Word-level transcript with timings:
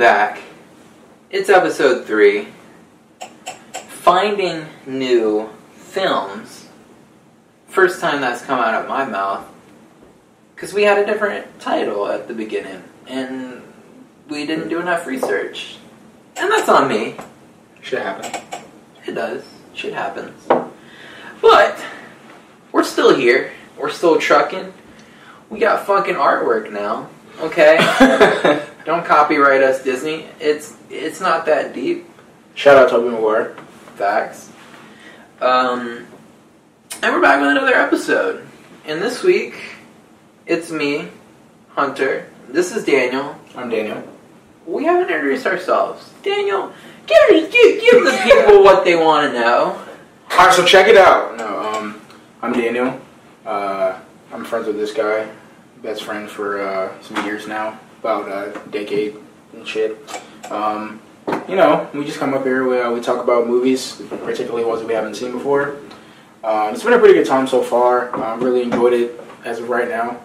back. 0.00 0.40
It's 1.28 1.50
episode 1.50 2.06
three. 2.06 2.48
Finding 3.88 4.64
new 4.86 5.50
films. 5.74 6.66
First 7.68 8.00
time 8.00 8.22
that's 8.22 8.42
come 8.42 8.58
out 8.58 8.82
of 8.82 8.88
my 8.88 9.04
mouth. 9.04 9.44
Because 10.54 10.72
we 10.72 10.84
had 10.84 10.96
a 10.96 11.04
different 11.04 11.60
title 11.60 12.06
at 12.06 12.28
the 12.28 12.32
beginning. 12.32 12.82
And 13.08 13.62
we 14.30 14.46
didn't 14.46 14.70
do 14.70 14.80
enough 14.80 15.06
research. 15.06 15.76
And 16.34 16.50
that's 16.50 16.70
on 16.70 16.88
me. 16.88 17.16
Should 17.82 17.98
happen. 17.98 18.40
It 19.06 19.12
does. 19.12 19.44
Shit 19.74 19.92
happens. 19.92 20.48
But, 21.42 21.84
we're 22.72 22.84
still 22.84 23.14
here. 23.14 23.52
We're 23.76 23.90
still 23.90 24.18
trucking. 24.18 24.72
We 25.50 25.58
got 25.58 25.86
fucking 25.86 26.14
artwork 26.14 26.72
now. 26.72 27.10
Okay? 27.42 28.66
Don't 28.90 29.06
copyright 29.06 29.62
us, 29.62 29.84
Disney. 29.84 30.26
It's 30.40 30.76
it's 30.90 31.20
not 31.20 31.46
that 31.46 31.72
deep. 31.72 32.10
Shout 32.56 32.76
out 32.76 32.88
to 32.88 32.96
Tobey 32.96 33.10
Maguire. 33.10 33.54
Facts. 33.94 34.50
Um, 35.40 36.08
and 37.00 37.14
we're 37.14 37.22
back 37.22 37.40
with 37.40 37.50
another 37.50 37.74
episode. 37.74 38.44
And 38.84 39.00
this 39.00 39.22
week, 39.22 39.54
it's 40.44 40.72
me, 40.72 41.06
Hunter. 41.68 42.30
This 42.48 42.74
is 42.74 42.84
Daniel. 42.84 43.36
I'm 43.54 43.70
Daniel. 43.70 44.02
We 44.66 44.86
haven't 44.86 45.14
introduced 45.14 45.46
ourselves. 45.46 46.12
Daniel, 46.24 46.72
give, 47.06 47.52
give, 47.52 47.80
give 47.80 48.04
the 48.04 48.20
people 48.24 48.64
what 48.64 48.84
they 48.84 48.96
want 48.96 49.32
to 49.32 49.40
know. 49.40 49.80
Alright, 50.32 50.52
so 50.52 50.64
check 50.64 50.88
it 50.88 50.96
out. 50.96 51.36
No, 51.36 51.60
um, 51.60 52.00
I'm 52.42 52.52
Daniel. 52.52 53.00
Uh, 53.46 54.00
I'm 54.32 54.44
friends 54.44 54.66
with 54.66 54.78
this 54.78 54.92
guy. 54.92 55.30
Best 55.80 56.02
friend 56.02 56.28
for 56.28 56.60
uh, 56.60 57.00
some 57.02 57.24
years 57.24 57.46
now, 57.46 57.78
about 58.00 58.28
a 58.28 58.68
decade 58.70 59.16
and 59.52 59.66
shit. 59.66 59.98
Um, 60.50 61.00
you 61.48 61.56
know, 61.56 61.88
we 61.94 62.04
just 62.04 62.18
come 62.18 62.34
up 62.34 62.44
here. 62.44 62.66
We, 62.66 62.80
uh, 62.80 62.90
we 62.90 63.00
talk 63.00 63.22
about 63.22 63.46
movies, 63.46 64.02
particularly 64.08 64.64
ones 64.64 64.82
we 64.82 64.94
haven't 64.94 65.14
seen 65.14 65.32
before. 65.32 65.76
Um, 66.42 66.74
it's 66.74 66.82
been 66.82 66.94
a 66.94 66.98
pretty 66.98 67.14
good 67.14 67.26
time 67.26 67.46
so 67.46 67.62
far. 67.62 68.14
I 68.16 68.32
uh, 68.32 68.36
really 68.38 68.62
enjoyed 68.62 68.94
it 68.94 69.20
as 69.44 69.58
of 69.58 69.68
right 69.68 69.88
now. 69.88 70.20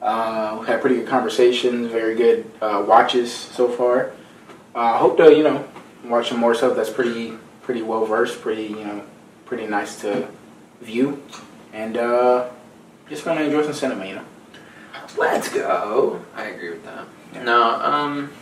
Uh, 0.00 0.58
we 0.60 0.66
had 0.66 0.80
pretty 0.80 0.96
good 0.96 1.08
conversations, 1.08 1.90
very 1.90 2.14
good 2.14 2.50
uh, 2.62 2.82
watches 2.86 3.32
so 3.32 3.68
far. 3.68 4.12
I 4.74 4.96
hope 4.96 5.18
to, 5.18 5.36
you 5.36 5.42
know, 5.42 5.68
watch 6.04 6.30
some 6.30 6.38
more 6.38 6.54
stuff 6.54 6.74
that's 6.76 6.90
pretty 6.90 7.36
pretty 7.62 7.82
well 7.82 8.04
versed, 8.06 8.40
pretty 8.40 8.68
you 8.68 8.84
know, 8.84 9.04
pretty 9.44 9.66
nice 9.66 10.00
to 10.00 10.28
view, 10.80 11.22
and 11.72 11.96
uh, 11.96 12.48
just 13.08 13.24
gonna 13.24 13.42
enjoy 13.42 13.62
some 13.62 13.74
cinema, 13.74 14.06
you 14.06 14.14
know. 14.14 14.24
Let's 15.16 15.48
go. 15.48 16.20
I 16.34 16.44
agree 16.46 16.70
with 16.70 16.84
that. 16.84 17.06
Yeah. 17.32 17.42
No, 17.42 17.62
um, 17.62 18.32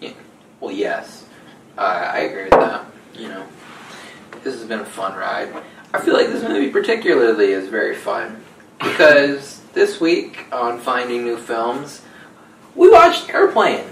yeah, 0.00 0.12
well, 0.60 0.72
yes, 0.72 1.24
uh, 1.76 1.80
I 1.80 2.20
agree 2.20 2.44
with 2.44 2.52
that. 2.52 2.84
You 3.14 3.28
know, 3.28 3.46
this 4.42 4.54
has 4.54 4.64
been 4.64 4.80
a 4.80 4.84
fun 4.84 5.16
ride. 5.16 5.52
I 5.92 6.00
feel 6.00 6.14
like 6.14 6.28
this 6.28 6.42
movie 6.42 6.70
particularly 6.70 7.52
is 7.52 7.68
very 7.68 7.94
fun 7.94 8.42
because 8.78 9.60
this 9.72 10.00
week 10.00 10.46
on 10.52 10.78
Finding 10.78 11.24
New 11.24 11.36
Films, 11.36 12.02
we 12.74 12.90
watched 12.90 13.30
Airplane 13.30 13.86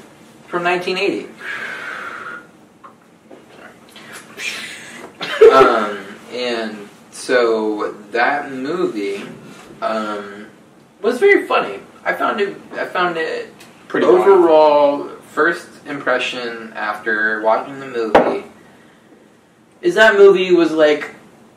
from 0.47 0.65
1980. 0.65 1.29
um, 5.53 5.99
and 6.33 6.89
so 7.11 7.93
that 8.11 8.53
movie 8.53 9.25
um, 9.81 10.47
was 11.01 11.19
very 11.19 11.47
funny. 11.47 11.81
I 12.07 12.15
found 12.15 12.41
it. 12.41 12.57
I 12.73 12.87
found 12.87 13.17
it 13.17 13.53
Pretty 13.89 14.07
overall. 14.07 15.09
First 15.33 15.69
impression 15.87 16.73
after 16.75 17.43
watching 17.43 17.79
the 17.79 17.87
movie 17.89 18.47
is 19.83 19.97
that 19.97 20.17
movie 20.17 20.53
was 20.55 20.73
like 20.73 21.15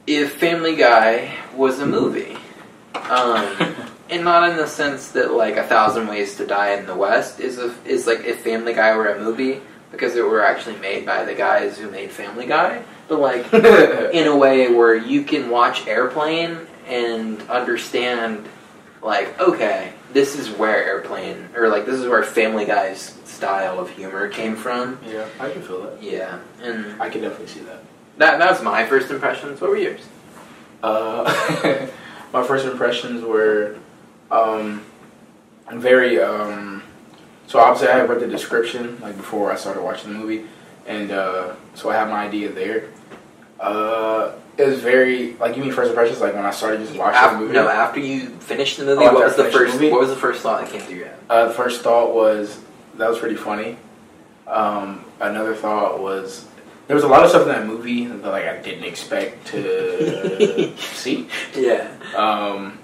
if 0.07 0.33
Family 0.33 0.75
Guy 0.75 1.37
was 1.55 1.79
a 1.79 1.85
movie, 1.85 2.35
um, 3.09 3.75
and 4.09 4.23
not 4.23 4.49
in 4.49 4.57
the 4.57 4.67
sense 4.67 5.11
that 5.11 5.33
like 5.33 5.55
A 5.55 5.63
Thousand 5.63 6.07
Ways 6.07 6.35
to 6.37 6.45
Die 6.45 6.73
in 6.73 6.85
the 6.87 6.95
West 6.95 7.39
is 7.39 7.59
a, 7.59 7.73
is 7.85 8.07
like 8.07 8.25
if 8.25 8.41
Family 8.41 8.73
Guy 8.73 8.95
were 8.97 9.07
a 9.07 9.19
movie 9.19 9.61
because 9.91 10.15
it 10.15 10.25
were 10.25 10.43
actually 10.43 10.77
made 10.77 11.05
by 11.05 11.23
the 11.25 11.33
guys 11.33 11.77
who 11.77 11.89
made 11.89 12.11
Family 12.11 12.47
Guy, 12.47 12.83
but 13.07 13.19
like 13.19 13.53
in 13.53 14.27
a 14.27 14.35
way 14.35 14.71
where 14.73 14.95
you 14.95 15.23
can 15.23 15.49
watch 15.49 15.87
Airplane 15.87 16.57
and 16.87 17.39
understand, 17.49 18.47
like, 19.01 19.39
okay, 19.39 19.93
this 20.13 20.35
is 20.35 20.49
where 20.49 20.83
Airplane, 20.83 21.49
or 21.55 21.67
like, 21.69 21.85
this 21.85 21.99
is 21.99 22.07
where 22.07 22.23
Family 22.23 22.65
Guy's 22.65 23.15
style 23.25 23.79
of 23.79 23.89
humor 23.91 24.27
came 24.27 24.55
from. 24.55 24.99
yeah, 25.05 25.27
I 25.39 25.49
can 25.49 25.61
feel 25.61 25.83
that. 25.83 26.01
Yeah, 26.01 26.39
and 26.61 27.01
I 27.01 27.09
can 27.09 27.21
definitely 27.21 27.47
see 27.47 27.61
that. 27.61 27.83
that, 28.17 28.39
that 28.39 28.51
was 28.51 28.61
my 28.61 28.85
first 28.85 29.11
impressions. 29.11 29.61
What 29.61 29.69
were 29.69 29.77
yours? 29.77 30.01
Uh, 30.81 31.87
my 32.33 32.43
first 32.43 32.65
impressions 32.65 33.23
were 33.23 33.77
um, 34.31 34.85
very. 35.71 36.21
Um, 36.21 36.83
so 37.47 37.59
obviously, 37.59 37.87
I 37.89 37.97
had 37.97 38.09
read 38.09 38.19
the 38.19 38.27
description 38.27 38.99
like 39.01 39.17
before 39.17 39.51
I 39.51 39.55
started 39.55 39.81
watching 39.83 40.13
the 40.13 40.19
movie, 40.19 40.45
and 40.85 41.11
uh, 41.11 41.55
so 41.75 41.89
I 41.89 41.95
have 41.95 42.09
my 42.09 42.25
idea 42.25 42.51
there. 42.51 42.89
Uh, 43.59 44.33
it 44.59 44.67
was 44.67 44.81
very 44.81 45.33
like 45.37 45.55
you 45.55 45.63
mean 45.63 45.71
first 45.71 45.89
impressions 45.89 46.19
like 46.21 46.33
when 46.35 46.45
I 46.45 46.51
started 46.51 46.81
just 46.81 46.95
watching 46.97 47.15
After, 47.15 47.35
the 47.37 47.41
movie. 47.41 47.53
no, 47.53 47.67
after 47.69 47.99
you 47.99 48.27
finished 48.39 48.77
the 48.77 48.85
movie, 48.85 49.05
Oh, 49.05 49.13
what 49.13 49.23
was 49.25 49.35
the 49.35 49.45
first? 49.45 49.73
movie? 49.73 49.89
What 49.89 50.01
was 50.01 50.09
the 50.09 50.15
first 50.15 50.41
thought 50.41 50.61
that 50.61 50.69
came 50.71 50.81
through 50.81 50.97
your 50.97 51.07
head? 51.07 51.19
Uh, 51.29 51.47
the 51.47 51.53
first 51.53 51.81
thought 51.81 52.13
was 52.13 52.59
that 52.95 53.09
was 53.09 53.17
pretty 53.19 53.35
funny. 53.35 53.77
Um, 54.47 55.05
another 55.19 55.55
thought 55.55 55.99
was 56.01 56.45
there 56.87 56.95
was 56.95 57.03
a 57.03 57.07
lot 57.07 57.23
of 57.23 57.29
stuff 57.29 57.43
in 57.43 57.49
that 57.49 57.65
movie 57.67 58.05
that 58.05 58.23
like 58.27 58.45
I 58.45 58.57
didn't 58.61 58.83
expect 58.83 59.47
to 59.47 60.75
see. 60.79 61.27
Yeah, 61.55 61.87
Um, 62.15 62.79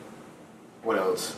what 0.84 0.98
else? 0.98 1.36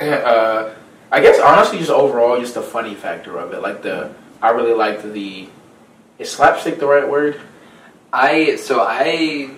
Uh, 0.00 0.74
I 1.12 1.20
guess 1.20 1.38
honestly, 1.40 1.78
just 1.78 1.90
overall, 1.90 2.38
just 2.40 2.54
the 2.54 2.62
funny 2.62 2.94
factor 2.94 3.38
of 3.38 3.52
it. 3.52 3.62
Like 3.62 3.82
the, 3.82 4.12
I 4.40 4.50
really 4.50 4.74
liked 4.74 5.02
the. 5.12 5.48
Is 6.18 6.30
slapstick 6.30 6.78
the 6.80 6.86
right 6.86 7.08
word? 7.08 7.40
I 8.12 8.56
so 8.56 8.80
I 8.80 9.50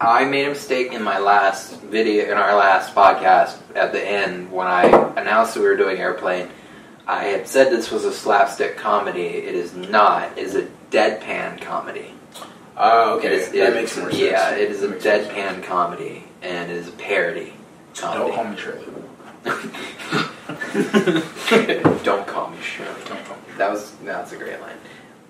I 0.00 0.24
made 0.24 0.46
a 0.46 0.50
mistake 0.50 0.92
in 0.92 1.02
my 1.02 1.18
last 1.18 1.80
video 1.82 2.30
in 2.30 2.36
our 2.38 2.54
last 2.54 2.94
podcast 2.94 3.56
at 3.74 3.92
the 3.92 4.00
end 4.04 4.52
when 4.52 4.66
I 4.68 4.84
announced 5.16 5.54
that 5.54 5.60
we 5.60 5.66
were 5.66 5.76
doing 5.76 5.98
airplane. 5.98 6.48
I 7.06 7.24
had 7.24 7.48
said 7.48 7.72
this 7.72 7.90
was 7.90 8.04
a 8.04 8.12
slapstick 8.12 8.76
comedy. 8.76 9.26
It 9.26 9.54
is 9.56 9.74
not. 9.74 10.38
It 10.38 10.44
is 10.44 10.54
a 10.54 10.68
deadpan 10.90 11.60
comedy. 11.62 12.12
Oh, 12.76 13.16
okay, 13.18 13.26
It 13.28 13.32
is- 13.32 13.48
that 13.50 13.74
makes 13.74 13.96
more 13.96 14.10
sense. 14.10 14.22
Yeah, 14.22 14.50
it 14.54 14.70
is 14.70 14.82
a 14.84 14.88
That 14.88 15.02
sense. 15.02 15.26
deadpan 15.28 15.62
comedy 15.64 16.24
and 16.42 16.70
it 16.70 16.76
is 16.76 16.88
a 16.88 16.92
parody 16.92 17.54
Don't 17.94 18.32
call 18.32 18.44
me 18.44 18.56
Shirley. 18.56 18.86
Don't 22.04 22.26
call 22.26 22.50
me 22.50 22.58
Shirley. 22.62 23.00
Don't 23.08 23.24
call 23.24 23.36
me. 23.36 23.42
That 23.56 23.70
was 23.72 23.90
that's 24.04 24.30
a 24.32 24.36
great 24.36 24.60
line. 24.60 24.76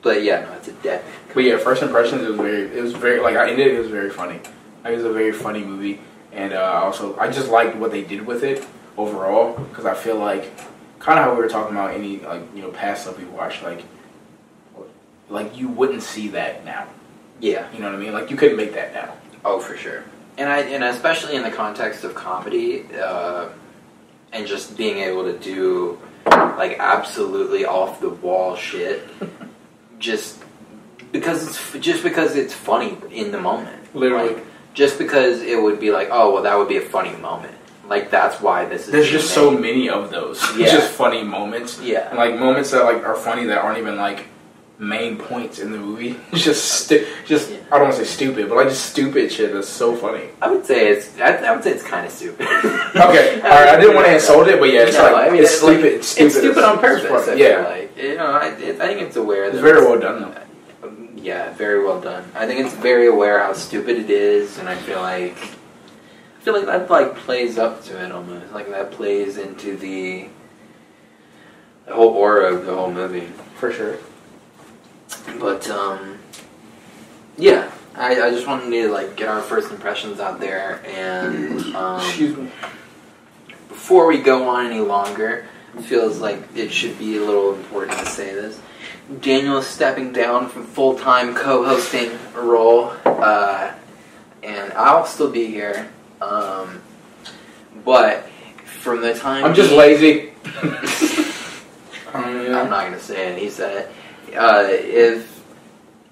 But 0.02 0.22
yeah, 0.22 0.40
no, 0.42 0.52
it's 0.52 0.68
a 0.68 0.72
deadpan. 0.72 1.00
But 1.32 1.44
yeah, 1.44 1.56
first 1.56 1.82
impressions 1.82 2.22
it 2.22 2.28
was 2.28 2.36
very 2.36 2.64
it 2.76 2.82
was 2.82 2.92
very 2.92 3.20
like 3.20 3.36
I 3.36 3.48
ended 3.50 3.68
it, 3.68 3.74
it 3.76 3.78
was 3.78 3.88
very 3.88 4.10
funny. 4.10 4.40
It 4.84 4.94
was 4.94 5.04
a 5.04 5.12
very 5.12 5.32
funny 5.32 5.64
movie, 5.64 6.00
and 6.32 6.52
uh, 6.52 6.80
also 6.84 7.16
I 7.18 7.30
just 7.30 7.50
liked 7.50 7.76
what 7.76 7.90
they 7.90 8.02
did 8.02 8.26
with 8.26 8.44
it 8.44 8.64
overall 8.96 9.58
because 9.64 9.86
I 9.86 9.94
feel 9.94 10.16
like 10.16 10.50
kind 10.98 11.18
of 11.18 11.24
how 11.24 11.34
we 11.34 11.38
were 11.38 11.48
talking 11.48 11.76
about 11.76 11.94
any 11.94 12.18
like 12.18 12.42
you 12.54 12.62
know 12.62 12.70
past 12.70 13.02
stuff 13.02 13.18
we 13.18 13.24
watched 13.24 13.62
like 13.62 13.84
like 15.28 15.56
you 15.56 15.68
wouldn't 15.68 16.02
see 16.02 16.28
that 16.28 16.64
now. 16.64 16.88
Yeah. 17.40 17.70
You 17.72 17.80
know 17.80 17.86
what 17.86 17.94
I 17.94 17.98
mean? 17.98 18.12
Like 18.12 18.30
you 18.30 18.36
couldn't 18.36 18.56
make 18.56 18.74
that 18.74 18.94
now. 18.94 19.14
Oh, 19.44 19.60
for 19.60 19.76
sure. 19.76 20.04
And 20.36 20.48
I 20.48 20.60
and 20.60 20.84
especially 20.84 21.36
in 21.36 21.42
the 21.42 21.50
context 21.50 22.04
of 22.04 22.14
comedy, 22.14 22.84
uh, 22.94 23.48
and 24.32 24.46
just 24.46 24.76
being 24.76 24.98
able 24.98 25.24
to 25.24 25.38
do 25.38 25.98
like 26.26 26.78
absolutely 26.78 27.64
off 27.64 28.00
the 28.00 28.10
wall 28.10 28.56
shit, 28.56 29.02
just 29.98 30.42
because 31.12 31.46
it's 31.48 31.84
just 31.84 32.02
because 32.02 32.36
it's 32.36 32.54
funny 32.54 32.96
in 33.10 33.32
the 33.32 33.40
moment. 33.40 33.94
Literally. 33.94 34.34
Like, 34.34 34.44
just 34.78 34.96
because 34.96 35.42
it 35.42 35.60
would 35.60 35.78
be 35.80 35.90
like, 35.90 36.08
oh 36.12 36.32
well, 36.32 36.42
that 36.44 36.56
would 36.56 36.68
be 36.68 36.76
a 36.76 36.86
funny 36.96 37.14
moment. 37.16 37.54
Like 37.88 38.10
that's 38.10 38.40
why 38.40 38.64
this 38.64 38.86
is. 38.86 38.92
There's 38.92 39.10
just 39.10 39.34
so 39.34 39.50
many 39.50 39.88
of 39.90 40.10
those. 40.10 40.40
Yeah. 40.56 40.64
It's 40.64 40.72
just 40.72 40.90
funny 40.92 41.22
moments. 41.24 41.80
Yeah. 41.82 42.08
And, 42.08 42.16
like 42.18 42.38
moments 42.38 42.70
that 42.70 42.84
like 42.84 43.02
are 43.04 43.16
funny 43.16 43.44
that 43.46 43.58
aren't 43.58 43.78
even 43.78 43.96
like 43.96 44.26
main 44.78 45.16
points 45.18 45.58
in 45.58 45.72
the 45.72 45.78
movie. 45.78 46.14
It's 46.32 46.44
just 46.44 46.62
stu- 46.84 47.04
just 47.26 47.50
Yeah. 47.50 47.56
I 47.72 47.78
don't 47.78 47.88
want 47.88 47.96
to 47.96 48.04
say 48.04 48.10
stupid, 48.18 48.48
but 48.48 48.54
like 48.56 48.68
just 48.68 48.86
stupid 48.94 49.32
shit 49.32 49.52
that's 49.52 49.68
so 49.68 49.96
funny. 49.96 50.26
I 50.40 50.46
would 50.52 50.64
say 50.64 50.78
it's. 50.92 51.18
I, 51.18 51.30
I 51.48 51.50
would 51.54 51.64
say 51.64 51.72
it's 51.72 51.82
kind 51.82 52.06
of 52.06 52.12
stupid. 52.12 52.46
Okay, 53.08 53.40
all 53.42 53.50
right. 53.50 53.68
I 53.74 53.80
didn't 53.80 53.94
want 53.96 54.06
to 54.06 54.14
insult 54.14 54.46
it, 54.48 54.58
but 54.60 54.70
yeah, 54.72 54.82
it's 54.88 54.96
No, 54.96 55.02
like 55.12 55.26
I 55.28 55.30
mean, 55.32 55.42
it's, 55.42 55.54
it's 55.54 55.62
like- 55.62 55.78
stupid. 55.78 55.92
it's 55.98 56.08
stupid. 56.08 56.26
It's 56.26 56.36
stupid 56.38 56.64
on 56.64 56.78
purpose. 56.78 57.04
It's 57.04 57.12
I 57.12 57.26
funny. 57.26 57.38
feel 57.42 57.48
Yeah, 57.50 57.68
like 57.74 57.96
you 57.98 58.14
know, 58.16 58.26
I, 58.44 58.46
it, 58.68 58.80
I 58.80 58.86
think 58.88 59.00
it's 59.06 59.16
aware 59.16 59.44
that 59.50 59.54
it's 59.56 59.62
very 59.70 59.80
well 59.86 59.98
done 59.98 60.20
though. 60.22 60.34
Um, 60.82 61.10
Yeah, 61.16 61.52
very 61.54 61.84
well 61.84 62.00
done. 62.00 62.30
I 62.34 62.46
think 62.46 62.60
it's 62.64 62.74
very 62.74 63.06
aware 63.06 63.40
how 63.40 63.52
stupid 63.52 63.96
it 63.98 64.10
is, 64.10 64.58
and 64.58 64.68
I 64.68 64.76
feel 64.76 65.00
like 65.00 65.36
I 65.36 66.40
feel 66.42 66.54
like 66.54 66.66
that 66.66 66.90
like 66.90 67.16
plays 67.16 67.58
up 67.58 67.82
to 67.84 68.02
it 68.02 68.12
almost. 68.12 68.52
Like 68.52 68.68
that 68.70 68.92
plays 68.92 69.36
into 69.38 69.76
the 69.76 70.28
the 71.86 71.94
whole 71.94 72.10
aura 72.10 72.54
of 72.54 72.66
the 72.66 72.74
whole 72.74 72.92
movie. 72.92 73.28
For 73.56 73.72
sure. 73.72 73.98
But 75.40 75.68
um, 75.68 76.18
yeah, 77.36 77.70
I, 77.94 78.20
I 78.22 78.30
just 78.30 78.46
wanted 78.46 78.70
to 78.70 78.88
like 78.90 79.16
get 79.16 79.28
our 79.28 79.42
first 79.42 79.70
impressions 79.70 80.20
out 80.20 80.38
there, 80.38 80.80
and 80.86 81.60
um, 81.74 82.00
Excuse 82.00 82.36
me. 82.36 82.50
before 83.68 84.06
we 84.06 84.18
go 84.22 84.48
on 84.48 84.66
any 84.66 84.80
longer, 84.80 85.46
it 85.76 85.82
feels 85.82 86.20
like 86.20 86.38
it 86.54 86.70
should 86.72 86.98
be 86.98 87.16
a 87.16 87.20
little 87.20 87.54
important 87.54 87.98
to 87.98 88.06
say 88.06 88.32
this. 88.32 88.60
Daniel 89.20 89.58
is 89.58 89.66
stepping 89.66 90.12
down 90.12 90.48
from 90.48 90.64
full 90.64 90.98
time 90.98 91.34
co 91.34 91.64
hosting 91.64 92.10
role, 92.34 92.92
uh, 93.04 93.72
and 94.42 94.72
I'll 94.74 95.06
still 95.06 95.30
be 95.30 95.46
here. 95.46 95.88
Um, 96.20 96.82
but 97.84 98.28
from 98.64 99.00
the 99.00 99.14
time 99.14 99.44
I'm 99.44 99.54
just 99.54 99.70
he- 99.70 99.76
lazy. 99.76 100.32
Um, 102.14 102.24
I'm 102.24 102.70
not 102.70 102.84
gonna 102.86 102.98
say 102.98 103.32
it. 103.32 103.38
He 103.38 103.50
said 103.50 103.90
it. 104.30 104.34
Uh, 104.34 104.66
if 104.66 105.44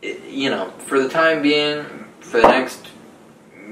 you 0.02 0.50
know, 0.50 0.69
for 0.78 1.02
the 1.02 1.08
time 1.08 1.40
being, 1.40 1.87
for 2.20 2.40
the 2.42 2.49
next, 2.49 2.88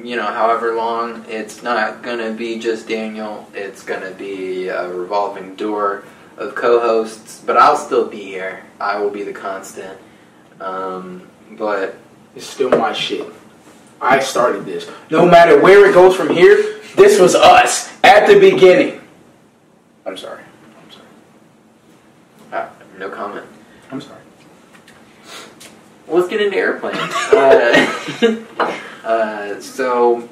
you 0.02 0.16
know, 0.16 0.24
however 0.26 0.74
long, 0.74 1.26
it's 1.28 1.62
not 1.62 2.02
gonna 2.02 2.32
be 2.32 2.58
just 2.58 2.88
Daniel. 2.88 3.46
It's 3.52 3.82
gonna 3.82 4.12
be 4.12 4.68
a 4.68 4.88
revolving 4.88 5.54
door 5.54 6.04
of 6.36 6.54
co-hosts. 6.54 7.42
But 7.44 7.56
I'll 7.56 7.76
still 7.76 8.08
be 8.08 8.22
here. 8.22 8.64
I 8.80 8.98
will 8.98 9.10
be 9.10 9.22
the 9.22 9.32
constant. 9.32 9.98
Um, 10.60 11.28
but 11.52 11.96
It's 12.34 12.46
still 12.46 12.70
my 12.70 12.92
shit. 12.92 13.26
I 14.00 14.18
started 14.20 14.66
this. 14.66 14.90
No 15.10 15.26
matter 15.26 15.60
where 15.60 15.88
it 15.88 15.94
goes 15.94 16.16
from 16.16 16.28
here, 16.30 16.80
this 16.96 17.18
was 17.20 17.34
us 17.34 17.92
at 18.02 18.26
the 18.26 18.38
beginning. 18.38 19.00
I'm 20.04 20.16
sorry. 20.16 20.42
I'm 20.42 20.90
sorry. 20.90 21.06
uh, 22.52 22.68
no 22.98 23.08
comment. 23.08 23.46
I'm 23.90 24.00
sorry. 24.00 24.20
Let's 26.06 26.28
get 26.28 26.40
into 26.42 26.56
airplane. 26.56 26.96
uh, 27.32 28.36
uh, 29.04 29.60
so, 29.60 30.28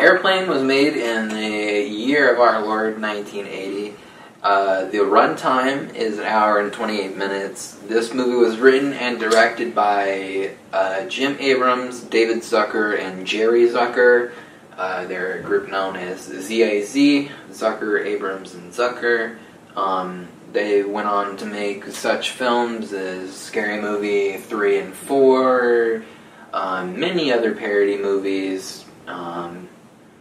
airplane 0.00 0.48
was 0.48 0.62
made 0.62 0.94
in 0.94 1.28
the 1.28 1.88
year 1.88 2.32
of 2.32 2.40
our 2.40 2.62
Lord 2.62 3.00
1980. 3.00 3.94
Uh, 4.42 4.84
the 4.86 4.98
runtime 4.98 5.94
is 5.94 6.18
an 6.18 6.24
hour 6.24 6.60
and 6.60 6.72
28 6.72 7.16
minutes. 7.16 7.72
This 7.86 8.12
movie 8.12 8.36
was 8.36 8.58
written 8.58 8.92
and 8.92 9.18
directed 9.18 9.74
by 9.74 10.52
uh, 10.72 11.06
Jim 11.06 11.36
Abrahams, 11.40 12.00
David 12.00 12.38
Zucker, 12.38 12.98
and 12.98 13.26
Jerry 13.26 13.68
Zucker. 13.68 14.32
Uh, 14.76 15.06
they're 15.06 15.38
a 15.38 15.42
group 15.42 15.70
known 15.70 15.96
as 15.96 16.26
ZAZ, 16.26 17.30
Zucker, 17.50 18.04
Abrahams, 18.04 18.54
and 18.54 18.72
Zucker. 18.72 19.38
Um, 19.74 20.28
they 20.52 20.82
went 20.84 21.08
on 21.08 21.36
to 21.38 21.46
make 21.46 21.86
such 21.86 22.30
films 22.30 22.92
as 22.92 23.34
Scary 23.34 23.80
Movie 23.80 24.36
3 24.36 24.78
and 24.78 24.94
4, 24.94 26.04
um, 26.52 26.98
many 26.98 27.32
other 27.32 27.54
parody 27.54 27.98
movies. 27.98 28.84
Um, 29.06 29.68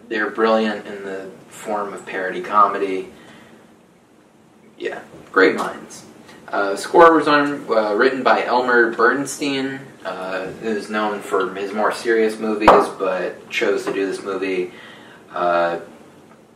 they're 0.07 0.29
brilliant 0.29 0.85
in 0.85 1.03
the 1.03 1.29
form 1.47 1.93
of 1.93 2.05
parody 2.05 2.41
comedy. 2.41 3.11
Yeah, 4.77 5.01
great 5.31 5.55
minds. 5.55 6.05
Uh, 6.47 6.75
score 6.75 7.15
was 7.15 7.27
on, 7.27 7.65
uh, 7.69 7.93
written 7.95 8.23
by 8.23 8.45
Elmer 8.45 8.91
Bernstein, 8.91 9.79
uh, 10.05 10.45
who's 10.61 10.89
known 10.89 11.19
for 11.19 11.53
his 11.55 11.73
more 11.73 11.91
serious 11.91 12.39
movies, 12.39 12.69
but 12.99 13.49
chose 13.49 13.83
to 13.85 13.93
do 13.93 14.05
this 14.05 14.21
movie, 14.21 14.71
uh, 15.33 15.79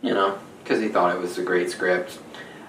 you 0.01 0.13
know, 0.13 0.38
because 0.63 0.80
he 0.80 0.89
thought 0.89 1.16
it 1.16 1.19
was 1.19 1.38
a 1.38 1.44
great 1.44 1.69
script. 1.71 2.19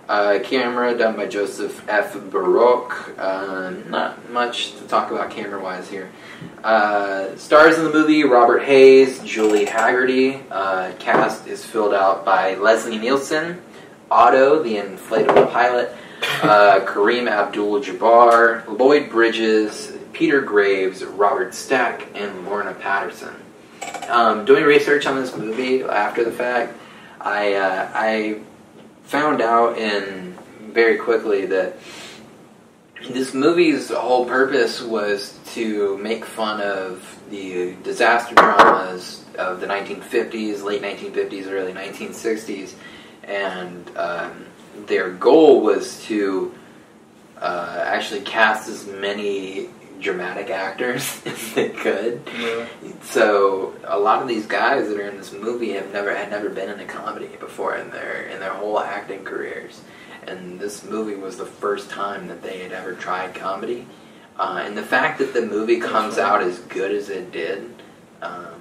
Uh, 0.08 0.40
camera 0.42 0.96
done 0.96 1.14
by 1.14 1.26
Joseph 1.26 1.88
F. 1.88 2.14
Biroc. 2.14 3.16
Uh, 3.16 3.70
not 3.88 4.28
much 4.30 4.72
to 4.76 4.84
talk 4.88 5.12
about 5.12 5.30
camera 5.30 5.62
wise 5.62 5.88
here. 5.88 6.10
Stars 7.36 7.78
in 7.78 7.84
the 7.84 7.92
movie 7.92 8.24
Robert 8.24 8.64
Hays, 8.64 9.20
Julie 9.20 9.66
Hagerty. 9.66 10.48
Cast 10.98 11.46
is 11.46 11.64
filled 11.64 11.94
out 11.94 12.24
by 12.24 12.54
Leslie 12.56 12.98
Nielsen, 12.98 13.62
Otto, 14.10 14.62
the 14.62 14.76
inflatable 14.76 15.52
pilot, 15.52 15.94
uh, 16.42 16.80
Kareem 16.84 17.28
Abdul 17.28 17.80
Jabbar, 17.80 18.66
Lloyd 18.78 19.10
Bridges, 19.10 19.92
Peter 20.12 20.40
Graves, 20.40 21.04
Robert 21.04 21.54
Stack, 21.54 22.08
and 22.14 22.44
Lorna 22.44 22.74
Patterson. 22.74 23.34
Um, 24.08 24.44
doing 24.44 24.64
research 24.64 25.06
on 25.06 25.16
this 25.16 25.36
movie 25.36 25.82
after 25.82 26.24
the 26.24 26.32
fact, 26.32 26.76
I 27.20 27.54
uh, 27.54 27.90
I 27.94 28.40
found 29.04 29.40
out 29.40 29.78
in 29.78 30.36
very 30.72 30.96
quickly 30.96 31.46
that 31.46 31.76
this 33.08 33.32
movie's 33.32 33.90
whole 33.90 34.26
purpose 34.26 34.82
was 34.82 35.38
to 35.54 35.96
make 35.98 36.24
fun 36.24 36.60
of 36.60 37.18
the 37.30 37.74
disaster 37.82 38.34
dramas 38.34 39.24
of 39.38 39.60
the 39.60 39.66
1950s, 39.66 40.62
late 40.62 40.82
1950s, 40.82 41.46
early 41.50 41.72
1960s, 41.72 42.74
and 43.30 43.96
um, 43.96 44.44
their 44.86 45.10
goal 45.10 45.60
was 45.60 46.02
to 46.04 46.52
uh, 47.38 47.84
actually 47.86 48.22
cast 48.22 48.68
as 48.68 48.86
many 48.86 49.68
dramatic 50.00 50.50
actors 50.50 51.22
as 51.26 51.54
they 51.54 51.68
could. 51.68 52.20
Yeah. 52.38 52.66
So 53.02 53.74
a 53.84 53.98
lot 53.98 54.20
of 54.20 54.28
these 54.28 54.46
guys 54.46 54.88
that 54.88 54.98
are 54.98 55.08
in 55.08 55.16
this 55.16 55.32
movie 55.32 55.72
have 55.72 55.92
never 55.92 56.14
had 56.14 56.30
never 56.30 56.48
been 56.48 56.68
in 56.68 56.80
a 56.80 56.84
comedy 56.84 57.28
before 57.38 57.76
in 57.76 57.90
their 57.90 58.24
in 58.24 58.40
their 58.40 58.52
whole 58.52 58.80
acting 58.80 59.24
careers, 59.24 59.80
and 60.26 60.58
this 60.58 60.84
movie 60.84 61.14
was 61.14 61.36
the 61.36 61.46
first 61.46 61.88
time 61.88 62.26
that 62.28 62.42
they 62.42 62.58
had 62.58 62.72
ever 62.72 62.94
tried 62.94 63.34
comedy. 63.34 63.86
Uh, 64.36 64.62
and 64.64 64.76
the 64.76 64.82
fact 64.82 65.18
that 65.18 65.34
the 65.34 65.42
movie 65.42 65.78
comes 65.78 66.16
out 66.16 66.40
as 66.40 66.58
good 66.60 66.90
as 66.92 67.10
it 67.10 67.30
did 67.30 67.70
um, 68.22 68.54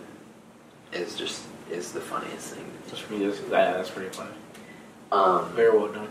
is 0.91 1.15
just 1.15 1.43
is 1.71 1.93
the 1.93 2.01
funniest 2.01 2.55
thing. 2.55 2.69
That's 2.87 3.01
pretty, 3.01 3.23
yeah, 3.23 3.73
that's 3.73 3.89
pretty 3.89 4.09
funny. 4.09 4.31
Um, 5.11 5.51
Very 5.53 5.77
well 5.77 5.91
done. 5.91 6.09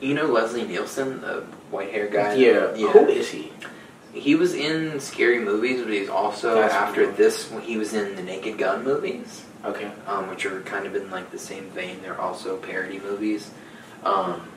you 0.00 0.14
know 0.14 0.26
Leslie 0.26 0.66
Nielsen, 0.66 1.20
the 1.20 1.42
white 1.70 1.90
hair 1.90 2.08
guy. 2.08 2.34
Yeah. 2.34 2.68
Who 2.74 3.06
is 3.08 3.30
he? 3.30 3.52
He 4.12 4.34
was 4.34 4.54
in 4.54 4.98
scary 5.00 5.38
movies, 5.38 5.82
but 5.82 5.92
he's 5.92 6.08
also 6.08 6.56
That's 6.56 6.74
after 6.74 7.06
cool. 7.06 7.14
this 7.14 7.50
he 7.62 7.76
was 7.76 7.94
in 7.94 8.16
the 8.16 8.22
Naked 8.22 8.58
Gun 8.58 8.84
movies. 8.84 9.44
Okay. 9.64 9.90
um, 10.06 10.28
which 10.30 10.46
are 10.46 10.62
kind 10.62 10.86
of 10.86 10.96
in 10.96 11.10
like 11.10 11.30
the 11.30 11.38
same 11.38 11.68
vein. 11.70 12.00
They're 12.02 12.18
also 12.20 12.56
parody 12.56 12.98
movies, 12.98 13.50
um, 14.04 14.48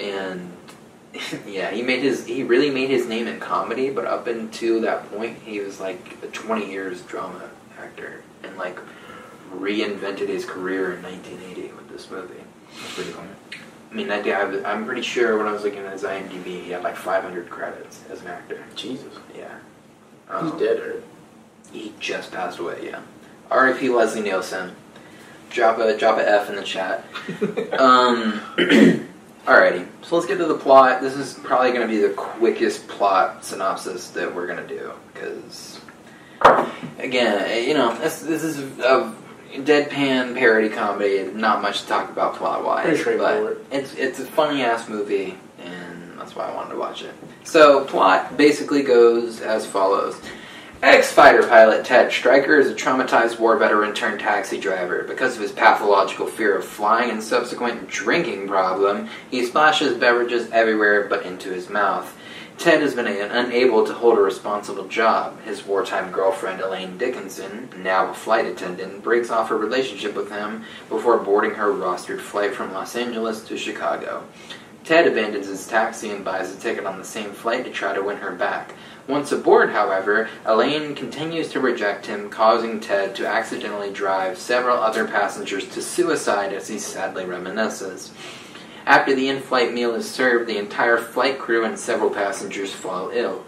and 0.00 0.50
yeah, 1.46 1.70
he 1.70 1.80
made 1.82 2.02
his 2.02 2.26
he 2.26 2.42
really 2.42 2.70
made 2.70 2.90
his 2.90 3.06
name 3.06 3.28
in 3.28 3.38
comedy. 3.38 3.90
But 3.90 4.04
up 4.06 4.26
until 4.26 4.80
that 4.82 5.08
point, 5.12 5.38
he 5.44 5.60
was 5.60 5.78
like 5.80 6.16
a 6.22 6.26
twenty 6.26 6.70
years 6.70 7.02
drama 7.02 7.50
actor 7.78 8.22
and 8.42 8.56
like 8.56 8.78
reinvented 9.54 10.28
his 10.28 10.44
career 10.44 10.94
in 10.94 11.02
1980 11.02 11.72
with 11.74 11.88
this 11.88 12.10
movie. 12.10 12.41
That's 12.80 12.94
pretty 12.94 13.10
funny. 13.10 13.28
I 13.90 13.94
mean, 13.94 14.10
I, 14.10 14.20
I 14.30 14.44
was, 14.44 14.64
I'm 14.64 14.86
pretty 14.86 15.02
sure 15.02 15.36
when 15.36 15.46
I 15.46 15.52
was 15.52 15.62
looking 15.64 15.80
at 15.80 15.92
his 15.92 16.02
IMDb, 16.02 16.64
he 16.64 16.70
had 16.70 16.82
like 16.82 16.96
500 16.96 17.50
credits 17.50 18.00
as 18.10 18.22
an 18.22 18.28
actor. 18.28 18.64
Jesus. 18.74 19.12
Yeah, 19.36 19.54
He's 20.40 20.52
Um, 20.52 20.58
dead, 20.58 20.78
or 20.80 21.02
He 21.72 21.92
just 22.00 22.32
passed 22.32 22.58
away. 22.58 22.86
Yeah. 22.86 23.00
R.I.P. 23.50 23.90
Leslie 23.90 24.22
Nielsen. 24.22 24.74
Drop 25.50 25.78
a 25.78 25.96
drop 25.98 26.18
a 26.18 26.26
F 26.26 26.48
in 26.48 26.56
the 26.56 26.62
chat. 26.62 27.04
Um. 27.78 28.40
alrighty. 29.46 29.86
So 30.02 30.16
let's 30.16 30.26
get 30.26 30.38
to 30.38 30.46
the 30.46 30.56
plot. 30.56 31.00
This 31.02 31.14
is 31.14 31.34
probably 31.34 31.70
going 31.72 31.86
to 31.86 31.92
be 31.92 31.98
the 32.00 32.14
quickest 32.14 32.88
plot 32.88 33.44
synopsis 33.44 34.08
that 34.10 34.34
we're 34.34 34.46
going 34.46 34.66
to 34.66 34.68
do 34.78 34.92
because, 35.12 35.80
again, 36.98 37.42
eh, 37.50 37.58
you 37.66 37.74
know, 37.74 37.94
this 37.98 38.20
this 38.20 38.42
is 38.42 38.58
a 38.80 39.14
deadpan 39.52 40.36
parody 40.36 40.68
comedy. 40.68 41.24
Not 41.24 41.62
much 41.62 41.82
to 41.82 41.86
talk 41.88 42.10
about 42.10 42.36
plot 42.36 42.64
wise. 42.64 42.98
Straightforward. 43.00 43.64
But 43.70 43.78
it's 43.78 43.94
it's 43.94 44.18
a 44.18 44.24
funny 44.24 44.62
ass 44.62 44.88
movie, 44.88 45.38
and 45.58 46.18
that's 46.18 46.34
why 46.34 46.48
I 46.48 46.54
wanted 46.54 46.70
to 46.72 46.78
watch 46.78 47.02
it. 47.02 47.14
So 47.44 47.84
plot 47.84 48.36
basically 48.36 48.82
goes 48.82 49.40
as 49.40 49.66
follows. 49.66 50.20
Ex-fighter 50.82 51.46
pilot 51.46 51.84
Ted 51.84 52.10
Stryker 52.10 52.58
is 52.58 52.68
a 52.68 52.74
traumatized 52.74 53.38
war 53.38 53.56
veteran 53.56 53.94
turned 53.94 54.18
taxi 54.18 54.58
driver. 54.58 55.04
Because 55.04 55.36
of 55.36 55.42
his 55.42 55.52
pathological 55.52 56.26
fear 56.26 56.56
of 56.56 56.64
flying 56.64 57.10
and 57.10 57.22
subsequent 57.22 57.86
drinking 57.86 58.48
problem, 58.48 59.08
he 59.30 59.46
splashes 59.46 59.96
beverages 59.96 60.50
everywhere 60.50 61.06
but 61.08 61.24
into 61.24 61.50
his 61.50 61.70
mouth. 61.70 62.18
Ted 62.58 62.80
has 62.80 62.94
been 62.94 63.06
unable 63.06 63.84
to 63.84 63.92
hold 63.92 64.18
a 64.18 64.22
responsible 64.22 64.86
job. 64.86 65.40
His 65.42 65.64
wartime 65.64 66.12
girlfriend 66.12 66.60
Elaine 66.60 66.96
Dickinson, 66.96 67.68
now 67.78 68.10
a 68.10 68.14
flight 68.14 68.46
attendant, 68.46 69.02
breaks 69.02 69.30
off 69.30 69.48
her 69.48 69.56
relationship 69.56 70.14
with 70.14 70.30
him 70.30 70.64
before 70.88 71.18
boarding 71.18 71.54
her 71.54 71.72
rostered 71.72 72.20
flight 72.20 72.54
from 72.54 72.72
Los 72.72 72.94
Angeles 72.94 73.44
to 73.48 73.56
Chicago. 73.56 74.24
Ted 74.84 75.06
abandons 75.06 75.46
his 75.46 75.66
taxi 75.66 76.10
and 76.10 76.24
buys 76.24 76.52
a 76.52 76.58
ticket 76.58 76.86
on 76.86 76.98
the 76.98 77.04
same 77.04 77.32
flight 77.32 77.64
to 77.64 77.70
try 77.70 77.94
to 77.94 78.02
win 78.02 78.16
her 78.18 78.32
back. 78.32 78.74
Once 79.08 79.32
aboard, 79.32 79.70
however, 79.70 80.28
Elaine 80.44 80.94
continues 80.94 81.48
to 81.50 81.60
reject 81.60 82.06
him, 82.06 82.30
causing 82.30 82.78
Ted 82.78 83.14
to 83.16 83.26
accidentally 83.26 83.92
drive 83.92 84.38
several 84.38 84.78
other 84.78 85.06
passengers 85.06 85.68
to 85.70 85.82
suicide 85.82 86.52
as 86.52 86.68
he 86.68 86.78
sadly 86.78 87.24
reminisces. 87.24 88.10
After 88.86 89.14
the 89.14 89.28
in-flight 89.28 89.72
meal 89.72 89.94
is 89.94 90.10
served, 90.10 90.48
the 90.48 90.58
entire 90.58 90.98
flight 90.98 91.38
crew 91.38 91.64
and 91.64 91.78
several 91.78 92.10
passengers 92.10 92.72
fall 92.72 93.10
ill. 93.10 93.44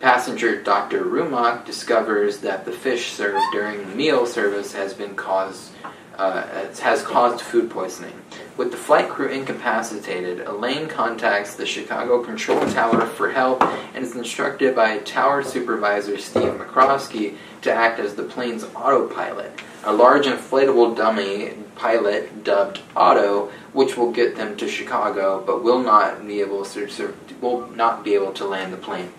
Passenger 0.00 0.62
Dr. 0.62 1.04
Rumack 1.04 1.64
discovers 1.64 2.38
that 2.38 2.64
the 2.64 2.72
fish 2.72 3.12
served 3.12 3.42
during 3.52 3.78
the 3.78 3.94
meal 3.94 4.26
service 4.26 4.72
has 4.74 4.92
been 4.92 5.14
caused 5.14 5.72
uh, 6.18 6.72
has 6.80 7.02
caused 7.02 7.42
food 7.42 7.70
poisoning. 7.70 8.14
With 8.56 8.70
the 8.70 8.76
flight 8.76 9.08
crew 9.08 9.28
incapacitated, 9.28 10.40
Elaine 10.40 10.88
contacts 10.88 11.54
the 11.54 11.66
Chicago 11.66 12.22
Control 12.22 12.60
Tower 12.70 13.06
for 13.06 13.30
help 13.30 13.62
and 13.94 14.02
is 14.02 14.16
instructed 14.16 14.74
by 14.74 14.98
Tower 14.98 15.42
Supervisor 15.42 16.16
Steve 16.16 16.54
McCroskey 16.54 17.36
to 17.62 17.72
act 17.72 18.00
as 18.00 18.14
the 18.14 18.22
plane's 18.22 18.64
autopilot, 18.74 19.60
a 19.86 19.92
large 19.92 20.26
inflatable 20.26 20.96
dummy 20.96 21.52
pilot 21.76 22.42
dubbed 22.42 22.80
Otto, 22.96 23.52
which 23.72 23.96
will 23.96 24.10
get 24.10 24.34
them 24.34 24.56
to 24.56 24.68
Chicago, 24.68 25.42
but 25.46 25.62
will 25.62 25.78
not 25.78 26.26
be 26.26 26.40
able 26.40 26.64
to 26.64 27.14
will 27.40 27.68
not 27.68 28.02
be 28.02 28.14
able 28.14 28.32
to 28.32 28.44
land 28.44 28.72
the 28.72 28.76
plane. 28.76 29.12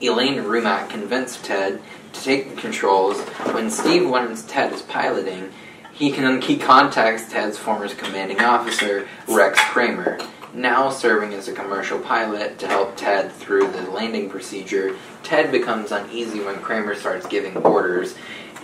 Elaine 0.00 0.36
Rumack 0.36 0.88
convinced 0.88 1.44
Ted 1.44 1.82
to 2.12 2.22
take 2.22 2.54
the 2.54 2.60
controls. 2.60 3.18
When 3.52 3.70
Steve 3.70 4.08
learns 4.08 4.44
Ted 4.44 4.72
is 4.72 4.82
piloting, 4.82 5.50
he 5.92 6.12
can 6.12 6.40
he 6.40 6.56
contacts 6.56 7.30
Ted's 7.30 7.58
former 7.58 7.88
commanding 7.88 8.40
officer, 8.40 9.08
Rex 9.26 9.58
Kramer, 9.64 10.18
now 10.54 10.90
serving 10.90 11.34
as 11.34 11.48
a 11.48 11.52
commercial 11.52 11.98
pilot 11.98 12.58
to 12.60 12.68
help 12.68 12.96
Ted 12.96 13.32
through 13.32 13.68
the 13.72 13.82
landing 13.90 14.30
procedure. 14.30 14.96
Ted 15.22 15.50
becomes 15.50 15.92
uneasy 15.92 16.40
when 16.40 16.60
Kramer 16.60 16.94
starts 16.94 17.26
giving 17.26 17.56
orders, 17.58 18.14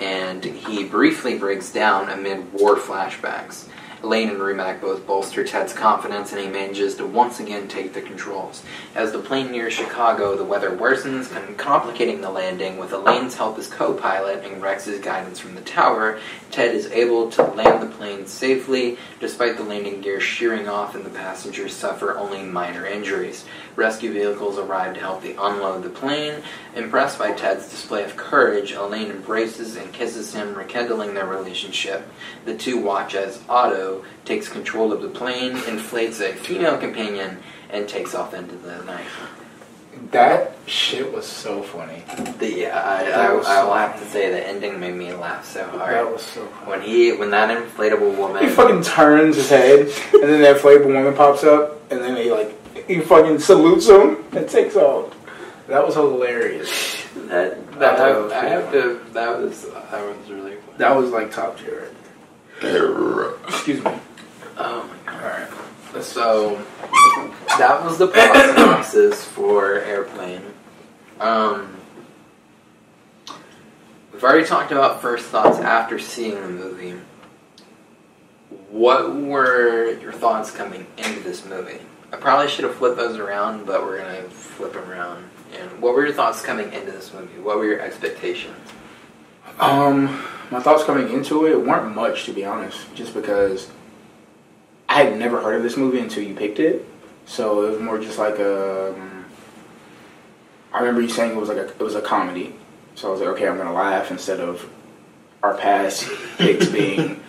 and 0.00 0.44
he 0.44 0.84
briefly 0.84 1.38
breaks 1.38 1.72
down 1.72 2.08
amid 2.08 2.52
war 2.52 2.76
flashbacks. 2.76 3.68
Lane 4.02 4.28
and 4.28 4.38
Rumack 4.38 4.80
both 4.80 5.06
bolster 5.06 5.42
Ted's 5.42 5.72
confidence, 5.72 6.32
and 6.32 6.40
he 6.40 6.48
manages 6.48 6.94
to 6.96 7.06
once 7.06 7.40
again 7.40 7.66
take 7.66 7.92
the 7.92 8.02
controls. 8.02 8.62
As 8.94 9.10
the 9.10 9.18
plane 9.18 9.50
nears 9.50 9.72
Chicago, 9.72 10.36
the 10.36 10.44
weather 10.44 10.70
worsens, 10.70 11.34
and 11.34 11.56
complicating 11.56 12.20
the 12.20 12.30
landing. 12.30 12.76
With 12.76 12.92
Elaine's 12.92 13.36
help 13.36 13.58
as 13.58 13.66
co-pilot 13.68 14.44
and 14.44 14.62
Rex's 14.62 15.00
guidance 15.00 15.40
from 15.40 15.54
the 15.54 15.62
tower, 15.62 16.20
Ted 16.50 16.74
is 16.74 16.86
able 16.92 17.30
to 17.32 17.42
land 17.42 17.82
the 17.82 17.94
plane 17.94 18.26
safely, 18.26 18.98
despite 19.18 19.56
the 19.56 19.64
landing 19.64 20.02
gear 20.02 20.20
shearing 20.20 20.68
off 20.68 20.94
and 20.94 21.04
the 21.04 21.10
passengers 21.10 21.72
suffer 21.72 22.16
only 22.16 22.42
minor 22.42 22.86
injuries. 22.86 23.44
Rescue 23.76 24.10
vehicles 24.10 24.58
arrive 24.58 24.94
to 24.94 25.00
help 25.00 25.20
the 25.20 25.32
unload 25.32 25.82
the 25.82 25.90
plane. 25.90 26.42
Impressed 26.74 27.18
by 27.18 27.32
Ted's 27.32 27.68
display 27.68 28.04
of 28.04 28.16
courage, 28.16 28.72
Elaine 28.72 29.10
embraces 29.10 29.76
and 29.76 29.92
kisses 29.92 30.32
him, 30.34 30.54
rekindling 30.54 31.12
their 31.12 31.26
relationship. 31.26 32.08
The 32.46 32.56
two 32.56 32.78
watch 32.78 33.14
as 33.14 33.42
Otto 33.48 34.02
takes 34.24 34.48
control 34.48 34.92
of 34.94 35.02
the 35.02 35.10
plane, 35.10 35.52
inflates 35.68 36.20
a 36.20 36.32
female 36.32 36.78
companion, 36.78 37.38
and 37.68 37.86
takes 37.86 38.14
off 38.14 38.32
into 38.32 38.56
the 38.56 38.82
night. 38.84 39.06
That 40.10 40.56
shit 40.66 41.12
was 41.12 41.26
so 41.26 41.62
funny. 41.62 42.02
The, 42.38 42.52
yeah, 42.52 42.78
I, 42.78 43.04
I, 43.04 43.26
I, 43.26 43.60
I 43.60 43.64
will 43.64 43.74
have 43.74 43.98
to 43.98 44.06
say 44.06 44.30
the 44.30 44.46
ending 44.46 44.78
made 44.78 44.94
me 44.94 45.12
laugh 45.12 45.44
so 45.44 45.66
hard. 45.66 45.94
That 45.94 46.12
was 46.12 46.22
so 46.22 46.46
funny. 46.46 46.70
When 46.70 46.82
he, 46.82 47.12
when 47.12 47.30
that 47.30 47.56
inflatable 47.56 48.16
woman, 48.16 48.44
He 48.44 48.50
fucking 48.50 48.82
turns 48.82 49.36
his 49.36 49.48
head, 49.48 49.80
and 49.80 50.22
then 50.22 50.42
that 50.42 50.56
inflatable 50.56 50.86
woman 50.86 51.14
pops 51.14 51.44
up, 51.44 51.80
and 51.90 52.00
then 52.00 52.16
he 52.16 52.30
like 52.30 52.54
he 52.86 53.00
fucking 53.00 53.38
salutes 53.38 53.88
him 53.88 54.24
and 54.32 54.48
takes 54.48 54.76
off. 54.76 55.14
That 55.68 55.84
was 55.84 55.94
hilarious. 55.94 57.02
that, 57.28 57.72
that, 57.72 57.78
That 57.78 58.00
I, 58.00 58.18
was 58.18 58.32
I 58.32 58.44
have 58.46 58.72
to, 58.72 59.00
that 59.12 59.38
was, 59.38 59.68
that 59.70 59.92
was 59.92 60.30
really 60.30 60.56
funny. 60.56 60.78
That 60.78 60.96
was 60.96 61.10
like 61.10 61.30
top 61.32 61.58
tier. 61.58 61.90
Excuse 63.48 63.84
me. 63.84 63.92
Oh 64.58 64.90
my 65.06 65.12
god. 65.12 65.22
All 65.22 65.28
right. 65.28 66.04
So 66.04 66.64
that 67.58 67.82
was 67.84 67.98
the 67.98 68.06
plot 68.06 68.54
synopsis 68.54 69.24
for 69.28 69.80
Airplane. 69.80 70.42
Um, 71.20 71.76
we've 74.12 74.22
already 74.22 74.46
talked 74.46 74.72
about 74.72 75.00
first 75.00 75.26
thoughts 75.26 75.58
after 75.58 75.98
seeing 75.98 76.34
the 76.34 76.48
movie. 76.48 76.94
What 78.70 79.14
were 79.16 79.98
your 79.98 80.12
thoughts 80.12 80.50
coming 80.50 80.86
into 80.98 81.20
this 81.20 81.44
movie? 81.44 81.80
I 82.12 82.16
probably 82.16 82.48
should 82.48 82.64
have 82.64 82.74
flipped 82.74 82.96
those 82.96 83.18
around, 83.18 83.66
but 83.66 83.82
we're 83.82 83.98
gonna 83.98 84.22
flip 84.28 84.72
them 84.72 84.88
around. 84.90 85.24
And 85.58 85.80
what 85.80 85.94
were 85.94 86.04
your 86.04 86.14
thoughts 86.14 86.42
coming 86.42 86.72
into 86.72 86.92
this 86.92 87.12
movie? 87.12 87.38
What 87.40 87.58
were 87.58 87.64
your 87.64 87.80
expectations? 87.80 88.56
Um, 89.58 90.22
my 90.50 90.60
thoughts 90.60 90.84
coming 90.84 91.10
into 91.12 91.46
it 91.46 91.60
weren't 91.60 91.94
much, 91.94 92.24
to 92.26 92.32
be 92.32 92.44
honest, 92.44 92.94
just 92.94 93.14
because 93.14 93.70
I 94.88 95.02
had 95.02 95.18
never 95.18 95.40
heard 95.40 95.56
of 95.56 95.62
this 95.62 95.76
movie 95.76 95.98
until 95.98 96.22
you 96.22 96.34
picked 96.34 96.58
it. 96.58 96.84
So 97.26 97.64
it 97.64 97.70
was 97.72 97.80
more 97.80 97.98
just 97.98 98.18
like 98.18 98.38
a. 98.38 98.94
Um, 98.94 99.24
I 100.72 100.80
remember 100.80 101.00
you 101.00 101.08
saying 101.08 101.32
it 101.32 101.40
was 101.40 101.48
like 101.48 101.58
a 101.58 101.68
it 101.68 101.80
was 101.80 101.94
a 101.94 102.02
comedy, 102.02 102.54
so 102.94 103.08
I 103.08 103.10
was 103.10 103.20
like, 103.20 103.30
okay, 103.30 103.48
I'm 103.48 103.56
gonna 103.56 103.72
laugh 103.72 104.10
instead 104.10 104.40
of 104.40 104.68
our 105.42 105.56
past 105.56 106.08
picks 106.38 106.68
being 106.68 107.20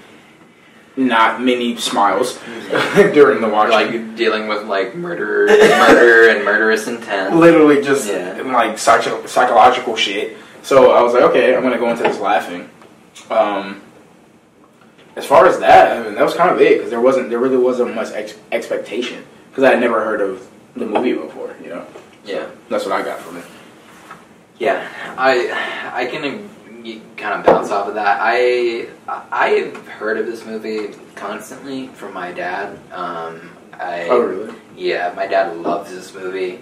not 0.97 1.41
many 1.41 1.77
smiles 1.77 2.39
during 3.13 3.39
the 3.41 3.47
watching. 3.47 3.71
Like 3.71 4.15
dealing 4.15 4.47
with 4.47 4.65
like 4.65 4.95
murder, 4.95 5.45
murder, 5.47 6.29
and 6.29 6.43
murderous 6.43 6.87
intent. 6.87 7.35
literally 7.35 7.81
just 7.81 8.07
Yeah. 8.09 8.41
like 8.43 8.77
psycho- 8.79 9.25
psychological 9.27 9.95
shit. 9.95 10.37
So 10.63 10.91
I 10.91 11.01
was 11.03 11.13
like, 11.13 11.23
okay, 11.23 11.55
I'm 11.55 11.61
gonna 11.63 11.77
go 11.77 11.89
into 11.89 12.03
this 12.03 12.19
laughing. 12.19 12.69
Um, 13.29 13.81
as 15.15 15.25
far 15.25 15.45
as 15.47 15.59
that, 15.59 15.97
I 15.97 16.03
mean, 16.03 16.15
that 16.15 16.23
was 16.23 16.33
kind 16.33 16.49
of 16.49 16.59
it 16.61 16.77
because 16.77 16.89
there 16.89 17.01
wasn't, 17.01 17.29
there 17.29 17.39
really 17.39 17.57
wasn't 17.57 17.95
much 17.95 18.11
ex- 18.11 18.35
expectation 18.51 19.23
because 19.49 19.63
I 19.63 19.71
had 19.71 19.79
never 19.79 20.03
heard 20.03 20.21
of 20.21 20.47
the 20.75 20.85
movie 20.85 21.13
before. 21.13 21.55
You 21.63 21.69
know, 21.69 21.85
Yeah. 22.25 22.45
that's 22.69 22.85
what 22.85 22.93
I 22.93 23.01
got 23.03 23.19
from 23.19 23.37
it. 23.37 23.45
Yeah, 24.59 24.87
I 25.17 25.91
I 25.93 26.05
can 26.07 26.46
kind 27.17 27.39
of 27.39 27.45
bounce 27.45 27.71
off 27.71 27.87
of 27.87 27.95
that. 27.95 28.19
I 28.21 28.87
I've 29.07 29.75
heard 29.87 30.17
of 30.17 30.25
this 30.25 30.45
movie 30.45 30.89
constantly 31.15 31.87
from 31.87 32.13
my 32.13 32.31
dad. 32.31 32.77
Um, 32.91 33.51
I 33.73 34.07
Oh, 34.09 34.21
really? 34.21 34.53
yeah, 34.75 35.13
my 35.15 35.27
dad 35.27 35.57
loves 35.57 35.91
this 35.91 36.13
movie. 36.13 36.59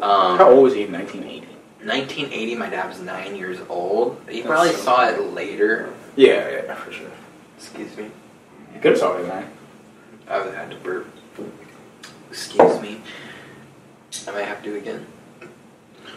Um, 0.00 0.38
How 0.38 0.50
old 0.50 0.64
was 0.64 0.74
he 0.74 0.82
in 0.84 0.92
1980? 0.92 1.46
1980. 1.84 2.54
My 2.56 2.68
dad 2.70 2.88
was 2.88 3.00
nine 3.00 3.36
years 3.36 3.58
old. 3.68 4.20
He 4.28 4.36
That's 4.40 4.46
probably 4.48 4.72
so 4.72 4.78
saw 4.78 5.08
it 5.08 5.20
later. 5.32 5.92
Yeah, 6.16 6.48
yeah, 6.50 6.74
for 6.74 6.92
sure. 6.92 7.10
Excuse 7.58 7.96
me. 7.96 8.04
You 8.74 8.80
could 8.80 8.92
have 8.92 8.98
saw 8.98 9.16
it, 9.16 9.26
man. 9.26 9.50
I 10.28 10.38
would 10.38 10.46
have 10.46 10.54
had 10.54 10.70
to 10.70 10.76
burp. 10.76 11.06
Excuse 12.30 12.80
me. 12.80 13.00
I 14.26 14.30
might 14.32 14.44
have 14.46 14.62
to 14.62 14.76
again. 14.76 15.06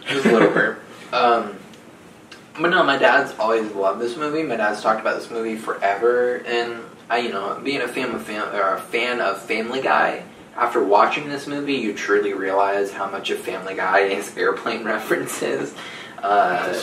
Just 0.06 0.26
a 0.26 0.32
little 0.32 0.50
burp. 0.50 0.82
Um, 1.10 1.56
but 2.60 2.68
no, 2.68 2.84
my 2.84 2.98
dad's 2.98 3.36
always 3.38 3.70
loved 3.72 4.00
this 4.00 4.16
movie. 4.16 4.42
My 4.42 4.56
dad's 4.56 4.82
talked 4.82 5.00
about 5.00 5.18
this 5.18 5.30
movie 5.30 5.56
forever, 5.56 6.36
and 6.46 6.82
I, 7.08 7.18
you 7.18 7.30
know, 7.30 7.60
being 7.62 7.80
a 7.80 7.88
fan 7.88 8.14
of 8.14 8.22
fam- 8.22 8.54
or 8.54 8.74
a 8.74 8.80
fan 8.80 9.20
of 9.20 9.40
Family 9.42 9.80
Guy. 9.80 10.22
After 10.56 10.82
watching 10.82 11.28
this 11.28 11.46
movie, 11.46 11.74
you 11.74 11.94
truly 11.94 12.32
realize 12.32 12.92
how 12.92 13.08
much 13.08 13.30
of 13.30 13.38
Family 13.38 13.74
Guy 13.74 14.00
is 14.00 14.36
airplane 14.36 14.84
references. 14.84 15.74
Uh, 16.20 16.82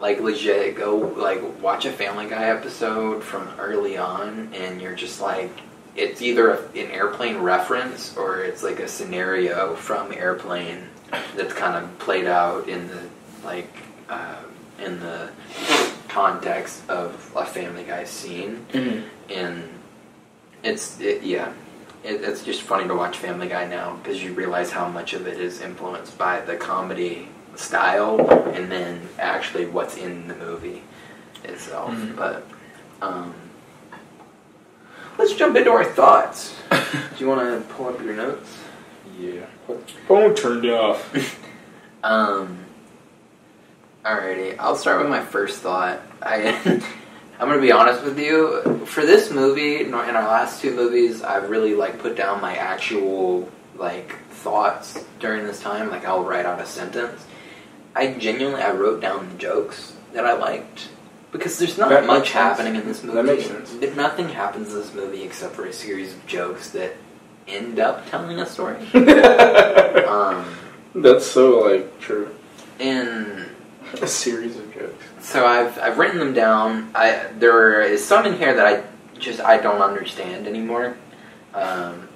like 0.00 0.20
legit 0.20 0.76
go 0.76 0.96
like 1.16 1.40
watch 1.62 1.86
a 1.86 1.90
family 1.90 2.28
guy 2.28 2.50
episode 2.50 3.24
from 3.24 3.48
early 3.58 3.96
on 3.96 4.50
and 4.52 4.80
you're 4.80 4.94
just 4.94 5.20
like 5.20 5.50
it's 5.94 6.20
either 6.20 6.50
a, 6.50 6.58
an 6.72 6.90
airplane 6.90 7.38
reference 7.38 8.14
or 8.16 8.42
it's 8.42 8.62
like 8.62 8.78
a 8.78 8.88
scenario 8.88 9.74
from 9.74 10.12
airplane 10.12 10.86
that's 11.34 11.54
kind 11.54 11.82
of 11.82 11.98
played 11.98 12.26
out 12.26 12.68
in 12.68 12.86
the 12.88 13.02
like 13.42 13.70
uh, 14.08 14.36
in 14.84 15.00
the 15.00 15.30
context 16.08 16.88
of 16.88 17.30
a 17.36 17.44
family 17.44 17.84
guy 17.84 18.04
scene 18.04 18.64
Mhm. 18.72 19.02
and 19.30 19.68
it's 20.62 21.00
it, 21.00 21.22
yeah 21.22 21.52
it, 22.04 22.22
it's 22.22 22.42
just 22.44 22.62
funny 22.62 22.86
to 22.88 22.94
watch 22.94 23.18
family 23.18 23.48
guy 23.48 23.66
now 23.66 23.96
because 24.02 24.22
you 24.22 24.32
realize 24.32 24.70
how 24.70 24.88
much 24.88 25.12
of 25.12 25.26
it 25.26 25.38
is 25.40 25.60
influenced 25.60 26.16
by 26.18 26.40
the 26.40 26.56
comedy 26.56 27.28
style 27.56 28.20
and 28.54 28.70
then 28.70 29.08
actually 29.18 29.66
what's 29.66 29.96
in 29.96 30.28
the 30.28 30.34
movie 30.34 30.82
itself 31.44 31.90
Mhm. 31.90 32.16
but 32.16 32.46
um, 33.02 33.34
let's 35.18 35.34
jump 35.34 35.56
into 35.56 35.70
our 35.70 35.84
thoughts 35.84 36.54
do 36.70 36.78
you 37.18 37.28
want 37.28 37.40
to 37.40 37.74
pull 37.74 37.88
up 37.88 38.00
your 38.02 38.14
notes 38.14 38.56
Yeah. 39.18 39.46
Phone 40.06 40.34
turned 40.34 40.66
off. 40.66 41.00
Um. 42.04 42.65
Alrighty, 44.06 44.56
I'll 44.60 44.76
start 44.76 45.00
with 45.00 45.08
my 45.08 45.20
first 45.20 45.58
thought. 45.62 46.00
I, 46.22 46.52
I'm 47.40 47.48
gonna 47.48 47.60
be 47.60 47.72
honest 47.72 48.04
with 48.04 48.16
you. 48.20 48.86
For 48.86 49.04
this 49.04 49.32
movie, 49.32 49.80
in 49.80 49.92
our 49.94 50.08
in 50.08 50.14
our 50.14 50.28
last 50.28 50.60
two 50.62 50.76
movies, 50.76 51.22
I've 51.22 51.50
really 51.50 51.74
like 51.74 51.98
put 51.98 52.16
down 52.16 52.40
my 52.40 52.54
actual 52.54 53.50
like 53.74 54.16
thoughts 54.30 55.04
during 55.18 55.44
this 55.44 55.60
time. 55.60 55.90
Like 55.90 56.04
I'll 56.04 56.22
write 56.22 56.46
out 56.46 56.60
a 56.60 56.66
sentence. 56.66 57.26
I 57.96 58.12
genuinely 58.12 58.62
I 58.62 58.70
wrote 58.70 59.00
down 59.00 59.28
the 59.28 59.34
jokes 59.38 59.92
that 60.12 60.24
I 60.24 60.34
liked 60.34 60.88
because 61.32 61.58
there's 61.58 61.76
not 61.76 61.88
That 61.88 62.06
much 62.06 62.26
sense. 62.30 62.32
happening 62.34 62.76
in 62.76 62.86
this 62.86 63.02
movie. 63.02 63.16
That 63.16 63.24
makes 63.24 63.46
sense. 63.46 63.74
If 63.82 63.96
nothing 63.96 64.28
happens 64.28 64.72
in 64.72 64.78
this 64.78 64.94
movie 64.94 65.24
except 65.24 65.56
for 65.56 65.66
a 65.66 65.72
series 65.72 66.12
of 66.12 66.24
jokes 66.28 66.70
that 66.70 66.92
end 67.48 67.80
up 67.80 68.08
telling 68.08 68.38
a 68.38 68.46
story. 68.46 68.76
um, 70.06 70.44
That's 70.94 71.26
so 71.26 71.58
like 71.58 71.98
true. 71.98 72.32
and 72.78 73.46
A 74.02 74.06
series 74.06 74.56
of 74.56 74.72
jokes. 74.74 75.04
so 75.20 75.46
I've 75.46 75.78
I've 75.78 75.98
written 75.98 76.18
them 76.18 76.34
down. 76.34 76.90
I 76.94 77.26
there 77.38 77.82
is 77.82 78.04
some 78.04 78.26
in 78.26 78.36
here 78.36 78.54
that 78.54 78.66
I 78.66 78.82
just 79.18 79.40
I 79.40 79.58
don't 79.58 79.80
understand 79.82 80.46
anymore, 80.46 80.96
um, 81.54 82.08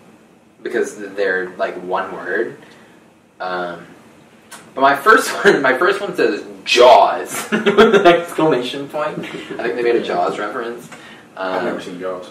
because 0.62 0.96
they're 0.98 1.50
like 1.56 1.74
one 1.82 2.12
word. 2.12 2.58
Um, 3.40 3.86
but 4.74 4.80
my 4.82 4.96
first 4.96 5.30
one, 5.44 5.62
my 5.62 5.78
first 5.78 6.00
one 6.00 6.14
says 6.16 6.44
Jaws 6.64 7.48
with 7.52 7.94
an 7.94 8.06
exclamation 8.06 8.88
point. 8.88 9.18
I 9.20 9.22
think 9.22 9.76
they 9.76 9.82
made 9.82 9.96
a 9.96 10.02
Jaws 10.02 10.38
reference. 10.38 10.88
I've 11.36 11.58
Um, 11.60 11.64
never 11.66 11.80
seen 11.80 11.98
Jaws. 12.00 12.30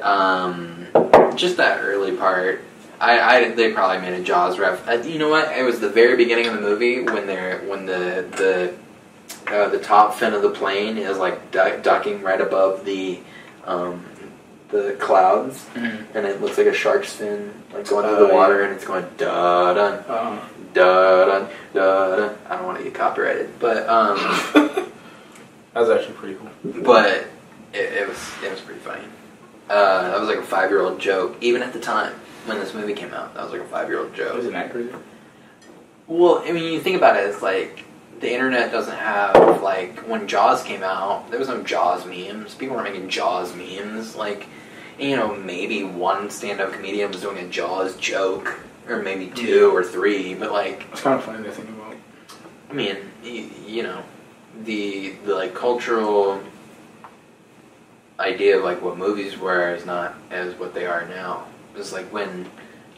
um, 0.00 0.86
just 1.36 1.56
that 1.58 1.80
early 1.80 2.16
part. 2.16 2.62
I, 3.00 3.20
I 3.20 3.48
they 3.52 3.72
probably 3.72 3.98
made 4.08 4.18
a 4.18 4.22
Jaws 4.22 4.58
ref. 4.58 4.86
Uh, 4.88 4.92
you 4.92 5.18
know 5.18 5.28
what? 5.28 5.56
It 5.56 5.62
was 5.62 5.80
the 5.80 5.88
very 5.90 6.16
beginning 6.16 6.46
of 6.46 6.54
the 6.54 6.60
movie 6.60 7.02
when 7.02 7.26
they're 7.26 7.58
when 7.60 7.86
the 7.86 8.24
the 8.36 8.74
uh, 9.54 9.68
the 9.68 9.78
top 9.78 10.14
fin 10.14 10.32
of 10.34 10.42
the 10.42 10.50
plane 10.50 10.96
is 10.98 11.18
like 11.18 11.50
duck, 11.50 11.82
ducking 11.82 12.22
right 12.22 12.40
above 12.40 12.84
the 12.84 13.18
um, 13.64 14.04
the 14.70 14.96
clouds, 14.98 15.66
and 15.74 16.26
it 16.26 16.40
looks 16.40 16.56
like 16.58 16.66
a 16.66 16.74
shark's 16.74 17.12
fin 17.12 17.52
like 17.72 17.86
going 17.88 18.06
through 18.06 18.16
Oh, 18.16 18.26
the 18.28 18.34
water, 18.34 18.60
yeah. 18.60 18.66
and 18.68 18.74
it's 18.74 18.84
going 18.86 19.04
da 19.18 19.74
dun 19.74 20.04
da 20.72 21.24
dun 21.26 21.48
da 21.74 22.16
dun. 22.16 22.38
I 22.48 22.56
don't 22.56 22.66
want 22.66 22.78
to 22.78 22.84
get 22.84 22.94
copyrighted, 22.94 23.58
but 23.58 23.88
um, 23.88 24.16
that 24.54 25.80
was 25.80 25.90
actually 25.90 26.14
pretty 26.14 26.36
cool. 26.36 26.82
but 26.82 27.26
it, 27.72 27.92
it 27.92 28.08
was 28.08 28.18
it 28.42 28.50
was 28.50 28.60
pretty 28.60 28.80
funny. 28.80 29.04
Uh, 29.68 30.10
that 30.10 30.18
was 30.20 30.28
like 30.28 30.38
a 30.38 30.42
five 30.42 30.70
year 30.70 30.80
old 30.80 30.98
joke, 30.98 31.36
even 31.40 31.62
at 31.62 31.72
the 31.72 31.80
time 31.80 32.14
when 32.46 32.58
this 32.58 32.74
movie 32.74 32.94
came 32.94 33.12
out. 33.12 33.34
That 33.34 33.44
was 33.44 33.52
like 33.52 33.62
a 33.62 33.66
five 33.66 33.88
year 33.88 34.00
old 34.00 34.14
joke. 34.14 34.38
Isn't 34.38 34.52
that 34.52 34.70
crazy? 34.70 34.92
Well, 36.06 36.42
I 36.46 36.52
mean, 36.52 36.72
you 36.72 36.80
think 36.80 36.96
about 36.96 37.16
it, 37.16 37.28
it's 37.28 37.42
like 37.42 37.84
the 38.20 38.32
internet 38.32 38.70
doesn't 38.70 38.96
have 38.96 39.62
like 39.62 39.98
when 40.08 40.26
Jaws 40.28 40.62
came 40.62 40.82
out, 40.82 41.30
there 41.30 41.38
was 41.38 41.48
no 41.48 41.62
Jaws 41.62 42.06
memes. 42.06 42.54
People 42.54 42.76
weren't 42.76 42.92
making 42.92 43.08
Jaws 43.08 43.54
memes. 43.54 44.16
Like, 44.16 44.46
you 44.98 45.16
know, 45.16 45.34
maybe 45.34 45.84
one 45.84 46.30
stand-up 46.30 46.72
comedian 46.72 47.10
was 47.10 47.20
doing 47.20 47.38
a 47.38 47.48
Jaws 47.48 47.96
joke, 47.96 48.60
or 48.88 49.02
maybe 49.02 49.26
two 49.28 49.74
or 49.74 49.82
three. 49.84 50.34
But 50.34 50.52
like, 50.52 50.86
It's 50.92 51.02
kind 51.02 51.18
of 51.18 51.24
funny 51.24 51.42
to 51.44 51.50
think 51.50 51.68
about. 51.68 51.96
I 52.70 52.72
mean, 52.72 52.96
you, 53.22 53.50
you 53.66 53.82
know, 53.82 54.02
the 54.64 55.10
the 55.24 55.34
like 55.34 55.54
cultural 55.54 56.40
idea 58.18 58.56
of 58.56 58.64
like 58.64 58.80
what 58.80 58.96
movies 58.96 59.36
were 59.36 59.74
is 59.74 59.84
not 59.84 60.14
as 60.30 60.54
what 60.54 60.72
they 60.72 60.86
are 60.86 61.06
now. 61.08 61.46
It's 61.76 61.92
like 61.92 62.12
when 62.12 62.46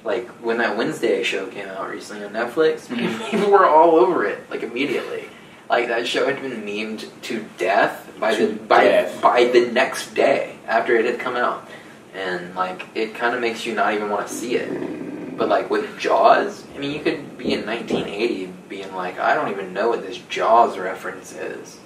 like 0.05 0.29
when 0.45 0.59
that 0.59 0.77
Wednesday 0.77 1.23
show 1.23 1.47
came 1.47 1.69
out 1.69 1.91
recently 1.91 2.25
on 2.25 2.33
Netflix, 2.33 2.81
Mhm. 2.89 3.31
people 3.31 3.51
were 3.51 3.67
all 3.67 3.97
over 3.97 4.25
it 4.25 4.49
like 4.51 4.63
immediately. 4.63 5.25
Like 5.69 5.89
that 5.89 6.07
show 6.07 6.25
had 6.27 6.41
been 6.41 6.63
memed 6.63 7.09
to 7.23 7.45
death 7.59 8.11
by 8.19 8.35
To 8.35 8.47
the 8.47 8.53
by 8.55 8.85
death. 8.85 9.21
by 9.21 9.45
the 9.45 9.67
next 9.71 10.15
day 10.15 10.57
after 10.67 10.97
it 10.97 11.05
had 11.05 11.19
come 11.19 11.37
out, 11.37 11.69
and 12.15 12.55
like 12.55 12.87
it 12.95 13.15
kind 13.15 13.35
of 13.35 13.41
makes 13.41 13.67
you 13.67 13.75
not 13.75 13.93
even 13.95 14.09
want 14.09 14.27
to 14.29 14.33
see 14.33 14.55
it. 14.57 15.37
But 15.37 15.49
like 15.49 15.69
with 15.71 15.99
Jaws, 15.99 16.65
I 16.75 16.79
mean, 16.79 16.93
you 16.93 17.01
could 17.01 17.37
be 17.39 17.53
in 17.53 17.65
1980 17.67 18.47
being 18.69 18.93
like, 18.95 19.21
I 19.21 19.35
don't 19.35 19.51
even 19.51 19.73
know 19.73 19.89
what 19.91 20.03
this 20.03 20.19
Jaws 20.29 20.77
reference 20.77 21.33
is, 21.33 21.79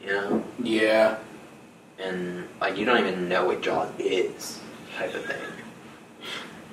you 0.00 0.08
know, 0.08 0.44
Yeah. 0.62 1.16
and 1.98 2.46
like 2.60 2.76
you 2.76 2.84
don't 2.84 2.98
even 3.00 3.28
know 3.28 3.46
what 3.46 3.60
Jaws 3.60 3.88
is, 3.98 4.60
type 4.98 5.14
of 5.14 5.24
thing. 5.24 5.40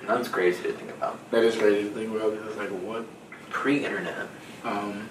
That's 0.07 0.27
crazy 0.27 0.63
to 0.63 0.73
think 0.73 0.91
about. 0.91 1.17
That 1.31 1.43
is 1.43 1.55
crazy 1.55 1.87
to 1.87 1.95
think 1.95 2.13
about 2.15 2.31
because 2.31 2.47
it's 2.47 2.57
like 2.57 2.69
what? 2.69 3.05
Pre-internet. 3.49 4.27
Um, 4.63 5.09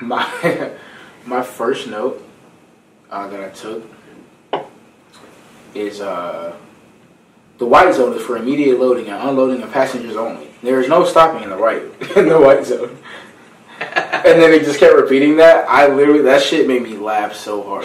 my 0.00 0.72
my 1.26 1.42
first 1.42 1.88
note 1.88 2.22
uh, 3.10 3.28
that 3.28 3.40
I 3.40 3.48
took 3.50 3.84
is 5.74 6.00
uh, 6.00 6.56
the 7.58 7.66
white 7.66 7.94
zone 7.94 8.16
is 8.16 8.22
for 8.22 8.36
immediate 8.36 8.78
loading 8.78 9.08
and 9.08 9.28
unloading 9.28 9.62
of 9.62 9.72
passengers 9.72 10.16
only. 10.16 10.48
There 10.62 10.80
is 10.80 10.88
no 10.88 11.04
stopping 11.04 11.42
in 11.42 11.50
the 11.50 11.58
white 11.58 11.82
in 12.16 12.28
the 12.28 12.40
white 12.40 12.64
zone. 12.64 12.98
And 13.78 14.42
then 14.42 14.50
they 14.50 14.58
just 14.58 14.80
kept 14.80 14.94
repeating 14.94 15.36
that. 15.36 15.68
I 15.68 15.86
literally 15.86 16.22
that 16.22 16.42
shit 16.42 16.66
made 16.66 16.82
me 16.82 16.96
laugh 16.96 17.34
so 17.34 17.62
hard. 17.62 17.84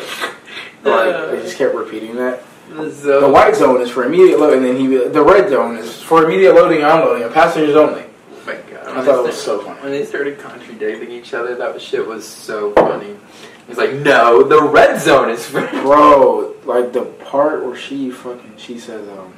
Like 0.84 1.32
they 1.32 1.41
just 1.44 1.58
kept 1.58 1.76
repeating 1.76 2.15
that. 2.15 2.41
So 2.72 3.20
The 3.22 3.30
white 3.30 3.56
zone 3.56 3.82
is 3.82 3.90
for 3.90 4.06
immediate 4.06 4.40
loading, 4.40 4.60
and 4.60 4.68
then 4.68 4.78
he 4.78 4.88
the 4.88 5.22
red 5.22 5.50
zone 5.50 5.78
is 5.78 6.02
for 6.02 6.24
immediate 6.24 6.54
loading 6.54 6.82
and 6.82 6.88
unloading 6.92 7.24
of 7.24 7.34
passengers 7.34 7.76
only. 7.76 8.04
Oh 8.04 8.44
my 8.46 8.54
god! 8.54 8.88
I 8.88 9.06
thought 9.06 9.20
it 9.20 9.28
was 9.28 9.42
so 9.42 9.60
funny. 9.60 9.80
When 9.82 9.92
they 9.92 10.06
started 10.06 10.40
contradicting 10.40 11.12
each 11.12 11.34
other, 11.34 11.56
that 11.56 11.82
shit 11.82 12.08
was 12.08 12.26
so 12.26 12.72
funny. 12.74 13.18
He's 13.68 13.78
like, 13.78 13.94
"No, 13.94 14.44
the 14.44 14.62
red 14.62 15.02
zone 15.02 15.30
is 15.30 15.46
for." 15.46 15.68
Bro, 15.82 16.56
like 16.66 16.94
the 16.94 17.04
part 17.04 17.66
where 17.66 17.76
she 17.76 18.10
fucking 18.10 18.54
she 18.58 18.80
says 18.80 19.08
um 19.10 19.34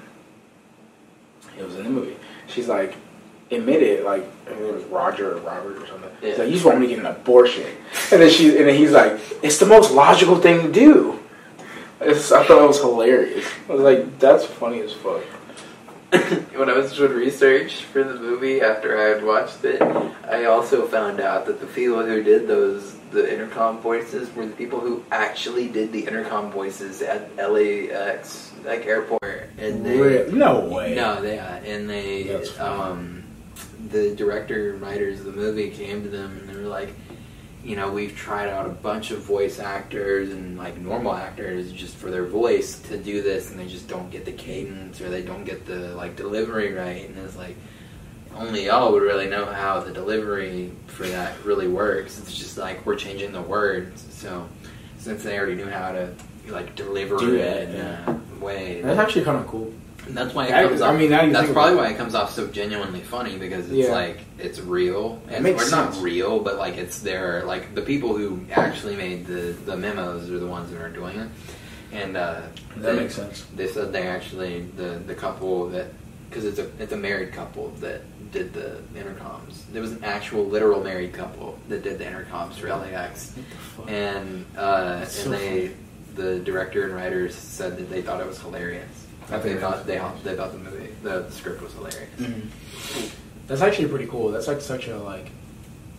it 1.58 1.64
was 1.64 1.76
in 1.76 1.84
the 1.86 1.90
movie. 1.90 2.18
She's 2.48 2.68
like 2.68 2.96
admitted 3.50 4.04
like 4.04 4.24
I 4.46 4.50
think 4.50 4.62
it 4.62 4.74
was 4.76 4.84
Roger 4.86 5.38
or 5.38 5.42
Robert 5.42 5.78
or 5.78 5.88
something. 5.88 6.10
He's 6.22 6.38
like, 6.38 6.48
You 6.48 6.54
just 6.54 6.66
want 6.66 6.80
me 6.80 6.88
to 6.88 6.96
get 6.96 7.00
an 7.00 7.08
abortion. 7.08 7.66
And 8.12 8.22
then 8.22 8.30
she 8.30 8.58
and 8.58 8.68
then 8.68 8.76
he's 8.76 8.92
like, 8.92 9.20
It's 9.42 9.58
the 9.58 9.66
most 9.66 9.92
logical 9.92 10.36
thing 10.38 10.62
to 10.62 10.72
do. 10.72 11.20
It's, 12.06 12.32
I 12.32 12.46
thought 12.46 12.64
it 12.64 12.68
was 12.68 12.80
hilarious. 12.82 13.46
I 13.70 13.74
was 13.74 13.82
like, 13.82 14.20
that's 14.20 14.46
funny 14.46 14.82
as 14.82 14.94
fuck. 14.94 15.24
when 16.54 16.70
I 16.70 16.74
was 16.74 16.96
doing 16.96 17.14
research 17.14 17.84
for 17.86 18.04
the 18.04 18.14
movie 18.16 18.62
after 18.62 18.98
I 19.00 19.16
had 19.16 19.24
watched 19.26 19.64
it, 19.66 19.82
I 19.82 20.46
also 20.46 20.86
found 20.88 21.20
out 21.20 21.48
that 21.48 21.60
the 21.60 21.66
people 21.68 22.06
who 22.06 22.22
did 22.22 22.48
those 22.48 22.96
the 23.12 23.32
intercom 23.32 23.80
voices 23.80 24.34
were 24.36 24.46
the 24.46 24.56
people 24.56 24.80
who 24.80 25.04
actually 25.12 25.70
did 25.70 25.92
the 25.92 26.06
intercom 26.06 26.52
voices 26.52 27.02
at 27.02 27.36
LAX 27.38 28.52
like 28.66 28.86
airport, 28.86 29.50
and 29.58 29.86
they 29.86 30.00
Re- 30.00 30.32
no 30.32 30.62
way. 30.62 30.96
no, 30.96 31.22
they 31.22 31.38
uh, 31.40 31.46
and 31.46 31.90
they 31.90 32.24
That's 32.24 32.52
funny. 32.52 32.82
um, 32.82 33.24
the 33.90 34.16
director 34.16 34.74
and 34.74 34.82
writers 34.82 35.20
of 35.20 35.26
the 35.26 35.32
movie 35.32 35.70
came 35.70 36.04
to 36.04 36.10
them 36.10 36.38
and 36.40 36.50
they 36.50 36.56
were 36.56 36.68
like, 36.68 36.90
you 37.64 37.76
know, 37.76 37.92
we've 37.92 38.16
tried 38.16 38.50
out 38.50 38.66
a 38.66 38.70
bunch 38.70 39.12
of 39.12 39.20
voice 39.22 39.60
actors 39.60 40.32
and 40.32 40.58
like 40.58 40.78
normal 40.78 41.14
actors 41.14 41.72
just 41.72 41.96
for 41.96 42.12
their 42.12 42.26
voice 42.26 42.80
to 42.90 42.98
do 42.98 43.22
this, 43.22 43.52
and 43.52 43.60
they 43.60 43.68
just 43.68 43.88
don't 43.88 44.10
get 44.10 44.26
the 44.26 44.34
cadence 44.34 45.00
or 45.02 45.10
they 45.10 45.22
don't 45.22 45.46
get 45.46 45.66
the 45.66 45.96
like 45.96 46.16
delivery 46.16 46.74
right, 46.74 47.08
and 47.10 47.18
it's 47.20 47.36
like. 47.36 47.56
Only 48.36 48.66
y'all 48.66 48.92
would 48.92 49.04
really 49.04 49.28
know 49.28 49.46
how 49.46 49.80
the 49.82 49.92
delivery 49.92 50.72
for 50.88 51.06
that 51.08 51.44
really 51.46 51.68
works. 51.68 52.18
It's 52.18 52.36
just 52.36 52.58
like 52.58 52.84
we're 52.84 52.96
changing 52.96 53.32
the 53.32 53.44
words. 53.44 54.04
So 54.10 54.50
since 54.98 55.22
they 55.22 55.38
already 55.38 55.54
knew 55.54 55.70
how 55.70 55.92
to 55.92 56.12
like 56.48 56.76
deliver 56.76 57.18
Do 57.18 57.36
it 57.36 57.68
that, 57.68 58.10
in 58.10 58.22
a 58.40 58.44
way, 58.44 58.82
That's 58.82 59.00
actually 59.00 59.24
kind 59.24 59.38
of 59.38 59.46
cool. 59.46 59.72
And 60.08 60.16
that's 60.18 60.34
why 60.34 60.48
it 60.48 60.54
I- 60.54 60.64
comes 60.68 60.82
I 60.82 60.90
off. 60.94 61.00
mean, 61.00 61.10
now 61.10 61.24
you 61.24 61.32
that's 61.32 61.46
think 61.46 61.54
probably 61.56 61.74
about 61.74 61.84
why 61.86 61.92
it 61.92 61.98
comes 61.98 62.16
off 62.16 62.34
so 62.34 62.48
genuinely 62.48 63.02
funny 63.02 63.38
because 63.38 63.66
it's 63.66 63.88
Yeah. 63.88 63.92
like 63.92 64.20
it's 64.40 64.60
real. 64.60 65.22
It 65.30 65.34
It's, 65.34 65.42
makes 65.42 65.68
or 65.68 65.72
not 65.76 65.94
sense. 65.94 66.04
real, 66.04 66.40
but 66.40 66.58
like 66.58 66.78
it's 66.78 67.00
there. 67.00 67.44
Like 67.46 67.74
the 67.76 67.82
people 67.82 68.16
who 68.18 68.40
actually 68.52 68.96
made 68.96 69.26
the 69.28 69.56
the 69.66 69.76
memos 69.78 70.30
are 70.30 70.40
the 70.40 70.48
ones 70.48 70.72
that 70.72 70.82
are 70.82 70.90
doing 70.90 71.20
it, 71.20 71.30
and 71.94 72.18
uh, 72.18 72.42
That 72.78 72.96
they, 72.96 73.00
makes 73.04 73.16
sense. 73.16 73.46
They 73.56 73.68
said 73.68 73.94
they 73.94 74.08
actually 74.08 74.62
the 74.78 75.00
the 75.06 75.16
couple 75.16 75.68
that 75.70 75.88
because 76.30 76.46
it's 76.46 76.60
a 76.60 76.68
it's 76.80 76.92
a 76.94 76.98
married 76.98 77.32
couple 77.32 77.70
that 77.80 78.02
did 78.32 78.54
the 78.54 78.82
intercoms. 78.96 79.62
There 79.72 79.82
was 79.84 79.92
an 79.92 80.04
actual 80.04 80.46
literal 80.46 80.84
married 80.84 81.14
couple 81.14 81.60
that 81.70 81.84
did 81.84 82.00
the 82.00 82.06
intercoms 82.06 82.56
for 82.56 82.68
LAX, 82.70 83.34
and 83.88 84.44
uh, 84.58 84.62
and 84.96 85.02
That's 85.04 85.16
so 85.24 85.30
they 85.30 85.72
the 86.16 86.40
director 86.40 86.84
and 86.84 86.94
writers 86.96 87.34
said 87.36 87.78
that 87.78 87.90
they 87.90 88.02
thought 88.02 88.20
it 88.20 88.28
was 88.28 88.40
hilarious. 88.40 89.03
I 89.32 89.38
they 89.38 89.50
think 89.50 89.60
thought 89.62 89.86
they 89.86 90.02
they 90.24 90.36
thought 90.36 90.52
the 90.52 90.58
movie 90.60 90.90
the 91.04 91.30
script 91.32 91.62
was 91.62 91.74
hilarious. 91.74 92.10
Mm-hmm. 92.18 93.08
That's 93.48 93.62
actually 93.62 93.88
pretty 93.90 94.08
cool. 94.08 94.32
That's 94.32 94.48
like 94.48 94.62
such 94.62 94.88
a 94.88 94.98
like, 94.98 95.30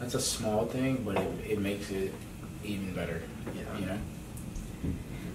that's 0.00 0.14
a 0.14 0.20
small 0.20 0.66
thing, 0.66 1.02
but 1.04 1.16
it, 1.16 1.50
it 1.50 1.58
makes 1.60 1.90
it 1.90 2.12
even 2.64 2.94
better. 2.94 3.20
Yeah. 3.54 3.78
You 3.78 3.87
know. 3.87 3.98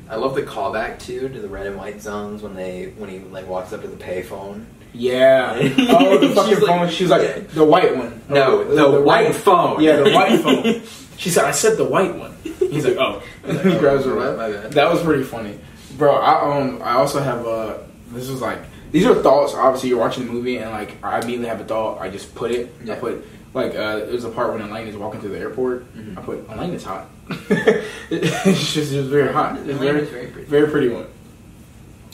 I 0.09 0.15
love 0.15 0.33
the 0.33 0.41
callback 0.41 0.99
too 0.99 1.29
to 1.29 1.39
the 1.39 1.47
red 1.47 1.67
and 1.67 1.77
white 1.77 2.01
zones 2.01 2.41
when 2.41 2.55
they 2.55 2.93
when 2.97 3.09
he 3.09 3.19
like 3.19 3.47
walks 3.47 3.73
up 3.73 3.81
to 3.81 3.87
the 3.87 4.03
payphone. 4.03 4.65
Yeah. 4.91 5.53
oh, 5.77 6.17
the 6.17 6.29
fucking 6.29 6.55
She's 6.55 6.61
like- 6.63 6.79
phone. 6.79 6.89
She 6.89 7.03
was 7.03 7.11
like 7.11 7.49
the 7.49 7.63
white 7.63 7.95
one. 7.95 8.21
No, 8.27 8.63
the, 8.63 9.01
white 9.01 9.35
phone. 9.35 9.81
Yeah, 9.83 9.97
the 9.97 10.11
white 10.11 10.39
phone. 10.43 10.81
She 11.17 11.29
said, 11.29 11.43
"I 11.45 11.51
said 11.51 11.77
the 11.77 11.83
white 11.83 12.15
one." 12.15 12.35
He's 12.43 12.85
like, 12.85 12.97
"Oh." 12.97 13.21
he 13.45 13.77
grabs 13.77 14.05
her. 14.05 14.15
my, 14.15 14.31
my. 14.35 14.49
That 14.69 14.91
was 14.91 15.03
pretty 15.03 15.23
funny, 15.23 15.59
bro. 15.99 16.15
I 16.15 16.57
um 16.59 16.81
I 16.81 16.93
also 16.93 17.19
have 17.21 17.45
a. 17.45 17.85
this 18.11 18.27
is 18.29 18.41
like 18.41 18.59
these 18.91 19.05
are 19.05 19.13
thoughts. 19.21 19.53
Obviously, 19.53 19.89
you're 19.89 19.99
watching 19.99 20.25
the 20.25 20.31
movie 20.31 20.57
and 20.57 20.71
like 20.71 21.03
I 21.03 21.19
immediately 21.19 21.47
have 21.47 21.61
a 21.61 21.65
thought. 21.65 22.01
I 22.01 22.09
just 22.09 22.33
put 22.33 22.49
it. 22.51 22.73
Yeah. 22.83 22.95
I 22.95 22.97
put 22.97 23.25
like 23.53 23.71
uh 23.75 23.97
there's 23.99 24.23
a 24.23 24.29
part 24.29 24.51
when 24.53 24.61
Elaine 24.61 24.87
is 24.87 24.95
walking 24.95 25.21
through 25.21 25.31
the 25.31 25.39
airport. 25.39 25.93
Mhm. 25.95 26.17
I 26.17 26.21
put 26.21 26.49
Elaine 26.49 26.73
is 26.73 26.83
hot. 26.83 27.07
it's 27.29 28.73
just 28.73 28.91
it 28.91 28.97
was 28.97 29.07
very 29.07 29.31
hot. 29.31 29.57
It's 29.57 29.65
Elaine 29.67 29.77
very 29.79 30.05
very 30.05 30.27
pretty. 30.27 30.47
very 30.47 30.67
pretty 30.71 30.89
one. 30.89 31.05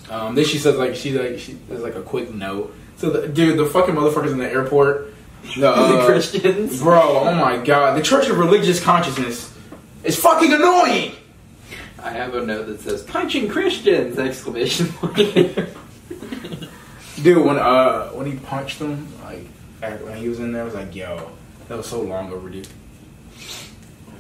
Um, 0.10 0.36
then 0.36 0.46
she 0.46 0.58
says 0.58 0.76
like 0.78 0.96
she 0.96 1.18
like 1.18 1.40
she 1.40 1.54
there's 1.70 1.82
like 1.82 1.96
a 1.96 2.02
quick 2.02 2.34
note. 2.34 2.74
So 2.98 3.10
the, 3.10 3.28
dude, 3.28 3.58
the 3.60 3.66
fucking 3.66 3.94
motherfuckers 3.96 4.32
in 4.32 4.38
the 4.38 4.50
airport, 4.50 5.14
the, 5.56 5.60
the 5.62 5.68
uh, 5.70 6.06
Christians. 6.06 6.82
bro. 6.82 7.20
Oh 7.20 7.36
my 7.36 7.58
god, 7.58 7.98
the 7.98 8.04
Church 8.04 8.28
of 8.30 8.38
Religious 8.38 8.82
Consciousness 8.84 9.54
is 10.04 10.16
fucking 10.18 10.54
annoying. 10.54 11.14
I 12.06 12.12
have 12.12 12.36
a 12.36 12.46
note 12.46 12.68
that 12.68 12.82
says 12.82 13.04
"punching 13.04 13.48
Christians!" 13.50 14.18
exclamation 14.20 14.88
point. 14.94 15.18
Dude, 17.24 17.44
when 17.46 17.58
uh 17.58 18.10
when 18.10 18.26
he 18.28 18.38
punched 18.38 18.80
him, 18.80 19.08
like 19.24 19.46
at- 19.82 20.04
when 20.04 20.16
he 20.18 20.30
was 20.30 20.40
in 20.40 20.52
there, 20.52 20.62
I 20.62 20.66
was 20.66 20.74
like, 20.76 20.96
yo, 20.96 21.32
that 21.68 21.78
was 21.78 21.88
so 21.88 22.02
long 22.02 22.32
overdue. 22.32 22.64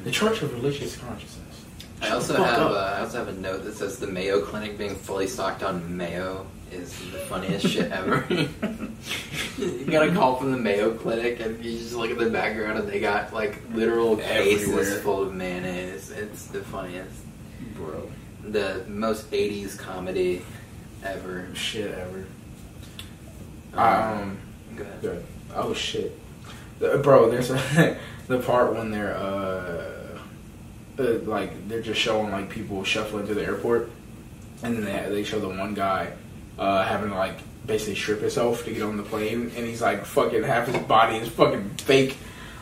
The 0.03 0.11
Church 0.11 0.41
of 0.41 0.53
Religious 0.53 0.95
Consciousness. 0.97 1.65
I 2.01 2.09
also 2.09 2.35
have 2.41 2.71
uh, 2.71 2.75
I 2.97 2.99
also 3.01 3.19
have 3.19 3.27
a 3.27 3.33
note 3.33 3.63
that 3.65 3.75
says 3.75 3.99
the 3.99 4.07
Mayo 4.07 4.41
Clinic 4.41 4.77
being 4.77 4.95
fully 4.95 5.27
stocked 5.27 5.63
on 5.63 5.95
mayo 5.95 6.45
is 6.71 6.89
the 7.11 7.19
funniest 7.19 7.67
shit 7.67 7.91
ever. 7.91 8.25
you 9.57 9.85
got 9.85 10.07
a 10.07 10.11
call 10.13 10.35
from 10.37 10.51
the 10.51 10.57
Mayo 10.57 10.93
Clinic 10.93 11.39
and 11.39 11.63
you 11.63 11.77
just 11.77 11.93
look 11.93 12.09
at 12.11 12.17
the 12.17 12.29
background 12.29 12.79
and 12.79 12.87
they 12.87 12.99
got 12.99 13.33
like 13.33 13.61
literal 13.73 14.17
cases 14.17 14.67
Everywhere. 14.69 14.99
full 15.01 15.23
of 15.23 15.33
mayonnaise. 15.33 16.11
It's 16.11 16.47
the 16.47 16.61
funniest, 16.63 17.15
bro. 17.75 18.09
the 18.43 18.83
most 18.87 19.31
'80s 19.31 19.77
comedy 19.77 20.41
ever. 21.03 21.47
Shit 21.53 21.91
ever. 21.97 22.25
Um, 23.73 23.79
Um, 23.83 24.37
go 24.75 24.83
ahead. 24.83 25.01
good. 25.01 25.23
Oh 25.55 25.73
shit, 25.73 26.17
The- 26.79 26.97
bro. 26.97 27.29
There's 27.29 27.49
a, 27.51 27.97
the 28.27 28.39
part 28.39 28.73
when 28.73 28.91
they're 28.91 29.15
uh, 29.15 30.19
uh, 30.99 31.03
like 31.25 31.67
they're 31.67 31.81
just 31.81 31.99
showing 31.99 32.31
like 32.31 32.49
people 32.49 32.83
shuffling 32.83 33.27
to 33.27 33.33
the 33.33 33.43
airport, 33.43 33.89
and 34.63 34.77
then 34.77 34.85
they 34.85 35.09
they 35.15 35.23
show 35.23 35.39
the 35.39 35.49
one 35.49 35.73
guy 35.73 36.11
uh 36.57 36.83
having 36.85 37.09
to 37.09 37.15
like 37.15 37.35
basically 37.65 37.95
strip 37.95 38.21
himself 38.21 38.63
to 38.65 38.71
get 38.71 38.83
on 38.83 38.95
the 38.97 39.03
plane, 39.03 39.51
and 39.55 39.65
he's 39.65 39.81
like 39.81 40.05
fucking 40.05 40.43
half 40.43 40.67
his 40.67 40.77
body 40.85 41.17
is 41.17 41.29
fucking 41.29 41.69
fake. 41.79 42.15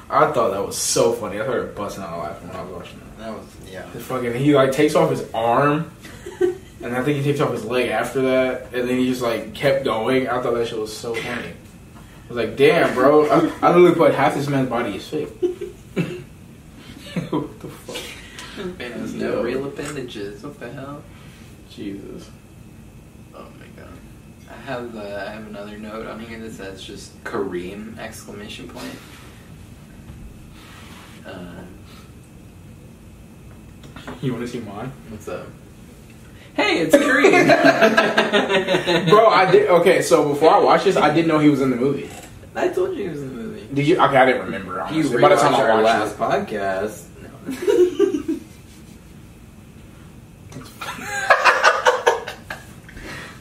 I 0.09 0.31
thought 0.31 0.51
that 0.51 0.65
was 0.65 0.77
so 0.77 1.13
funny. 1.13 1.39
I 1.39 1.43
started 1.43 1.75
busting 1.75 2.03
out 2.03 2.19
laughing 2.19 2.47
when 2.49 2.57
I 2.57 2.63
was 2.63 2.71
watching 2.71 2.99
that. 2.99 3.17
That 3.19 3.33
was 3.33 3.45
yeah. 3.73 3.89
His 3.89 4.03
fucking 4.05 4.35
he 4.35 4.53
like 4.53 4.71
takes 4.71 4.93
off 4.93 5.09
his 5.09 5.27
arm, 5.33 5.91
and 6.39 6.95
I 6.95 7.03
think 7.03 7.17
he 7.17 7.23
takes 7.23 7.39
off 7.39 7.51
his 7.51 7.65
leg 7.65 7.89
after 7.89 8.21
that, 8.21 8.73
and 8.73 8.87
then 8.87 8.99
he 8.99 9.07
just 9.07 9.23
like 9.23 9.55
kept 9.55 9.83
going. 9.83 10.29
I 10.29 10.39
thought 10.41 10.53
that 10.53 10.67
shit 10.67 10.77
was 10.77 10.95
so 10.95 11.15
funny. 11.15 11.49
I 11.49 12.27
was 12.29 12.37
like, 12.37 12.55
damn, 12.55 12.93
bro, 12.93 13.25
I, 13.27 13.51
I 13.61 13.75
literally 13.75 13.95
put 13.95 14.13
half 14.13 14.35
this 14.35 14.47
man's 14.47 14.69
body 14.69 14.95
is 14.95 15.07
fake. 15.09 15.27
what 17.31 17.59
the 17.59 17.67
fuck? 17.67 18.77
Man, 18.77 18.77
there's 18.77 19.15
no 19.15 19.41
real 19.41 19.65
appendages. 19.65 20.43
What 20.43 20.59
the 20.59 20.71
hell? 20.71 21.03
Jesus. 21.71 22.29
Oh 23.33 23.47
my 23.59 23.65
god. 23.81 23.91
I 24.51 24.53
have 24.53 24.95
uh, 24.95 25.25
I 25.27 25.31
have 25.31 25.47
another 25.47 25.79
note 25.79 26.05
on 26.05 26.19
here 26.19 26.39
that 26.39 26.51
says 26.51 26.83
just 26.83 27.23
Kareem 27.23 27.97
exclamation 27.97 28.69
point. 28.69 28.95
Um, 31.25 31.67
You 34.21 34.33
want 34.33 34.43
to 34.45 34.47
see 34.47 34.59
mine, 34.59 34.91
what's 35.09 35.27
up? 35.27 35.47
Hey, 36.55 36.79
it's 36.81 36.95
Kareem. 36.95 37.31
bro? 39.09 39.27
I 39.27 39.51
did. 39.51 39.69
Okay, 39.69 40.01
so 40.01 40.29
before 40.29 40.51
I 40.53 40.59
watched 40.59 40.85
this, 40.85 40.95
I 40.97 41.13
didn't 41.13 41.27
know 41.27 41.39
he 41.39 41.49
was 41.49 41.61
in 41.61 41.69
the 41.71 41.75
movie. 41.75 42.09
I 42.55 42.67
told 42.69 42.95
you 42.95 43.03
he 43.03 43.09
was 43.09 43.21
in 43.21 43.29
the 43.29 43.35
movie. 43.43 43.67
Did 43.73 43.87
you? 43.87 43.95
Okay, 43.99 44.17
I 44.17 44.25
didn't 44.25 44.45
remember. 44.45 44.75
You 44.91 45.01
Honestly. 45.01 45.21
By 45.21 45.29
the 45.29 45.35
time 45.35 45.53
rewatched 45.53 45.59
I 45.59 45.69
our 45.71 45.83
watched 45.83 45.99
last 46.15 46.15
it, 46.15 46.19
podcast. 46.19 47.07
No. 47.21 48.39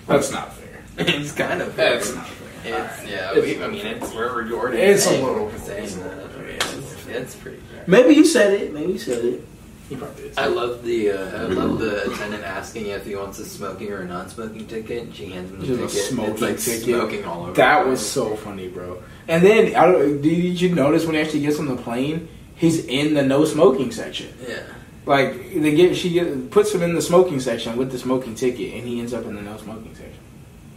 that's 0.06 0.30
not 0.32 0.52
fair. 0.54 0.82
it's 0.98 1.32
kind 1.32 1.62
of 1.62 1.74
That's 1.76 2.08
fair. 2.10 2.16
not 2.16 2.26
fair. 2.28 2.38
It's 2.64 2.76
Alright. 2.98 3.08
yeah. 3.08 3.32
It's- 3.36 3.56
we, 3.58 3.64
I 3.64 3.68
mean, 3.68 3.86
it's 3.86 4.14
we're 4.14 4.42
recording. 4.42 4.80
It's 4.80 5.06
a 5.06 5.10
little- 5.22 5.50
saying 5.58 5.84
it's 5.84 5.96
a 5.96 6.00
that. 6.00 6.16
little- 6.16 6.42
I 6.42 6.78
It's, 6.78 7.06
it's 7.08 7.34
pretty 7.36 7.58
fair. 7.58 7.84
Maybe 7.86 8.14
you 8.14 8.24
said 8.24 8.52
it. 8.54 8.72
Maybe 8.72 8.92
you 8.92 8.98
said 8.98 9.24
it. 9.24 9.44
He 9.92 9.98
probably 9.98 10.22
did. 10.22 10.38
I 10.38 10.46
love 10.46 10.82
the 10.82 11.10
uh, 11.10 11.42
I 11.42 11.44
love 11.44 11.78
the 11.78 12.10
attendant 12.10 12.44
asking 12.44 12.86
if 12.86 13.04
he 13.04 13.14
wants 13.14 13.38
a 13.38 13.44
smoking 13.44 13.92
or 13.92 13.98
a 14.00 14.06
non-smoking 14.06 14.66
ticket. 14.66 15.02
and 15.02 15.14
She 15.14 15.26
hands 15.26 15.50
him 15.50 15.60
the 15.60 15.66
Just 15.66 15.78
a 15.80 15.86
ticket. 15.98 16.10
smoking 16.12 16.32
it's 16.32 16.40
like 16.42 16.58
ticket. 16.58 16.84
smoking 16.96 17.24
all 17.24 17.42
over. 17.42 17.52
That 17.52 17.84
the 17.84 17.90
was 17.90 18.00
place. 18.00 18.10
so 18.12 18.36
funny, 18.36 18.68
bro. 18.68 19.02
And 19.28 19.44
then 19.44 19.74
I 19.76 19.84
don't. 19.86 20.22
Did 20.22 20.60
you 20.60 20.74
notice 20.74 21.04
when 21.04 21.14
he 21.16 21.20
actually 21.20 21.40
gets 21.40 21.58
on 21.58 21.66
the 21.66 21.76
plane? 21.76 22.28
He's 22.56 22.84
in 22.86 23.14
the 23.14 23.22
no 23.22 23.44
smoking 23.44 23.90
section. 23.92 24.32
yeah. 24.48 24.62
Like 25.04 25.52
they 25.52 25.74
get, 25.74 25.96
she 25.96 26.10
get, 26.10 26.50
puts 26.50 26.72
him 26.72 26.80
in 26.82 26.94
the 26.94 27.02
smoking 27.02 27.40
section 27.40 27.76
with 27.76 27.90
the 27.90 27.98
smoking 27.98 28.34
ticket, 28.36 28.72
and 28.74 28.86
he 28.86 29.00
ends 29.00 29.12
up 29.12 29.24
in 29.26 29.34
the 29.34 29.42
no 29.42 29.56
smoking 29.58 29.94
section. 29.94 30.14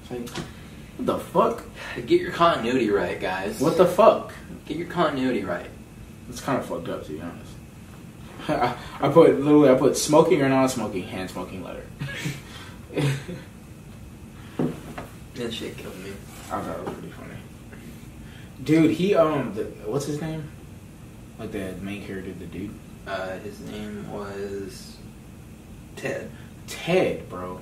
It's 0.01 0.11
like, 0.11 0.45
what 0.97 1.05
the 1.05 1.19
fuck? 1.19 1.63
Get 2.07 2.19
your 2.21 2.31
continuity 2.31 2.89
right, 2.89 3.21
guys. 3.21 3.59
What 3.61 3.77
the 3.77 3.85
fuck? 3.85 4.33
Get 4.65 4.77
your 4.77 4.87
continuity 4.87 5.43
right. 5.43 5.67
It's 6.27 6.41
kind 6.41 6.57
of 6.57 6.65
fucked 6.65 6.89
up, 6.89 7.05
to 7.05 7.11
be 7.11 7.21
honest. 7.21 7.51
I, 9.01 9.09
put 9.09 9.39
literally, 9.39 9.69
I 9.69 9.75
put 9.75 9.97
smoking 9.97 10.41
or 10.41 10.49
non-smoking, 10.49 11.03
hand 11.03 11.29
smoking 11.29 11.63
letter. 11.63 11.85
That 15.35 15.53
shit 15.53 15.77
killed 15.77 15.97
me. 15.99 16.11
I 16.45 16.61
thought 16.61 16.79
it 16.79 16.85
was 16.85 16.93
pretty 16.93 17.11
funny. 17.11 17.33
Dude, 18.63 18.91
he 18.91 19.15
um, 19.15 19.53
the, 19.53 19.63
what's 19.85 20.05
his 20.05 20.21
name? 20.21 20.49
Like 21.37 21.51
the 21.51 21.73
main 21.81 22.05
character, 22.05 22.31
the 22.31 22.45
dude. 22.45 22.71
Uh, 23.05 23.37
his 23.39 23.59
name 23.59 24.09
was 24.11 24.97
Ted. 25.97 26.31
Ted, 26.67 27.29
bro. 27.29 27.59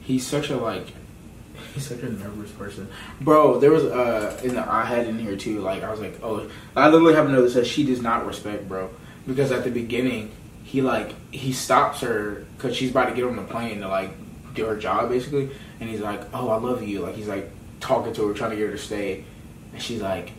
He's 0.00 0.26
such 0.26 0.48
a 0.48 0.56
like 0.56 0.86
he's 1.74 1.86
such 1.86 2.00
a 2.00 2.10
nervous 2.10 2.50
person. 2.52 2.88
Bro, 3.20 3.60
there 3.60 3.70
was 3.70 3.84
uh 3.84 4.40
in 4.42 4.54
the 4.54 4.66
I 4.66 4.86
had 4.86 5.06
in 5.06 5.18
here 5.18 5.36
too, 5.36 5.60
like 5.60 5.82
I 5.82 5.90
was 5.90 6.00
like, 6.00 6.18
oh 6.22 6.50
I 6.74 6.88
literally 6.88 7.14
have 7.14 7.26
a 7.26 7.32
note 7.32 7.42
that 7.42 7.50
says 7.50 7.68
she 7.68 7.84
does 7.84 8.00
not 8.00 8.26
respect 8.26 8.66
bro. 8.66 8.88
Because 9.26 9.52
at 9.52 9.64
the 9.64 9.70
beginning 9.70 10.30
he 10.64 10.80
like 10.82 11.14
he 11.32 11.52
stops 11.52 12.00
her 12.00 12.46
because 12.56 12.76
she's 12.76 12.90
about 12.90 13.08
to 13.08 13.14
get 13.14 13.24
on 13.24 13.36
the 13.36 13.42
plane 13.42 13.80
to 13.80 13.88
like 13.88 14.10
do 14.54 14.66
her 14.66 14.76
job 14.76 15.08
basically 15.08 15.50
and 15.80 15.88
he's 15.88 16.00
like, 16.00 16.20
Oh, 16.32 16.48
I 16.48 16.56
love 16.56 16.82
you 16.82 17.00
like 17.00 17.14
he's 17.14 17.28
like 17.28 17.50
talking 17.80 18.12
to 18.14 18.28
her, 18.28 18.34
trying 18.34 18.50
to 18.50 18.56
get 18.56 18.66
her 18.66 18.72
to 18.72 18.78
stay 18.78 19.24
and 19.72 19.82
she's 19.82 20.00
like 20.00 20.32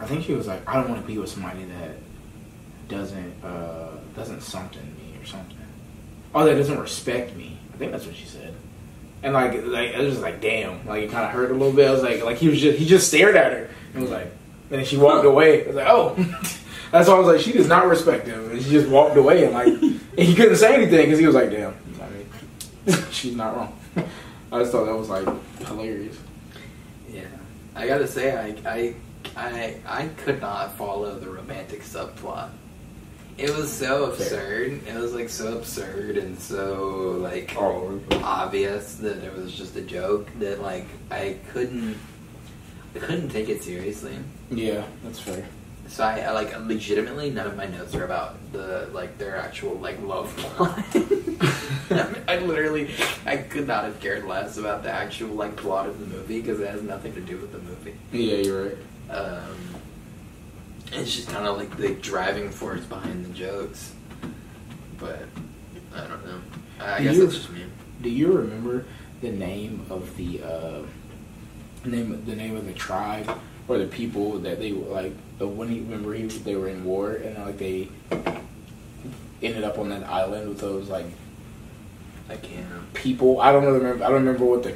I 0.00 0.06
think 0.06 0.24
she 0.24 0.34
was 0.34 0.46
like, 0.46 0.68
I 0.68 0.74
don't 0.74 0.88
want 0.88 1.00
to 1.00 1.06
be 1.06 1.18
with 1.18 1.30
somebody 1.30 1.64
that 1.64 1.96
doesn't 2.88 3.44
uh 3.44 3.90
doesn't 4.14 4.42
something 4.42 4.82
me 4.82 5.20
or 5.20 5.26
something. 5.26 5.56
Oh, 6.34 6.44
that 6.44 6.54
doesn't 6.54 6.78
respect 6.78 7.34
me. 7.36 7.58
I 7.74 7.76
think 7.78 7.92
that's 7.92 8.06
what 8.06 8.14
she 8.14 8.26
said. 8.26 8.54
And 9.22 9.32
like, 9.32 9.52
like 9.64 9.90
it 9.90 9.98
was 9.98 10.14
just 10.14 10.22
like, 10.22 10.40
damn. 10.40 10.86
Like 10.86 11.04
it 11.04 11.10
kind 11.10 11.24
of 11.24 11.32
hurt 11.32 11.50
a 11.50 11.54
little 11.54 11.72
bit. 11.72 11.88
I 11.88 11.92
was 11.92 12.02
like, 12.02 12.22
like 12.22 12.36
he 12.36 12.48
was 12.48 12.60
just 12.60 12.78
he 12.78 12.86
just 12.86 13.08
stared 13.08 13.36
at 13.36 13.52
her 13.52 13.70
and 13.92 14.02
was 14.02 14.10
like, 14.10 14.26
and 14.70 14.80
then 14.80 14.84
she 14.84 14.96
walked 14.96 15.24
away. 15.24 15.64
I 15.64 15.66
was 15.66 15.76
like, 15.76 15.88
oh, 15.88 16.16
that's 16.90 17.08
why 17.08 17.14
I 17.14 17.18
was 17.18 17.26
like, 17.26 17.40
she 17.40 17.52
does 17.52 17.68
not 17.68 17.86
respect 17.86 18.26
him. 18.26 18.50
And 18.50 18.62
she 18.62 18.70
just 18.70 18.88
walked 18.88 19.16
away 19.16 19.44
and 19.44 19.54
like, 19.54 19.66
and 19.82 20.00
he 20.16 20.34
couldn't 20.34 20.56
say 20.56 20.74
anything 20.74 21.06
because 21.06 21.18
he 21.18 21.26
was 21.26 21.34
like, 21.34 21.50
damn. 21.50 21.74
I 22.00 22.08
mean, 22.10 23.04
she's 23.10 23.36
not 23.36 23.56
wrong. 23.56 23.78
I 24.52 24.60
just 24.60 24.72
thought 24.72 24.86
that 24.86 24.96
was 24.96 25.08
like 25.10 25.26
hilarious. 25.66 26.16
Yeah. 27.10 27.22
I 27.74 27.86
gotta 27.86 28.06
say, 28.06 28.34
I, 28.36 28.70
I, 28.70 28.94
I, 29.36 29.76
I 29.86 30.08
could 30.24 30.40
not 30.40 30.76
follow 30.76 31.18
the 31.18 31.28
romantic 31.28 31.82
subplot. 31.82 32.50
It 33.36 33.54
was 33.56 33.70
so 33.72 34.10
Fair. 34.10 34.24
absurd. 34.64 34.86
It 34.88 34.94
was 34.94 35.14
like 35.14 35.28
so 35.28 35.58
absurd 35.58 36.16
and 36.16 36.36
so 36.38 37.18
like 37.20 37.54
All 37.56 37.82
over. 37.82 37.94
the 37.94 38.00
place. 38.00 38.22
obvious 38.24 38.94
that 38.96 39.18
it 39.18 39.36
was 39.36 39.52
just 39.52 39.76
a 39.76 39.80
joke 39.82 40.28
that 40.40 40.60
like 40.60 40.86
I 41.10 41.36
couldn't, 41.52 41.96
I 42.96 42.98
couldn't 42.98 43.28
take 43.28 43.48
it 43.48 43.62
seriously. 43.62 44.18
Yeah, 44.50 44.84
that's 45.04 45.20
fair. 45.20 45.46
So 45.88 46.04
I, 46.04 46.20
I 46.20 46.30
like 46.32 46.56
legitimately 46.66 47.30
none 47.30 47.46
of 47.46 47.56
my 47.56 47.66
notes 47.66 47.94
are 47.94 48.04
about 48.04 48.36
the 48.52 48.88
like 48.92 49.18
their 49.18 49.36
actual 49.36 49.74
like 49.76 50.00
love 50.02 50.34
plot. 50.36 50.78
I, 50.94 50.98
mean, 52.12 52.22
I 52.28 52.38
literally 52.40 52.90
I 53.26 53.38
could 53.38 53.66
not 53.66 53.84
have 53.84 53.98
cared 53.98 54.24
less 54.24 54.58
about 54.58 54.82
the 54.82 54.90
actual 54.90 55.28
like 55.34 55.56
plot 55.56 55.86
of 55.88 55.98
the 55.98 56.06
movie 56.06 56.40
because 56.40 56.60
it 56.60 56.68
has 56.68 56.82
nothing 56.82 57.14
to 57.14 57.20
do 57.20 57.38
with 57.38 57.52
the 57.52 57.58
movie. 57.58 57.94
Yeah, 58.12 58.36
you're 58.36 58.64
right. 58.68 58.76
Um, 59.10 59.56
it's 60.92 61.16
just 61.16 61.28
kind 61.28 61.46
of 61.46 61.56
like 61.56 61.76
the 61.76 61.94
driving 61.94 62.50
force 62.50 62.84
behind 62.84 63.24
the 63.24 63.30
jokes. 63.30 63.92
But 64.98 65.22
I 65.94 66.00
don't 66.06 66.24
know. 66.26 66.40
I 66.80 66.98
Do 66.98 67.04
guess 67.04 67.16
you- 67.16 67.24
that's 67.24 67.36
just 67.38 67.50
me. 67.50 67.64
Do 68.02 68.10
you 68.10 68.30
remember 68.32 68.84
the 69.22 69.30
name 69.30 69.84
of 69.90 70.16
the 70.16 70.42
uh, 70.42 70.82
name 71.84 72.22
the 72.26 72.36
name 72.36 72.56
of 72.56 72.66
the 72.66 72.72
tribe 72.74 73.28
or 73.66 73.78
the 73.78 73.86
people 73.86 74.38
that 74.40 74.58
they 74.60 74.72
like 74.72 75.12
the 75.38 75.46
when 75.46 75.68
he 75.68 75.80
remember 75.80 76.12
he 76.14 76.26
they 76.26 76.56
were 76.56 76.68
in 76.68 76.84
war 76.84 77.12
and 77.12 77.38
like 77.44 77.58
they 77.58 77.88
ended 79.42 79.64
up 79.64 79.78
on 79.78 79.88
that 79.90 80.04
island 80.04 80.48
with 80.48 80.58
those 80.58 80.88
like 80.88 81.06
can't. 82.42 82.94
people. 82.94 83.40
I 83.40 83.52
don't 83.52 83.62
know 83.62 83.72
remember 83.72 84.04
I 84.04 84.08
don't 84.08 84.24
remember 84.24 84.44
what 84.44 84.62
the 84.62 84.72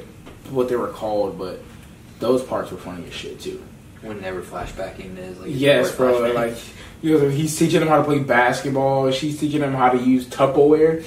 what 0.49 0.69
they 0.69 0.75
were 0.75 0.87
called, 0.87 1.37
but 1.37 1.59
those 2.19 2.43
parts 2.43 2.71
were 2.71 2.77
funny 2.77 3.05
as 3.07 3.13
shit 3.13 3.39
too. 3.39 3.63
When 4.01 4.21
they 4.21 4.31
were 4.31 4.41
flashbacking 4.41 5.17
is 5.17 5.39
like 5.39 5.51
Yes, 5.51 5.95
bro. 5.95 6.31
Like 6.31 6.55
you 7.01 7.17
know, 7.19 7.29
he's 7.29 7.57
teaching 7.57 7.79
them 7.79 7.89
how 7.89 7.97
to 7.97 8.03
play 8.03 8.19
basketball. 8.19 9.11
She's 9.11 9.39
teaching 9.39 9.61
them 9.61 9.73
how 9.73 9.89
to 9.89 9.97
use 9.97 10.25
Tupperware. 10.27 11.05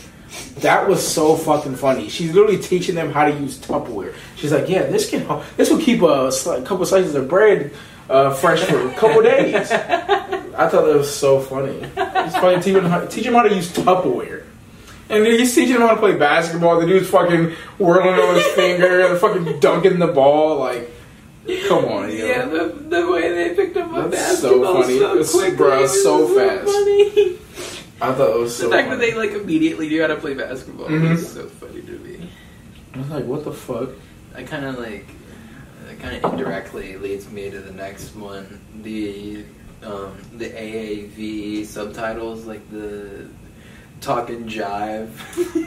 That 0.57 0.89
was 0.89 1.07
so 1.07 1.37
fucking 1.37 1.77
funny. 1.77 2.09
She's 2.09 2.35
literally 2.35 2.59
teaching 2.59 2.95
them 2.95 3.13
how 3.13 3.25
to 3.27 3.33
use 3.33 3.59
Tupperware. 3.59 4.15
She's 4.37 4.53
like, 4.53 4.69
"Yeah, 4.69 4.83
this 4.85 5.09
can 5.09 5.27
this 5.57 5.71
will 5.71 5.81
keep 5.81 6.03
a, 6.03 6.29
sli- 6.29 6.65
couple 6.65 6.85
slices 6.85 7.15
of 7.15 7.29
bread 7.29 7.73
uh, 8.09 8.33
fresh 8.35 8.63
for 8.65 8.89
a 8.89 8.93
couple 8.95 9.23
days." 9.35 9.71
I 9.71 10.69
thought 10.69 10.87
that 10.87 10.97
was 10.97 11.15
so 11.15 11.41
funny. 11.41 11.79
It's 11.97 12.37
funny 12.37 12.57
teaching 12.63 12.77
him 12.77 12.85
how, 12.87 13.05
teach 13.07 13.27
him 13.27 13.35
how 13.35 13.43
to 13.43 13.55
use 13.55 13.71
Tupperware. 13.73 14.45
And 15.09 15.25
then 15.25 15.39
he's 15.39 15.55
teaching 15.55 15.77
him 15.77 15.83
how 15.83 15.91
to 15.95 15.97
play 16.01 16.17
basketball. 16.17 16.81
The 16.81 16.87
dude's 16.87 17.09
fucking 17.11 17.53
whirling 17.79 18.19
on 18.19 18.35
his 18.35 18.47
finger 18.49 19.07
and 19.07 19.19
fucking 19.21 19.61
dunking 19.61 19.99
the 19.99 20.09
ball. 20.09 20.59
Like, 20.59 20.91
come 21.69 21.85
on, 21.85 22.09
yo. 22.09 22.27
Yeah, 22.27 22.47
the, 22.47 22.65
the 22.89 23.11
way 23.11 23.33
they 23.33 23.55
picked 23.55 23.77
up 23.77 23.91
a 23.93 24.09
That's 24.09 24.39
so 24.41 24.63
basketball 24.63 24.83
funny. 24.83 24.99
so 24.99 25.13
It's- 25.13 25.33
quickly, 25.33 25.57
bro, 25.57 25.79
it 25.79 25.83
was 25.83 26.03
so 26.03 26.27
fast. 26.29 26.65
funny. 26.73 27.39
I 28.01 28.13
thought 28.15 28.31
it 28.31 28.39
was 28.41 28.57
so 28.57 28.65
the 28.69 28.71
fact 28.77 28.89
funny. 28.89 29.01
that 29.01 29.07
they 29.13 29.15
like 29.15 29.31
immediately 29.41 29.89
knew 29.89 30.01
how 30.03 30.09
to 30.09 30.17
play 30.17 30.35
basketball 30.35 30.87
Mhm. 30.89 31.11
was 31.13 31.33
so 31.33 31.47
funny 31.47 31.83
to 31.83 31.93
me. 31.93 32.29
I 32.95 32.99
was 32.99 33.09
like, 33.11 33.25
what 33.27 33.45
the 33.45 33.53
fuck? 33.53 33.91
I 34.35 34.43
kind 34.43 34.65
of 34.65 34.79
like, 34.79 35.07
that 35.97 36.03
kind 36.11 36.25
of 36.25 36.33
indirectly 36.33 36.97
leads 36.97 37.31
me 37.31 37.51
to 37.51 37.61
the 37.61 37.73
next 37.73 38.15
one. 38.15 38.61
The 38.83 39.45
um, 39.83 40.17
the 40.35 40.49
AAV 40.51 41.67
subtitles, 41.67 42.45
like 42.47 42.69
the 42.71 43.29
talking 44.01 44.45
jive. 44.49 45.11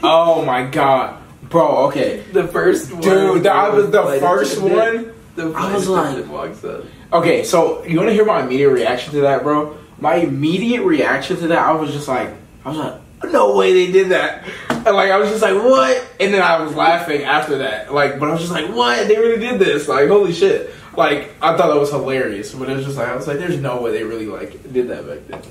Oh 0.02 0.44
my 0.44 0.64
god, 0.64 1.22
bro. 1.48 1.86
Okay, 1.88 2.20
the 2.32 2.46
first 2.48 2.92
one, 2.92 3.02
dude, 3.02 3.42
that 3.44 3.72
was 3.72 3.90
the 3.90 4.02
flight 4.02 4.20
first 4.20 4.60
one. 4.62 5.12
The 5.36 5.52
I 5.52 5.72
was 5.74 5.86
flight 5.86 6.16
like- 6.18 6.28
walks 6.30 6.64
up. 6.64 6.84
Okay, 7.12 7.42
so 7.44 7.84
you 7.84 7.96
want 7.96 8.08
to 8.08 8.14
hear 8.14 8.24
my 8.24 8.42
immediate 8.44 8.70
reaction 8.70 9.12
to 9.14 9.20
that, 9.22 9.42
bro? 9.42 9.76
My 9.98 10.14
immediate 10.16 10.82
reaction 10.84 11.36
to 11.38 11.48
that, 11.48 11.58
I 11.58 11.72
was 11.72 11.92
just 11.92 12.06
like, 12.08 12.30
I 12.64 12.68
was 12.68 12.78
like, 12.78 12.94
no 13.24 13.56
way 13.56 13.72
they 13.72 13.92
did 13.92 14.10
that. 14.10 14.44
And 14.68 14.96
like, 14.96 15.10
I 15.10 15.16
was 15.18 15.28
just 15.30 15.42
like, 15.42 15.54
what? 15.54 16.06
And 16.18 16.32
then 16.32 16.42
I 16.42 16.62
was 16.62 16.74
laughing 16.74 17.22
after 17.24 17.58
that. 17.58 17.92
Like, 17.92 18.18
but 18.18 18.28
I 18.28 18.32
was 18.32 18.40
just 18.40 18.52
like, 18.52 18.68
what? 18.74 19.06
They 19.08 19.16
really 19.18 19.38
did 19.40 19.60
this? 19.60 19.88
Like, 19.88 20.08
holy 20.08 20.32
shit! 20.32 20.70
Like, 20.96 21.34
I 21.42 21.56
thought 21.56 21.68
that 21.68 21.76
was 21.78 21.90
hilarious. 21.90 22.54
But 22.54 22.70
it 22.70 22.76
was 22.76 22.86
just 22.86 22.96
like, 22.96 23.08
I 23.08 23.14
was 23.14 23.26
like, 23.28 23.38
there's 23.38 23.58
no 23.58 23.80
way 23.82 23.92
they 23.92 24.04
really 24.04 24.26
like 24.26 24.72
did 24.72 24.88
that 24.88 25.06
back 25.06 25.26
then. 25.28 25.42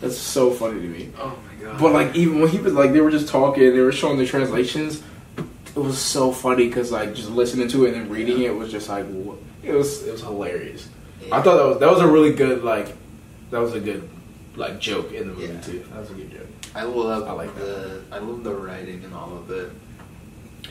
That's 0.00 0.16
so 0.16 0.50
funny 0.52 0.80
to 0.80 0.86
me. 0.86 1.10
Oh 1.18 1.36
my 1.46 1.64
god! 1.64 1.80
But 1.80 1.92
like 1.92 2.14
even 2.16 2.40
when 2.40 2.48
he 2.48 2.58
was 2.58 2.72
like 2.72 2.92
they 2.92 3.00
were 3.00 3.10
just 3.10 3.28
talking, 3.28 3.62
they 3.62 3.80
were 3.80 3.92
showing 3.92 4.16
the 4.16 4.26
translations. 4.26 5.02
It 5.36 5.80
was 5.80 5.98
so 5.98 6.32
funny 6.32 6.66
because 6.66 6.90
like 6.90 7.14
just 7.14 7.30
listening 7.30 7.68
to 7.68 7.84
it 7.84 7.92
and 7.94 8.02
then 8.02 8.10
reading 8.10 8.42
it 8.42 8.54
was 8.54 8.70
just 8.72 8.88
like 8.88 9.04
it 9.62 9.72
was 9.72 10.02
it 10.06 10.10
was 10.12 10.22
hilarious. 10.22 10.88
I 11.30 11.42
thought 11.42 11.56
that 11.56 11.66
was 11.66 11.78
that 11.80 11.90
was 11.90 12.00
a 12.00 12.06
really 12.06 12.32
good 12.32 12.64
like 12.64 12.96
that 13.50 13.58
was 13.58 13.74
a 13.74 13.80
good 13.80 14.08
like 14.56 14.78
joke 14.80 15.12
in 15.12 15.28
the 15.28 15.34
movie 15.34 15.52
Yeah. 15.52 15.60
too. 15.60 15.84
That 15.92 16.00
was 16.00 16.10
a 16.10 16.14
good 16.14 16.30
joke. 16.32 16.46
I 16.74 16.82
love 16.82 17.26
I 17.26 17.32
like 17.32 17.54
the 17.56 18.02
I 18.10 18.18
love 18.18 18.44
the 18.44 18.54
writing 18.54 19.04
and 19.04 19.14
all 19.14 19.36
of 19.36 19.50
it. 19.50 19.72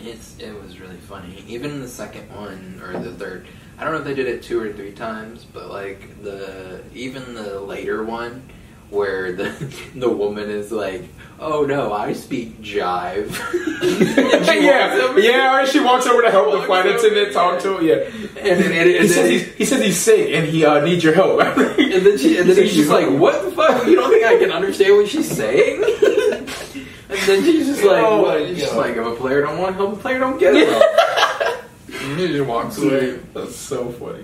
It's 0.02 0.38
it 0.40 0.52
was 0.62 0.80
really 0.80 0.98
funny. 0.98 1.44
Even 1.48 1.82
the 1.82 1.88
second 1.88 2.30
one 2.32 2.82
or 2.84 3.00
the 3.00 3.12
third. 3.12 3.48
I 3.78 3.84
don't 3.84 3.94
know 3.94 4.00
if 4.00 4.06
they 4.06 4.16
did 4.16 4.28
it 4.28 4.44
two 4.44 4.60
or 4.60 4.74
three 4.74 4.92
times, 4.92 5.44
but 5.44 5.70
like 5.70 6.24
the 6.24 6.82
even 6.94 7.34
the 7.36 7.60
later 7.60 8.04
one 8.04 8.48
where 8.90 9.32
the 9.34 9.50
the 9.96 10.10
woman 10.10 10.50
is 10.50 10.72
like, 10.72 11.04
"Oh 11.40 11.66
no, 11.66 11.94
I 11.94 12.14
speak 12.14 12.62
jive." 12.62 13.32
Yeah, 14.48 15.16
yeah. 15.18 15.62
Or 15.62 15.66
she 15.68 15.80
walks 15.80 16.08
over 16.08 16.22
to 16.24 16.32
help 16.32 16.48
the 16.52 16.58
Walks 16.58 16.66
flight 16.68 16.86
over, 16.88 16.98
attendant 16.98 17.32
talk 17.34 17.60
to 17.62 17.78
him. 17.78 17.86
Yeah, 17.86 17.96
And 18.42 18.62
then, 18.64 18.72
and, 18.72 18.90
he, 18.90 18.98
and 18.98 19.08
says 19.08 19.16
then, 19.16 19.32
he's, 19.32 19.54
he 19.56 19.66
says 19.66 19.84
he's 19.84 19.98
sick 20.00 20.34
and 20.34 20.48
he 20.48 20.66
uh, 20.66 20.84
needs 20.84 21.04
your 21.04 21.14
help. 21.14 21.40
and 21.42 21.58
then 22.06 22.18
she 22.18 22.38
and 22.38 22.50
then 22.50 22.58
he's 22.58 22.76
just 22.76 22.90
like, 22.90 23.08
"What 23.10 23.44
the 23.46 23.52
fuck? 23.52 23.86
You 23.86 23.96
don't 23.96 24.10
think 24.10 24.26
I 24.26 24.38
can 24.38 24.52
understand 24.52 24.96
what 24.96 25.08
she's 25.08 25.30
saying?" 25.30 25.84
and 25.84 26.48
then 27.28 27.44
she's 27.44 27.68
just 27.68 27.84
like, 27.84 28.04
Oh 28.04 28.22
"What?" 28.24 28.40
my 28.42 28.48
She's 28.48 28.60
just 28.62 28.76
like, 28.76 28.96
"If 28.98 29.06
a 29.06 29.12
player 29.16 29.42
don't 29.42 29.60
want 29.60 29.76
help, 29.76 29.94
a 29.94 29.96
player 29.98 30.20
don't 30.20 30.40
get 30.40 30.54
it." 30.56 30.68
and 31.94 32.20
he 32.20 32.28
just 32.30 32.46
walks 32.48 32.78
away. 32.80 33.20
That's 33.34 33.56
so 33.56 33.92
funny. 33.92 34.24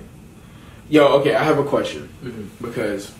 Yo, 0.89 1.07
okay, 1.19 1.35
I 1.35 1.43
have 1.43 1.59
a 1.59 1.63
question 1.63 2.09
Mm-hmm. 2.23 2.65
because 2.65 3.13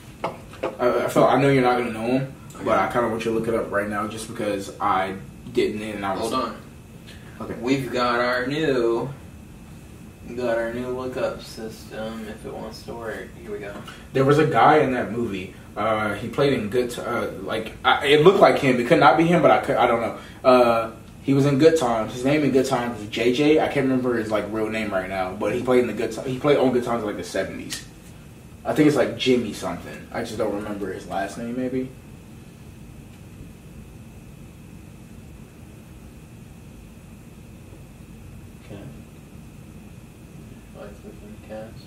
I, 0.80 1.06
I 1.06 1.08
felt 1.10 1.30
I 1.32 1.42
know 1.42 1.50
you're 1.50 1.62
not 1.64 1.78
gonna 1.78 1.92
know 1.92 2.02
him, 2.20 2.34
but 2.64 2.78
I 2.80 2.88
kind 2.88 3.06
of 3.06 3.12
want 3.12 3.26
you 3.26 3.32
to 3.34 3.38
look 3.40 3.48
it 3.48 3.56
up 3.56 3.72
right 3.72 3.88
now 3.90 4.08
just 4.08 4.28
because 4.28 4.72
I 4.80 5.16
didn't 5.54 5.82
and 5.82 6.06
I 6.06 6.14
was 6.14 6.22
Hold 6.22 6.34
on. 6.34 6.58
Okay. 7.42 7.54
We've 7.60 7.92
got 7.92 8.20
our 8.20 8.48
new, 8.48 9.10
got 10.36 10.58
our 10.58 10.74
new 10.74 10.88
lookup 10.90 11.42
system. 11.42 12.26
If 12.30 12.46
it 12.46 12.54
wants 12.54 12.84
to 12.84 12.94
work, 12.94 13.28
here 13.42 13.52
we 13.52 13.60
go. 13.60 13.74
There 14.14 14.24
was 14.26 14.40
a 14.40 14.48
guy 14.48 14.78
in 14.80 14.94
that 14.94 15.12
movie. 15.12 15.54
Uh, 15.76 16.14
he 16.14 16.28
played 16.30 16.54
in 16.54 16.70
Good. 16.70 16.92
Ti- 16.92 17.02
Uh, 17.02 17.28
like 17.42 17.74
I, 17.84 18.06
it 18.08 18.22
looked 18.24 18.40
like 18.40 18.60
him. 18.60 18.80
It 18.80 18.88
could 18.88 19.00
not 19.00 19.18
be 19.18 19.26
him, 19.26 19.42
but 19.42 19.52
I 19.52 19.60
could, 19.62 19.76
I 19.76 19.88
don't 19.88 20.02
know. 20.02 20.18
Uh, 20.48 20.92
he 21.24 21.34
was 21.34 21.46
in 21.46 21.58
Good 21.58 21.78
Times. 21.80 22.14
His 22.14 22.24
name 22.26 22.44
in 22.44 22.52
Good 22.52 22.66
Times 22.68 23.00
was 23.00 23.10
JJ. 23.10 23.60
I 23.62 23.68
can't 23.68 23.86
remember 23.88 24.16
his 24.16 24.30
like 24.30 24.46
real 24.52 24.70
name 24.70 24.92
right 24.92 25.10
now, 25.10 25.34
but 25.34 25.54
he 25.56 25.64
played 25.64 25.82
in 25.82 25.88
the 25.88 25.94
Good. 25.94 26.12
Ti- 26.12 26.30
He 26.30 26.38
played 26.40 26.58
on 26.58 26.72
Good 26.72 26.84
Times 26.84 27.02
in, 27.02 27.08
like 27.08 27.18
the 27.18 27.24
seventies. 27.24 27.84
I 28.66 28.74
think 28.74 28.88
it's 28.88 28.96
like 28.96 29.18
Jimmy 29.18 29.52
something. 29.52 30.08
I 30.12 30.22
just 30.22 30.38
don't 30.38 30.56
remember 30.56 30.94
his 30.94 31.08
last 31.08 31.38
name. 31.38 31.58
Maybe. 31.58 31.90
Okay. 38.66 38.82
Like 40.78 40.90
within 41.04 41.36
cast. 41.48 41.86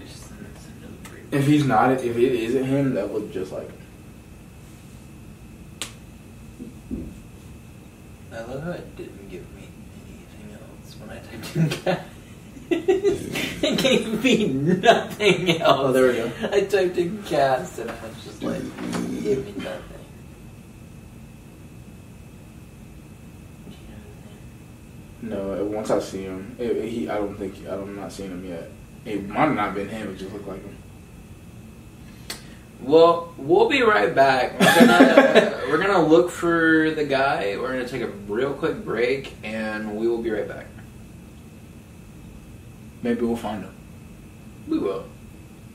Just 0.00 0.28
send 0.28 0.46
this 0.54 0.66
into 0.68 0.86
the 0.86 1.10
brief. 1.10 1.24
If 1.30 1.46
he's 1.46 1.66
not, 1.66 1.92
if 1.92 2.16
it 2.16 2.16
isn't 2.16 2.64
him, 2.64 2.94
that 2.94 3.10
would 3.10 3.30
just 3.32 3.52
like. 3.52 3.68
I 8.32 8.42
love 8.44 8.62
how 8.62 8.70
it 8.70 8.96
didn't 8.96 9.28
give 9.28 9.42
me 9.54 9.68
anything 10.06 10.54
else 10.54 10.96
when 10.98 11.10
I 11.10 11.18
typed 11.20 11.56
in 11.56 11.68
cast. 11.68 12.09
It 12.70 13.78
gave 13.78 14.22
me 14.22 14.46
nothing 14.48 15.60
else. 15.60 15.80
Oh, 15.80 15.92
there 15.92 16.06
we 16.06 16.12
go. 16.14 16.32
I 16.52 16.60
typed 16.62 16.98
in 16.98 17.22
cast 17.24 17.78
and 17.78 17.90
I 17.90 17.94
was 18.06 18.24
just 18.24 18.42
like, 18.42 18.62
it 18.62 19.22
gave 19.22 19.44
me 19.44 19.64
nothing. 19.64 19.90
No, 25.22 25.52
uh, 25.52 25.64
once 25.64 25.90
I 25.90 25.98
see 25.98 26.22
him, 26.22 26.56
it, 26.58 26.88
he. 26.88 27.10
I 27.10 27.16
don't 27.16 27.36
think 27.36 27.54
I'm 27.68 27.94
not 27.94 28.10
seeing 28.10 28.30
him 28.30 28.44
yet. 28.44 28.70
It 29.04 29.28
might 29.28 29.40
have 29.40 29.54
not 29.54 29.74
been 29.74 29.88
him. 29.88 30.12
It 30.12 30.16
just 30.16 30.32
looked 30.32 30.48
like 30.48 30.62
him. 30.62 30.76
Well, 32.80 33.34
we'll 33.36 33.68
be 33.68 33.82
right 33.82 34.14
back. 34.14 34.58
We're 34.58 34.86
gonna 34.86 35.60
we're 35.68 35.78
gonna 35.78 36.06
look 36.06 36.30
for 36.30 36.90
the 36.92 37.04
guy. 37.04 37.56
We're 37.58 37.72
gonna 37.72 37.88
take 37.88 38.00
a 38.00 38.06
real 38.06 38.54
quick 38.54 38.82
break, 38.82 39.34
and 39.44 39.96
we 39.96 40.08
will 40.08 40.22
be 40.22 40.30
right 40.30 40.48
back. 40.48 40.66
Maybe 43.02 43.22
we'll 43.22 43.36
find 43.36 43.62
him. 43.62 43.74
We 44.68 44.78
will. 44.78 45.04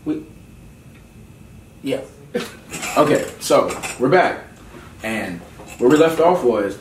We. 0.06 0.24
Yeah. 1.84 2.02
okay, 2.98 3.30
so 3.40 3.68
we're 4.00 4.10
back, 4.10 4.46
and 5.04 5.40
where 5.78 5.90
we 5.90 5.98
left 5.98 6.20
off 6.20 6.44
was 6.44 6.78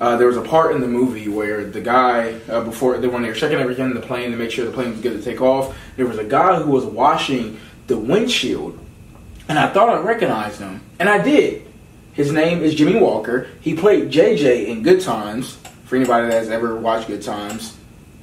uh, 0.00 0.16
there 0.16 0.26
was 0.26 0.36
a 0.36 0.42
part 0.42 0.74
in 0.74 0.80
the 0.80 0.88
movie 0.88 1.28
where 1.28 1.64
the 1.64 1.80
guy 1.80 2.34
uh, 2.48 2.62
before 2.62 2.98
when 2.98 3.22
they 3.22 3.28
were 3.28 3.34
checking 3.34 3.58
everything 3.58 3.86
in 3.86 3.94
the 3.94 4.00
plane 4.00 4.30
to 4.30 4.36
make 4.36 4.50
sure 4.50 4.64
the 4.64 4.70
plane 4.70 4.90
was 4.90 5.00
good 5.00 5.16
to 5.16 5.22
take 5.22 5.40
off, 5.40 5.76
there 5.96 6.06
was 6.06 6.18
a 6.18 6.24
guy 6.24 6.60
who 6.60 6.70
was 6.70 6.84
washing 6.84 7.58
the 7.86 7.96
windshield, 7.96 8.78
and 9.48 9.58
I 9.58 9.72
thought 9.72 9.88
I 9.88 10.00
recognized 10.00 10.60
him, 10.60 10.82
and 10.98 11.08
I 11.08 11.22
did. 11.22 11.66
His 12.12 12.32
name 12.32 12.62
is 12.62 12.74
Jimmie 12.74 12.98
Walker. 12.98 13.48
He 13.60 13.74
played 13.74 14.10
JJ 14.10 14.68
in 14.68 14.82
Good 14.82 15.02
Times. 15.02 15.58
For 15.84 15.94
anybody 15.94 16.26
that 16.26 16.34
has 16.34 16.50
ever 16.50 16.74
watched 16.74 17.06
Good 17.06 17.22
Times, 17.22 17.76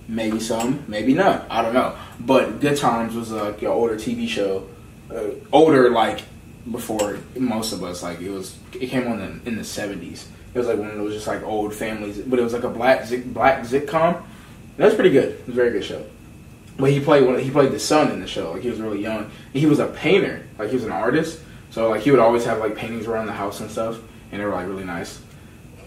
maybe 0.07 0.39
some, 0.39 0.83
maybe 0.87 1.13
not. 1.13 1.45
I 1.49 1.61
don't 1.61 1.73
know. 1.73 1.95
But 2.19 2.59
Good 2.59 2.77
Times 2.77 3.15
was 3.15 3.31
like 3.31 3.61
an 3.61 3.67
older 3.67 3.95
TV 3.95 4.27
show, 4.27 4.67
uh, 5.11 5.29
older 5.51 5.89
like 5.89 6.23
before 6.69 7.19
most 7.37 7.73
of 7.73 7.83
us. 7.83 8.03
Like 8.03 8.21
it 8.21 8.29
was, 8.29 8.57
it 8.73 8.87
came 8.87 9.07
on 9.07 9.19
in, 9.21 9.41
in 9.45 9.55
the 9.57 9.63
seventies. 9.63 10.27
It 10.53 10.59
was 10.59 10.67
like 10.67 10.77
one 10.77 10.89
of 10.89 10.97
those 10.97 11.13
just 11.13 11.27
like 11.27 11.43
old 11.43 11.73
families, 11.73 12.19
but 12.19 12.39
it 12.39 12.43
was 12.43 12.53
like 12.53 12.63
a 12.63 12.69
black 12.69 13.09
black 13.27 13.63
sitcom. 13.63 14.23
That 14.77 14.85
was 14.85 14.95
pretty 14.95 15.11
good. 15.11 15.29
It 15.29 15.47
was 15.47 15.55
a 15.55 15.61
very 15.61 15.71
good 15.71 15.83
show. 15.83 16.05
But 16.77 16.91
he 16.91 16.99
played 16.99 17.25
one. 17.25 17.39
He 17.39 17.51
played 17.51 17.71
the 17.71 17.79
son 17.79 18.11
in 18.11 18.19
the 18.19 18.27
show. 18.27 18.51
Like 18.51 18.63
he 18.63 18.69
was 18.69 18.79
really 18.79 19.01
young. 19.01 19.25
And 19.25 19.31
he 19.53 19.65
was 19.65 19.79
a 19.79 19.87
painter. 19.87 20.45
Like 20.57 20.69
he 20.69 20.75
was 20.75 20.85
an 20.85 20.91
artist. 20.91 21.39
So 21.73 21.89
like 21.89 22.01
he 22.01 22.11
would 22.11 22.19
always 22.19 22.45
have 22.45 22.59
like 22.59 22.75
paintings 22.75 23.07
around 23.07 23.25
the 23.25 23.33
house 23.33 23.59
and 23.59 23.69
stuff, 23.69 23.99
and 24.31 24.39
they 24.39 24.45
were 24.45 24.51
like 24.51 24.67
really 24.67 24.83
nice. 24.83 25.19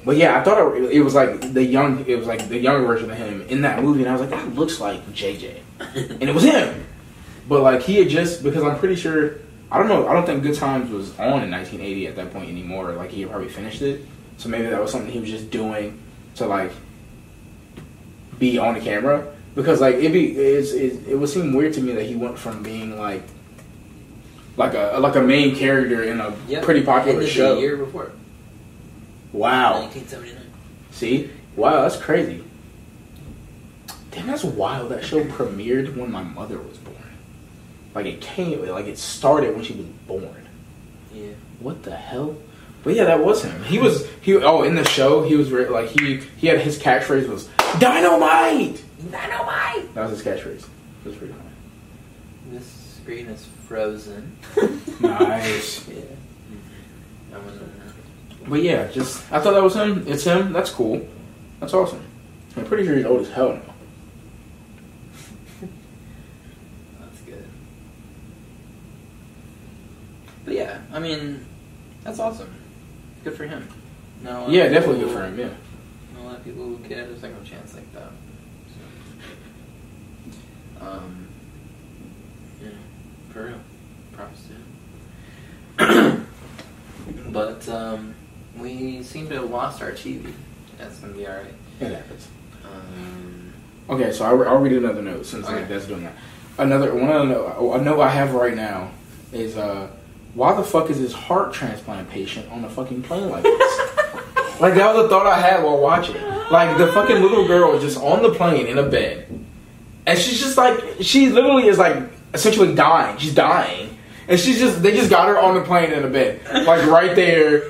But 0.07 0.17
yeah, 0.17 0.39
I 0.39 0.43
thought 0.45 0.75
it, 0.77 0.93
it 0.93 1.01
was 1.03 1.15
like 1.15 1.53
the 1.53 1.63
young. 1.65 2.05
It 2.07 2.17
was 2.17 2.27
like 2.29 2.49
the 2.49 2.57
young 2.59 2.87
version 2.87 3.11
of 3.11 3.19
him 3.19 3.43
in 3.49 3.61
that 3.63 3.83
movie, 3.83 4.01
and 4.03 4.09
I 4.09 4.13
was 4.13 4.21
like, 4.23 4.31
that 4.31 4.55
looks 4.55 4.81
like 4.81 5.05
JJ, 5.13 5.59
and 5.81 6.23
it 6.23 6.35
was 6.35 6.45
him. 6.45 6.87
But 7.49 7.63
like 7.63 7.83
he 7.83 7.97
had 7.97 8.09
just 8.09 8.43
because 8.45 8.63
I'm 8.63 8.79
pretty 8.79 8.95
sure 8.97 9.35
I 9.71 9.79
don't 9.79 9.89
know 9.89 10.07
I 10.09 10.13
don't 10.15 10.25
think 10.25 10.43
Good 10.45 10.55
Times 10.55 10.91
was 10.91 11.11
on 11.19 11.43
in 11.43 11.51
1980 11.51 12.07
at 12.07 12.17
that 12.17 12.33
point 12.33 12.49
anymore. 12.49 12.93
Like 12.93 13.11
he 13.11 13.23
had 13.23 13.31
probably 13.31 13.49
finished 13.49 13.83
it, 13.83 14.07
so 14.37 14.49
maybe 14.49 14.69
that 14.69 14.81
was 14.81 14.93
something 14.93 15.11
he 15.11 15.19
was 15.21 15.29
just 15.31 15.51
doing 15.51 16.01
to 16.37 16.47
like 16.47 16.71
be 18.39 18.59
on 18.59 18.75
the 18.75 18.81
camera 18.81 19.33
because 19.55 19.81
like 19.81 19.97
it 19.97 20.13
be 20.13 20.33
it's, 20.37 20.73
it, 20.73 21.09
it 21.09 21.15
would 21.17 21.29
seem 21.29 21.53
weird 21.55 21.73
to 21.73 21.81
me 21.81 21.93
that 21.93 22.05
he 22.05 22.15
went 22.15 22.39
from 22.39 22.63
being 22.63 22.99
like 22.99 23.23
like 24.57 24.75
a 24.75 24.99
like 25.01 25.17
a 25.17 25.23
main 25.23 25.57
character 25.57 26.03
in 26.05 26.21
a 26.21 26.35
Yep. 26.49 26.63
pretty 26.63 26.83
popular 26.83 27.27
show. 27.27 27.57
The 27.57 27.61
year 27.61 27.77
before. 27.77 28.13
Wow. 29.33 29.81
1979. 29.83 30.43
See? 30.93 31.31
Wow, 31.57 31.83
that's 31.83 31.97
crazy. 31.97 32.43
Damn, 34.11 34.27
that's 34.29 34.45
wild. 34.45 34.91
That 34.91 35.05
show 35.05 35.23
premiered 35.25 35.95
when 35.97 36.11
my 36.11 36.23
mother 36.23 36.59
was 36.59 36.79
born. 36.79 36.97
Like 37.95 38.07
it 38.07 38.21
came, 38.21 38.67
like 38.67 38.87
it 38.87 38.99
started 38.99 39.55
when 39.55 39.65
she 39.65 39.75
was 39.75 39.87
born. 40.07 40.47
Yeah. 41.13 41.33
What 41.61 41.83
the 41.83 41.95
hell? 41.97 42.37
But 42.83 42.95
yeah, 42.95 43.05
that 43.05 43.25
was 43.25 43.43
him. 43.43 43.65
He 43.65 43.79
was 43.79 44.07
he. 44.21 44.37
Oh, 44.37 44.63
in 44.63 44.75
the 44.75 44.85
show, 44.85 45.23
he 45.23 45.35
was 45.35 45.51
re- 45.51 45.69
like 45.69 45.89
he 45.89 46.19
he 46.37 46.47
had 46.47 46.61
his 46.61 46.79
catchphrase 46.79 47.29
was 47.29 47.49
dynamite. 47.79 48.83
Dynamite! 49.11 49.93
That 49.95 50.09
was 50.09 50.11
his 50.11 50.23
catchphrase. 50.23 50.65
It 50.65 51.09
was 51.09 51.17
pretty 51.17 51.33
funny. 51.33 51.45
This 52.53 52.67
screen 53.03 53.27
is 53.27 53.45
frozen. 53.67 54.37
Nice. 55.01 55.87
Yeah. 55.89 55.97
I 57.35 57.39
wasn't. 57.39 57.73
But 58.49 58.63
yeah, 58.63 58.87
just 58.89 59.31
I 59.33 59.41
thought 59.41 59.55
that 59.55 59.63
was 59.63 59.75
him. 59.75 60.05
It's 60.07 60.25
him. 60.25 60.53
That's 60.53 60.71
cool. 60.71 61.07
That's 61.61 61.75
awesome. 61.75 62.03
I'm 62.57 62.65
pretty 62.65 62.85
sure 62.85 62.97
he's 62.97 63.05
old 63.05 63.23
as 63.23 63.31
hell 63.31 63.55
now. 63.55 63.75
That's 67.01 67.21
good. 67.23 67.45
But 70.45 70.55
yeah, 70.55 70.81
I 70.93 71.01
mean, 71.01 71.45
that's 72.05 72.19
awesome. 72.19 72.55
Good 73.25 73.35
for 73.35 73.47
him. 73.47 73.69
No. 74.23 74.49
Yeah, 74.49 74.69
definitely 74.69 75.05
good 75.05 75.13
for 75.13 75.25
him. 75.25 75.39
Yeah. 75.39 75.49
A 76.19 76.23
lot 76.23 76.37
of 76.37 76.45
people 76.45 76.65
who 76.65 76.79
get 76.89 77.09
a 77.09 77.19
second 77.19 77.45
chance 77.45 77.75
like 77.75 77.93
that. 77.93 78.11
So, 80.79 80.87
um, 80.87 81.29
yeah, 82.63 82.71
for 83.31 83.47
real. 83.47 83.61
Props 84.13 84.41
to 85.79 85.85
him. 85.85 86.27
but 87.33 87.69
um, 87.69 88.15
we 88.59 89.03
seem 89.03 89.29
to 89.29 89.35
have 89.37 89.51
lost 89.51 89.83
our 89.83 89.93
TV. 89.93 90.33
That's 90.79 90.99
gonna 90.99 91.13
be 91.13 91.27
alright. 91.27 91.55
It 91.81 91.93
happens. 91.93 92.29
Um, 92.65 93.53
Okay, 93.89 94.11
so 94.13 94.25
I'll, 94.25 94.49
I'll 94.49 94.59
read 94.59 94.73
another 94.73 95.01
note 95.03 95.27
since 95.27 95.47
Okay. 95.47 95.63
that's 95.65 95.87
doing 95.87 96.03
that. 96.03 96.15
Another 96.59 96.93
one 96.95 97.07
the 97.07 97.25
note, 97.25 97.73
a 97.75 97.83
note 97.83 98.01
I 98.01 98.09
have 98.09 98.33
right 98.35 98.57
now 98.57 98.91
is 99.33 99.57
uh, 99.57 99.89
why 100.35 100.55
the 100.57 100.63
fuck 100.65 100.91
is 100.91 101.01
this 101.01 101.13
heart 101.13 101.53
transplant 101.53 102.11
patient 102.11 102.51
on 102.51 102.65
a 102.65 102.69
fucking 102.69 103.03
plane 103.03 103.29
like 103.31 103.43
this? 103.45 103.79
like 104.61 104.75
that 104.75 104.95
was 104.95 105.05
a 105.05 105.09
thought 105.09 105.27
I 105.27 105.39
had 105.41 105.63
while 105.63 105.81
watching. 105.81 106.21
Like 106.51 106.79
the 106.79 106.89
fucking 106.93 107.21
little 107.23 107.47
girl 107.47 107.75
is 107.75 107.83
just 107.83 107.99
on 108.03 108.23
the 108.23 108.31
plane 108.35 108.67
in 108.67 108.79
a 108.79 108.89
bed, 108.89 109.29
and 110.07 110.19
she's 110.19 110.41
just 110.41 110.57
like 110.57 110.81
she 111.01 111.29
literally 111.29 111.67
is 111.69 111.79
like 111.79 112.03
essentially 112.35 112.75
dying. 112.75 113.19
She's 113.19 113.35
dying, 113.35 113.97
and 114.29 114.39
she's 114.41 114.59
just 114.59 114.83
they 114.83 114.93
just 114.93 115.11
got 115.11 115.29
her 115.29 115.39
on 115.39 115.55
the 115.55 115.63
plane 115.63 115.93
in 115.93 116.05
a 116.05 116.09
bed, 116.09 116.41
like 116.67 116.87
right 116.87 117.15
there 117.15 117.63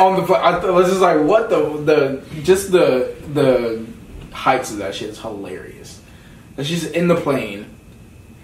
on 0.00 0.24
the. 0.24 0.34
I 0.34 0.60
th- 0.60 0.72
was 0.72 0.88
just 0.88 1.00
like, 1.00 1.20
what 1.20 1.50
the 1.50 1.78
the 1.84 2.42
just 2.42 2.72
the 2.72 3.14
the 3.32 3.86
heights 4.32 4.70
of 4.70 4.78
that 4.78 4.94
shit 4.94 5.10
is 5.10 5.20
hilarious. 5.20 6.00
And 6.56 6.66
she's 6.66 6.84
in 6.86 7.08
the 7.08 7.16
plane. 7.16 7.66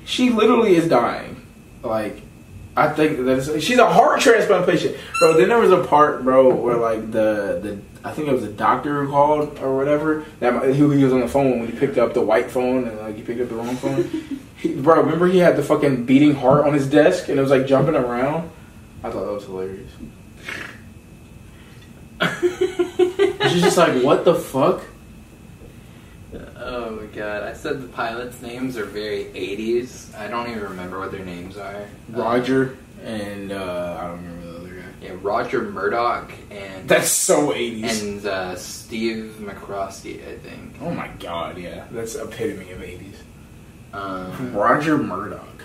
She 0.05 0.31
literally 0.31 0.75
is 0.75 0.89
dying. 0.89 1.47
Like, 1.83 2.23
I 2.77 2.89
think 2.89 3.19
that 3.19 3.39
is, 3.39 3.65
she's 3.65 3.79
a 3.79 3.87
heart 3.87 4.21
transplant 4.21 4.67
patient, 4.67 4.97
bro. 5.19 5.37
Then 5.37 5.49
there 5.49 5.59
was 5.59 5.71
a 5.71 5.85
part, 5.85 6.25
bro, 6.25 6.55
where 6.55 6.77
like 6.77 7.11
the 7.11 7.61
the 7.63 7.79
I 8.03 8.13
think 8.13 8.29
it 8.29 8.33
was 8.33 8.43
the 8.43 8.53
doctor 8.53 9.05
who 9.05 9.11
called 9.11 9.59
or 9.59 9.77
whatever. 9.77 10.25
That 10.41 10.55
who 10.75 10.91
he 10.91 11.05
was 11.05 11.13
on 11.13 11.21
the 11.21 11.29
phone 11.29 11.61
when 11.61 11.71
he 11.71 11.79
picked 11.79 11.99
up 11.99 12.15
the 12.15 12.23
white 12.23 12.51
phone 12.51 12.89
and 12.89 12.99
like 12.99 13.17
he 13.17 13.23
picked 13.23 13.41
up 13.41 13.49
the 13.49 13.57
wrong 13.57 13.77
phone. 13.77 14.05
he, 14.57 14.75
bro, 14.75 15.03
remember 15.03 15.27
he 15.27 15.39
had 15.39 15.57
the 15.57 15.63
fucking 15.63 16.05
beating 16.07 16.35
heart 16.35 16.67
on 16.67 16.73
his 16.73 16.89
desk 16.89 17.29
and 17.29 17.39
it 17.39 17.43
was 17.43 17.51
like 17.51 17.67
jumping 17.67 17.95
around. 17.95 18.51
I 19.03 19.11
thought 19.11 19.25
that 19.25 19.33
was 19.33 19.45
hilarious. 19.45 19.91
She's 23.51 23.63
just 23.63 23.77
like, 23.79 24.03
what 24.03 24.25
the 24.25 24.35
fuck? 24.35 24.83
oh 26.63 26.91
my 26.91 27.07
god! 27.07 27.43
I 27.43 27.55
said 27.55 27.83
the 27.83 27.89
pilots' 27.89 28.41
names 28.43 28.77
are 28.77 28.85
very 28.85 29.25
'80s. 29.25 30.15
I 30.17 30.29
don't 30.29 30.49
even 30.49 30.63
remember 30.63 30.99
what 30.99 31.11
their 31.13 31.25
names 31.25 31.57
are. 31.57 31.87
Roger 32.11 32.77
and 33.03 33.51
uh, 33.53 33.97
I 33.99 34.07
don't 34.09 34.19
remember 34.25 34.47
the 34.53 34.57
other 34.59 34.75
guy. 34.81 34.87
Yeah, 35.03 35.17
Roger 35.23 35.63
Murdock 35.63 36.31
and 36.51 36.87
That's 36.89 37.09
so 37.11 37.49
80s. 37.53 38.03
and 38.03 38.27
uh, 38.27 38.57
Steve 38.57 39.37
McCroskey, 39.41 40.23
I 40.29 40.37
think. 40.39 40.77
oh 40.83 40.91
my 40.91 41.09
god, 41.19 41.57
yeah. 41.57 41.87
That's 41.91 42.15
epitome 42.15 42.71
of 42.73 42.81
80s. 42.81 43.15
Um, 43.95 44.55
Roger 44.55 44.99
Murdock. 44.99 45.63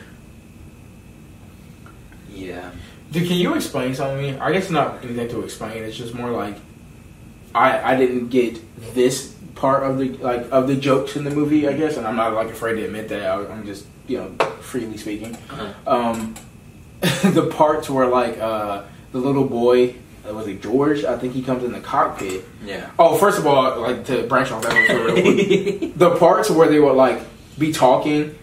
yeah. 2.31 2.71
Dude, 3.15 3.29
can 3.29 3.37
you 3.37 3.55
explain 3.55 3.95
something 3.95 4.17
to 4.17 4.33
me? 4.33 4.39
I 4.39 4.51
guess 4.51 4.69
not 4.69 5.01
anything 5.01 5.29
to 5.29 5.41
explain. 5.41 5.83
It's 5.83 5.95
just 5.95 6.13
more 6.13 6.31
like 6.31 6.57
I 7.55 7.93
I 7.93 7.95
didn't 7.95 8.27
get 8.27 8.59
this 8.93 9.33
part 9.55 9.83
of 9.83 9.97
the 9.97 10.09
like 10.17 10.51
of 10.51 10.67
the 10.67 10.75
jokes 10.75 11.15
in 11.15 11.23
the 11.23 11.29
movie. 11.29 11.65
I 11.65 11.71
guess, 11.71 11.95
and 11.95 12.05
I'm 12.05 12.17
not 12.17 12.33
like 12.33 12.49
afraid 12.49 12.73
to 12.73 12.83
admit 12.83 13.07
that. 13.07 13.23
I, 13.23 13.47
I'm 13.47 13.65
just 13.65 13.85
you 14.07 14.17
know 14.17 14.45
freely 14.59 14.97
speaking. 14.97 15.33
Uh-huh. 15.49 15.73
Um, 15.87 16.35
the 16.99 17.49
parts 17.55 17.89
where 17.89 18.05
like 18.07 18.37
uh 18.37 18.83
the 19.13 19.19
little 19.19 19.45
boy 19.45 19.95
uh, 20.29 20.33
was 20.33 20.47
it 20.47 20.61
George? 20.61 21.05
I 21.05 21.17
think 21.17 21.33
he 21.33 21.41
comes 21.41 21.63
in 21.63 21.71
the 21.71 21.79
cockpit. 21.79 22.43
Yeah. 22.65 22.91
Oh, 22.99 23.17
first 23.17 23.39
of 23.39 23.47
all, 23.47 23.79
like 23.79 24.03
to 24.07 24.27
branch 24.27 24.51
off 24.51 24.61
that 24.63 24.73
one 24.73 24.87
for 24.87 25.05
real 25.05 25.21
quick. 25.21 25.95
the 25.95 26.17
parts 26.17 26.49
where 26.49 26.67
they 26.67 26.81
would 26.81 26.97
like 26.97 27.21
be 27.57 27.71
talking 27.71 28.37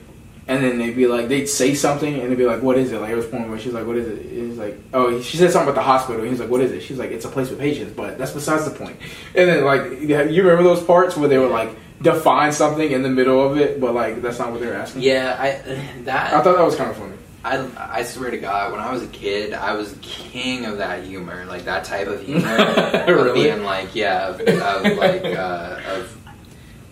and 0.48 0.62
then 0.62 0.78
they'd 0.78 0.96
be 0.96 1.06
like 1.06 1.28
they'd 1.28 1.46
say 1.46 1.74
something 1.74 2.20
and 2.20 2.30
they'd 2.30 2.36
be 2.38 2.46
like 2.46 2.62
what 2.62 2.76
is 2.76 2.92
it? 2.92 3.00
Like 3.00 3.10
it 3.10 3.16
was 3.16 3.26
point 3.26 3.48
where 3.48 3.58
she's 3.58 3.72
like 3.72 3.86
what 3.86 3.96
is 3.96 4.08
it? 4.08 4.22
He's 4.30 4.58
like 4.58 4.78
oh 4.92 5.20
she 5.20 5.36
said 5.36 5.50
something 5.50 5.68
about 5.70 5.80
the 5.80 5.84
hospital. 5.86 6.22
He's 6.24 6.40
like 6.40 6.50
what 6.50 6.60
is 6.60 6.72
it? 6.72 6.82
She's 6.82 6.98
like 6.98 7.10
it's 7.10 7.24
a 7.24 7.28
place 7.28 7.50
with 7.50 7.58
patients 7.58 7.92
but 7.94 8.18
that's 8.18 8.32
besides 8.32 8.64
the 8.64 8.76
point. 8.76 8.96
and 9.34 9.48
then 9.48 9.64
like 9.64 10.00
you 10.00 10.42
remember 10.42 10.62
those 10.62 10.82
parts 10.82 11.16
where 11.16 11.28
they 11.28 11.38
would 11.38 11.50
like 11.52 11.70
define 12.02 12.52
something 12.52 12.90
in 12.90 13.02
the 13.02 13.08
middle 13.08 13.40
of 13.48 13.56
it 13.56 13.80
but 13.80 13.94
like 13.94 14.20
that's 14.22 14.38
not 14.38 14.50
what 14.50 14.60
they're 14.60 14.74
asking? 14.74 15.02
Yeah, 15.02 15.36
I 15.38 16.02
that 16.02 16.34
I 16.34 16.42
thought 16.42 16.56
that 16.56 16.64
was 16.64 16.76
kind 16.76 16.90
of 16.90 16.96
funny. 16.96 17.14
I, 17.44 17.68
I 17.76 18.02
swear 18.04 18.30
to 18.30 18.38
God, 18.38 18.70
when 18.70 18.80
I 18.80 18.92
was 18.92 19.02
a 19.02 19.08
kid, 19.08 19.52
I 19.52 19.74
was 19.74 19.96
king 20.00 20.64
of 20.64 20.78
that 20.78 21.02
humor, 21.02 21.44
like 21.46 21.64
that 21.64 21.82
type 21.82 22.06
of 22.06 22.22
humor, 22.24 22.46
Really? 23.08 23.28
of 23.30 23.34
being 23.34 23.64
like, 23.64 23.96
yeah, 23.96 24.28
of, 24.28 24.40
of 24.40 24.96
like, 24.96 25.24
uh, 25.24 25.80
of 25.86 26.21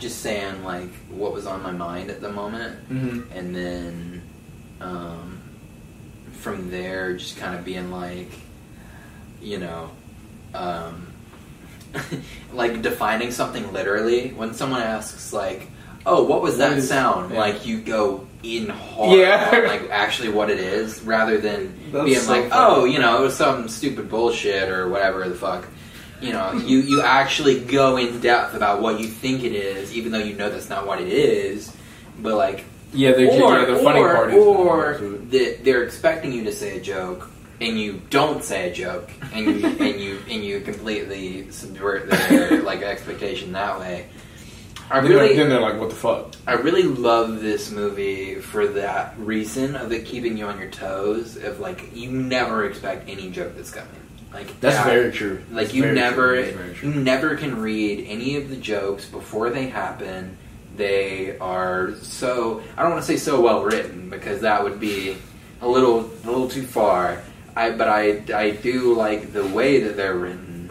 just 0.00 0.20
saying 0.22 0.64
like 0.64 0.90
what 1.10 1.32
was 1.32 1.46
on 1.46 1.62
my 1.62 1.70
mind 1.72 2.10
at 2.10 2.20
the 2.20 2.30
moment, 2.32 2.88
mm-hmm. 2.88 3.30
and 3.32 3.54
then 3.54 4.22
um, 4.80 5.40
from 6.32 6.70
there, 6.70 7.14
just 7.16 7.36
kind 7.36 7.54
of 7.56 7.64
being 7.64 7.90
like, 7.92 8.30
you 9.40 9.58
know, 9.58 9.90
um, 10.54 11.06
like 12.52 12.82
defining 12.82 13.30
something 13.30 13.72
literally. 13.72 14.30
When 14.30 14.54
someone 14.54 14.80
asks 14.82 15.32
like, 15.32 15.68
"Oh, 16.06 16.24
what 16.24 16.42
was 16.42 16.58
that 16.58 16.70
What 16.70 16.78
is- 16.78 16.88
sound?" 16.88 17.32
yeah. 17.32 17.38
Like 17.38 17.66
you 17.66 17.80
go 17.80 18.26
in 18.42 18.70
hard, 18.70 19.18
Yeah. 19.18 19.50
on, 19.52 19.66
like 19.66 19.90
actually 19.90 20.30
what 20.30 20.48
it 20.50 20.58
is, 20.58 21.02
rather 21.02 21.36
than 21.38 21.78
That's 21.92 22.04
being 22.06 22.20
so 22.20 22.32
like, 22.32 22.48
funny. 22.48 22.74
"Oh, 22.80 22.84
you 22.86 22.98
know, 22.98 23.18
it 23.18 23.20
was 23.26 23.36
some 23.36 23.68
stupid 23.68 24.08
bullshit 24.08 24.70
or 24.70 24.88
whatever 24.88 25.28
the 25.28 25.34
fuck." 25.34 25.66
You 26.20 26.32
know, 26.32 26.52
you 26.52 26.80
you 26.80 27.02
actually 27.02 27.60
go 27.60 27.96
in 27.96 28.20
depth 28.20 28.54
about 28.54 28.82
what 28.82 29.00
you 29.00 29.06
think 29.06 29.42
it 29.42 29.52
is, 29.52 29.94
even 29.94 30.12
though 30.12 30.18
you 30.18 30.34
know 30.34 30.50
that's 30.50 30.68
not 30.68 30.86
what 30.86 31.00
it 31.00 31.08
is. 31.08 31.74
But 32.18 32.36
like, 32.36 32.64
yeah, 32.92 33.12
they're, 33.12 33.30
or 33.30 33.58
yeah, 33.58 33.64
the 33.64 33.76
funny 33.78 34.00
or, 34.00 34.14
part 34.14 34.30
is 34.30 34.44
or 34.44 34.98
that 35.30 35.64
they're 35.64 35.82
expecting 35.82 36.32
you 36.32 36.44
to 36.44 36.52
say 36.52 36.76
a 36.76 36.80
joke 36.80 37.30
and 37.60 37.78
you 37.78 38.00
don't 38.10 38.42
say 38.42 38.70
a 38.70 38.74
joke 38.74 39.10
and 39.32 39.46
you 39.46 39.66
and 39.80 40.00
you 40.00 40.18
and 40.28 40.44
you 40.44 40.60
completely 40.60 41.50
subvert 41.50 42.08
their 42.08 42.62
like 42.62 42.82
expectation 42.82 43.52
that 43.52 43.78
way. 43.78 44.08
I 44.90 44.98
really 44.98 45.36
then 45.36 45.48
they're 45.48 45.60
like 45.60 45.78
what 45.78 45.90
the 45.90 45.96
fuck 45.96 46.34
I 46.46 46.54
really 46.54 46.82
love 46.82 47.40
this 47.40 47.70
movie 47.70 48.36
for 48.36 48.66
that 48.66 49.14
reason 49.18 49.76
of 49.76 49.92
it 49.92 50.04
keeping 50.04 50.36
you 50.36 50.46
on 50.46 50.58
your 50.58 50.70
toes 50.70 51.36
of 51.36 51.60
like 51.60 51.94
you 51.94 52.10
never 52.10 52.64
expect 52.64 53.08
any 53.08 53.30
joke 53.30 53.54
that's 53.54 53.70
coming. 53.70 53.88
Like 54.32 54.60
that's 54.60 54.76
that- 54.76 54.86
very 54.86 55.10
true 55.12 55.42
like 55.50 55.66
That's 55.68 55.74
you 55.74 55.86
never 55.92 56.40
you 56.82 56.94
never 56.94 57.36
can 57.36 57.60
read 57.60 58.06
any 58.08 58.36
of 58.36 58.48
the 58.48 58.56
jokes 58.56 59.04
before 59.06 59.50
they 59.50 59.66
happen. 59.68 60.36
They 60.76 61.36
are 61.38 61.94
so 62.00 62.62
I 62.76 62.82
don't 62.82 62.92
want 62.92 63.02
to 63.04 63.06
say 63.10 63.16
so 63.16 63.40
well 63.40 63.64
written 63.64 64.08
because 64.08 64.40
that 64.42 64.62
would 64.62 64.78
be 64.78 65.16
a 65.60 65.68
little 65.68 66.10
a 66.24 66.26
little 66.26 66.48
too 66.48 66.62
far. 66.62 67.22
I 67.56 67.70
but 67.72 67.88
I 67.88 68.22
I 68.32 68.50
do 68.50 68.94
like 68.94 69.32
the 69.32 69.44
way 69.46 69.80
that 69.82 69.96
they're 69.96 70.14
written. 70.16 70.70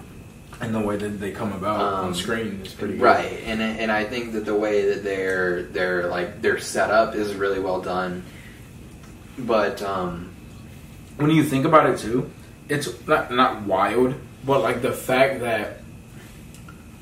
and 0.62 0.74
the 0.76 0.80
way 0.80 0.98
that 0.98 1.20
they 1.20 1.32
come 1.32 1.54
about 1.54 1.80
on 1.80 2.06
Um, 2.08 2.14
screen 2.16 2.62
is 2.66 2.74
pretty 2.74 2.94
good. 2.96 3.02
Right. 3.04 3.44
And 3.46 3.62
and 3.62 3.92
I 3.92 4.04
think 4.06 4.34
that 4.34 4.46
the 4.46 4.56
way 4.56 4.90
that 4.94 5.04
they're 5.04 5.64
they're 5.64 6.08
like 6.08 6.42
their 6.42 6.60
setup 6.60 7.14
is 7.16 7.34
really 7.34 7.60
well 7.60 7.82
done. 7.82 8.24
But 9.38 9.82
um 9.82 10.30
when 11.18 11.30
you 11.30 11.44
think 11.44 11.66
about 11.66 11.90
it 11.90 12.00
too, 12.00 12.30
it's 12.70 13.06
not 13.08 13.32
not 13.32 13.64
wild, 13.64 14.16
but 14.46 14.62
like 14.62 14.82
the 14.82 14.92
fact 14.92 15.42
that 15.42 15.80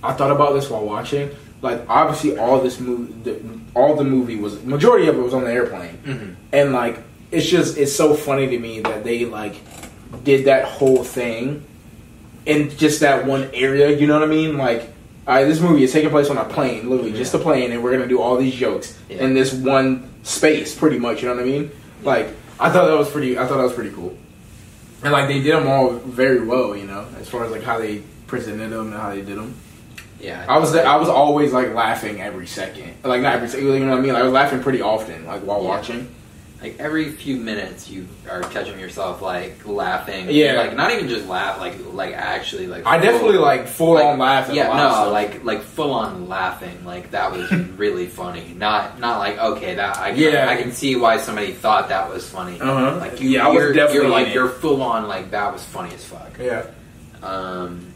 I 0.04 0.14
thought 0.14 0.32
about 0.32 0.54
this 0.54 0.70
while 0.70 0.86
watching. 0.86 1.30
Like 1.62 1.82
obviously, 1.90 2.38
all 2.38 2.62
this 2.62 2.80
movie, 2.80 3.14
the, 3.24 3.42
all 3.76 3.96
the 3.96 4.04
movie 4.04 4.36
was 4.36 4.64
majority 4.64 5.08
of 5.08 5.18
it 5.18 5.22
was 5.22 5.34
on 5.34 5.44
the 5.44 5.52
airplane, 5.52 5.98
mhm. 6.06 6.36
and 6.54 6.72
like 6.72 7.00
it's 7.32 7.48
just 7.48 7.78
it's 7.78 7.96
so 7.96 8.14
funny 8.14 8.48
to 8.48 8.60
me 8.60 8.80
that 8.82 9.04
they 9.04 9.26
like 9.26 9.56
did 10.24 10.46
that 10.46 10.66
whole 10.66 11.04
thing 11.04 11.66
in 12.46 12.70
just 12.78 13.00
that 13.00 13.26
one 13.26 13.50
area. 13.54 13.90
You 13.98 14.06
know 14.06 14.20
what 14.20 14.24
I 14.28 14.32
mean? 14.32 14.56
Like, 14.56 14.88
right, 15.26 15.46
this 15.46 15.60
movie 15.60 15.84
is 15.84 15.92
taking 15.92 16.12
place 16.12 16.30
on 16.30 16.38
a 16.38 16.46
plane, 16.46 16.90
literally 16.90 17.12
just 17.12 17.34
a 17.34 17.40
plane, 17.40 17.72
and 17.72 17.84
we're 17.84 17.92
gonna 17.92 18.08
do 18.08 18.22
all 18.22 18.38
these 18.38 18.54
jokes 18.54 18.96
Yeah. 19.10 19.24
in 19.24 19.34
this 19.34 19.52
one 19.52 20.08
space, 20.22 20.76
pretty 20.76 21.00
much. 21.00 21.24
You 21.24 21.30
know 21.30 21.36
what 21.36 21.44
I 21.44 21.48
mean? 21.48 21.72
Like, 22.04 22.28
I 22.60 22.70
thought 22.70 22.86
that 22.86 22.98
was 22.98 23.10
pretty. 23.10 23.38
I 23.38 23.48
thought 23.48 23.58
that 23.58 23.64
was 23.64 23.74
pretty 23.74 23.92
cool, 23.92 24.16
and 25.04 25.12
like 25.12 25.28
they 25.28 25.42
did 25.42 25.54
them 25.54 25.68
all 25.68 25.92
very 25.94 26.46
well. 26.46 26.76
You 26.76 26.86
know, 26.86 27.06
as 27.20 27.30
far 27.30 27.46
as 27.46 27.52
like 27.52 27.64
how 27.64 27.78
they 27.80 28.04
presented 28.28 28.70
them 28.70 28.88
and 28.92 28.96
how 28.96 29.10
they 29.12 29.22
did 29.22 29.38
them. 29.38 29.56
Yeah, 30.20 30.46
I 30.50 30.58
was 30.58 30.76
I 30.76 30.96
was 30.96 31.10
always 31.10 31.54
like 31.54 31.74
laughing 31.74 32.22
every 32.22 32.48
second, 32.48 32.96
like 33.04 33.22
not 33.22 33.36
every 33.36 33.48
second. 33.50 33.68
You 33.68 33.80
know 33.82 33.92
what 33.92 34.00
I 34.00 34.02
mean? 34.02 34.14
Like, 34.14 34.22
I 34.22 34.26
was 34.26 34.34
laughing 34.34 34.62
pretty 34.64 34.82
often, 34.82 35.26
like 35.26 35.42
while 35.42 35.62
Yeah. 35.62 35.70
watching. 35.70 36.08
Like 36.62 36.80
every 36.80 37.12
few 37.12 37.38
minutes 37.38 37.88
you 37.88 38.08
are 38.30 38.42
catching 38.42 38.80
yourself 38.80 39.22
like 39.22 39.68
laughing. 39.68 40.28
Yeah. 40.30 40.54
like 40.54 40.76
not 40.76 40.92
even 40.92 41.08
just 41.08 41.28
laugh, 41.28 41.60
like 41.60 41.76
like 41.94 42.14
actually 42.16 42.66
like. 42.66 42.86
I 42.86 42.98
definitely 42.98 43.38
like 43.38 43.68
full 43.68 43.94
like, 43.94 44.06
on 44.06 44.18
laughing. 44.18 44.56
Yeah, 44.56 44.68
a 44.68 44.70
lot 44.70 44.80
of 44.80 45.06
no, 45.08 45.12
like 45.12 45.44
like 45.44 45.62
full 45.62 45.92
on 45.94 46.28
laughing. 46.28 46.84
Like 46.84 47.12
that 47.12 47.32
was 47.32 47.52
really 47.78 48.08
funny. 48.08 48.56
Not 48.56 49.00
not 49.00 49.20
like 49.20 49.38
okay, 49.38 49.76
that 49.76 49.98
I 49.98 50.12
can, 50.14 50.20
Yeah. 50.20 50.50
I 50.50 50.60
can 50.60 50.72
see 50.72 50.96
why 50.96 51.18
somebody 51.20 51.52
thought 51.54 51.90
that 51.90 52.10
was 52.10 52.28
funny. 52.28 52.60
Uh-huh. 52.60 52.98
Like 52.98 53.22
you, 53.22 53.30
Yeah, 53.30 53.48
I 53.48 53.50
was 53.52 53.76
definitely 53.76 53.96
you're 53.96 54.10
like 54.10 54.34
you're 54.34 54.50
full 54.50 54.82
on 54.82 55.08
like 55.08 55.32
that 55.32 55.54
was 55.54 55.64
funny 55.64 55.94
as 55.94 56.04
fuck. 56.04 56.38
yeah. 56.40 56.66
Um, 57.22 57.94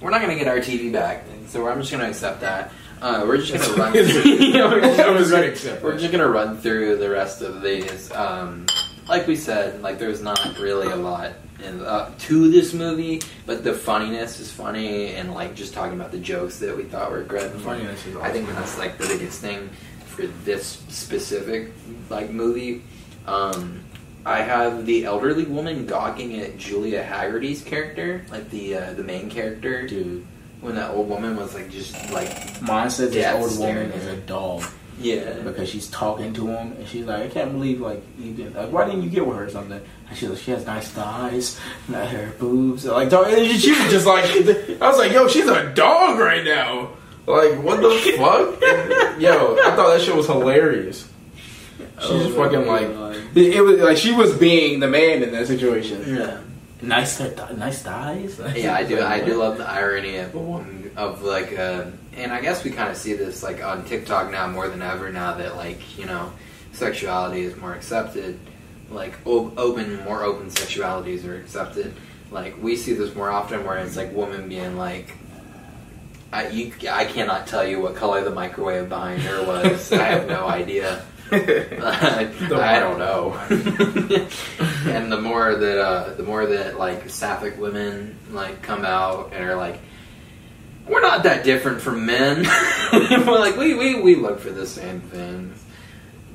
we're 0.00 0.10
not 0.10 0.20
gonna 0.22 0.36
get 0.36 0.48
our 0.48 0.58
TV 0.58 0.90
back, 0.92 1.24
so 1.48 1.68
I'm 1.68 1.80
just 1.80 1.92
gonna 1.92 2.08
accept 2.08 2.40
that. 2.40 2.72
Uh, 3.00 3.24
we're 3.26 3.38
just 3.38 3.52
gonna 3.52 3.72
run. 3.82 3.88
I 3.88 3.92
we're, 3.94 4.80
just 4.80 5.30
gonna 5.30 5.50
gonna, 5.54 5.80
we're 5.82 5.98
just 5.98 6.12
gonna 6.12 6.28
run 6.28 6.58
through 6.58 6.96
the 6.96 7.08
rest 7.08 7.42
of 7.42 7.62
these. 7.62 8.12
Um, 8.12 8.66
like 9.08 9.26
we 9.26 9.36
said, 9.36 9.82
like 9.82 9.98
there's 9.98 10.22
not 10.22 10.58
really 10.58 10.88
a 10.88 10.96
lot 10.96 11.32
in, 11.64 11.80
uh, 11.80 12.12
to 12.18 12.50
this 12.50 12.72
movie, 12.74 13.22
but 13.46 13.64
the 13.64 13.72
funniness 13.72 14.38
is 14.38 14.50
funny, 14.52 15.14
and 15.14 15.32
like 15.34 15.54
just 15.54 15.72
talking 15.72 15.98
about 15.98 16.12
the 16.12 16.18
jokes 16.18 16.58
that 16.58 16.76
we 16.76 16.84
thought 16.84 17.10
were 17.10 17.22
good. 17.22 17.50
Funniness 17.62 18.06
is 18.06 18.16
I 18.16 18.30
think 18.30 18.48
that's 18.48 18.78
like 18.78 18.98
the 18.98 19.06
biggest 19.06 19.40
thing 19.40 19.70
for 20.06 20.26
this 20.44 20.82
specific 20.88 21.70
like 22.10 22.30
movie. 22.30 22.82
Um, 23.26 23.84
I 24.26 24.42
have 24.42 24.84
the 24.84 25.06
elderly 25.06 25.44
woman 25.44 25.86
gawking 25.86 26.38
at 26.40 26.58
Julia 26.58 27.02
Hagerty's 27.02 27.62
character, 27.62 28.26
like 28.30 28.50
the 28.50 28.76
uh, 28.76 28.92
the 28.92 29.02
main 29.02 29.30
character. 29.30 29.86
Dude, 29.86 30.26
When 30.60 30.74
that 30.74 30.90
old 30.90 31.08
woman 31.08 31.36
was 31.36 31.54
like 31.54 31.70
just 31.70 31.94
like 32.10 32.60
mine 32.62 32.90
says 32.90 33.12
this 33.12 33.26
old 33.34 33.58
woman 33.58 33.90
is 33.92 34.06
a 34.06 34.16
dog 34.16 34.62
yeah 35.00 35.32
because 35.42 35.66
she's 35.70 35.88
talking 35.88 36.34
to 36.34 36.46
him 36.48 36.72
and 36.72 36.86
she's 36.86 37.06
like, 37.06 37.22
I 37.22 37.28
can't 37.28 37.52
believe 37.52 37.80
like 37.80 38.02
you 38.18 38.34
did 38.34 38.54
like 38.54 38.70
why 38.70 38.84
didn't 38.84 39.02
you 39.02 39.08
get 39.08 39.26
with 39.26 39.36
her 39.38 39.44
or 39.44 39.50
something? 39.50 39.80
And 40.08 40.18
she 40.18 40.28
like 40.28 40.38
she 40.38 40.50
has 40.50 40.66
nice 40.66 40.88
thighs, 40.88 41.58
not 41.88 42.06
her 42.08 42.32
boobs, 42.38 42.84
like 42.84 43.08
dog. 43.08 43.28
And 43.32 43.58
she 43.58 43.70
was 43.72 43.90
just 43.90 44.06
like, 44.06 44.24
I 44.82 44.88
was 44.88 44.98
like, 44.98 45.12
yo, 45.12 45.26
she's 45.28 45.46
a 45.48 45.72
dog 45.72 46.18
right 46.18 46.44
now. 46.44 46.90
Like 47.26 47.62
what 47.62 47.80
the 47.80 48.14
fuck? 48.18 48.62
And, 48.62 49.22
yo, 49.22 49.56
I 49.64 49.74
thought 49.74 49.94
that 49.96 50.02
shit 50.02 50.14
was 50.14 50.26
hilarious. 50.26 51.08
She's 51.78 52.10
Oh, 52.10 52.30
fucking 52.34 52.66
like 52.66 52.88
it, 53.34 53.54
it 53.56 53.60
was 53.62 53.78
like 53.80 53.96
she 53.96 54.12
was 54.12 54.36
being 54.36 54.80
the 54.80 54.88
man 54.88 55.22
in 55.22 55.32
that 55.32 55.46
situation. 55.46 56.04
yeah. 56.16 56.40
Nice, 56.82 57.18
th- 57.18 57.36
nice 57.56 57.82
thighs. 57.82 58.40
Yeah, 58.56 58.74
I 58.74 58.84
do. 58.84 59.02
I 59.02 59.20
do 59.22 59.34
love 59.36 59.58
the 59.58 59.68
irony 59.68 60.16
of 60.16 60.34
a 60.34 60.38
woman 60.38 60.90
of 60.96 61.22
like, 61.22 61.56
uh, 61.58 61.86
and 62.14 62.32
I 62.32 62.40
guess 62.40 62.64
we 62.64 62.70
kind 62.70 62.90
of 62.90 62.96
see 62.96 63.12
this 63.14 63.42
like 63.42 63.62
on 63.62 63.84
TikTok 63.84 64.30
now 64.30 64.46
more 64.48 64.68
than 64.68 64.82
ever. 64.82 65.10
Now 65.10 65.34
that 65.34 65.56
like 65.56 65.98
you 65.98 66.06
know, 66.06 66.32
sexuality 66.72 67.42
is 67.42 67.56
more 67.56 67.74
accepted, 67.74 68.38
like 68.90 69.14
open, 69.26 70.02
more 70.04 70.22
open 70.24 70.48
sexualities 70.48 71.26
are 71.26 71.36
accepted. 71.36 71.94
Like 72.30 72.60
we 72.62 72.76
see 72.76 72.94
this 72.94 73.14
more 73.14 73.30
often, 73.30 73.64
where 73.64 73.76
it's 73.78 73.96
like 73.96 74.14
women 74.14 74.48
being 74.48 74.76
like, 74.78 75.12
I 76.32 76.48
you, 76.48 76.72
I 76.90 77.04
cannot 77.04 77.46
tell 77.46 77.66
you 77.66 77.80
what 77.80 77.94
color 77.94 78.24
the 78.24 78.30
microwave 78.30 78.88
behind 78.88 79.20
her 79.22 79.44
was. 79.44 79.92
I 79.92 80.04
have 80.04 80.28
no 80.28 80.46
idea. 80.48 81.04
I 81.32 82.80
don't 82.80 82.98
know. 82.98 83.34
and 84.86 85.12
the 85.12 85.20
more 85.20 85.54
that 85.54 85.78
uh, 85.78 86.14
the 86.14 86.22
more 86.22 86.46
that 86.46 86.78
like 86.78 87.08
sapphic 87.08 87.58
women 87.58 88.18
like 88.30 88.62
come 88.62 88.84
out 88.84 89.32
and 89.32 89.44
are 89.44 89.56
like, 89.56 89.78
we're 90.88 91.00
not 91.00 91.22
that 91.24 91.44
different 91.44 91.80
from 91.80 92.06
men. 92.06 92.44
we're 92.92 93.38
like 93.38 93.56
we, 93.56 93.74
we 93.74 94.00
we 94.00 94.14
look 94.16 94.40
for 94.40 94.50
the 94.50 94.66
same 94.66 95.00
things. 95.00 95.64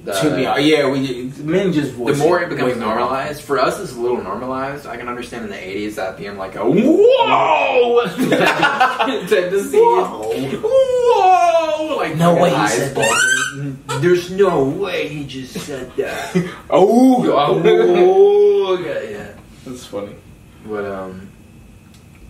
The, 0.06 0.12
to 0.14 0.36
be 0.36 0.46
honest, 0.46 0.68
yeah, 0.68 0.88
we 0.88 1.32
men 1.44 1.74
just 1.74 1.98
the 1.98 2.14
more 2.14 2.40
it 2.40 2.50
becomes 2.50 2.78
normalized, 2.78 3.42
for 3.42 3.58
us 3.58 3.80
it's 3.80 3.94
a 3.94 4.00
little 4.00 4.22
normalized. 4.22 4.86
I 4.86 4.98
can 4.98 5.08
understand 5.08 5.46
in 5.46 5.50
the 5.50 5.58
'80s 5.58 5.96
that 5.96 6.16
being 6.16 6.38
like 6.38 6.56
a 6.56 6.64
whoa 6.64 8.06
type 8.06 9.52
of 9.52 9.62
scene. 9.66 9.82
Whoa. 9.82 10.62
Whoa! 10.62 11.98
Like 11.98 12.16
No 12.18 12.36
way 12.36 12.52
he 12.56 12.68
said 12.68 12.96
that. 12.96 13.32
There's 14.02 14.30
no 14.30 14.64
way 14.66 15.08
he 15.08 15.26
just 15.26 15.58
said 15.60 15.92
that. 15.96 16.36
Oh, 16.70 17.26
oh, 17.64 18.78
yeah, 18.78 19.02
yeah. 19.10 19.34
that's 19.66 19.86
funny. 19.88 20.16
But 20.68 20.86
um, 20.86 21.32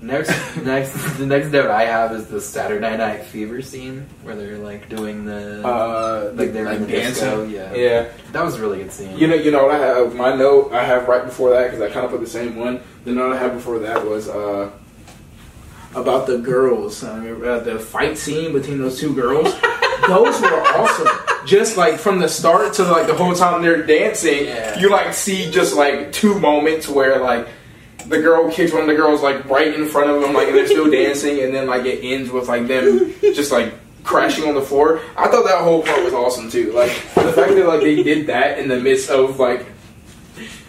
next, 0.01 0.29
next, 0.63 0.93
the 1.17 1.25
next 1.25 1.51
note 1.51 1.69
I 1.71 1.85
have 1.85 2.11
is 2.13 2.27
the 2.27 2.39
Saturday 2.41 2.95
Night 2.97 3.23
Fever 3.25 3.61
scene 3.61 4.05
where 4.23 4.35
they're 4.35 4.57
like 4.57 4.89
doing 4.89 5.25
the 5.25 5.65
Uh, 5.67 6.31
like 6.35 6.53
they're 6.53 6.71
in 6.71 6.81
the 6.81 6.87
disco. 6.87 7.45
dancing. 7.45 7.51
Yeah, 7.55 7.73
Yeah, 7.73 8.05
that 8.31 8.43
was 8.43 8.55
a 8.55 8.61
really 8.61 8.79
good 8.79 8.91
scene. 8.91 9.17
you 9.17 9.27
know, 9.27 9.35
you 9.35 9.51
know 9.51 9.65
what 9.65 9.75
I 9.75 9.79
have. 9.85 10.15
My 10.15 10.35
note 10.35 10.71
I 10.73 10.83
have 10.83 11.07
right 11.07 11.23
before 11.25 11.49
that 11.51 11.65
because 11.71 11.81
I 11.81 11.89
kind 11.91 12.05
of 12.05 12.11
put 12.11 12.21
the 12.21 12.27
same 12.27 12.55
one. 12.55 12.79
The 13.05 13.11
note 13.11 13.33
I 13.33 13.37
had 13.37 13.53
before 13.53 13.79
that 13.79 14.05
was 14.05 14.27
uh 14.29 14.69
about 15.95 16.27
the 16.27 16.37
girls. 16.39 17.03
I 17.03 17.19
mean, 17.19 17.45
uh, 17.45 17.59
the 17.59 17.79
fight 17.79 18.17
scene 18.17 18.51
between 18.53 18.79
those 18.79 18.99
two 18.99 19.13
girls. 19.15 19.45
those 20.07 20.41
were 20.41 20.61
awesome. 20.61 21.07
Just 21.45 21.77
like 21.77 21.97
from 21.99 22.19
the 22.19 22.27
start 22.27 22.73
to 22.73 22.83
like 22.83 23.07
the 23.07 23.13
whole 23.13 23.33
time 23.33 23.61
they're 23.61 23.83
dancing, 23.85 24.45
Yeah. 24.45 24.77
you 24.79 24.89
like 24.89 25.13
see 25.13 25.49
just 25.51 25.75
like 25.75 26.11
two 26.11 26.37
moments 26.39 26.87
where 26.89 27.19
like 27.21 27.47
the 28.07 28.19
girl 28.21 28.49
kicks 28.51 28.71
one 28.71 28.81
of 28.81 28.87
the 28.87 28.95
girls 28.95 29.21
like 29.21 29.45
right 29.45 29.73
in 29.73 29.87
front 29.87 30.09
of 30.09 30.21
them, 30.21 30.33
like 30.33 30.47
and 30.47 30.57
they're 30.57 30.67
still 30.67 30.89
dancing, 30.89 31.39
and 31.41 31.53
then 31.53 31.67
like 31.67 31.85
it 31.85 32.01
ends 32.03 32.29
with 32.31 32.47
like 32.47 32.67
them 32.67 33.13
just 33.21 33.51
like 33.51 33.73
crashing 34.03 34.47
on 34.47 34.55
the 34.55 34.61
floor. 34.61 35.01
I 35.17 35.27
thought 35.27 35.45
that 35.45 35.61
whole 35.61 35.81
part 35.83 36.03
was 36.03 36.13
awesome 36.13 36.49
too. 36.49 36.71
Like 36.73 36.91
the 37.15 37.33
fact 37.33 37.55
that 37.55 37.65
like 37.67 37.81
they 37.81 38.01
did 38.03 38.27
that 38.27 38.59
in 38.59 38.67
the 38.67 38.79
midst 38.79 39.09
of 39.09 39.39
like 39.39 39.65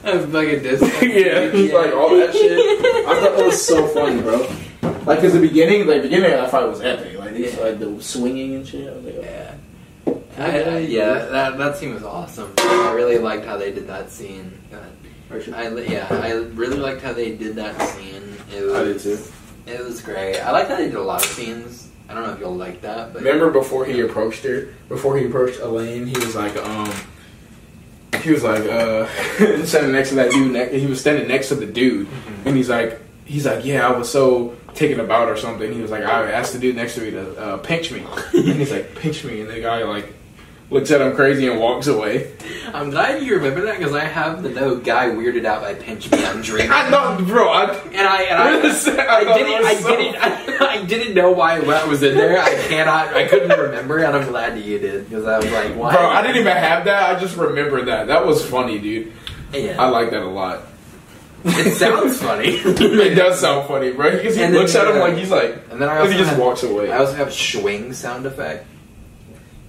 Of 0.05 0.32
like 0.32 0.49
a 0.49 0.61
disco. 0.61 0.87
yeah, 1.05 1.51
like 1.76 1.93
all 1.95 2.11
that 2.16 2.32
shit. 2.32 2.59
I 3.07 3.20
thought 3.20 3.37
that 3.37 3.45
was 3.45 3.64
so 3.66 3.87
funny, 3.89 4.22
bro. 4.22 4.39
Like, 5.05 5.20
cause 5.20 5.32
the 5.34 5.41
beginning, 5.41 5.87
like 5.87 6.03
the 6.03 6.09
beginning 6.09 6.32
of 6.32 6.39
that 6.41 6.51
fight 6.51 6.66
was 6.68 6.80
epic. 6.80 7.18
Like, 7.18 7.34
these, 7.34 7.55
Yeah. 7.57 7.61
like 7.64 7.78
the 7.80 8.01
swinging 8.03 8.55
and 8.57 8.66
shit. 8.66 8.89
I 8.89 8.93
was 8.97 9.05
like, 9.05 9.14
oh. 9.16 9.20
Yeah. 9.22 9.55
I, 10.39 10.62
I, 10.62 10.78
yeah, 10.78 11.14
that 11.26 11.59
that 11.59 11.76
scene 11.76 11.95
was 11.95 12.03
awesome. 12.05 12.53
I 12.59 12.93
really 12.95 13.18
liked 13.18 13.45
how 13.47 13.57
they 13.57 13.72
did 13.72 13.87
that 13.89 14.11
scene. 14.11 14.53
oh. 14.72 14.76
I 15.31 15.68
yeah, 15.68 16.07
I 16.11 16.33
really 16.33 16.77
liked 16.79 17.03
how 17.03 17.12
they 17.12 17.35
did 17.37 17.57
that 17.57 17.81
scene. 17.81 18.22
It 18.55 18.62
was, 18.62 18.74
I 18.74 18.85
did 18.85 19.01
too. 19.01 19.18
It 19.66 19.85
was 19.85 20.01
great. 20.01 20.39
I 20.41 20.53
like 20.53 20.68
how 20.68 20.77
they 20.77 20.85
did 20.87 20.95
a 20.95 21.03
lot 21.03 21.22
of 21.24 21.29
scenes. 21.31 21.89
I 22.09 22.14
don't 22.14 22.22
know 22.22 22.33
if 22.33 22.39
you'll 22.39 22.55
like 22.55 22.81
that, 22.83 23.12
but 23.12 23.22
Remember 23.22 23.51
before 23.51 23.85
he 23.85 24.01
approached 24.01 24.45
her, 24.45 24.68
before 24.89 25.18
he 25.18 25.27
approached 25.27 25.59
Elaine, 25.61 26.07
he 26.07 26.16
was 26.16 26.37
like, 26.37 26.57
um, 26.57 26.93
he 28.22 28.31
was 28.31 28.45
like, 28.45 28.62
uh, 28.62 29.07
standing 29.64 29.93
next 29.93 30.11
to 30.11 30.14
that 30.16 30.31
dude. 30.31 30.53
Ne- 30.53 30.79
he 30.79 30.87
was 30.87 31.01
standing 31.01 31.27
next 31.27 31.49
to 31.49 31.57
the 31.57 31.66
dude, 31.66 32.07
Mm-hmm. 32.07 32.49
and 32.49 32.57
he's 32.57 32.68
like, 32.68 33.01
he's 33.24 33.45
like, 33.47 33.64
yeah, 33.64 33.87
I 33.89 33.91
was 33.91 34.11
so 34.11 34.55
taken 34.74 35.01
about 35.01 35.29
or 35.29 35.37
something. 35.37 35.72
He 35.72 35.81
was 35.81 35.91
like, 35.91 36.05
I 36.05 36.31
asked 36.31 36.53
the 36.53 36.61
dude 36.61 36.77
next 36.77 36.95
to 36.95 37.01
me 37.01 37.11
to 37.11 37.37
uh, 37.37 37.57
pinch 37.59 37.91
me, 37.91 38.07
and 38.35 38.45
he's 38.61 38.70
like, 38.70 38.95
pinch 38.95 39.24
me, 39.24 39.41
and 39.41 39.51
the 39.51 39.61
guy 39.61 39.83
like 39.83 40.14
looks 40.71 40.91
at 40.91 41.01
him 41.01 41.14
crazy 41.14 41.49
and 41.49 41.61
walks 41.61 41.87
away. 41.87 42.33
I'm 42.75 42.91
glad 42.91 43.23
you 43.23 43.37
remember 43.37 43.62
that 43.62 43.79
because 43.79 43.95
I 43.95 44.05
have 44.05 44.43
the 44.43 44.51
note 44.51 44.85
guy 44.85 45.07
weirded 45.11 45.45
out 45.45 45.62
by 45.62 45.75
pinch 45.75 46.11
me. 46.11 46.25
I'm 46.25 46.43
dreaming. 46.43 46.71
I 46.73 46.91
know, 46.91 47.25
bro. 47.25 47.49
I, 47.49 47.73
And 47.75 48.07
I 48.07 48.23
and 48.23 48.43
I, 48.43 48.61
that? 48.61 49.09
I 49.09 49.19
I 49.33 49.39
didn't 49.39 49.64
I 49.64 49.75
so 49.75 49.97
didn't 49.97 50.17
I, 50.17 50.67
I 50.81 50.85
didn't 50.85 51.14
know 51.14 51.31
why 51.33 51.61
that 51.61 51.87
was 51.89 52.03
in 52.03 52.17
there. 52.17 52.39
I 52.41 52.55
cannot 52.69 53.09
I 53.14 53.29
couldn't 53.29 53.59
remember, 53.59 53.99
and 53.99 54.17
I'm 54.17 54.29
glad 54.29 54.55
that 54.55 54.64
you 54.64 54.79
did 54.79 55.09
because 55.09 55.25
I 55.27 55.39
was 55.39 55.51
like, 55.53 55.75
why? 55.77 55.93
bro, 55.95 56.07
I 56.07 56.23
didn't 56.23 56.39
even 56.39 56.57
have 56.57 56.85
that. 56.87 57.17
I 57.17 57.21
just 57.21 57.37
remember 57.37 57.85
that. 57.87 58.09
That 58.09 58.27
was 58.27 58.45
funny, 58.45 58.79
dude. 58.79 59.12
Yeah, 59.53 59.81
I 59.81 59.89
like 59.89 60.11
that 60.11 60.23
a 60.23 60.27
lot. 60.29 60.62
it 61.45 61.75
sounds 61.77 62.21
funny. 62.21 62.49
it 62.49 63.14
does 63.14 63.39
sound 63.41 63.69
funny, 63.69 63.93
bro. 63.93 64.11
Because 64.11 64.35
he 64.35 64.43
And 64.43 64.53
then 64.53 64.61
looks 64.62 64.75
at 64.75 64.89
him 64.89 64.95
the- 64.95 65.01
like 65.01 65.17
he's 65.17 65.31
like, 65.31 65.55
And 65.71 65.81
then 65.81 65.89
I 65.89 65.99
also 65.99 66.11
he 66.11 66.19
just 66.19 66.31
have, 66.31 66.39
walks 66.41 66.64
away. 66.64 66.91
I 66.91 66.99
also 66.99 67.12
have 67.14 67.33
swing 67.33 67.93
sound 67.93 68.27
effect. 68.27 68.67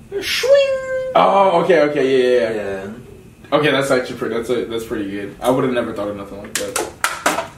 Swing. 0.10 1.12
Oh, 1.16 1.62
okay, 1.64 1.82
okay, 1.82 2.06
yeah, 2.42 2.50
yeah, 2.50 2.56
Yeah. 2.56 2.84
yeah. 2.86 2.94
Okay, 3.58 3.72
that's 3.72 3.92
actually 3.92 4.18
pretty. 4.18 4.36
That's 4.36 4.50
a, 4.50 4.66
that's 4.66 4.86
pretty 4.86 5.10
good. 5.10 5.36
I 5.42 5.50
would 5.50 5.64
have 5.64 5.74
never 5.74 5.94
thought 5.94 6.10
of 6.10 6.18
nothing 6.18 6.42
like 6.42 6.54
that. 6.56 7.50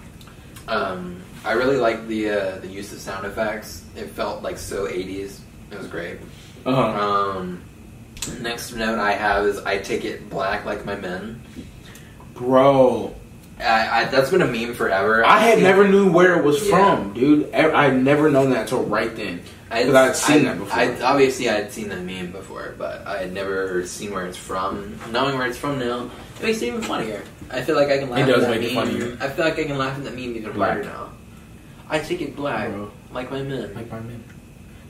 Um, 0.68 1.22
I 1.44 1.54
really 1.54 1.78
like 1.78 2.08
the 2.08 2.30
uh, 2.30 2.60
the 2.60 2.68
use 2.68 2.94
of 2.94 3.00
sound 3.00 3.26
effects. 3.26 3.84
It 3.96 4.10
felt 4.12 4.44
like 4.44 4.58
so 4.58 4.86
80s. 4.88 5.40
It 5.72 5.78
was 5.78 5.88
great. 5.88 6.20
Uh 6.66 6.76
huh. 6.76 7.38
Um, 7.38 7.62
next 8.42 8.74
note 8.76 9.00
I 9.00 9.14
have 9.14 9.46
is 9.46 9.58
I 9.60 9.80
take 9.80 10.06
it 10.06 10.30
black 10.30 10.66
like 10.66 10.86
my 10.86 10.96
men. 10.96 11.42
bro. 12.36 13.16
I, 13.60 14.02
I, 14.02 14.06
that's 14.06 14.30
been 14.30 14.42
a 14.42 14.48
meme 14.48 14.74
forever. 14.74 15.26
I 15.26 15.40
had 15.40 15.56
seen- 15.56 15.64
never 15.64 15.88
knew 15.88 16.12
where 16.12 16.38
it 16.40 16.44
was 16.44 16.66
Yeah. 16.68 16.96
from, 16.96 17.14
dude. 17.14 17.54
I 17.54 17.72
I 17.72 17.84
had 17.90 18.02
never 18.04 18.30
known 18.32 18.52
that 18.52 18.62
until 18.62 18.84
right 18.84 19.14
then. 19.16 19.42
I 19.72 19.84
'Cause 19.84 19.94
I'd 19.94 20.16
seen 20.16 20.44
that 20.46 20.58
before. 20.58 20.80
I, 20.80 21.00
obviously, 21.02 21.48
I 21.50 21.54
had 21.54 21.72
seen 21.72 21.90
that 21.90 22.02
meme 22.04 22.32
before, 22.32 22.74
but 22.78 23.06
I 23.06 23.18
had 23.20 23.34
never 23.34 23.86
seen 23.86 24.12
where 24.12 24.26
it's 24.26 24.38
from. 24.38 24.98
Knowing 25.12 25.38
where 25.38 25.46
it's 25.46 25.58
from 25.60 25.78
now, 25.78 26.10
it 26.40 26.44
makes 26.44 26.62
it 26.62 26.68
even 26.68 26.82
funnier. 26.82 27.22
I 27.52 27.62
feel 27.62 27.76
like 27.76 27.90
I 27.90 28.00
can 28.00 28.10
laugh 28.10 28.28
It 28.28 28.32
does 28.32 28.44
at 28.44 28.50
that 28.50 28.60
make 28.60 28.72
it 28.72 28.74
meme. 28.74 28.88
funnier. 28.88 29.18
I 29.22 29.28
feel 29.30 29.46
like 29.46 29.60
I 29.60 29.64
can 29.66 29.78
laugh 29.78 29.96
at 29.98 30.04
that 30.06 30.16
meme 30.16 30.36
even 30.36 30.52
Black. 30.54 30.72
harder 30.72 30.84
now. 30.86 31.10
I 31.90 32.00
take 32.00 32.22
it 32.22 32.36
black, 32.36 32.70
Bro. 32.72 32.92
like 33.14 33.30
my 33.32 33.42
men. 33.44 33.72
Like 33.76 33.92
my 33.92 34.00
man. 34.00 34.24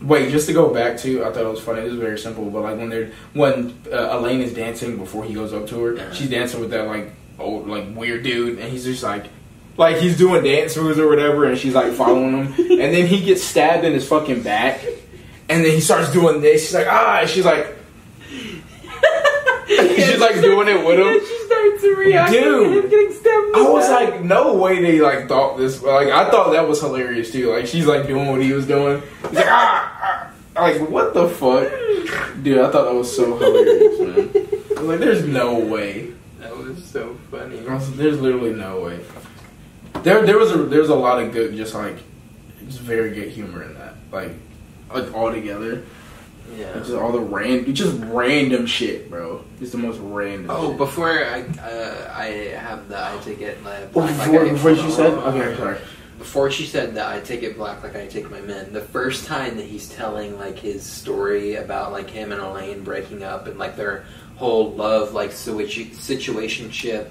Wait, 0.02 0.32
just 0.32 0.48
to 0.48 0.54
go 0.54 0.74
back 0.74 0.98
to, 1.00 1.26
I 1.26 1.32
thought 1.32 1.44
it 1.44 1.48
was 1.50 1.60
funny. 1.60 1.82
It 1.82 1.86
was 1.90 1.96
very 1.96 2.18
simple, 2.18 2.46
but 2.50 2.62
like 2.62 2.78
when 2.78 2.90
they're 2.90 3.12
when 3.34 3.74
uh, 3.92 4.18
Elaine 4.18 4.42
is 4.42 4.54
dancing 4.54 4.96
before 4.98 5.26
he 5.26 5.34
goes 5.34 5.52
up 5.54 5.68
to 5.70 5.84
her, 5.84 5.96
Yeah. 5.96 6.12
she's 6.14 6.30
dancing 6.30 6.62
with 6.62 6.70
that 6.72 6.88
like 6.88 7.12
old 7.40 7.68
like 7.68 7.96
weird 7.96 8.24
dude, 8.24 8.60
and 8.60 8.72
he's 8.72 8.84
just 8.84 9.04
like, 9.04 9.26
like 9.78 9.98
he's 9.98 10.18
doing 10.18 10.44
dance 10.44 10.76
moves 10.76 11.00
or 11.00 11.08
whatever, 11.08 11.46
and 11.46 11.58
she's 11.58 11.74
like 11.74 11.94
following 11.94 12.46
him, 12.46 12.54
and 12.72 12.94
then 12.94 13.08
he 13.08 13.24
gets 13.24 13.44
stabbed 13.44 13.86
in 13.86 13.94
his 13.94 14.08
fucking 14.08 14.44
back, 14.44 14.84
and 15.50 15.64
then 15.64 15.72
he 15.72 15.80
starts 15.80 16.12
doing 16.12 16.42
this. 16.42 16.66
She's 16.66 16.76
like, 16.76 16.88
ah, 16.90 17.20
and 17.22 17.30
she's 17.30 17.46
like, 17.46 17.76
she's 19.70 20.20
like 20.20 20.42
doing 20.42 20.68
it 20.68 20.86
with 20.86 21.00
him. 21.00 21.20
she 21.20 21.46
starts 21.46 21.82
to 21.82 21.96
react 21.96 22.32
Dude. 22.32 22.84
him 22.84 22.90
getting 22.90 23.14
stabbed. 23.14 23.56
I 23.56 23.70
was 23.70 23.88
back. 23.88 24.12
like, 24.12 24.24
no 24.24 24.56
way 24.56 24.82
they 24.82 25.00
like 25.00 25.28
thought 25.28 25.58
this. 25.58 25.82
Like, 25.84 26.08
I 26.08 26.30
thought 26.32 26.52
that 26.54 26.68
was 26.68 26.82
hilarious 26.82 27.32
too. 27.32 27.52
Like, 27.54 27.68
she's 27.68 27.86
like 27.86 28.08
doing 28.08 28.28
what 28.28 28.42
he 28.42 28.52
was 28.52 28.66
doing. 28.66 29.02
He's 29.22 29.34
like, 29.34 29.46
ah, 29.48 30.32
ah. 30.56 30.62
like 30.62 30.90
what 30.90 31.14
the 31.14 31.30
fuck, 31.30 31.70
dude? 32.42 32.58
I 32.58 32.72
thought 32.72 32.86
that 32.86 32.96
was 32.96 33.16
so 33.16 33.38
hilarious, 33.38 34.00
man. 34.00 34.48
I 34.78 34.82
was 34.82 34.90
like, 34.90 35.00
there's 35.00 35.26
no 35.26 35.60
way. 35.60 36.14
Was 36.70 36.84
so 36.86 37.16
funny. 37.32 37.58
There's 37.58 38.20
literally 38.22 38.54
no 38.54 38.82
way. 38.82 39.00
There, 40.04 40.26
there 40.26 40.38
was 40.38 40.52
a, 40.52 40.58
there 40.58 40.80
was 40.82 40.90
a 40.90 40.96
lot 40.96 41.22
of 41.22 41.32
good, 41.34 41.56
just 41.56 41.74
like, 41.74 41.98
just 42.66 42.80
very 42.80 43.12
good 43.12 43.30
humor 43.30 43.64
in 43.64 43.74
that. 43.76 43.96
Like, 44.12 44.32
like 44.94 45.14
all 45.14 45.32
together, 45.32 45.84
Yeah. 46.56 46.74
just 46.76 46.92
all 46.92 47.12
the 47.12 47.20
random, 47.20 47.74
just 47.74 47.98
random 48.06 48.66
shit, 48.66 49.10
bro. 49.10 49.44
Just 49.60 49.72
the 49.74 49.78
most 49.78 50.00
random. 50.00 50.48
Oh, 50.50 50.70
shit. 50.70 50.78
before 50.78 51.10
I 51.26 51.42
uh, 51.42 52.14
I 52.16 52.26
have 52.58 52.88
the 52.88 52.98
I 52.98 53.18
take 53.24 53.42
it 53.42 53.62
like, 53.64 53.84
Oh, 53.84 53.88
black 53.94 54.16
before, 54.18 54.44
like 54.44 54.52
before 54.54 54.76
she 54.76 54.90
said, 54.92 55.14
okay, 55.14 55.58
sorry. 55.58 55.78
before 56.18 56.50
she 56.52 56.66
said 56.66 56.96
that 56.96 57.08
I 57.14 57.20
take 57.20 57.44
it 57.44 57.56
black 57.58 57.84
like 57.84 57.96
I 57.96 58.08
take 58.08 58.32
my 58.32 58.42
men. 58.42 58.72
The 58.74 58.82
first 58.82 59.26
time 59.26 59.58
that 59.58 59.66
he's 59.66 59.90
telling 59.90 60.38
like 60.40 60.58
his 60.58 60.84
story 60.84 61.56
about 61.56 61.92
like 61.92 62.10
him 62.10 62.32
and 62.32 62.42
Elaine 62.42 62.84
breaking 62.84 63.24
up 63.24 63.48
and 63.48 63.60
like 63.60 63.76
their 63.76 64.06
whole 64.40 64.72
love 64.72 65.14
like 65.14 65.32
situ- 65.32 65.92
situationship, 65.92 67.10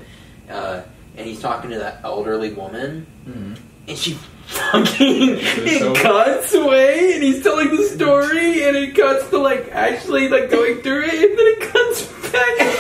uh, 0.50 0.80
and 1.16 1.26
he's 1.26 1.40
talking 1.40 1.70
to 1.70 1.78
that 1.78 2.00
elderly 2.04 2.52
woman, 2.54 3.06
Mhm. 3.28 3.56
and 3.86 3.98
she 3.98 4.18
fucking 4.46 5.36
it 5.38 5.78
so- 5.80 5.94
cuts 5.94 6.54
away, 6.54 7.12
and 7.14 7.22
he's 7.22 7.42
telling 7.42 7.76
the 7.76 7.84
story, 7.84 8.64
and 8.64 8.76
it 8.76 8.94
cuts 8.96 9.28
to 9.28 9.38
like 9.38 9.70
actually 9.72 10.28
like 10.28 10.50
going 10.50 10.80
through 10.80 11.02
it, 11.04 11.12
and 11.14 11.38
then 11.38 11.46
it 11.46 11.60
cuts 11.60 12.02
back. 12.32 12.60
and 12.60 12.70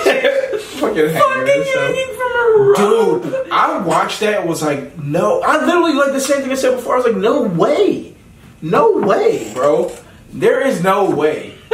she's 0.60 0.62
Fucking 0.78 1.08
hanging 1.08 1.18
Fucking 1.18 1.64
hanging 1.74 2.14
from 2.16 2.32
a 2.32 2.74
rope. 2.78 3.22
Dude, 3.24 3.50
I 3.50 3.78
watched 3.80 4.20
that 4.20 4.40
and 4.40 4.48
was 4.48 4.62
like, 4.62 4.96
no. 4.98 5.40
I 5.42 5.64
literally 5.64 5.92
like 5.94 6.12
the 6.12 6.20
same 6.20 6.40
thing 6.42 6.52
I 6.52 6.54
said 6.54 6.76
before. 6.76 6.94
I 6.94 6.96
was 6.98 7.06
like, 7.06 7.16
no 7.16 7.42
way. 7.42 8.14
No 8.62 8.92
way, 8.92 9.50
bro. 9.54 9.90
There 10.32 10.64
is 10.64 10.82
no 10.82 11.10
way. 11.10 11.54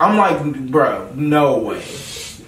I'm 0.00 0.16
like, 0.16 0.42
bro, 0.70 1.10
no 1.14 1.58
way. 1.58 1.82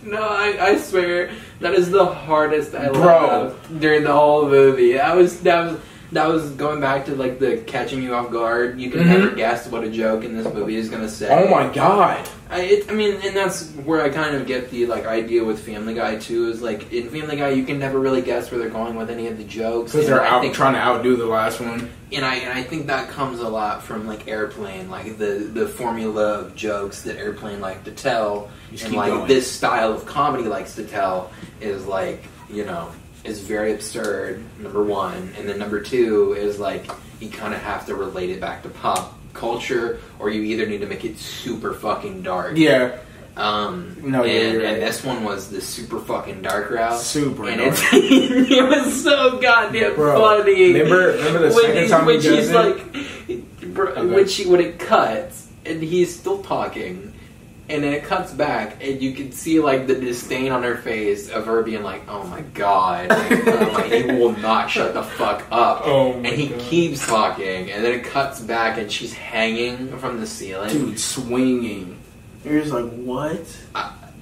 No, 0.04 0.20
I, 0.22 0.56
I 0.60 0.76
swear 0.78 1.30
that 1.60 1.74
is 1.74 1.90
the 1.90 2.04
hardest 2.04 2.74
I 2.74 2.88
Bro. 2.90 3.00
laughed 3.02 3.80
during 3.80 4.02
the 4.04 4.12
whole 4.12 4.48
movie. 4.48 4.98
I 5.00 5.14
was 5.14 5.40
that 5.40 5.64
was 5.70 5.80
that 6.12 6.28
was 6.28 6.50
going 6.52 6.80
back 6.80 7.06
to 7.06 7.14
like 7.16 7.38
the 7.38 7.56
catching 7.66 8.02
you 8.02 8.14
off 8.14 8.30
guard. 8.30 8.78
You 8.78 8.90
can 8.90 9.00
Mhm. 9.00 9.06
never 9.06 9.30
guess 9.30 9.66
what 9.68 9.82
a 9.82 9.90
joke 9.90 10.22
in 10.24 10.36
this 10.36 10.52
movie 10.52 10.76
is 10.76 10.88
gonna 10.90 11.08
say. 11.08 11.28
Oh 11.30 11.48
my 11.48 11.72
god. 11.72 12.28
I, 12.54 12.60
it, 12.60 12.88
I 12.90 12.94
mean, 12.94 13.14
and 13.24 13.34
that's 13.36 13.70
where 13.72 14.02
I 14.02 14.10
kind 14.10 14.36
of 14.36 14.46
get 14.46 14.70
the 14.70 14.86
like 14.86 15.06
idea 15.06 15.42
with 15.42 15.58
Family 15.66 15.92
Guy 15.92 16.16
too. 16.16 16.48
Is 16.50 16.62
like 16.62 16.92
in 16.92 17.08
Family 17.10 17.36
Guy, 17.36 17.48
you 17.50 17.64
can 17.64 17.80
never 17.80 17.98
really 17.98 18.22
guess 18.22 18.50
where 18.50 18.60
they're 18.60 18.68
going 18.70 18.94
with 18.94 19.10
any 19.10 19.26
of 19.26 19.38
the 19.38 19.44
jokes. 19.44 19.90
Because 19.92 20.06
they're 20.06 20.22
I 20.22 20.28
out 20.28 20.40
think- 20.42 20.54
trying 20.54 20.74
to 20.74 20.80
outdo 20.80 21.16
the 21.16 21.26
last 21.26 21.60
one. 21.60 21.90
and 22.12 22.24
I 22.24 22.36
and 22.36 22.56
I 22.56 22.62
think 22.62 22.86
that 22.86 23.08
comes 23.08 23.40
a 23.40 23.48
lot 23.48 23.82
from 23.82 24.06
like 24.06 24.28
Airplane, 24.28 24.88
like 24.88 25.18
the 25.18 25.50
the 25.52 25.66
formula 25.66 26.38
of 26.40 26.54
jokes 26.54 27.02
that 27.02 27.16
Airplane 27.16 27.60
like 27.60 27.82
to 27.84 27.90
tell, 27.90 28.50
and 28.84 28.94
like 28.94 29.12
going. 29.12 29.26
this 29.26 29.50
style 29.50 29.92
of 29.92 30.06
comedy 30.06 30.44
likes 30.44 30.76
to 30.76 30.84
tell 30.84 31.32
is 31.60 31.86
like 31.86 32.22
you 32.48 32.64
know 32.64 32.92
is 33.24 33.40
very 33.40 33.72
absurd. 33.72 34.44
Number 34.60 34.84
one, 34.84 35.32
and 35.36 35.48
then 35.48 35.58
number 35.58 35.80
two 35.80 36.34
is 36.34 36.60
like 36.60 36.86
you 37.18 37.30
kind 37.30 37.52
of 37.52 37.60
have 37.62 37.84
to 37.86 37.96
relate 37.96 38.30
it 38.30 38.40
back 38.40 38.62
to 38.62 38.68
pop 38.68 39.18
culture, 39.34 40.00
or 40.18 40.30
you 40.30 40.42
either 40.42 40.66
need 40.66 40.80
to 40.80 40.86
make 40.86 41.04
it 41.04 41.18
super 41.18 41.74
fucking 41.74 42.22
dark. 42.22 42.56
Yeah. 42.56 42.96
Um, 43.36 43.96
No, 44.00 44.22
and, 44.22 44.52
you're 44.52 44.62
right. 44.62 44.74
and 44.74 44.82
this 44.82 45.02
one 45.02 45.24
was 45.24 45.50
the 45.50 45.60
super 45.60 45.98
fucking 45.98 46.42
dark 46.42 46.70
route. 46.70 47.00
Super 47.00 47.48
and 47.48 47.58
dark. 47.60 47.74
it 47.92 48.68
was 48.68 49.02
so 49.02 49.38
goddamn 49.40 49.96
Bro, 49.96 50.20
funny. 50.20 50.72
remember- 50.72 51.08
remember 51.14 51.48
the 51.48 51.54
when 51.54 51.64
second 51.64 51.88
time 51.90 52.06
when 52.06 52.20
he 52.20 52.28
she's 52.28 52.50
like, 52.52 53.74
bro, 53.74 53.86
Okay. 53.92 54.06
when 54.06 54.28
she 54.28 54.46
when 54.46 54.60
it 54.60 54.78
cuts 54.78 55.48
and 55.66 55.82
he's 55.82 56.14
still 56.16 56.42
talking, 56.44 57.12
and 57.68 57.82
then 57.82 57.94
it 57.94 58.04
cuts 58.04 58.32
back, 58.32 58.84
and 58.84 59.00
you 59.00 59.12
can 59.12 59.32
see 59.32 59.58
like 59.60 59.86
the 59.86 59.94
disdain 59.94 60.52
on 60.52 60.62
her 60.62 60.76
face 60.76 61.30
of 61.30 61.46
her 61.46 61.62
being 61.62 61.82
like, 61.82 62.02
"Oh 62.08 62.24
my 62.24 62.42
god, 62.42 63.08
like, 63.08 63.46
uh, 63.46 63.70
like, 63.72 63.92
he 63.92 64.04
will 64.04 64.36
not 64.36 64.70
shut 64.70 64.94
the 64.94 65.02
fuck 65.02 65.44
up." 65.50 65.82
Oh 65.94 66.12
my 66.12 66.28
and 66.28 66.40
he 66.40 66.48
God. 66.48 66.60
keeps 66.60 67.06
talking, 67.06 67.70
and 67.70 67.84
then 67.84 67.92
it 67.98 68.04
cuts 68.04 68.40
back, 68.40 68.78
and 68.78 68.90
she's 68.90 69.14
hanging 69.14 69.96
from 69.98 70.20
the 70.20 70.26
ceiling. 70.26 70.70
Dude, 70.70 71.00
swinging. 71.00 71.98
You're 72.44 72.60
just 72.60 72.72
like, 72.72 72.90
what? 72.90 73.44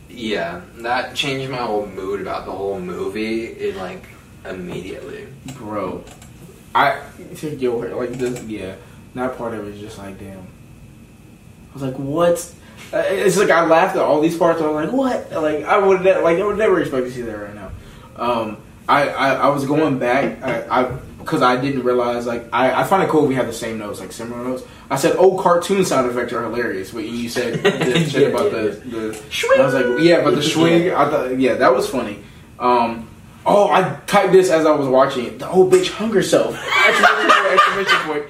Yeah, 0.09 0.61
that 0.79 1.17
changed 1.17 1.51
my 1.51 1.59
whole 1.59 1.87
mood 1.87 2.21
about 2.21 2.47
the 2.47 2.53
whole 2.53 2.79
movie. 2.79 3.69
In 3.69 3.77
like 3.77 4.07
immediately. 4.45 5.27
Bro. 5.55 6.05
I 6.75 7.01
think 7.35 7.61
you'll 7.61 7.81
like 7.97 8.13
this. 8.13 8.43
Yeah. 8.45 8.77
That 9.15 9.37
part 9.37 9.55
of 9.55 9.67
it 9.67 9.75
is 9.75 9.81
just 9.81 9.99
like, 9.99 10.19
damn. 10.19 10.39
I 10.39 11.75
was 11.75 11.83
like, 11.83 11.97
what? 11.97 12.55
Uh, 12.93 12.99
It's 13.09 13.37
like 13.37 13.51
I 13.51 13.65
laughed 13.67 13.97
at 13.97 14.03
all 14.03 14.21
these 14.21 14.37
parts. 14.37 14.61
I 14.61 14.67
was 14.67 14.85
like, 14.87 14.93
what? 14.95 15.31
Like 15.43 15.65
I 15.65 15.79
would 15.79 16.03
ne- 16.03 16.19
like 16.21 16.39
I 16.39 16.45
would 16.45 16.59
never 16.59 16.81
expect 16.81 17.07
to 17.07 17.13
see 17.13 17.23
that 17.23 17.37
right 17.37 17.55
now. 17.55 17.71
Um, 18.17 18.57
I, 18.89 19.09
I 19.09 19.35
I 19.35 19.49
was 19.49 19.65
going 19.67 19.99
back. 19.99 20.43
I. 20.43 20.83
I 20.83 20.99
because 21.23 21.41
I 21.41 21.55
didn't 21.61 21.85
realize, 21.85 22.27
like, 22.27 22.49
I, 22.53 22.81
I 22.81 22.83
find 22.83 23.05
it 23.05 23.09
cool 23.09 23.27
we 23.29 23.37
have 23.37 23.47
the 23.47 23.53
same 23.53 23.79
notes, 23.79 24.01
like 24.01 24.11
similar 24.11 24.43
notes. 24.43 24.65
I 24.91 24.97
said, 24.97 25.15
"Oh, 25.17 25.39
cartoon 25.39 25.85
sound 25.85 26.11
effects 26.11 26.33
are 26.33 26.43
hilarious," 26.43 26.91
but 26.91 27.05
you 27.05 27.29
said 27.29 27.63
the 27.63 28.01
shit 28.11 28.23
Yeah, 28.23 28.29
about 28.31 28.47
yeah, 28.51 28.59
the, 28.63 28.71
the 28.91 29.15
Swing! 29.31 29.61
I 29.61 29.65
was 29.65 29.75
like, 29.75 29.87
yeah, 30.01 30.25
but 30.25 30.35
the 30.35 30.43
swing, 30.43 30.91
I 30.91 31.09
thought, 31.09 31.39
yeah, 31.39 31.55
that 31.55 31.73
was 31.73 31.89
funny. 31.89 32.25
Um, 32.59 33.09
oh, 33.47 33.71
I 33.71 34.01
typed 34.09 34.33
this 34.33 34.51
as 34.51 34.67
I 34.67 34.73
was 34.73 34.89
watching 34.89 35.27
it. 35.27 35.39
The 35.39 35.49
old 35.49 35.73
bitch 35.73 35.91
hung 35.93 36.13
herself. 36.13 36.57
Exclamation 36.87 37.99
point. 38.05 38.25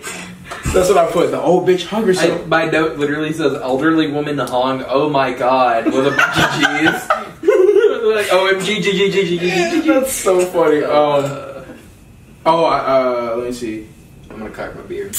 That's 0.73 0.89
what 0.89 0.99
I 0.99 1.11
put. 1.11 1.31
The 1.31 1.41
old 1.41 1.69
bitch 1.69 1.87
hung 1.87 2.09
I, 2.17 2.45
my 2.47 2.65
note 2.65 2.99
literally 2.99 3.33
says 3.33 3.55
elderly 3.61 4.11
woman 4.11 4.39
hung. 4.39 4.85
Oh 4.87 5.09
my 5.11 5.33
god, 5.33 5.87
with 5.87 6.07
a 6.07 6.11
bunch 6.11 6.37
of 6.37 6.53
G's. 6.53 7.09
like 8.03 8.27
OMG, 8.27 8.65
G 8.65 8.81
G 8.83 9.11
G 9.11 9.11
G 9.11 9.39
G 9.39 9.39
G 9.39 9.83
G. 9.83 9.89
That's 9.89 10.13
so 10.13 10.45
funny. 10.47 10.83
Um, 10.83 11.25
Uh, 11.25 11.65
oh, 12.47 12.65
I, 12.65 12.79
uh, 12.79 13.35
let 13.37 13.47
me 13.47 13.53
see, 13.53 13.89
I'm 14.31 14.39
gonna 14.39 14.51
crack 14.51 14.75
my 14.75 14.83
beer. 14.83 15.11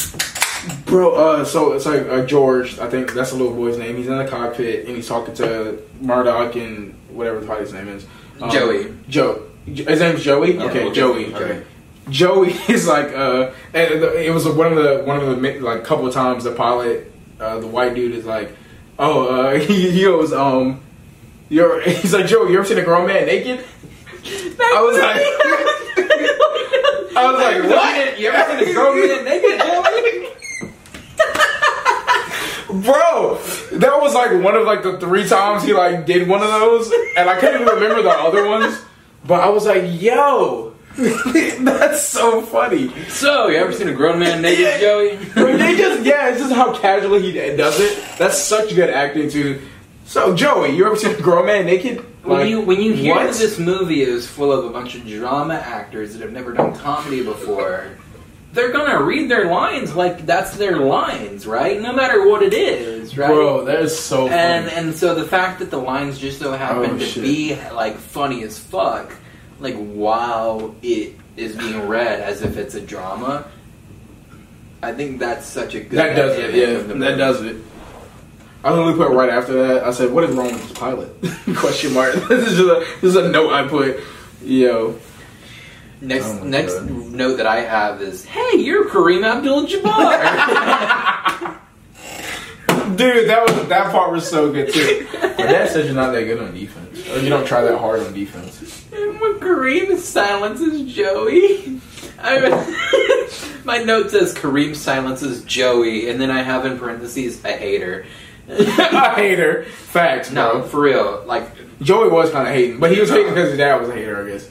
bro. 0.85 1.13
Uh, 1.13 1.45
so 1.45 1.73
it's 1.73 1.85
like 1.85 2.07
uh, 2.07 2.25
George. 2.25 2.79
I 2.79 2.89
think 2.89 3.13
that's 3.13 3.31
the 3.31 3.37
little 3.37 3.53
boy's 3.55 3.77
name. 3.77 3.97
He's 3.97 4.07
in 4.07 4.17
the 4.17 4.27
cockpit 4.27 4.85
and 4.87 4.95
he's 4.95 5.07
talking 5.07 5.33
to 5.35 5.81
Murdock 6.01 6.55
and 6.55 6.93
whatever 7.09 7.39
the 7.39 7.55
his 7.55 7.73
name 7.73 7.89
is. 7.89 8.05
Um, 8.41 8.49
Joey. 8.49 8.93
Joe. 9.07 9.43
His 9.65 9.99
name's 9.99 10.23
Joey. 10.23 10.59
Okay, 10.59 10.91
Joey. 10.91 11.33
okay. 11.33 11.63
Joey 12.09 12.51
is 12.69 12.87
like, 12.87 13.13
uh, 13.13 13.51
and 13.73 14.03
it 14.03 14.33
was 14.33 14.47
one 14.47 14.73
of 14.73 14.83
the 14.83 15.03
one 15.03 15.19
of 15.19 15.41
the 15.41 15.59
like 15.59 15.83
couple 15.83 16.07
of 16.07 16.13
times 16.13 16.43
the 16.43 16.51
pilot, 16.51 17.11
uh, 17.39 17.59
the 17.59 17.67
white 17.67 17.93
dude 17.95 18.13
is 18.13 18.25
like, 18.25 18.55
oh, 18.99 19.27
uh, 19.27 19.59
he, 19.59 19.91
he 19.91 20.03
goes, 20.03 20.33
um, 20.33 20.81
you're, 21.49 21.81
he's 21.89 22.13
like, 22.13 22.27
Joey, 22.27 22.51
you 22.51 22.57
ever 22.57 22.65
seen 22.67 22.77
a 22.77 22.83
grown 22.83 23.07
man 23.07 23.25
naked? 23.25 23.65
I 24.25 24.81
was 24.81 24.97
like, 24.97 25.21
I 27.15 27.31
was 27.31 27.41
like, 27.41 27.63
what? 27.69 28.19
You 28.19 28.29
ever 28.29 28.59
seen 28.59 28.69
a 28.69 28.73
grown 28.73 29.07
man 29.07 29.25
naked, 29.25 29.59
Joey? 29.59 30.29
Bro, 32.81 33.39
that 33.73 34.01
was 34.01 34.15
like 34.15 34.43
one 34.43 34.55
of 34.55 34.65
like 34.65 34.81
the 34.81 34.99
three 34.99 35.27
times 35.27 35.63
he 35.63 35.73
like 35.73 36.07
did 36.07 36.27
one 36.27 36.41
of 36.41 36.47
those, 36.47 36.91
and 37.15 37.29
I 37.29 37.39
couldn't 37.39 37.61
even 37.61 37.75
remember 37.75 38.01
the 38.01 38.09
other 38.09 38.47
ones. 38.47 38.81
But 39.25 39.41
I 39.41 39.49
was 39.49 39.65
like, 39.67 39.83
yo, 40.01 40.72
that's 41.63 42.03
so 42.03 42.41
funny. 42.41 42.91
So, 43.09 43.47
you 43.47 43.57
ever 43.57 43.71
seen 43.73 43.87
a 43.89 43.93
grown 43.93 44.19
man 44.19 44.41
naked, 44.41 44.79
Joey? 44.79 45.17
They 45.57 45.75
just 45.77 46.03
yeah, 46.05 46.29
it's 46.29 46.39
just 46.39 46.53
how 46.53 46.77
casually 46.77 47.21
he 47.21 47.31
does 47.33 47.79
it. 47.79 48.03
That's 48.17 48.37
such 48.37 48.75
good 48.75 48.89
acting 48.89 49.29
too. 49.29 49.61
So 50.05 50.35
Joey, 50.35 50.75
you 50.75 50.85
ever 50.85 50.95
seen 50.95 51.15
a 51.15 51.21
grown 51.21 51.45
man 51.47 51.65
naked? 51.65 51.97
when 52.23 52.39
Like, 52.39 52.49
you 52.49 52.61
when 52.61 52.81
you 52.81 52.93
hear 52.93 53.15
what? 53.15 53.23
that 53.31 53.35
this 53.35 53.57
movie 53.57 54.01
is 54.01 54.27
full 54.27 54.51
of 54.51 54.65
a 54.65 54.69
bunch 54.69 54.95
of 54.95 55.05
drama 55.07 55.55
actors 55.55 56.13
that 56.13 56.21
have 56.21 56.31
never 56.31 56.53
done 56.53 56.75
comedy 56.75 57.23
before, 57.23 57.87
they're 58.53 58.71
gonna 58.71 59.01
read 59.03 59.29
their 59.31 59.45
lines 59.49 59.95
like 59.95 60.25
that's 60.25 60.55
their 60.57 60.77
lines, 60.77 61.47
right? 61.47 61.81
No 61.81 61.91
matter 61.93 62.29
what 62.29 62.43
it 62.43 62.53
is, 62.53 63.17
right? 63.17 63.27
Bro, 63.29 63.65
that 63.65 63.79
is 63.81 63.97
so 63.97 64.27
funny. 64.27 64.39
and 64.39 64.67
and 64.69 64.95
so 64.95 65.15
the 65.15 65.25
fact 65.25 65.59
that 65.59 65.71
the 65.71 65.77
lines 65.79 66.19
just 66.19 66.37
so 66.39 66.51
happen 66.51 66.91
Oh, 66.91 66.97
to 66.97 67.05
shit. 67.05 67.23
be 67.23 67.55
like 67.73 67.95
funny 67.97 68.43
as 68.43 68.59
fuck, 68.59 69.11
like 69.63 69.75
while 69.75 70.75
it 70.83 71.15
is 71.37 71.55
being 71.55 71.87
read 71.87 72.19
as 72.19 72.41
if 72.43 72.57
it's 72.57 72.75
a 72.75 72.81
drama. 72.81 73.45
I 74.83 74.91
think 74.93 75.17
that's 75.19 75.47
such 75.47 75.73
a 75.75 75.79
good. 75.79 75.97
that 75.97 76.15
does 76.15 76.37
it. 76.37 76.53
Yeah, 76.53 76.73
that 76.79 76.87
movie. 76.95 77.17
does 77.17 77.41
it. 77.41 77.55
I 78.65 78.71
literally 78.71 78.95
put 78.97 79.11
right 79.11 79.29
after 79.29 79.53
that. 79.67 79.83
I 79.85 79.91
said, 79.91 80.11
"What 80.11 80.25
is 80.25 80.35
wrong 80.35 80.47
with 80.51 80.61
this 80.61 80.77
pilot?" 80.77 81.09
Question 81.55 81.93
mark. 81.93 82.13
this 82.29 82.47
is 82.51 82.57
just 82.57 82.69
a, 82.69 82.79
this 83.01 83.09
is 83.09 83.15
a 83.15 83.29
note 83.29 83.51
I 83.53 83.67
put. 83.67 83.99
Yo, 84.43 84.99
Next 86.01 86.25
Oh 86.27 86.43
next 86.43 86.73
God. 86.79 86.89
note 86.89 87.37
that 87.37 87.47
I 87.47 87.61
have 87.61 88.01
is, 88.01 88.25
"Hey, 88.25 88.57
you're 88.57 88.89
Kareem 88.89 89.23
Abdul-Jabbar." 89.23 91.09
dude, 92.95 93.29
that 93.29 93.43
was 93.47 93.67
that 93.67 93.91
part 93.91 94.11
was 94.11 94.29
so 94.29 94.51
good 94.51 94.73
too. 94.73 95.07
My 95.21 95.29
dad 95.45 95.69
says 95.69 95.85
you're 95.85 95.95
not 95.95 96.11
that 96.11 96.23
good 96.23 96.39
on 96.41 96.53
defense, 96.53 97.07
or 97.09 97.19
you 97.19 97.29
don't 97.29 97.45
try 97.45 97.61
that 97.61 97.77
hard 97.77 97.99
on 98.01 98.13
defense. 98.13 98.85
and 98.93 99.19
when 99.19 99.33
Kareem 99.39 99.97
silences 99.97 100.93
Joey, 100.93 101.79
I, 102.19 103.59
my 103.65 103.79
note 103.79 104.11
says 104.11 104.33
Kareem 104.33 104.75
silences 104.75 105.43
Joey, 105.43 106.09
and 106.09 106.19
then 106.21 106.31
I 106.31 106.41
have 106.43 106.65
in 106.65 106.77
parentheses 106.79 107.43
a 107.43 107.51
hater. 107.51 108.05
I 108.49 109.13
hate 109.15 109.39
her. 109.39 109.63
Facts, 109.65 110.31
no, 110.31 110.63
for 110.63 110.81
real. 110.81 111.23
Like 111.25 111.49
Joey 111.81 112.09
was 112.09 112.29
kind 112.31 112.47
of 112.47 112.53
hating, 112.53 112.79
but 112.79 112.91
he 112.91 112.99
was 112.99 113.09
hating 113.09 113.29
because 113.33 113.49
his 113.49 113.57
dad 113.57 113.79
was 113.79 113.89
a 113.89 113.93
hater, 113.95 114.23
I 114.25 114.29
guess. 114.29 114.49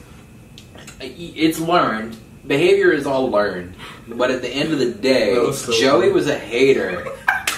it's 0.99 1.59
learned. 1.59 2.17
Behavior 2.45 2.91
is 2.91 3.05
all 3.07 3.29
learned. 3.31 3.75
But 4.07 4.29
at 4.31 4.41
the 4.41 4.49
end 4.49 4.73
of 4.73 4.79
the 4.79 4.91
day, 4.91 5.33
That 5.35 5.43
was 5.47 5.61
so 5.63 5.71
Joey 5.71 6.01
funny. 6.01 6.11
was 6.11 6.27
a 6.27 6.37
hater. 6.37 7.07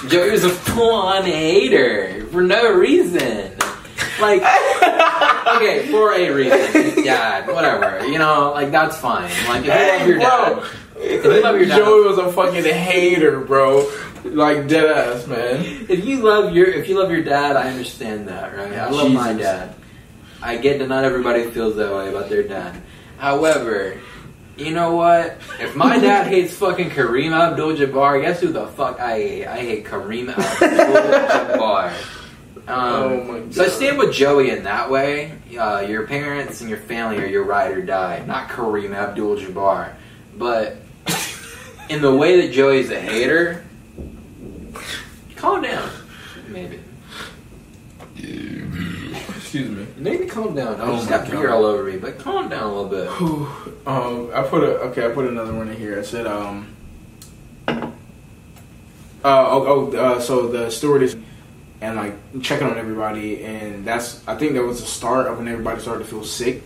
Joey 0.09 0.31
was 0.31 0.43
a 0.43 0.49
full-on 0.49 1.23
hater 1.25 2.25
for 2.27 2.41
no 2.41 2.73
reason. 2.73 3.51
Like, 4.19 4.41
okay, 5.55 5.87
for 5.91 6.13
a 6.13 6.29
reason. 6.31 7.03
Dad, 7.03 7.47
whatever. 7.47 8.05
You 8.05 8.19
know, 8.19 8.51
like 8.53 8.71
that's 8.71 8.97
fine. 8.97 9.29
Like 9.47 9.65
if 9.65 9.65
you 9.65 9.71
love 9.71 10.07
your 10.07 10.19
dad, 10.19 10.63
if 10.97 11.23
you 11.25 11.43
love 11.43 11.55
your 11.57 11.65
dad, 11.65 11.77
Joey 11.77 12.07
was 12.07 12.17
a 12.17 12.31
fucking 12.31 12.63
hater, 12.63 13.41
bro. 13.41 13.91
Like 14.23 14.67
dead 14.67 14.85
ass, 14.85 15.27
man. 15.27 15.85
if 15.89 16.05
you 16.05 16.21
love 16.21 16.53
your 16.55 16.67
if 16.67 16.89
you 16.89 16.97
love 16.99 17.11
your 17.11 17.23
dad, 17.23 17.55
I 17.55 17.69
understand 17.69 18.27
that, 18.27 18.55
right? 18.55 18.73
I 18.73 18.89
love 18.89 19.11
my 19.11 19.33
dad. 19.33 19.75
I 20.41 20.57
get 20.57 20.79
that 20.79 20.87
not 20.87 21.03
everybody 21.03 21.49
feels 21.51 21.75
that 21.75 21.93
way 21.93 22.09
about 22.09 22.29
their 22.29 22.43
dad. 22.43 22.81
However, 23.17 23.99
you 24.57 24.71
know 24.71 24.95
what? 24.95 25.37
If 25.59 25.75
my 25.75 25.99
dad 25.99 26.27
hates 26.27 26.55
fucking 26.55 26.91
Kareem 26.91 27.31
Abdul-Jabbar, 27.31 28.21
guess 28.21 28.41
who 28.41 28.51
the 28.51 28.67
fuck 28.67 28.99
I 28.99 29.19
hate? 29.19 29.45
I 29.47 29.57
hate 29.59 29.85
Kareem 29.85 30.29
Abdul-Jabbar. 30.29 31.93
Um, 32.67 32.73
Oh 32.77 33.23
my 33.25 33.51
So 33.51 33.63
I 33.63 33.67
stand 33.67 33.99
with 33.99 34.11
Joey 34.11 34.49
in 34.49 34.63
that 34.63 34.89
way. 34.89 35.33
Uh, 35.55 35.85
your 35.87 36.07
parents 36.07 36.61
and 36.61 36.69
your 36.69 36.79
family 36.79 37.19
are 37.19 37.27
your 37.27 37.43
ride 37.43 37.77
or 37.77 37.83
die, 37.83 38.23
not 38.25 38.49
Kareem 38.49 38.95
Abdul-Jabbar. 38.95 39.93
But 40.35 40.77
in 41.89 42.01
the 42.01 42.15
way 42.15 42.41
that 42.41 42.51
Joey's 42.53 42.89
a 42.89 42.99
hater, 42.99 43.63
calm 45.35 45.61
down. 45.61 45.91
Maybe. 46.47 46.79
Excuse 49.55 49.77
me. 49.77 49.87
Maybe 49.95 50.25
calm 50.25 50.53
down. 50.53 50.81
I 50.81 50.83
Oh 50.83 50.97
just 50.97 51.07
got 51.07 51.31
beer 51.31 51.49
all 51.49 51.63
over 51.63 51.85
me, 51.85 51.95
but 51.95 52.19
calm 52.19 52.49
down 52.49 52.63
a 52.63 52.75
little 52.75 52.89
bit. 52.89 53.07
Um, 53.87 54.31
I 54.33 54.41
put 54.41 54.63
a 54.63 54.79
okay. 54.87 55.05
I 55.05 55.09
put 55.09 55.25
another 55.27 55.53
one 55.53 55.69
in 55.69 55.77
here. 55.77 55.99
I 55.99 56.01
said, 56.01 56.25
um, 56.25 56.75
uh, 57.67 57.85
oh, 59.23 59.91
oh 59.93 59.95
uh, 59.95 60.19
so 60.19 60.47
the 60.47 60.71
stewardess 60.71 61.15
and 61.81 61.95
like 61.95 62.41
checking 62.41 62.67
on 62.67 62.79
everybody, 62.79 63.45
and 63.45 63.85
that's 63.85 64.27
I 64.27 64.35
think 64.35 64.55
that 64.55 64.63
was 64.63 64.81
the 64.81 64.87
start 64.87 65.27
of 65.27 65.37
when 65.37 65.47
everybody 65.47 65.79
started 65.79 66.03
to 66.03 66.09
feel 66.09 66.23
sick, 66.23 66.63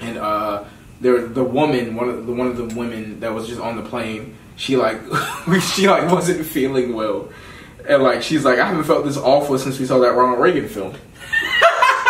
and 0.00 0.18
uh, 0.18 0.64
there 1.00 1.24
the 1.26 1.44
woman, 1.44 1.94
one 1.94 2.08
of 2.08 2.26
the 2.26 2.32
one 2.32 2.48
of 2.48 2.56
the 2.56 2.64
women 2.64 3.20
that 3.20 3.32
was 3.32 3.46
just 3.46 3.60
on 3.60 3.76
the 3.76 3.82
plane, 3.82 4.36
she 4.56 4.76
like 4.76 5.00
she 5.74 5.88
like 5.88 6.10
wasn't 6.10 6.44
feeling 6.44 6.94
well, 6.94 7.30
and 7.88 8.02
like 8.02 8.22
she's 8.22 8.44
like 8.44 8.58
I 8.58 8.66
haven't 8.66 8.84
felt 8.84 9.06
this 9.06 9.16
awful 9.16 9.56
since 9.56 9.78
we 9.78 9.86
saw 9.86 10.00
that 10.00 10.14
Ronald 10.14 10.40
Reagan 10.40 10.68
film. 10.68 10.94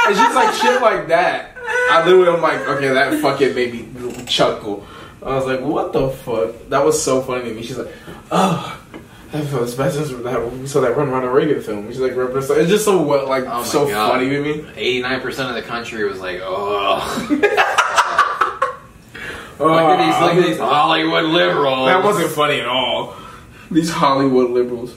And 0.08 0.16
she's 0.16 0.34
like 0.34 0.54
shit 0.54 0.82
like 0.82 1.08
that. 1.08 1.56
I 1.90 2.04
literally 2.04 2.28
am 2.36 2.42
like, 2.42 2.60
okay, 2.60 2.88
that 2.88 3.20
fucking 3.20 3.54
made 3.54 3.72
me 3.94 4.24
chuckle. 4.26 4.86
I 5.22 5.34
was 5.34 5.46
like, 5.46 5.60
what 5.60 5.92
the 5.92 6.10
fuck? 6.10 6.68
That 6.68 6.84
was 6.84 7.02
so 7.02 7.20
funny 7.22 7.48
to 7.48 7.54
me. 7.54 7.62
She's 7.62 7.78
like, 7.78 7.92
oh, 8.30 8.80
felt 9.30 9.50
this 9.50 9.74
bad 9.74 9.92
since 9.92 10.10
that 10.10 10.52
we 10.52 10.66
saw 10.66 10.80
that 10.80 10.96
Run 10.96 11.10
Ronald 11.10 11.34
Reagan 11.34 11.60
film. 11.62 11.88
She's 11.88 12.00
like. 12.00 12.12
It's 12.12 12.70
just 12.70 12.84
so 12.84 13.02
what, 13.02 13.28
like, 13.28 13.44
Oh 13.46 13.62
so 13.64 13.86
God. 13.88 14.12
funny 14.12 14.30
to 14.30 14.42
me. 14.42 14.66
Eighty-nine 14.76 15.20
percent 15.20 15.50
of 15.50 15.54
the 15.54 15.62
country 15.62 16.04
was 16.04 16.20
like, 16.20 16.40
"Oh, 16.42 16.98
Oh, 19.60 19.64
look 19.66 19.80
at 19.80 20.06
these, 20.06 20.20
look 20.22 20.34
at 20.44 20.46
these 20.48 20.58
oh. 20.60 20.66
Hollywood 20.66 21.24
liberals." 21.24 21.88
That 21.88 22.02
wasn't 22.02 22.30
funny 22.30 22.60
at 22.60 22.66
all. 22.66 23.16
These 23.70 23.90
Hollywood 23.90 24.50
liberals. 24.50 24.96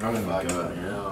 Oh 0.00 0.12
my 0.12 0.44
god. 0.44 0.76
no. 0.76 1.07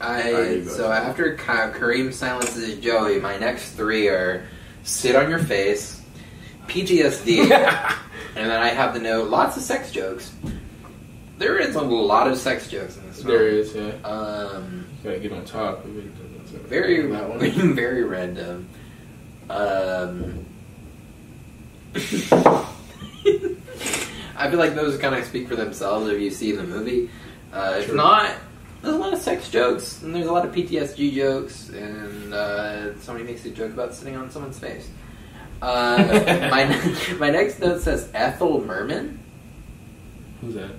I 0.00 0.62
so 0.64 0.92
after 0.92 1.34
Ka- 1.34 1.72
Kareem 1.72 2.12
silences 2.12 2.78
Joey, 2.78 3.20
my 3.20 3.36
next 3.38 3.72
three 3.72 4.08
are 4.08 4.46
sit 4.84 5.16
on 5.16 5.28
your 5.28 5.40
face, 5.40 6.00
PTSD, 6.66 7.40
and 8.36 8.50
then 8.50 8.62
I 8.62 8.68
have 8.68 8.94
the 8.94 9.00
note 9.00 9.28
lots 9.28 9.56
of 9.56 9.62
sex 9.62 9.90
jokes. 9.90 10.32
There 11.38 11.58
is 11.58 11.74
a 11.76 11.80
lot 11.80 12.26
of 12.28 12.36
sex 12.38 12.68
jokes 12.68 12.96
in 12.96 13.06
this 13.08 13.22
there 13.22 13.38
film. 13.38 13.60
is, 13.60 13.74
yeah. 13.74 14.08
Um, 14.08 14.86
Gotta 15.04 15.18
get 15.20 15.32
on 15.32 15.44
top. 15.44 15.84
very, 15.84 17.06
very 17.72 18.04
random. 18.04 18.68
Um, 19.48 20.44
I 24.36 24.50
feel 24.50 24.58
like 24.58 24.74
those 24.74 24.98
kind 24.98 25.14
of 25.14 25.24
speak 25.24 25.48
for 25.48 25.56
themselves 25.56 26.08
if 26.08 26.20
you 26.20 26.30
see 26.30 26.52
the 26.52 26.62
movie. 26.64 27.10
Uh, 27.52 27.76
if 27.78 27.92
not, 27.92 28.34
there's 28.82 28.94
a 28.94 28.98
lot 28.98 29.12
of 29.12 29.18
sex 29.18 29.50
jokes 29.50 30.02
and 30.02 30.14
there's 30.14 30.26
a 30.26 30.32
lot 30.32 30.46
of 30.46 30.54
PTSD 30.54 31.14
jokes, 31.14 31.68
and 31.70 32.32
uh, 32.32 32.98
somebody 33.00 33.24
makes 33.24 33.44
a 33.44 33.50
joke 33.50 33.72
about 33.72 33.94
sitting 33.94 34.16
on 34.16 34.30
someone's 34.30 34.58
face. 34.58 34.88
Uh, 35.60 36.48
my 36.50 37.14
my 37.18 37.30
next 37.30 37.58
note 37.58 37.80
says 37.80 38.08
Ethel 38.14 38.64
Merman. 38.64 39.18
Who's 40.40 40.54
that? 40.54 40.70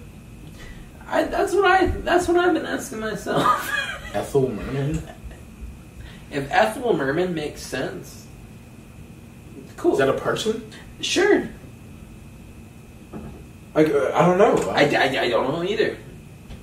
I, 1.07 1.23
that's 1.23 1.53
what 1.53 1.65
I 1.65 1.87
that's 1.87 2.27
what 2.27 2.37
I've 2.37 2.53
been 2.53 2.65
asking 2.65 2.99
myself. 2.99 3.69
Ethel 4.13 4.49
Merman. 4.49 5.01
if 6.31 6.49
Ethel 6.51 6.93
Merman 6.95 7.33
makes 7.33 7.61
sense, 7.61 8.25
cool. 9.75 9.93
Is 9.93 9.97
that 9.99 10.09
a 10.09 10.13
person? 10.13 10.71
sure. 11.01 11.49
Like, 13.75 13.89
uh, 13.89 14.11
I 14.13 14.25
don't 14.25 14.37
know. 14.37 14.69
I, 14.71 14.83
I, 14.83 15.21
I 15.21 15.29
don't 15.29 15.47
know 15.47 15.63
either. 15.63 15.95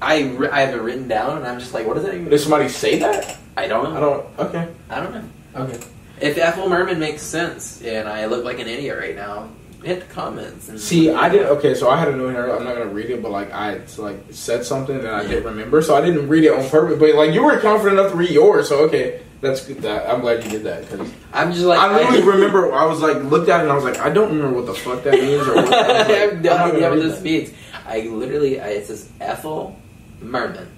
I, 0.00 0.22
ri- 0.22 0.48
I 0.48 0.60
have 0.60 0.74
it 0.74 0.82
written 0.82 1.08
down, 1.08 1.38
and 1.38 1.46
I'm 1.46 1.58
just 1.58 1.72
like, 1.74 1.86
what 1.86 1.94
does 1.94 2.04
that 2.04 2.14
even? 2.14 2.28
Did 2.28 2.38
somebody 2.40 2.68
say 2.68 2.98
that? 3.00 3.38
I 3.56 3.66
don't 3.68 3.84
know. 3.94 3.96
I 3.96 4.00
don't. 4.00 4.48
Okay. 4.50 4.68
I 4.90 5.00
don't 5.00 5.14
know. 5.14 5.24
Okay. 5.62 5.78
If 6.20 6.38
Ethel 6.38 6.68
Merman 6.68 6.98
makes 6.98 7.22
sense, 7.22 7.82
and 7.82 8.08
I 8.08 8.26
look 8.26 8.44
like 8.44 8.58
an 8.58 8.66
idiot 8.68 8.98
right 8.98 9.14
now, 9.16 9.48
hit 9.82 10.00
the 10.06 10.14
comments. 10.14 10.68
And 10.68 10.78
See, 10.80 11.10
I 11.10 11.28
didn't. 11.28 11.48
Okay, 11.58 11.74
so 11.74 11.88
I 11.90 11.96
had 11.98 12.08
a 12.08 12.16
note 12.16 12.30
here. 12.30 12.50
I'm 12.50 12.64
not 12.64 12.74
gonna 12.74 12.86
read 12.90 13.10
it, 13.10 13.22
but 13.22 13.30
like 13.32 13.52
I 13.52 13.80
like 13.98 14.16
said 14.30 14.64
something 14.64 14.98
that 15.00 15.12
I 15.12 15.26
didn't 15.26 15.44
remember, 15.44 15.80
so 15.82 15.94
I 15.96 16.00
didn't 16.04 16.28
read 16.28 16.44
it 16.44 16.52
on 16.52 16.68
purpose. 16.68 16.98
But 16.98 17.14
like 17.14 17.32
you 17.34 17.42
were 17.44 17.58
confident 17.58 17.98
enough 17.98 18.12
to 18.12 18.18
read 18.18 18.30
yours, 18.30 18.68
so 18.68 18.80
okay, 18.84 19.20
that's 19.42 19.66
good. 19.66 19.78
That 19.82 20.08
I'm 20.08 20.20
glad 20.22 20.42
you 20.44 20.50
did 20.50 20.64
that 20.64 20.88
because 20.88 21.10
I'm 21.32 21.52
just 21.52 21.64
like 21.66 21.78
I 21.78 21.94
literally 21.94 22.22
remember. 22.22 22.72
I 22.72 22.84
was 22.86 23.00
like 23.00 23.22
looked 23.24 23.48
at 23.50 23.60
it 23.60 23.64
and 23.64 23.72
I 23.72 23.74
was 23.74 23.84
like, 23.84 23.98
I 23.98 24.08
don't 24.10 24.28
remember 24.34 24.56
what 24.56 24.66
the 24.66 24.74
fuck 24.74 25.02
that 25.04 25.14
means. 25.14 25.46
Or 25.46 25.54
what, 25.56 25.64
I 25.72 25.80
was 25.80 25.86
I 25.86 25.98
like, 25.98 26.06
have 26.08 26.32
I'm 26.32 26.42
no 26.42 26.50
not 26.56 26.60
idea 26.68 26.80
gonna 26.80 26.88
what 26.90 26.92
read 26.96 27.02
this 27.10 27.14
that. 27.16 27.24
means. 27.24 27.52
I 27.86 28.00
literally, 28.00 28.60
I, 28.60 28.68
it 28.68 28.86
says 28.86 29.08
Ethel 29.20 29.76
Merman. 30.20 30.68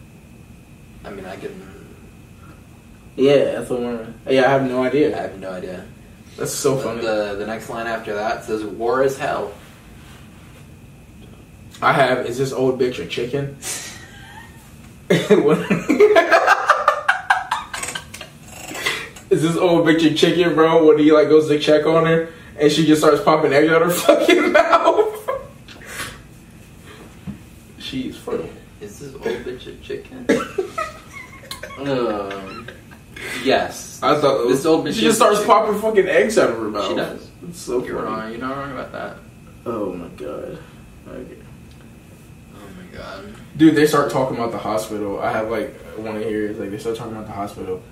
I 1.04 1.10
mean, 1.10 1.24
I 1.24 1.36
can. 1.36 1.74
Yeah, 3.16 3.32
Ethel 3.32 3.80
Merman. 3.80 4.14
Yeah, 4.28 4.46
I 4.46 4.50
have 4.50 4.68
no 4.68 4.82
idea. 4.82 5.16
I 5.16 5.22
have 5.22 5.38
no 5.38 5.50
idea. 5.50 5.86
That's 6.36 6.52
so 6.52 6.78
funny. 6.78 7.00
the 7.00 7.34
the 7.36 7.46
next 7.46 7.68
line 7.68 7.86
after 7.86 8.14
that 8.14 8.44
says 8.44 8.64
"War 8.64 9.02
is 9.02 9.18
hell." 9.18 9.52
I 11.82 11.92
have. 11.92 12.26
Is 12.26 12.38
this 12.38 12.52
old 12.52 12.80
bitch 12.80 12.98
a 12.98 13.06
chicken? 13.06 13.56
Is 19.30 19.42
this 19.42 19.56
old 19.56 19.86
bitch 19.86 20.10
a 20.10 20.14
chicken, 20.14 20.54
bro? 20.54 20.86
When 20.86 20.98
he 20.98 21.12
like 21.12 21.28
goes 21.28 21.48
to 21.48 21.58
check 21.58 21.86
on 21.86 22.06
her, 22.06 22.30
and 22.58 22.72
she 22.72 22.86
just 22.86 23.00
starts 23.02 23.22
popping 23.22 23.52
eggs 23.52 23.70
out 23.70 23.82
her 23.82 23.90
fucking 23.90 24.52
mouth. 24.52 25.30
She's 27.78 28.16
funny. 29.00 29.34
Is 29.34 29.44
this 29.44 29.46
old 29.46 29.46
bitch 29.46 29.66
a 29.66 29.82
chicken? 29.82 30.26
um, 31.78 32.66
yes. 33.44 34.00
I 34.02 34.20
thought 34.20 34.48
This 34.48 34.64
old 34.66 34.84
bitch 34.86 34.94
she 34.94 35.00
just 35.02 35.16
starts 35.18 35.44
popping 35.44 35.80
fucking 35.80 36.06
eggs 36.08 36.38
out 36.38 36.50
of 36.50 36.56
her 36.56 36.68
mouth. 36.68 36.88
She 36.88 36.94
does. 36.94 37.30
It's 37.48 37.58
so 37.60 37.84
You're 37.84 37.96
funny. 38.02 38.06
wrong. 38.10 38.30
You're 38.30 38.40
not 38.40 38.56
wrong 38.56 38.72
about 38.72 38.92
that. 38.92 39.16
Oh 39.66 39.92
my 39.92 40.08
god. 40.08 40.58
Okay. 41.08 41.36
Oh 42.54 42.58
my 42.76 42.96
god. 42.96 43.34
Dude, 43.56 43.74
they 43.74 43.86
start 43.86 44.10
talking 44.10 44.36
about 44.36 44.52
the 44.52 44.58
hospital. 44.58 45.20
I 45.20 45.32
have 45.32 45.50
like 45.50 45.74
one 45.96 46.16
of 46.16 46.22
here. 46.22 46.52
Like 46.52 46.70
they 46.70 46.78
start 46.78 46.96
talking 46.96 47.12
about 47.12 47.26
the 47.26 47.32
hospital, 47.32 47.82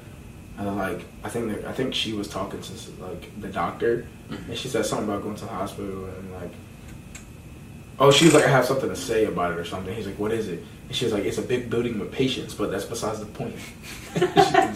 and 0.59 0.77
like 0.77 1.05
I 1.25 1.29
think 1.29 1.65
I 1.65 1.73
think 1.73 1.95
she 1.95 2.13
was 2.13 2.29
talking 2.29 2.61
to 2.61 2.73
like 3.03 3.41
the 3.41 3.49
doctor, 3.49 4.07
Mhm. 4.31 4.49
and 4.49 4.57
she 4.59 4.69
said 4.69 4.87
something 4.87 5.09
about 5.09 5.23
going 5.23 5.37
to 5.37 5.45
the 5.45 5.51
hospital 5.51 6.07
and 6.07 6.33
like, 6.35 6.51
oh, 7.99 8.11
she's 8.11 8.33
like, 8.35 8.45
I 8.45 8.49
have 8.49 8.65
something 8.65 8.89
to 8.89 8.97
say 8.97 9.25
about 9.27 9.53
it 9.53 9.59
or 9.59 9.65
something. 9.65 9.95
He's 9.95 10.07
like, 10.07 10.19
what 10.19 10.33
is 10.33 10.49
it? 10.49 10.63
And 10.87 10.95
she 10.97 11.05
was 11.05 11.13
like, 11.15 11.25
it's 11.25 11.39
a 11.39 11.43
big 11.43 11.69
building 11.69 11.99
with 11.99 12.13
patients, 12.13 12.55
but 12.55 12.71
that's 12.71 12.85
besides 12.85 13.21
the 13.21 13.27
point. 13.27 13.55
I, 14.17 14.75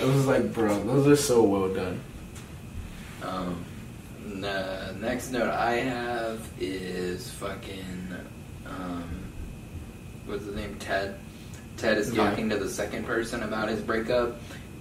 it 0.00 0.06
was 0.06 0.26
like, 0.26 0.52
bro, 0.52 0.82
those 0.84 1.06
are 1.06 1.16
so 1.16 1.42
well 1.42 1.68
done. 1.72 2.00
Um, 3.22 3.64
the 4.40 4.94
next 5.00 5.30
note 5.30 5.48
I 5.50 5.76
have 5.76 6.46
is 6.60 7.30
fucking, 7.30 8.14
um, 8.66 9.04
what's 10.26 10.44
his 10.44 10.54
name? 10.54 10.76
Ted. 10.78 11.14
Ted 11.76 11.98
is 11.98 12.12
Yeah. 12.14 12.28
talking 12.28 12.50
to 12.50 12.56
the 12.58 12.68
second 12.68 13.04
person 13.06 13.42
about 13.42 13.68
his 13.68 13.80
breakup, 13.80 14.36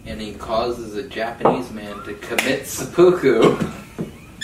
and 0.06 0.20
he 0.20 0.34
causes 0.34 0.96
a 0.96 1.04
Japanese 1.08 1.72
man 1.72 2.04
to 2.04 2.14
commit 2.16 2.68
seppuku. 2.68 3.58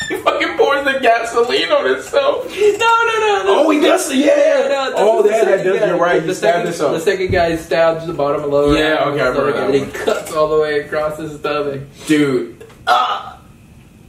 He 0.08 0.16
fucking 0.22 0.58
pours 0.84 0.94
the 0.96 1.00
gasoline 1.00 1.70
on 1.72 1.86
himself. 1.94 2.46
no, 2.50 2.62
no, 2.62 2.78
no. 2.78 3.44
Oh, 3.48 3.70
he 3.70 3.80
does. 3.80 4.14
Yeah. 4.14 4.68
No, 4.70 4.94
oh, 4.98 5.22
the 5.24 5.30
that, 5.30 5.46
that 5.46 5.64
does. 5.64 5.80
guy- 5.80 5.88
You're 5.88 5.98
right. 5.98 6.22
The 6.22 6.28
He 6.28 6.34
second, 6.34 6.66
himself. 6.66 6.94
The 6.94 7.00
second 7.02 7.32
guy 7.32 7.56
stabs 7.58 8.06
the 8.08 8.14
bottom 8.14 8.44
of 8.44 8.50
lower. 8.50 8.76
Yeah, 8.78 9.04
okay, 9.06 9.22
I 9.22 9.28
remember 9.30 9.52
stomach, 9.52 9.56
that 9.56 9.66
And 9.66 9.74
he 9.76 9.82
one. 9.82 9.92
cuts 9.92 10.32
all 10.34 10.48
the 10.50 10.60
way 10.62 10.80
across 10.82 11.18
his 11.18 11.40
stomach. 11.40 11.82
Dude, 12.08 12.66
ah, 12.88 13.40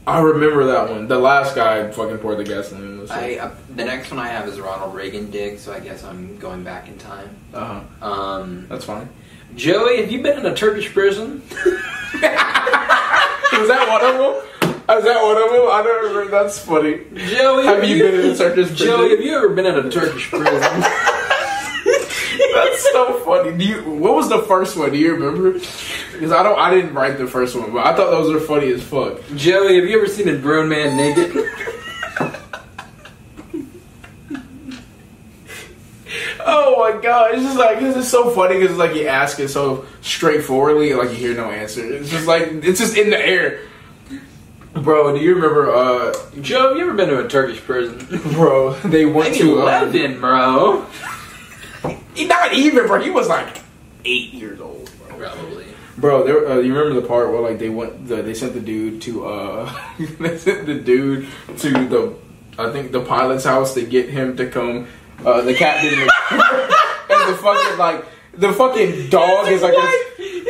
I 0.06 0.20
remember 0.20 0.64
that 0.66 0.90
one. 0.90 1.08
The 1.08 1.18
last 1.18 1.54
guy 1.54 1.90
fucking 1.90 2.18
poured 2.18 2.38
the 2.38 2.44
gasoline. 2.44 3.00
Was 3.00 3.10
I 3.10 3.34
uh, 3.34 3.50
the 3.76 3.84
next 3.84 4.10
one 4.10 4.18
I 4.18 4.28
have 4.28 4.48
is 4.48 4.58
Ronald 4.60 4.94
Reagan 4.94 5.30
dig, 5.30 5.58
so 5.58 5.72
I 5.72 5.80
guess 5.80 6.04
I'm 6.04 6.36
going 6.38 6.64
back 6.64 6.88
in 6.88 6.98
time. 6.98 7.28
uh 7.54 7.82
huh. 8.00 8.06
Um, 8.06 8.66
That's 8.68 8.84
fine. 8.84 9.08
Joey, 9.56 10.00
have 10.00 10.10
you 10.12 10.22
been 10.22 10.38
in 10.38 10.46
a 10.46 10.54
Turkish 10.54 10.92
prison? 10.92 11.42
Was 11.52 11.64
that 13.68 13.86
one 13.88 14.04
of 14.04 14.18
them? 14.18 14.49
Is 14.98 15.04
that 15.04 15.22
one 15.22 15.36
of 15.36 15.50
them? 15.50 15.68
I 15.70 15.82
don't 15.84 16.04
remember. 16.08 16.30
That's 16.30 16.58
funny. 16.58 17.00
Joey, 17.14 17.64
Have 17.66 17.84
you 17.84 18.02
been 18.02 18.14
in 18.20 18.30
a 18.30 18.36
Turkish 18.36 18.68
prison? 18.68 18.76
Joey, 18.76 19.10
have 19.10 19.20
you 19.20 19.36
ever 19.36 19.50
been 19.50 19.66
in 19.66 19.86
a 19.86 19.90
Turkish 19.90 20.28
prison? 20.28 20.60
That's 22.54 22.90
so 22.92 23.20
funny. 23.24 23.56
Do 23.56 23.64
you? 23.64 23.82
What 23.82 24.14
was 24.14 24.28
the 24.28 24.42
first 24.42 24.76
one? 24.76 24.90
Do 24.90 24.98
you 24.98 25.14
remember? 25.14 25.52
Because 25.52 26.32
I 26.32 26.42
don't. 26.42 26.58
I 26.58 26.74
didn't 26.74 26.94
write 26.94 27.18
the 27.18 27.26
first 27.26 27.56
one, 27.56 27.72
but 27.72 27.86
I 27.86 27.94
thought 27.94 28.10
those 28.10 28.32
were 28.32 28.40
funny 28.40 28.70
as 28.72 28.82
fuck. 28.82 29.20
Joey, 29.36 29.76
have 29.76 29.88
you 29.88 29.96
ever 29.96 30.06
seen 30.06 30.28
a 30.28 30.36
grown 30.36 30.68
man 30.68 30.96
naked? 30.96 31.36
Oh 36.42 36.78
my 36.78 37.00
god! 37.00 37.34
It's 37.34 37.42
just 37.42 37.58
like 37.58 37.78
this 37.78 37.96
is 37.96 38.10
so 38.10 38.30
funny 38.30 38.54
because 38.54 38.70
it's 38.70 38.78
like 38.78 38.94
you 38.94 39.06
ask 39.06 39.38
it 39.38 39.48
so 39.48 39.84
straightforwardly, 40.00 40.90
and, 40.90 40.98
like 40.98 41.10
you 41.10 41.16
hear 41.16 41.34
no 41.34 41.50
answer. 41.50 41.84
It's 41.84 42.10
just 42.10 42.26
like 42.26 42.48
it's 42.48 42.80
just 42.80 42.96
in 42.96 43.10
the 43.10 43.18
air. 43.18 43.60
Bro, 44.72 45.16
do 45.16 45.22
you 45.22 45.34
remember? 45.34 45.74
uh 45.74 46.14
Joe, 46.40 46.68
have 46.68 46.76
you 46.76 46.84
ever 46.84 46.94
been 46.94 47.08
to 47.08 47.24
a 47.24 47.28
Turkish 47.28 47.60
prison? 47.60 47.98
Bro, 48.32 48.74
they 48.80 49.04
went 49.04 49.32
Maybe 49.32 49.44
to. 49.44 49.58
Uh, 49.60 49.62
eleven, 49.62 50.20
bro. 50.20 50.86
not 52.18 52.52
even, 52.54 52.86
bro. 52.86 53.00
He 53.00 53.10
was 53.10 53.28
like 53.28 53.58
eight 54.04 54.32
years 54.32 54.60
old, 54.60 54.90
bro. 55.08 55.18
Probably. 55.18 55.66
Bro, 55.98 56.24
there, 56.24 56.48
uh, 56.48 56.58
you 56.60 56.74
remember 56.74 57.00
the 57.00 57.06
part 57.06 57.30
where 57.30 57.40
like 57.40 57.58
they 57.58 57.68
went, 57.68 58.06
the, 58.06 58.22
they 58.22 58.32
sent 58.32 58.54
the 58.54 58.60
dude 58.60 59.02
to, 59.02 59.26
uh, 59.26 59.70
they 60.18 60.38
sent 60.38 60.66
the 60.66 60.74
dude 60.74 61.28
to 61.58 61.70
the, 61.70 62.14
I 62.56 62.70
think 62.70 62.92
the 62.92 63.04
pilot's 63.04 63.44
house 63.44 63.74
to 63.74 63.84
get 63.84 64.08
him 64.08 64.36
to 64.38 64.48
come, 64.48 64.86
uh, 65.26 65.42
the 65.42 65.52
captain, 65.52 65.90
and 66.30 67.34
the 67.34 67.36
fucking 67.36 67.76
like, 67.78 68.06
the 68.32 68.52
fucking 68.52 69.10
dog 69.10 69.48
is 69.48 69.60
like, 69.60 69.74
wife, 69.76 70.16
his 70.16 70.42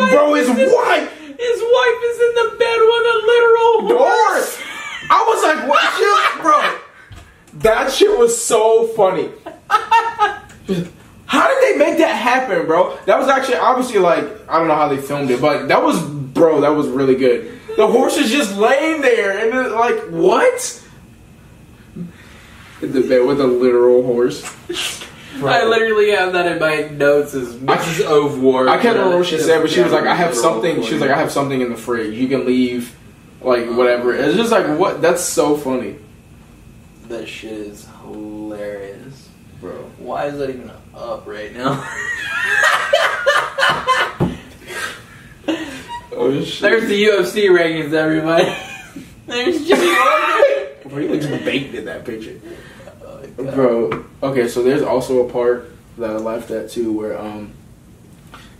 wife, 0.00 0.10
bro, 0.10 0.34
his 0.34 0.48
wife 0.48 1.17
His 1.38 1.60
wife 1.62 2.00
is 2.04 2.18
in 2.20 2.34
the 2.34 2.56
bed 2.58 2.78
with 2.82 3.04
a 3.06 3.16
literal 3.26 3.88
doors. 3.88 4.58
I 5.10 5.24
was 5.28 5.42
like, 5.44 5.68
what, 5.68 5.86
shit, 5.96 6.42
bro? 6.42 6.78
That 7.62 7.92
shit 7.92 8.18
was 8.18 8.42
so 8.42 8.88
funny. 8.88 9.30
How 11.26 11.48
did 11.48 11.62
they 11.62 11.78
make 11.78 11.98
that 11.98 12.14
happen, 12.16 12.66
bro? 12.66 12.96
That 13.06 13.18
was 13.18 13.28
actually 13.28 13.56
obviously 13.56 13.98
like 13.98 14.24
I 14.48 14.58
don't 14.58 14.68
know 14.68 14.74
how 14.74 14.88
they 14.88 14.96
filmed 14.96 15.30
it, 15.30 15.40
but 15.40 15.68
that 15.68 15.82
was 15.82 16.02
bro, 16.02 16.60
that 16.62 16.70
was 16.70 16.88
really 16.88 17.14
good. 17.14 17.58
The 17.76 17.86
horse 17.86 18.16
is 18.16 18.30
just 18.30 18.56
laying 18.56 19.00
there 19.02 19.38
and 19.38 19.66
it's 19.66 19.74
like 19.74 19.98
what? 20.10 20.84
In 22.80 22.92
the 22.92 23.00
bed 23.02 23.26
with 23.26 23.40
a 23.40 23.46
literal 23.46 24.02
horse. 24.02 24.42
I 25.42 25.64
literally 25.64 26.10
have 26.10 26.32
that 26.32 26.46
in 26.46 26.58
my 26.58 26.88
notes 26.88 27.34
as 27.34 27.54
Mrs. 27.56 28.04
Ove 28.06 28.40
Ward. 28.40 28.68
I 28.68 28.78
can't 28.78 28.96
remember 28.96 29.18
what 29.18 29.26
she 29.26 29.38
said, 29.38 29.60
but 29.62 29.70
she 29.70 29.80
was 29.82 29.92
like, 29.92 30.04
"I 30.06 30.14
have 30.14 30.34
something." 30.34 30.82
She 30.82 30.94
was 30.94 31.00
like, 31.00 31.10
"I 31.10 31.18
have 31.18 31.30
something 31.32 31.60
in 31.60 31.70
the 31.70 31.76
fridge. 31.76 32.14
You 32.14 32.28
can 32.28 32.44
leave, 32.46 32.94
like 33.40 33.66
whatever." 33.70 34.14
It's 34.14 34.36
just 34.36 34.50
like 34.52 34.66
what? 34.78 35.00
That's 35.02 35.22
so 35.22 35.56
funny, 35.56 35.96
That 37.08 37.28
shit 37.28 37.52
is 37.52 37.86
hilarious. 38.02 39.28
bro. 39.60 39.72
Why 39.98 40.26
is 40.26 40.38
that 40.38 40.50
even 40.50 40.70
up 40.94 41.26
right 41.26 41.54
now? 41.54 41.84
Oh 46.20 46.42
shit! 46.42 46.60
There's 46.62 46.88
the 46.88 47.04
UFC 47.04 47.44
rankings, 47.48 47.92
everybody. 47.92 48.44
There's 49.26 49.66
Jimmie 49.66 49.86
Walker. 49.86 50.44
Bro, 50.88 50.98
he 51.02 51.08
looks 51.08 51.26
baked 51.44 51.74
in 51.74 51.84
that 51.84 52.04
picture. 52.04 52.40
Bro, 53.38 54.04
okay, 54.22 54.48
so 54.48 54.62
there's 54.64 54.82
also 54.82 55.26
a 55.26 55.32
part 55.32 55.70
that 55.96 56.10
I 56.10 56.14
laughed 56.16 56.50
at 56.50 56.70
too 56.70 56.92
where 56.92 57.16
um 57.18 57.52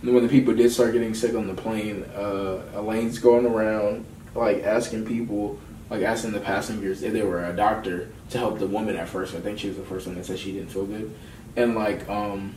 when 0.01 0.23
the 0.23 0.29
people 0.29 0.55
did 0.55 0.71
start 0.71 0.93
getting 0.93 1.13
sick 1.13 1.35
on 1.35 1.47
the 1.47 1.53
plane, 1.53 2.03
uh 2.15 2.61
Elaine's 2.73 3.19
going 3.19 3.45
around 3.45 4.05
like 4.35 4.63
asking 4.63 5.05
people 5.05 5.59
like 5.89 6.01
asking 6.03 6.31
the 6.31 6.39
passengers 6.39 7.03
if 7.03 7.11
they 7.11 7.23
were 7.23 7.43
a 7.45 7.53
doctor 7.53 8.09
to 8.29 8.37
help 8.37 8.59
the 8.59 8.67
woman 8.67 8.95
at 8.95 9.09
first. 9.09 9.35
I 9.35 9.41
think 9.41 9.59
she 9.59 9.67
was 9.67 9.75
the 9.77 9.83
first 9.83 10.07
one 10.07 10.15
that 10.15 10.25
said 10.25 10.39
she 10.39 10.53
didn't 10.53 10.69
feel 10.69 10.85
good. 10.85 11.13
And 11.57 11.75
like 11.75 12.07
um 12.09 12.55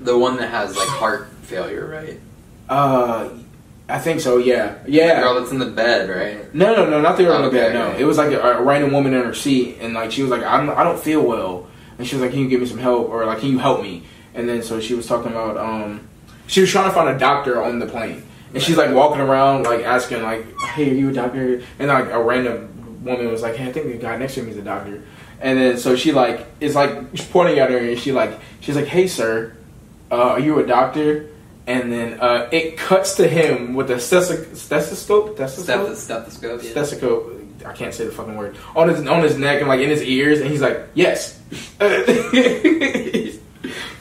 The 0.00 0.16
one 0.16 0.36
that 0.36 0.50
has 0.50 0.76
like 0.76 0.88
heart 0.88 1.28
failure, 1.42 1.86
right? 1.86 2.20
uh 2.68 3.30
I 3.88 3.98
think 3.98 4.20
so, 4.20 4.36
yeah. 4.36 4.74
The 4.84 4.90
Yeah. 4.92 5.20
girl 5.22 5.34
that's 5.40 5.50
in 5.50 5.58
the 5.58 5.64
bed, 5.66 6.10
right? 6.10 6.54
No, 6.54 6.74
no, 6.76 6.88
no, 6.88 7.00
not 7.00 7.16
the 7.16 7.24
girl 7.24 7.36
in 7.36 7.42
the 7.42 7.48
Okay, 7.48 7.56
bed. 7.58 7.72
No, 7.74 7.86
okay. 7.88 8.02
it 8.02 8.04
was 8.04 8.18
like 8.18 8.32
a, 8.32 8.40
a 8.40 8.62
random 8.62 8.92
woman 8.92 9.14
in 9.14 9.24
her 9.24 9.34
seat, 9.34 9.78
and 9.80 9.94
like 9.94 10.12
she 10.12 10.20
was 10.22 10.30
like, 10.30 10.42
"I'm, 10.42 10.68
I 10.70 10.84
don't 10.84 10.98
feel 10.98 11.22
well," 11.22 11.66
and 11.98 12.06
she 12.06 12.14
was 12.14 12.22
like, 12.22 12.32
"Can 12.32 12.40
you 12.40 12.48
give 12.48 12.60
me 12.60 12.66
some 12.66 12.78
help?" 12.78 13.08
or 13.08 13.24
like, 13.24 13.38
"Can 13.38 13.48
you 13.50 13.58
help 13.58 13.80
me?" 13.82 14.02
And 14.34 14.46
then 14.48 14.62
so 14.62 14.78
she 14.78 14.92
was 14.94 15.06
talking 15.06 15.32
about, 15.32 15.56
um, 15.56 16.06
she 16.46 16.60
was 16.60 16.70
trying 16.70 16.84
to 16.88 16.94
find 16.94 17.08
a 17.08 17.18
doctor 17.18 17.62
on 17.62 17.78
the 17.78 17.86
plane, 17.86 18.22
and 18.52 18.62
she's 18.62 18.76
like 18.76 18.92
walking 18.94 19.20
around 19.22 19.62
like 19.64 19.82
asking 19.84 20.22
like, 20.22 20.44
"Hey, 20.60 20.90
are 20.90 20.94
you 20.94 21.08
a 21.08 21.12
doctor?" 21.12 21.62
And 21.78 21.88
like 21.88 22.10
a 22.10 22.22
random 22.22 23.04
woman 23.04 23.30
was 23.30 23.40
like, 23.40 23.56
"Hey, 23.56 23.68
I 23.68 23.72
think 23.72 23.86
the 23.86 23.94
guy 23.96 24.18
next 24.18 24.34
to 24.34 24.42
me 24.42 24.50
is 24.50 24.58
a 24.58 24.62
doctor," 24.62 25.02
and 25.40 25.58
then 25.58 25.78
so 25.78 25.96
she 25.96 26.12
like 26.12 26.46
is 26.60 26.74
like 26.74 26.90
she's 27.14 27.26
pointing 27.26 27.58
at 27.58 27.70
her, 27.70 27.78
and 27.78 27.98
she 27.98 28.12
like 28.12 28.38
she's 28.60 28.76
like, 28.76 28.86
"Hey, 28.86 29.06
sir, 29.06 29.54
uh, 30.10 30.14
are 30.36 30.40
you 30.40 30.58
a 30.58 30.66
doctor?" 30.66 31.24
And 31.68 31.92
then 31.92 32.18
uh, 32.18 32.48
it 32.50 32.78
cuts 32.78 33.16
to 33.16 33.28
him 33.28 33.74
with 33.74 33.90
a 33.90 34.00
stethoscope, 34.00 34.56
stethoscope, 34.56 35.36
stethoscope, 35.36 35.96
stethoscope. 35.96 36.62
Yeah. 36.62 36.70
stethoscope. 36.70 37.34
I 37.66 37.74
can't 37.74 37.92
say 37.92 38.06
the 38.06 38.10
fucking 38.10 38.36
word 38.36 38.56
on 38.74 38.88
his 38.88 39.06
on 39.06 39.22
his 39.22 39.36
neck 39.36 39.60
and 39.60 39.68
like 39.68 39.80
in 39.80 39.90
his 39.90 40.02
ears, 40.02 40.40
and 40.40 40.48
he's 40.48 40.62
like, 40.62 40.80
"Yes." 40.94 41.38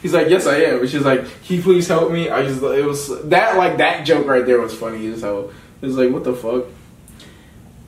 he's 0.01 0.13
like, 0.13 0.29
"Yes, 0.29 0.47
I 0.47 0.59
am." 0.59 0.79
And 0.79 0.89
she's 0.89 1.03
like, 1.03 1.27
"He 1.41 1.61
please 1.61 1.89
help 1.89 2.09
me?" 2.09 2.29
I 2.29 2.43
just 2.43 2.63
it 2.63 2.85
was 2.85 3.09
that 3.23 3.57
like 3.57 3.79
that 3.79 4.05
joke 4.05 4.27
right 4.27 4.45
there 4.45 4.61
was 4.61 4.73
funny 4.73 5.05
as 5.07 5.21
hell. 5.21 5.51
It 5.81 5.87
was 5.87 5.97
like, 5.97 6.09
"What 6.09 6.23
the 6.23 6.35
fuck?" 6.35 6.67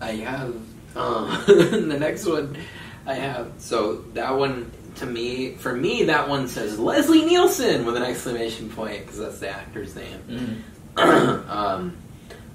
I 0.01 0.11
have 0.11 0.55
um, 0.97 1.43
the 1.47 1.97
next 1.97 2.25
one. 2.25 2.57
I 3.05 3.13
have 3.13 3.53
so 3.59 4.03
that 4.13 4.37
one 4.37 4.71
to 4.99 5.05
me 5.05 5.51
for 5.53 5.73
me 5.73 6.03
that 6.03 6.27
one 6.27 6.47
says 6.47 6.77
Leslie 6.77 7.25
Nielsen 7.25 7.85
with 7.85 7.95
an 7.95 8.03
exclamation 8.03 8.69
point 8.69 9.01
because 9.05 9.17
that's 9.19 9.39
the 9.39 9.49
actor's 9.49 9.95
name. 9.95 10.63
um, 10.97 11.95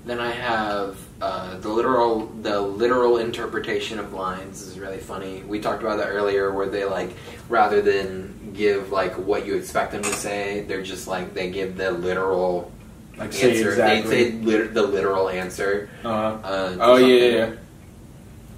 then 0.05 0.20
I 0.20 0.30
have 0.30 0.99
uh, 1.22 1.59
the 1.59 1.68
literal 1.70 2.26
the 2.26 2.61
literal 2.61 3.16
interpretation 3.18 3.99
of 3.99 4.12
lines 4.12 4.61
is 4.62 4.78
really 4.78 4.99
funny. 4.99 5.42
We 5.42 5.61
talked 5.61 5.82
about 5.82 5.97
that 5.99 6.09
earlier, 6.09 6.53
where 6.53 6.66
they 6.68 6.84
like 6.84 7.11
rather 7.49 7.80
than 7.80 8.53
give 8.55 8.92
like 8.92 9.14
what 9.16 9.47
you 9.47 9.57
expect 9.57 9.92
them 9.92 10.03
to 10.03 10.12
say, 10.12 10.64
they're 10.68 10.82
just 10.82 11.09
like 11.09 11.32
they 11.34 11.51
give 11.51 11.76
the 11.78 11.90
literal 11.92 12.70
Like 13.16 13.32
say 13.32 13.57
answer. 13.57 13.70
exactly. 13.70 14.11
They 14.24 14.30
say 14.30 14.36
lit- 14.45 14.74
the 14.74 14.82
literal 14.82 15.30
answer. 15.30 15.88
uh, 16.05 16.09
Uh, 16.09 16.76
oh 16.80 16.97
yeah, 16.97 17.07
something. 17.07 17.38
yeah, 17.38 17.47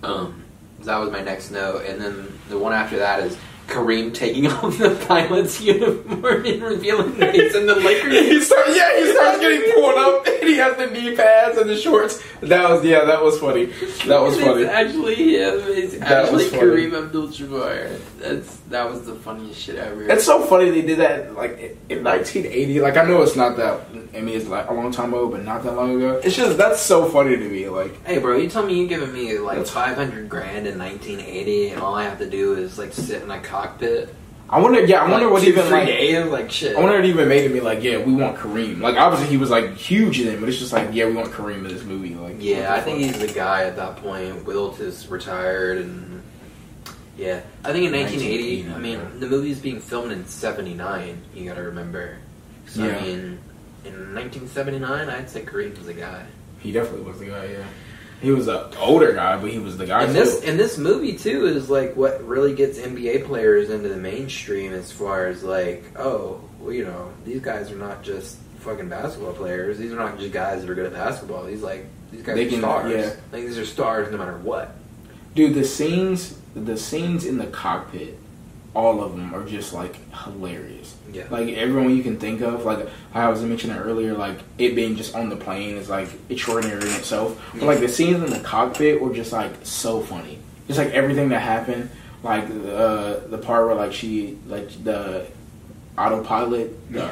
yeah. 0.02 0.08
Um, 0.08 0.42
that 0.82 0.98
was 0.98 1.10
my 1.10 1.20
next 1.22 1.50
note, 1.52 1.84
and 1.86 2.00
then 2.00 2.38
the 2.48 2.58
one 2.58 2.72
after 2.72 2.98
that 2.98 3.20
is 3.20 3.36
Kareem 3.66 4.14
taking 4.14 4.46
off 4.50 4.78
the 4.78 4.94
pilot's 5.08 5.60
uniform 5.60 6.46
and 6.46 6.62
revealing 6.62 7.18
that 7.18 7.34
he's 7.34 7.54
in 7.54 7.66
the 7.66 7.74
Lakers. 7.74 8.12
he 8.12 8.40
starts, 8.40 8.76
yeah, 8.76 8.98
he 8.98 9.12
starts 9.12 9.40
getting 9.40 9.72
pulled 9.74 9.94
up. 9.96 10.26
And 10.26 10.48
he 10.48 10.56
has 10.56 10.76
the 10.76 10.86
knee 10.86 11.16
pads 11.16 11.58
and 11.58 11.68
the 11.68 11.76
shorts. 11.76 12.22
That 12.40 12.70
was 12.70 12.84
yeah, 12.84 13.04
that 13.04 13.22
was 13.22 13.38
funny. 13.40 13.66
That 14.06 14.20
was 14.20 14.38
funny. 14.38 14.62
It's 14.62 14.70
actually 14.70 15.14
him. 15.14 15.60
It's 15.66 15.98
That 15.98 16.24
actually. 16.26 16.44
Kareem 16.46 17.06
Abdul-Jabbar. 17.06 17.98
That's 18.18 18.56
that 18.68 18.90
was 18.90 19.06
the 19.06 19.14
funniest 19.14 19.60
shit 19.60 19.76
ever. 19.76 20.08
It's 20.10 20.24
so 20.24 20.42
funny 20.44 20.70
they 20.70 20.82
did 20.82 20.98
that 20.98 21.34
like 21.34 21.78
in 21.88 22.04
1980. 22.04 22.80
Like 22.80 22.96
I 22.96 23.04
know 23.04 23.22
it's 23.22 23.36
not 23.36 23.56
that. 23.56 23.80
I 24.14 24.20
mean, 24.20 24.36
it's 24.36 24.46
like 24.46 24.68
a 24.68 24.74
long 24.74 24.92
time 24.92 25.12
ago, 25.12 25.28
but 25.28 25.44
not 25.44 25.62
that 25.64 25.74
long 25.74 25.96
ago. 25.96 26.20
It's 26.22 26.36
just 26.36 26.56
that's 26.56 26.80
so 26.80 27.06
funny 27.06 27.36
to 27.36 27.48
me. 27.48 27.68
Like 27.68 28.04
Hey, 28.06 28.18
bro, 28.18 28.36
you 28.36 28.48
tell 28.48 28.64
me 28.64 28.80
you 28.80 28.86
giving 28.86 29.12
me 29.12 29.38
like 29.38 29.66
500 29.66 30.28
grand 30.28 30.66
in 30.66 30.78
1980, 30.78 31.70
and 31.70 31.80
all 31.80 31.94
I 31.94 32.04
have 32.04 32.18
to 32.18 32.28
do 32.28 32.54
is 32.54 32.78
like 32.78 32.92
sit 32.92 33.22
in 33.22 33.30
a 33.30 33.40
cockpit. 33.56 34.14
I 34.48 34.60
wonder. 34.60 34.84
Yeah, 34.84 35.02
I 35.02 35.10
wonder 35.10 35.28
what 35.28 35.42
two, 35.42 35.48
even 35.48 35.70
like. 35.70 35.86
days, 35.86 36.24
like 36.26 36.52
shit. 36.52 36.76
I 36.76 36.80
wonder 36.80 36.98
it 36.98 37.04
even 37.06 37.28
made 37.28 37.44
it 37.44 37.52
be 37.52 37.60
like, 37.60 37.82
yeah, 37.82 37.98
we 37.98 38.12
want 38.12 38.36
Kareem. 38.36 38.80
Like 38.80 38.96
obviously 38.96 39.28
he 39.28 39.36
was 39.36 39.50
like 39.50 39.74
huge 39.74 40.20
in 40.20 40.26
then, 40.26 40.38
but 40.38 40.48
it's 40.48 40.58
just 40.58 40.72
like, 40.72 40.90
yeah, 40.92 41.06
we 41.06 41.14
want 41.14 41.32
Kareem 41.32 41.58
in 41.58 41.68
this 41.68 41.82
movie. 41.82 42.14
Like 42.14 42.36
Yeah, 42.38 42.72
I 42.72 42.80
think 42.80 42.98
he's 42.98 43.18
the 43.18 43.32
guy 43.32 43.64
at 43.64 43.74
that 43.76 43.96
point. 43.96 44.44
Wilt 44.44 44.78
is 44.78 45.08
retired, 45.08 45.78
and 45.78 46.22
yeah, 47.16 47.40
I 47.64 47.72
think 47.72 47.86
in 47.86 47.92
1980. 47.92 48.72
I 48.72 48.78
mean, 48.78 48.98
yeah. 48.98 49.08
the 49.18 49.26
movie's 49.26 49.58
being 49.58 49.80
filmed 49.80 50.12
in 50.12 50.24
'79. 50.26 51.22
You 51.34 51.44
got 51.48 51.56
to 51.56 51.62
remember. 51.62 52.18
So 52.66 52.84
Yeah. 52.84 52.96
I 52.96 53.02
mean, 53.02 53.38
in 53.84 54.14
1979, 54.14 55.08
I'd 55.08 55.28
say 55.28 55.42
Kareem 55.42 55.76
was 55.76 55.86
the 55.86 55.94
guy. 55.94 56.24
he 56.60 56.70
definitely 56.70 57.02
was 57.02 57.18
the 57.18 57.26
guy. 57.26 57.46
Yeah, 57.46 57.64
he 58.22 58.30
was 58.30 58.48
a 58.48 58.70
older 58.78 59.12
guy, 59.12 59.36
but 59.36 59.50
he 59.50 59.58
was 59.58 59.76
the 59.76 59.86
guy. 59.86 60.02
And 60.04 60.12
too. 60.14 60.20
this 60.20 60.42
and 60.44 60.58
this 60.58 60.78
movie 60.78 61.16
too 61.16 61.46
is 61.46 61.68
like 61.70 61.96
what 61.96 62.22
really 62.26 62.54
gets 62.54 62.78
NBA 62.78 63.24
players 63.26 63.70
into 63.70 63.88
the 63.88 63.96
mainstream 63.96 64.72
as 64.72 64.90
far 64.92 65.26
as 65.26 65.42
like, 65.44 65.84
oh, 65.98 66.40
well, 66.60 66.72
you 66.72 66.84
know, 66.84 67.10
these 67.24 67.40
guys 67.40 67.70
are 67.70 67.76
not 67.76 68.02
just 68.02 68.38
fucking 68.60 68.88
basketball 68.88 69.32
players. 69.32 69.78
These 69.78 69.92
are 69.92 69.96
not 69.96 70.18
just 70.18 70.32
guys 70.32 70.62
that 70.62 70.70
are 70.70 70.74
good 70.74 70.86
at 70.86 70.92
basketball. 70.92 71.44
These 71.44 71.62
like 71.62 71.86
these 72.10 72.22
guys 72.22 72.36
They 72.36 72.46
are 72.46 72.50
can- 72.50 72.58
stars. 72.60 72.92
yeah. 72.92 73.14
Like 73.32 73.42
these 73.42 73.58
are 73.58 73.66
stars 73.66 74.10
no 74.10 74.18
matter 74.18 74.38
what. 74.38 74.74
Dude, 75.34 75.54
the 75.54 75.64
scenes, 75.64 76.38
the 76.54 76.78
scenes 76.78 77.26
in 77.26 77.36
the 77.36 77.46
cockpit, 77.48 78.18
all 78.76 79.02
of 79.02 79.12
them 79.16 79.34
are 79.34 79.42
just 79.46 79.72
like 79.72 79.96
hilarious. 80.12 80.94
Yeah. 81.10 81.24
Like 81.30 81.48
everyone 81.48 81.96
you 81.96 82.02
can 82.02 82.18
think 82.18 82.42
of, 82.42 82.66
like 82.66 82.86
I 83.14 83.28
was 83.30 83.40
mentioning 83.42 83.78
earlier, 83.78 84.12
like 84.12 84.38
it 84.58 84.76
being 84.76 84.96
just 84.96 85.14
on 85.14 85.30
the 85.30 85.36
plane 85.36 85.76
is 85.76 85.88
like 85.88 86.08
extraordinary 86.28 86.82
in 86.90 86.94
itself. 86.94 87.42
But 87.54 87.62
like 87.62 87.80
the 87.80 87.88
scenes 87.88 88.22
in 88.22 88.28
the 88.30 88.40
cockpit 88.40 89.00
were 89.00 89.14
just 89.14 89.32
like 89.32 89.52
so 89.62 90.00
funny. 90.02 90.38
Just 90.66 90.78
like 90.78 90.90
everything 90.90 91.30
that 91.30 91.40
happened, 91.40 91.88
like 92.22 92.44
uh, 92.44 93.20
the 93.28 93.38
part 93.42 93.66
where 93.66 93.74
like 93.76 93.94
she 93.94 94.36
like 94.46 94.68
the 94.84 95.26
autopilot, 95.96 96.92
the, 96.92 97.04
uh, 97.04 97.08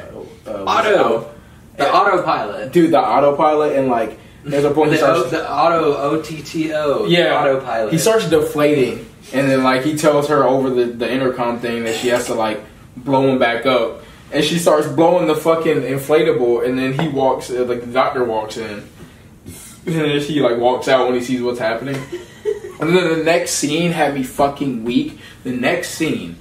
it 0.46 0.48
Auto. 0.48 1.02
called? 1.02 1.30
The 1.78 1.92
autopilot. 1.92 2.72
dude, 2.72 2.90
the 2.92 3.00
autopilot, 3.00 3.76
and 3.76 3.88
like 3.88 4.18
there's 4.44 4.64
a 4.64 4.70
point 4.70 4.92
he 4.92 4.98
The, 4.98 5.06
o, 5.06 5.22
the 5.24 5.50
auto 5.50 5.96
O 5.96 6.22
T 6.22 6.42
T 6.42 6.72
O. 6.74 7.06
Yeah. 7.06 7.40
Autopilot. 7.40 7.92
He 7.92 7.98
starts 7.98 8.28
deflating, 8.28 9.06
and 9.32 9.48
then 9.48 9.62
like 9.62 9.82
he 9.82 9.96
tells 9.96 10.28
her 10.28 10.44
over 10.44 10.70
the, 10.70 10.84
the 10.84 11.10
intercom 11.10 11.58
thing 11.60 11.84
that 11.84 11.96
she 11.96 12.08
has 12.08 12.26
to 12.26 12.34
like 12.34 12.60
blow 12.96 13.28
him 13.28 13.38
back 13.38 13.66
up, 13.66 14.02
and 14.32 14.44
she 14.44 14.58
starts 14.58 14.86
blowing 14.86 15.26
the 15.26 15.34
fucking 15.34 15.82
inflatable, 15.82 16.66
and 16.66 16.78
then 16.78 16.98
he 16.98 17.08
walks, 17.08 17.50
uh, 17.50 17.64
like 17.64 17.80
the 17.80 17.92
doctor 17.92 18.24
walks 18.24 18.56
in, 18.56 18.88
and 19.86 19.94
then 19.94 20.20
he 20.20 20.40
like 20.40 20.58
walks 20.58 20.88
out 20.88 21.06
when 21.06 21.14
he 21.14 21.24
sees 21.24 21.42
what's 21.42 21.58
happening, 21.58 21.96
and 22.80 22.96
then 22.96 23.18
the 23.18 23.24
next 23.24 23.52
scene 23.52 23.92
had 23.92 24.14
me 24.14 24.22
fucking 24.22 24.84
weak. 24.84 25.18
The 25.44 25.52
next 25.52 25.90
scene, 25.90 26.36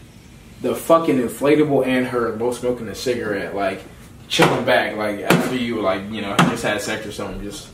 the 0.61 0.75
fucking 0.75 1.17
inflatable 1.17 1.85
and 1.85 2.07
her 2.07 2.31
both 2.33 2.59
smoking 2.59 2.87
a 2.87 2.95
cigarette, 2.95 3.55
like 3.55 3.83
chilling 4.27 4.65
back, 4.65 4.95
like 4.95 5.19
after 5.19 5.55
you 5.55 5.81
like 5.81 6.09
you 6.11 6.21
know 6.21 6.35
just 6.37 6.63
had 6.63 6.81
sex 6.81 7.05
or 7.05 7.11
something, 7.11 7.41
just. 7.43 7.69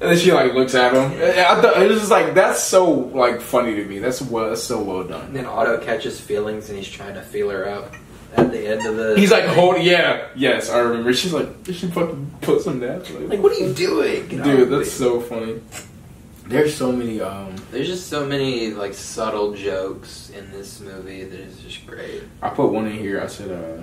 And 0.00 0.10
then 0.10 0.16
she 0.18 0.32
like 0.32 0.54
looks 0.54 0.74
at 0.74 0.94
him. 0.94 1.12
I 1.20 1.60
thought 1.60 1.82
it 1.82 1.88
was 1.90 1.98
just 1.98 2.10
like 2.10 2.32
that's 2.34 2.62
so 2.62 2.90
like 2.90 3.40
funny 3.42 3.74
to 3.76 3.84
me. 3.84 3.98
That's 3.98 4.22
well, 4.22 4.48
that's 4.48 4.62
so 4.62 4.80
well 4.82 5.00
And 5.00 5.08
done. 5.10 5.32
then 5.34 5.44
Otto 5.46 5.78
catches 5.78 6.18
feelings 6.20 6.68
and 6.70 6.78
he's 6.78 6.88
trying 6.88 7.14
to 7.14 7.22
feel 7.22 7.50
her 7.50 7.68
up 7.68 7.94
at 8.36 8.50
the 8.50 8.66
end 8.66 8.86
of 8.86 8.96
the. 8.96 9.14
He's 9.18 9.30
like, 9.30 9.44
hold, 9.44 9.82
yeah, 9.82 10.28
yes, 10.34 10.70
I 10.70 10.78
remember. 10.78 11.12
She's 11.12 11.34
like, 11.34 11.64
did 11.64 11.74
she 11.76 11.88
fucking 11.88 12.34
put 12.40 12.62
some 12.62 12.80
down? 12.80 13.00
like, 13.28 13.40
what 13.40 13.52
are 13.52 13.60
you 13.60 13.74
doing? 13.74 14.26
Get 14.28 14.42
dude, 14.42 14.70
that's 14.70 14.84
way. 14.84 14.84
so 14.84 15.20
funny. 15.20 15.60
There's 16.46 16.74
so 16.74 16.90
many. 16.90 17.20
um 17.20 17.54
There's 17.70 17.86
just 17.86 18.06
so 18.08 18.24
many 18.26 18.70
like 18.72 18.94
subtle 18.94 19.52
jokes 19.54 20.30
in 20.30 20.50
this 20.50 20.80
movie 20.80 21.24
that 21.24 21.38
is 21.38 21.58
just 21.60 21.86
great. 21.86 22.22
I 22.40 22.48
put 22.48 22.72
one 22.72 22.86
in 22.86 22.96
here. 22.96 23.20
I 23.20 23.26
said, 23.26 23.50
uh, 23.52 23.82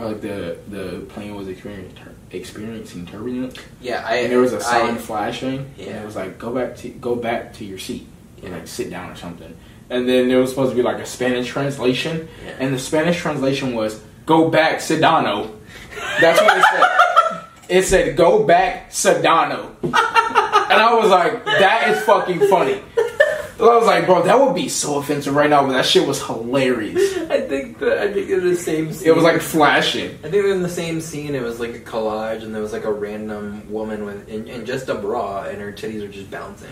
I 0.00 0.06
like 0.06 0.20
the 0.20 0.56
the 0.68 1.00
plane 1.08 1.34
was 1.34 1.48
experiencing 1.48 1.96
tur- 1.96 2.14
experiencing 2.32 3.06
turbulence, 3.06 3.56
Yeah, 3.80 4.04
I. 4.06 4.16
and 4.16 4.32
there 4.32 4.40
was 4.40 4.52
a 4.52 4.60
sign 4.60 4.94
I, 4.94 4.98
flashing, 4.98 5.70
and 5.78 5.88
it 5.88 6.04
was 6.04 6.16
like, 6.16 6.38
go 6.38 6.52
back 6.54 6.76
to 6.78 6.88
go 6.88 7.14
back 7.16 7.52
to 7.54 7.64
your 7.64 7.78
seat, 7.78 8.06
Yeah. 8.42 8.50
like 8.50 8.66
sit 8.68 8.90
down 8.90 9.10
or 9.10 9.16
something. 9.16 9.56
And 9.90 10.08
then 10.08 10.28
there 10.28 10.38
was 10.38 10.50
supposed 10.50 10.70
to 10.70 10.76
be 10.76 10.82
like 10.82 10.98
a 10.98 11.06
Spanish 11.06 11.48
translation, 11.48 12.28
Yeah. 12.44 12.52
and 12.60 12.72
the 12.74 12.78
Spanish 12.78 13.18
translation 13.18 13.74
was 13.74 14.00
"Go 14.26 14.48
back, 14.48 14.78
Sedano." 14.78 15.50
That's 16.20 16.40
what 16.40 16.56
it 16.58 16.64
said. 16.72 16.84
It 17.70 17.82
said 17.84 18.16
"Go 18.16 18.42
back, 18.44 18.90
Sedano," 18.90 19.70
and 19.82 19.94
I 19.94 20.94
was 20.94 21.08
like, 21.10 21.44
"That 21.44 21.88
is 21.90 22.02
fucking 22.04 22.40
funny." 22.48 22.80
I 23.68 23.76
was 23.76 23.86
like, 23.86 24.06
"Bro, 24.06 24.22
that 24.22 24.40
would 24.40 24.54
be 24.54 24.68
so 24.68 24.98
offensive 24.98 25.34
right 25.34 25.50
now," 25.50 25.66
but 25.66 25.72
that 25.72 25.84
shit 25.84 26.06
was 26.06 26.24
hilarious. 26.24 27.16
I 27.30 27.40
think 27.40 27.78
the 27.78 28.00
I 28.00 28.12
think 28.12 28.30
in 28.30 28.46
the 28.46 28.56
same. 28.56 28.92
Scene, 28.92 29.08
It 29.08 29.14
was 29.14 29.24
like 29.24 29.40
flashing. 29.40 30.10
I 30.24 30.30
think 30.30 30.46
in 30.46 30.62
the 30.62 30.68
same 30.68 31.00
scene 31.00 31.34
it 31.34 31.42
was 31.42 31.60
like 31.60 31.74
a 31.74 31.80
collage 31.80 32.42
and 32.42 32.54
there 32.54 32.62
was 32.62 32.72
like 32.72 32.84
a 32.84 32.92
random 32.92 33.70
woman 33.70 34.04
with 34.04 34.28
in, 34.28 34.46
in 34.48 34.64
just 34.64 34.88
a 34.88 34.94
bra 34.94 35.44
and 35.44 35.60
her 35.60 35.72
titties 35.72 36.02
are 36.02 36.08
just 36.08 36.30
bouncing. 36.30 36.68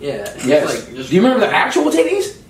Yeah. 0.00 0.32
Yes. 0.44 0.66
Like, 0.66 0.94
just, 0.94 1.10
Do 1.10 1.16
you 1.16 1.22
remember 1.22 1.46
the 1.46 1.54
actual 1.54 1.84
titties? 1.84 2.40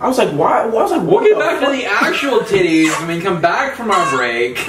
I 0.00 0.06
was 0.06 0.18
like, 0.18 0.30
why? 0.30 0.64
why? 0.66 0.78
I 0.78 0.82
was 0.82 0.92
like, 0.92 1.02
what 1.02 1.22
We'll 1.22 1.34
get 1.34 1.38
back 1.38 1.60
to 1.64 1.72
the 1.72 1.84
actual 1.84 2.40
titties 2.40 2.96
when 3.00 3.16
we 3.16 3.20
come 3.22 3.40
back 3.40 3.74
from 3.74 3.90
our 3.90 4.16
break. 4.16 4.56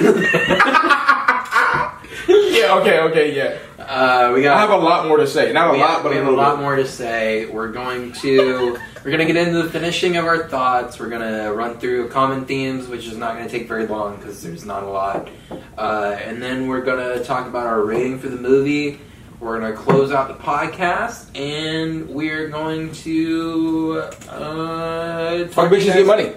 yeah. 2.28 2.74
Okay. 2.80 2.98
Okay. 2.98 3.36
Yeah. 3.36 3.58
Uh, 3.90 4.32
we 4.34 4.40
I 4.40 4.44
got. 4.44 4.60
have 4.60 4.70
a 4.70 4.76
lot 4.82 5.06
more 5.08 5.16
to 5.18 5.26
say. 5.26 5.52
Not 5.52 5.74
a 5.74 5.78
lot, 5.78 5.90
have, 5.90 6.02
but 6.04 6.12
we 6.12 6.18
a 6.18 6.22
have 6.24 6.32
a 6.32 6.36
lot 6.36 6.56
bit. 6.56 6.62
more 6.62 6.76
to 6.76 6.86
say. 6.86 7.46
We're 7.46 7.72
going 7.72 8.12
to 8.12 8.78
we're 9.04 9.10
gonna 9.10 9.24
get 9.26 9.36
into 9.36 9.62
the 9.62 9.70
finishing 9.70 10.16
of 10.16 10.24
our 10.26 10.46
thoughts. 10.48 10.98
We're 10.98 11.08
gonna 11.08 11.52
run 11.52 11.78
through 11.78 12.08
common 12.10 12.44
themes, 12.44 12.86
which 12.86 13.06
is 13.06 13.16
not 13.16 13.36
gonna 13.36 13.48
take 13.48 13.66
very 13.68 13.86
long 13.86 14.16
because 14.16 14.42
there's 14.42 14.64
not 14.64 14.82
a 14.84 14.86
lot. 14.88 15.28
Uh, 15.76 16.16
and 16.22 16.42
then 16.42 16.68
we're 16.68 16.82
gonna 16.82 17.22
talk 17.24 17.46
about 17.46 17.66
our 17.66 17.82
rating 17.82 18.18
for 18.18 18.28
the 18.28 18.36
movie. 18.36 19.00
We're 19.40 19.58
gonna 19.58 19.72
close 19.74 20.12
out 20.12 20.28
the 20.28 20.34
podcast, 20.44 21.34
and 21.38 22.08
we're 22.10 22.48
going 22.48 22.92
to 22.92 24.02
uh, 24.28 25.48
Fuck 25.48 25.72
bitches 25.72 25.92
get 25.94 26.06
money. 26.06 26.32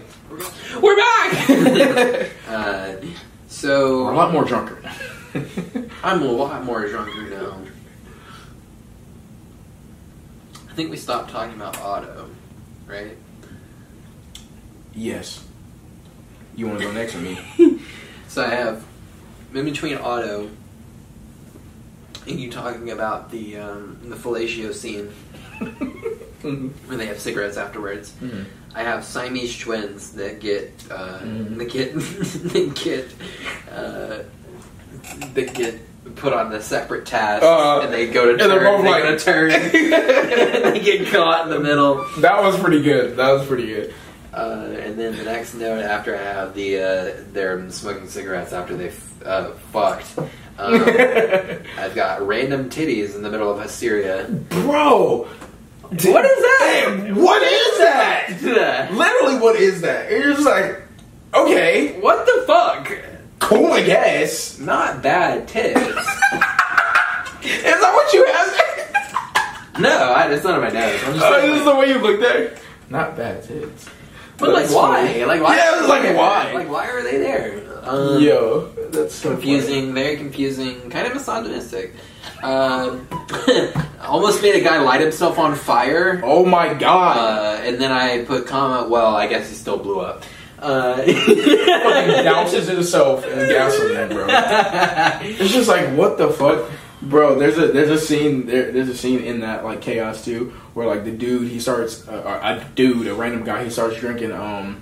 We're 0.81 0.95
back. 0.97 1.49
uh, 2.47 2.95
so 3.47 4.05
We're 4.05 4.13
a 4.13 4.15
lot 4.15 4.31
more 4.33 4.45
drunker. 4.45 4.79
I'm 6.03 6.21
a 6.21 6.25
lot 6.25 6.63
more 6.63 6.87
drunker 6.87 7.21
now. 7.29 7.57
I 10.73 10.75
think 10.75 10.89
we 10.89 10.97
stopped 10.97 11.29
talking 11.29 11.53
about 11.53 11.79
Otto, 11.79 12.27
right? 12.87 13.15
yes. 14.95 15.45
You 16.55 16.65
want 16.67 16.79
to 16.79 16.85
go 16.85 16.91
next 16.99 17.13
or 17.13 17.19
me? 17.19 17.37
So 18.27 18.43
I 18.43 18.49
have 18.49 18.83
in 19.53 19.65
between 19.65 19.97
Otto 19.97 20.49
and 22.25 22.39
you 22.39 22.49
talking 22.49 22.89
about 22.89 23.29
the 23.29 23.57
um, 23.57 23.99
the 24.03 24.15
fellatio 24.15 24.73
scene 24.73 25.13
mm-hmm. 25.59 26.67
where 26.87 26.97
they 26.97 27.05
have 27.05 27.19
cigarettes 27.19 27.57
afterwards. 27.57 28.15
I 28.73 28.81
have 28.81 29.05
Siamese 29.05 29.55
twins 29.59 30.13
that 30.13 30.39
get 30.39 30.73
uh, 30.89 31.19
Mhm. 31.19 31.57
that 31.59 31.69
get 31.69 31.93
that 32.53 32.75
get 32.83 33.13
uh, 33.71 34.23
that 35.35 35.53
get 35.53 35.79
put 36.15 36.33
on 36.33 36.49
the 36.51 36.61
separate 36.61 37.05
task 37.05 37.43
Uh, 37.43 37.81
and 37.83 37.93
they 37.93 38.07
go 38.07 38.25
to 38.25 38.31
and 38.31 38.39
turn. 38.39 38.49
they're 38.49 38.63
both 38.63 38.83
they 38.83 38.89
like- 38.91 39.03
go 39.03 39.17
to 39.17 39.23
turn. 39.23 39.51
and 39.51 40.75
they 40.75 40.79
get 40.79 41.07
caught 41.11 41.43
in 41.45 41.49
the 41.49 41.59
middle. 41.59 42.05
That 42.19 42.41
was 42.43 42.57
pretty 42.59 42.81
good. 42.81 43.17
That 43.17 43.31
was 43.31 43.45
pretty 43.47 43.67
good. 43.67 43.93
Uh, 44.33 44.73
and 44.79 44.97
then 44.99 45.15
the 45.15 45.23
next 45.23 45.53
note 45.53 45.83
after 45.83 46.15
I 46.15 46.21
have 46.23 46.55
the 46.55 46.79
uh, 46.79 47.11
they're 47.33 47.69
smoking 47.69 48.07
cigarettes 48.07 48.51
after 48.51 48.75
they 48.75 48.91
uh, 49.23 49.51
fucked. 49.71 50.17
Um, 50.57 50.73
I've 51.77 51.93
got 51.93 52.25
random 52.25 52.69
titties 52.69 53.15
in 53.15 53.21
the 53.21 53.29
middle 53.29 53.51
of 53.51 53.59
Assyria. 53.59 54.25
Bro, 54.49 55.27
What 55.89 55.99
is 55.99 56.03
that? 56.07 57.11
What 57.15 57.43
is 57.43 57.77
that? 57.79 58.89
Literally, 58.91 59.39
what 59.39 59.55
is 59.55 59.81
that? 59.81 60.11
And 60.11 60.23
You're 60.23 60.33
just 60.33 60.45
like, 60.45 60.81
okay, 61.35 61.99
what 61.99 62.25
the 62.25 62.43
fuck? 62.47 62.91
Cool, 63.43 63.73
I 63.73 63.83
guess. 63.83 64.57
Not 64.59 65.01
bad 65.01 65.47
tits. 65.47 65.79
Is 67.43 67.79
that 67.81 67.91
what 67.93 68.13
you 68.13 68.25
have? 68.25 69.81
no, 69.81 69.89
I, 70.13 70.31
it's 70.31 70.43
not 70.43 70.55
on 70.55 70.61
my 70.61 70.69
nose. 70.69 70.99
I'm 71.03 71.13
just 71.13 71.25
Oh, 71.25 71.31
saying, 71.39 71.51
this 71.51 71.59
is 71.59 71.65
the 71.65 71.75
way 71.75 71.89
you 71.89 71.97
look 71.99 72.19
there. 72.21 72.55
Not 72.89 73.17
bad 73.17 73.43
tits. 73.43 73.89
but 74.37 74.49
like 74.53 74.69
why? 74.69 75.07
funny. 75.07 75.25
Like 75.25 75.41
why? 75.41 75.57
Yeah, 75.57 75.79
it's 75.79 75.87
like, 75.89 76.03
there? 76.03 76.15
why? 76.15 76.51
Like 76.53 76.69
why 76.69 76.87
are 76.89 77.03
they 77.03 77.17
there? 77.17 77.61
Um, 77.83 78.21
Yo, 78.23 78.67
that's 78.91 79.13
so 79.15 79.31
confusing, 79.33 79.93
very 79.93 80.15
confusing, 80.15 80.89
kind 80.89 81.05
of 81.05 81.13
misogynistic. 81.15 81.93
Um, 82.41 83.05
almost 84.01 84.41
made 84.41 84.55
a 84.55 84.61
guy 84.63 84.79
light 84.79 85.01
himself 85.01 85.37
on 85.37 85.55
fire. 85.55 86.21
Oh 86.23 86.45
my 86.45 86.73
god! 86.73 87.17
Uh, 87.17 87.61
and 87.63 87.81
then 87.81 87.91
I 87.91 88.23
put 88.23 88.47
comment. 88.47 88.89
Well, 88.89 89.13
I 89.15 89.27
guess 89.27 89.49
he 89.49 89.55
still 89.55 89.77
blew 89.77 89.99
up. 89.99 90.23
Uh, 90.63 90.95
Fucking 90.97 91.13
douses 92.25 92.67
himself 92.69 93.25
in 93.25 93.49
gasoline, 93.49 94.09
bro. 94.09 94.27
It's 94.29 95.53
just 95.53 95.67
like 95.67 95.89
what 95.97 96.17
the 96.17 96.29
fuck, 96.29 96.69
bro. 97.01 97.37
There's 97.37 97.57
a 97.57 97.67
there's 97.67 97.89
a 97.89 97.97
scene 97.99 98.45
there. 98.45 98.71
There's 98.71 98.89
a 98.89 98.95
scene 98.97 99.19
in 99.19 99.41
that 99.41 99.63
like 99.65 99.81
chaos 99.81 100.23
too, 100.23 100.53
where 100.73 100.87
like 100.87 101.03
the 101.03 101.11
dude 101.11 101.49
he 101.49 101.59
starts 101.59 102.07
uh, 102.07 102.39
a 102.61 102.63
dude 102.75 103.07
a 103.07 103.13
random 103.13 103.43
guy 103.43 103.63
he 103.63 103.69
starts 103.69 103.97
drinking 103.99 104.31
um 104.31 104.81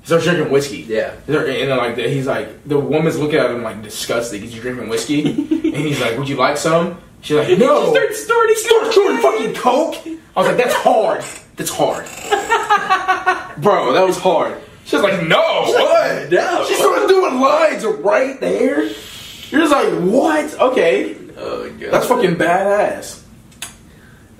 he 0.00 0.06
starts 0.06 0.24
drinking 0.24 0.50
whiskey. 0.50 0.78
yeah. 0.88 1.14
And 1.26 1.34
then 1.34 1.76
like 1.76 1.96
the, 1.96 2.08
he's 2.08 2.26
like 2.26 2.64
the 2.64 2.78
woman's 2.78 3.18
looking 3.18 3.38
at 3.38 3.50
him 3.50 3.62
like 3.62 3.82
disgusted. 3.82 4.42
Is 4.42 4.54
you 4.54 4.60
drinking 4.60 4.88
whiskey? 4.88 5.24
and 5.30 5.76
he's 5.76 6.00
like, 6.00 6.18
"Would 6.18 6.28
you 6.28 6.36
like 6.36 6.56
some?" 6.56 6.98
She's 7.22 7.36
like, 7.36 7.58
"No." 7.58 7.92
Start 7.92 8.14
snorting. 8.14 8.56
Start 8.56 8.92
shooting 8.92 9.18
fucking 9.18 9.54
coke. 9.54 9.96
I 10.36 10.40
was 10.40 10.46
like, 10.48 10.56
"That's 10.56 10.74
hard. 10.74 11.24
That's 11.56 11.70
hard, 11.70 12.04
bro. 13.62 13.92
That 13.94 14.06
was 14.06 14.18
hard." 14.18 14.60
She's 14.84 15.00
like, 15.00 15.26
"No, 15.26 15.40
what?" 15.66 16.30
No. 16.30 16.64
She 16.68 16.74
started 16.74 17.08
doing 17.08 17.40
lines 17.40 17.84
right 17.84 18.38
there. 18.40 18.82
You're 18.84 19.60
just 19.62 19.72
like, 19.72 19.88
"What?" 20.00 20.54
Okay, 20.60 21.16
Oh 21.36 21.70
god. 21.80 21.90
that's 21.92 22.06
fucking 22.06 22.36
badass. 22.36 23.22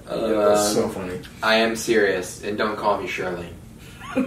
Uh, 0.06 0.26
that's 0.28 0.72
so 0.72 0.88
funny. 0.88 1.20
I 1.42 1.56
am 1.56 1.74
serious, 1.74 2.44
and 2.44 2.56
don't 2.56 2.76
call 2.76 3.00
me 3.00 3.08
Shirley. 3.08 3.48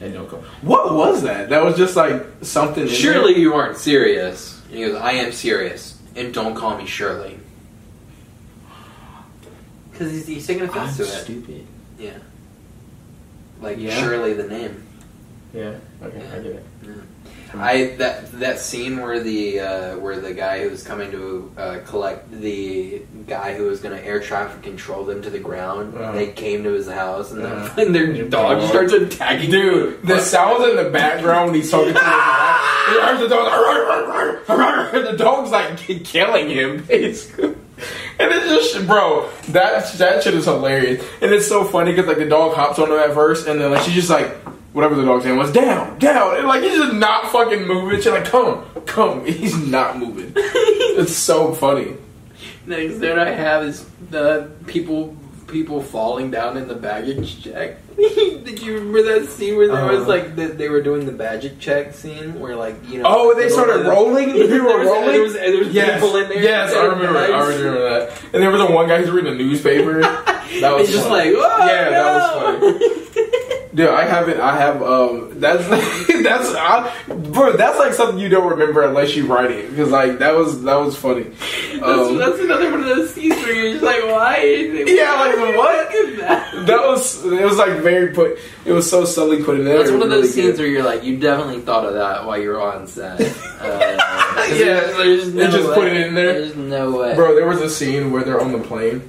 And 0.00 0.14
don't 0.14 0.28
go. 0.28 0.38
What 0.62 0.92
was 0.94 1.22
that? 1.22 1.50
That 1.50 1.62
was 1.64 1.76
just 1.76 1.94
like 1.94 2.26
something. 2.40 2.82
in 2.82 2.88
there? 2.88 2.96
Surely 2.96 3.38
you 3.38 3.54
aren't 3.54 3.76
serious. 3.78 4.60
And 4.68 4.76
he 4.78 4.84
goes, 4.86 4.96
I 4.96 5.12
am 5.12 5.30
serious, 5.30 5.91
and 6.16 6.32
don't 6.34 6.54
call 6.54 6.76
me 6.76 6.86
Shirley. 6.86 7.38
Because 9.90 10.10
he's, 10.12 10.26
he's 10.26 10.46
taking 10.46 10.64
I'm 10.64 10.70
offense 10.70 10.96
to 10.96 11.02
it. 11.04 11.06
stupid. 11.06 11.66
Yeah. 11.98 12.18
Like 13.60 13.78
Yeah. 13.78 14.00
Shirley 14.00 14.32
the 14.34 14.48
name. 14.48 14.82
Yeah. 15.54 15.74
Okay, 16.02 16.18
I 16.32 16.36
get 16.38 16.46
it. 16.46 16.64
I 17.54 17.94
that 17.98 18.32
that 18.40 18.58
scene 18.60 19.00
where 19.00 19.20
the 19.20 19.60
uh, 19.60 19.96
where 19.98 20.18
the 20.20 20.32
guy 20.34 20.62
who 20.62 20.70
was 20.70 20.82
coming 20.84 21.10
to 21.12 21.52
uh, 21.56 21.78
collect 21.86 22.30
the 22.30 23.02
guy 23.26 23.54
who 23.54 23.64
was 23.64 23.80
going 23.80 23.96
to 23.96 24.04
air 24.04 24.20
traffic 24.20 24.62
control 24.62 25.04
them 25.04 25.20
to 25.22 25.30
the 25.30 25.38
ground. 25.38 25.94
Uh-huh. 25.96 26.12
They 26.12 26.32
came 26.32 26.64
to 26.64 26.72
his 26.72 26.88
house 26.88 27.30
and, 27.32 27.42
Uh-huh. 27.42 27.72
then, 27.76 27.86
and 27.86 27.94
their 27.94 28.24
dog 28.28 28.60
Dog. 28.60 28.68
starts 28.70 28.92
attacking. 28.92 29.50
Dude, 29.50 30.02
the 30.06 30.20
sounds 30.20 30.66
in 30.68 30.76
the 30.76 30.90
background 30.90 31.46
when 31.52 31.54
he's 31.60 31.70
talking 31.70 31.92
to 31.94 32.00
his 32.00 32.98
wife, 32.98 33.20
the 33.20 33.28
dog, 33.28 34.92
the 34.92 35.16
dog's 35.16 35.50
like 35.50 35.76
killing 36.04 36.48
him, 36.48 36.84
basically. 36.88 37.54
And 38.18 38.30
it's 38.30 38.46
just, 38.72 38.86
bro, 38.86 39.28
that 39.48 39.92
that 39.94 40.22
shit 40.22 40.34
is 40.34 40.44
hilarious, 40.44 41.04
and 41.20 41.32
it's 41.32 41.48
so 41.48 41.64
funny 41.64 41.90
because 41.92 42.06
like 42.06 42.18
the 42.18 42.28
dog 42.28 42.54
hops 42.54 42.78
on 42.78 42.90
him 42.90 42.98
at 42.98 43.12
first, 43.14 43.46
and 43.48 43.60
then 43.60 43.72
like 43.72 43.82
she's 43.82 43.94
just 43.94 44.10
like, 44.10 44.36
whatever 44.72 44.94
the 44.94 45.04
dog's 45.04 45.24
name 45.24 45.36
was, 45.36 45.52
down, 45.52 45.98
down, 45.98 46.36
and 46.38 46.46
like 46.48 46.62
he's 46.62 46.76
just 46.78 46.94
not 46.94 47.28
fucking 47.30 47.66
moving. 47.66 47.98
She's 47.98 48.06
like, 48.12 48.24
come, 48.24 48.64
come, 48.86 49.24
he's 49.26 49.56
not 49.56 49.98
moving. 49.98 50.32
It's 50.94 51.16
so 51.16 51.54
funny. 51.54 51.96
Next 52.66 52.98
thing 52.98 53.18
I 53.18 53.30
have 53.30 53.64
is 53.64 53.86
the 54.10 54.50
people 54.66 55.16
people 55.46 55.82
falling 55.82 56.30
down 56.30 56.56
in 56.58 56.68
the 56.68 56.74
baggage 56.74 57.42
check. 57.42 57.76
Did 57.96 58.60
you 58.62 58.74
remember 58.74 59.02
that 59.02 59.28
scene 59.28 59.56
where 59.56 59.68
there 59.68 59.86
was 59.86 60.04
Uh. 60.04 60.08
like 60.08 60.36
the, 60.36 60.46
they 60.48 60.68
were 60.68 60.82
doing 60.82 61.06
the 61.06 61.12
baggage 61.12 61.58
check 61.58 61.94
scene 61.94 62.38
where 62.40 62.56
like 62.56 62.76
you 62.90 62.98
know 63.02 63.04
Oh, 63.08 63.34
they 63.34 63.48
little- 63.48 63.64
started 63.64 63.86
rolling. 63.86 64.28
There 64.34 64.48
People 64.48 64.66
were 64.66 64.78
was- 64.80 64.86
rolling. 64.86 65.12
There 65.12 65.22
was, 65.22 65.32
there 65.34 65.58
was 65.58 65.68
yes, 65.68 65.94
people 66.00 66.16
in 66.16 66.28
there. 66.28 66.42
yes, 66.42 66.74
I 66.74 66.84
remember. 66.84 67.18
I 67.18 67.48
remember 67.48 67.80
that. 68.06 68.22
And 68.34 68.42
there 68.42 68.50
was 68.50 68.60
a 68.60 68.70
one 68.70 68.86
guy 68.88 68.98
who's 69.00 69.10
reading 69.10 69.32
a 69.32 69.36
newspaper. 69.36 70.00
That 70.02 70.74
was 70.76 70.82
It's 70.82 70.92
just 70.92 71.08
like, 71.08 71.28
oh, 71.34 71.66
yeah, 71.66 71.88
that 71.90 72.14
was 72.14 72.70
funny. 72.70 73.61
Dude, 73.74 73.88
I 73.88 74.04
haven't. 74.04 74.38
I 74.38 74.56
have. 74.58 74.82
Um, 74.82 75.40
that's 75.40 75.66
that's 76.22 76.54
I, 76.54 76.92
bro. 77.08 77.56
That's 77.56 77.78
like 77.78 77.94
something 77.94 78.18
you 78.18 78.28
don't 78.28 78.50
remember 78.50 78.82
unless 78.82 79.16
you 79.16 79.26
write 79.26 79.50
it. 79.50 79.70
Because 79.70 79.90
like 79.90 80.18
that 80.18 80.34
was 80.34 80.62
that 80.64 80.74
was 80.74 80.94
funny. 80.94 81.22
That's, 81.22 81.82
Um, 81.82 82.18
that's 82.18 82.38
another 82.38 82.70
one 82.70 82.80
of 82.80 82.86
those 82.86 83.14
scenes 83.14 83.34
where 83.36 83.52
you're 83.54 83.72
just 83.72 83.82
like, 83.82 84.02
why? 84.04 84.44
Yeah, 84.44 85.14
like, 85.14 85.56
what? 85.56 85.88
That. 86.18 86.66
that 86.66 86.80
was 86.86 87.24
it 87.24 87.42
was 87.44 87.56
like 87.56 87.78
very 87.80 88.12
put. 88.12 88.38
It 88.66 88.72
was 88.72 88.88
so 88.90 89.06
subtly 89.06 89.42
put 89.42 89.58
in 89.58 89.64
there. 89.64 89.78
That's 89.78 89.90
one 89.90 90.02
of 90.02 90.10
those 90.10 90.24
really 90.24 90.28
scenes 90.28 90.56
good. 90.56 90.58
where 90.58 90.68
you're 90.68 90.84
like, 90.84 91.02
you 91.02 91.18
definitely 91.18 91.62
thought 91.62 91.86
of 91.86 91.94
that 91.94 92.26
while 92.26 92.38
you 92.40 92.50
were 92.50 92.60
on 92.60 92.86
set. 92.86 93.20
Uh, 93.62 93.96
'cause 94.34 94.58
Yeah, 94.58 94.80
there's, 94.80 94.96
there's 94.96 95.32
they 95.34 95.44
no 95.44 95.50
just 95.52 95.68
way. 95.68 95.74
put 95.76 95.86
it 95.86 95.96
in 95.98 96.14
there. 96.14 96.32
There's 96.32 96.56
no 96.56 96.90
way. 96.98 97.14
Bro, 97.14 97.36
there 97.36 97.46
was 97.46 97.60
a 97.60 97.70
scene 97.70 98.10
where 98.10 98.24
they're 98.24 98.40
on 98.40 98.50
the 98.50 98.58
plane, 98.58 99.08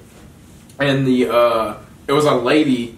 and 0.79 1.07
the 1.07 1.27
uh, 1.29 1.77
it 2.07 2.11
was 2.13 2.25
a 2.25 2.35
lady. 2.35 2.95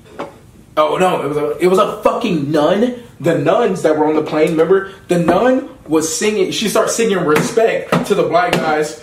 Oh 0.78 0.98
no, 0.98 1.24
it 1.24 1.28
was 1.28 1.38
a 1.38 1.58
it 1.58 1.68
was 1.68 1.80
a 1.80 2.02
fucking 2.04 2.52
nun. 2.52 3.04
The 3.20 3.38
nuns 3.38 3.82
that 3.84 3.98
were 3.98 4.08
on 4.08 4.16
the 4.16 4.24
plane, 4.24 4.52
remember? 4.52 4.92
The 5.08 5.20
nun 5.20 5.70
was 5.88 6.14
singing. 6.14 6.52
She 6.52 6.68
starts 6.68 6.96
singing 6.96 7.20
respect 7.20 8.08
to 8.08 8.16
the 8.16 8.24
black 8.24 8.52
guys. 8.52 9.02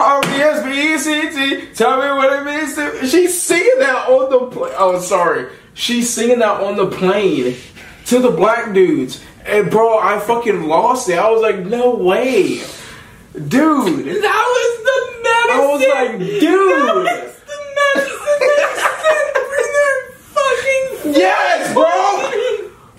Oh 0.00 0.20
yes, 0.26 0.62
B 0.62 0.70
E 0.94 0.98
C 0.98 1.28
T. 1.30 1.74
Tell 1.74 1.96
me 2.00 2.06
what 2.16 2.32
it 2.38 2.44
means 2.44 2.74
to. 2.76 3.04
She's 3.04 3.40
singing 3.40 3.80
that 3.80 4.08
on 4.08 4.30
the 4.30 4.46
plane. 4.46 4.74
Oh, 4.76 5.00
sorry. 5.00 5.48
She's 5.74 6.08
singing 6.08 6.38
that 6.38 6.60
on 6.60 6.76
the 6.76 6.86
plane 6.86 7.56
to 8.06 8.20
the 8.20 8.30
black 8.30 8.72
dudes. 8.72 9.20
And 9.44 9.70
bro, 9.70 9.98
I 9.98 10.20
fucking 10.20 10.68
lost 10.68 11.08
it. 11.08 11.18
I 11.18 11.28
was 11.30 11.42
like, 11.42 11.58
no 11.66 11.96
way, 11.96 12.62
dude. 13.32 14.06
That 14.22 14.46
was 14.54 14.78
the 14.86 15.00
medicine. 15.24 15.50
I 15.50 15.66
was 15.66 15.80
like, 15.88 16.18
dude. 16.18 16.70
That 16.70 16.94
was 16.94 17.34
the 17.42 17.58
medicine 17.74 18.38
they 18.38 18.54
sent 18.78 19.34
for 19.34 19.62
their 19.74 19.94
fucking. 20.30 20.97
Yes, 21.16 21.72
bro. 21.74 21.84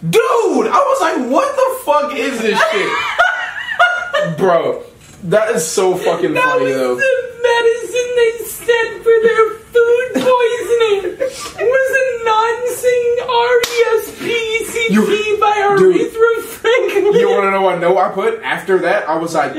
Dude, 0.09 0.67
I 0.67 0.79
was 0.79 1.01
like, 1.01 1.31
what 1.31 1.55
the 1.55 1.69
fuck 1.85 2.15
is 2.15 2.41
this 2.41 2.57
shit? 2.71 4.37
bro, 4.37 4.83
that 5.25 5.49
is 5.55 5.65
so 5.67 5.95
fucking 5.97 6.33
That 6.33 6.43
funny 6.43 6.65
was 6.65 6.73
though. 6.75 6.95
the 6.95 7.13
medicine 7.43 8.09
they 8.15 8.31
sent 8.45 9.03
for 9.03 9.15
their 9.21 9.49
food 9.71 10.09
poisoning. 10.15 11.19
It 11.19 11.67
was 11.67 11.89
a 11.99 12.05
non-sing 12.25 13.07
R-E-S-P-E-C-T 13.29 14.93
You- 14.93 15.37
by. 15.39 15.55
Aretha 15.59 16.41
Franklin. 16.43 17.13
You 17.13 17.29
want 17.29 17.43
to 17.43 17.51
know 17.51 17.61
what 17.61 17.79
note 17.79 17.97
I 17.97 18.09
put 18.11 18.41
after 18.43 18.79
that? 18.79 19.07
I 19.07 19.17
was 19.17 19.33
like, 19.33 19.53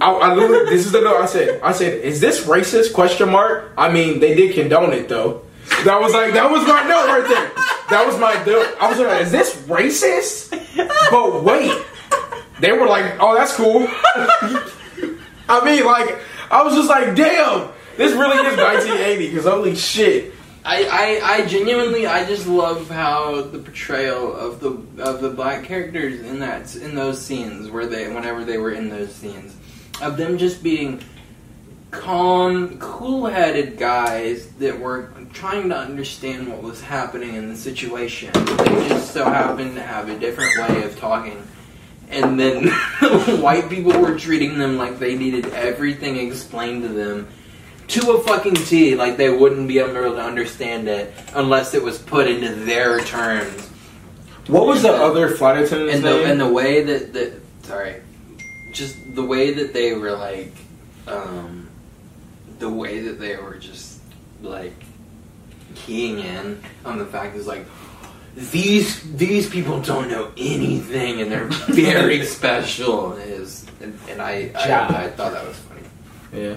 I, 0.00 0.10
I 0.10 0.34
literally, 0.34 0.70
this 0.70 0.86
is 0.86 0.92
the 0.92 1.00
note 1.00 1.16
I 1.20 1.26
said. 1.26 1.60
I 1.62 1.72
said, 1.72 2.00
is 2.02 2.20
this 2.20 2.44
racist? 2.44 2.92
Question 2.94 3.30
mark. 3.30 3.72
I 3.76 3.90
mean, 3.92 4.20
they 4.20 4.34
did 4.34 4.54
condone 4.54 4.92
it 4.92 5.08
though. 5.08 5.42
That 5.84 6.00
was 6.00 6.12
like, 6.12 6.32
that 6.34 6.50
was 6.50 6.66
my 6.66 6.82
note 6.82 7.06
right 7.06 7.28
there. 7.28 7.52
That 7.90 8.06
was 8.06 8.18
my 8.18 8.34
note. 8.44 8.76
I 8.80 8.90
was 8.90 8.98
like, 8.98 9.22
is 9.22 9.32
this 9.32 9.54
racist? 9.62 10.50
But 11.10 11.42
wait, 11.42 11.84
they 12.60 12.72
were 12.72 12.86
like, 12.86 13.16
oh, 13.20 13.34
that's 13.34 13.54
cool. 13.54 13.86
I 15.48 15.64
mean, 15.64 15.84
like, 15.84 16.18
I 16.50 16.62
was 16.62 16.74
just 16.74 16.88
like, 16.88 17.14
damn, 17.14 17.70
this 17.96 18.12
really 18.12 18.36
is 18.46 18.56
1980. 18.56 19.28
Because 19.28 19.44
holy 19.44 19.76
shit. 19.76 20.34
I, 20.64 21.20
I, 21.22 21.34
I 21.34 21.46
genuinely 21.46 22.06
I 22.06 22.26
just 22.26 22.46
love 22.46 22.90
how 22.90 23.40
the 23.40 23.58
portrayal 23.58 24.34
of 24.34 24.60
the 24.60 25.02
of 25.02 25.22
the 25.22 25.30
black 25.30 25.64
characters 25.64 26.20
in 26.20 26.40
that 26.40 26.76
in 26.76 26.94
those 26.94 27.24
scenes 27.24 27.70
where 27.70 27.86
they 27.86 28.12
whenever 28.12 28.44
they 28.44 28.58
were 28.58 28.72
in 28.72 28.90
those 28.90 29.14
scenes 29.14 29.56
of 30.02 30.18
them 30.18 30.36
just 30.36 30.62
being 30.62 31.02
calm, 31.90 32.78
cool-headed 32.78 33.78
guys 33.78 34.48
that 34.58 34.78
were 34.78 35.10
trying 35.32 35.68
to 35.68 35.76
understand 35.76 36.48
what 36.48 36.62
was 36.62 36.80
happening 36.80 37.34
in 37.34 37.48
the 37.48 37.56
situation. 37.56 38.32
They 38.32 38.88
just 38.88 39.12
so 39.12 39.24
happened 39.24 39.74
to 39.76 39.82
have 39.82 40.08
a 40.08 40.18
different 40.18 40.50
way 40.58 40.82
of 40.82 40.98
talking. 40.98 41.42
And 42.10 42.38
then 42.40 42.68
white 43.40 43.68
people 43.68 43.98
were 44.00 44.18
treating 44.18 44.58
them 44.58 44.78
like 44.78 44.98
they 44.98 45.14
needed 45.16 45.46
everything 45.52 46.16
explained 46.16 46.82
to 46.82 46.88
them 46.88 47.28
to 47.88 48.12
a 48.12 48.22
fucking 48.22 48.54
T, 48.54 48.94
like 48.96 49.16
they 49.16 49.30
wouldn't 49.30 49.66
be 49.68 49.78
able 49.78 49.94
to 49.94 50.16
understand 50.18 50.88
it 50.88 51.12
unless 51.34 51.74
it 51.74 51.82
was 51.82 51.98
put 51.98 52.28
into 52.28 52.54
their 52.54 53.00
terms. 53.00 53.66
What 54.46 54.66
was 54.66 54.82
the 54.82 54.92
other 54.92 55.30
flight 55.30 55.62
attendant's 55.62 55.96
And 55.96 56.04
the 56.04 56.10
name? 56.10 56.30
and 56.32 56.40
the 56.40 56.52
way 56.52 56.82
that 56.82 57.12
that 57.14 57.32
sorry, 57.62 57.96
just 58.72 58.96
the 59.14 59.24
way 59.24 59.52
that 59.54 59.72
they 59.72 59.94
were 59.94 60.12
like, 60.12 60.52
um, 61.06 61.68
the 62.58 62.68
way 62.68 63.00
that 63.00 63.18
they 63.20 63.36
were 63.36 63.56
just 63.56 63.98
like 64.42 64.74
keying 65.86 66.18
in 66.20 66.60
on 66.84 66.98
the 66.98 67.06
fact 67.06 67.36
is 67.36 67.46
like 67.46 67.66
these 68.34 69.02
these 69.16 69.48
people 69.48 69.80
don't 69.80 70.08
know 70.08 70.30
anything 70.36 71.20
and 71.20 71.30
they're 71.32 71.46
very 71.68 72.24
special 72.24 73.14
is 73.14 73.66
and, 73.80 73.98
and 74.08 74.20
I. 74.20 74.50
I 74.54 75.04
I 75.04 75.08
thought 75.10 75.32
that 75.32 75.46
was 75.46 75.56
funny. 75.56 75.82
yeah. 76.32 76.56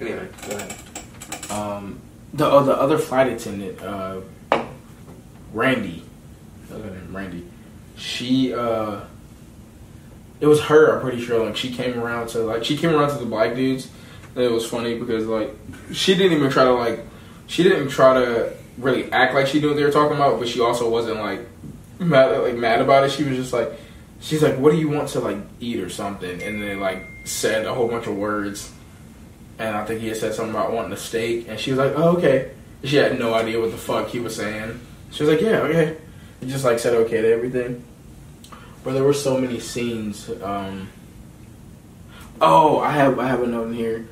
Anyway, 0.00 0.28
go 0.48 0.56
ahead. 0.56 1.50
um, 1.50 2.00
the 2.34 2.46
uh, 2.46 2.62
the 2.62 2.76
other 2.76 2.98
flight 2.98 3.32
attendant, 3.32 3.80
uh, 3.82 4.20
Randy, 5.52 6.04
other 6.70 6.90
name 6.90 7.16
Randy, 7.16 7.46
she 7.96 8.52
uh, 8.52 9.00
it 10.40 10.46
was 10.46 10.60
her. 10.62 10.94
I'm 10.94 11.00
pretty 11.00 11.24
sure. 11.24 11.44
Like 11.44 11.56
she 11.56 11.72
came 11.72 11.98
around 11.98 12.28
to 12.28 12.40
like 12.40 12.64
she 12.64 12.76
came 12.76 12.90
around 12.94 13.10
to 13.10 13.18
the 13.18 13.26
black 13.26 13.54
dudes. 13.54 13.88
And 14.34 14.44
it 14.44 14.52
was 14.52 14.68
funny 14.68 14.98
because 14.98 15.26
like 15.26 15.54
she 15.92 16.14
didn't 16.14 16.36
even 16.36 16.50
try 16.50 16.64
to 16.64 16.74
like 16.74 17.06
she 17.46 17.62
didn't 17.62 17.88
try 17.88 18.14
to 18.14 18.52
really 18.78 19.10
act 19.12 19.34
like 19.34 19.46
she 19.46 19.60
knew 19.60 19.68
what 19.68 19.76
they 19.76 19.84
were 19.84 19.90
talking 19.90 20.16
about, 20.16 20.38
but 20.38 20.48
she 20.48 20.60
also 20.60 20.88
wasn't 20.88 21.18
like 21.18 21.40
mad 21.98 22.36
like 22.42 22.56
mad 22.56 22.80
about 22.80 23.04
it. 23.04 23.12
She 23.12 23.24
was 23.24 23.36
just 23.36 23.52
like 23.52 23.70
she's 24.20 24.42
like, 24.42 24.58
"What 24.58 24.72
do 24.72 24.78
you 24.78 24.88
want 24.88 25.08
to 25.10 25.20
like 25.20 25.38
eat 25.60 25.80
or 25.80 25.88
something?" 25.88 26.42
And 26.42 26.62
then 26.62 26.80
like 26.80 27.06
said 27.24 27.66
a 27.66 27.74
whole 27.74 27.88
bunch 27.88 28.06
of 28.06 28.16
words. 28.16 28.72
And 29.58 29.74
I 29.74 29.86
think 29.86 30.02
he 30.02 30.08
had 30.08 30.18
said 30.18 30.34
something 30.34 30.54
about 30.54 30.72
wanting 30.72 30.92
a 30.92 30.98
steak, 30.98 31.48
and 31.48 31.58
she 31.58 31.70
was 31.70 31.78
like, 31.78 31.92
"Oh, 31.96 32.16
okay." 32.16 32.50
She 32.84 32.96
had 32.96 33.18
no 33.18 33.32
idea 33.34 33.58
what 33.58 33.70
the 33.70 33.78
fuck 33.78 34.08
he 34.08 34.20
was 34.20 34.36
saying. 34.36 34.78
She 35.10 35.22
was 35.22 35.32
like, 35.32 35.40
"Yeah, 35.40 35.60
okay." 35.60 35.96
He 36.40 36.48
just 36.48 36.64
like 36.64 36.78
said 36.78 36.94
okay 36.94 37.22
to 37.22 37.32
everything. 37.32 37.82
But 38.84 38.92
there 38.92 39.02
were 39.02 39.14
so 39.14 39.38
many 39.38 39.58
scenes. 39.58 40.30
Um, 40.42 40.88
oh, 42.40 42.78
I 42.78 42.92
have 42.92 43.18
I 43.18 43.28
have 43.28 43.42
a 43.42 43.46
note 43.46 43.68
in 43.68 43.74
here. 43.74 44.06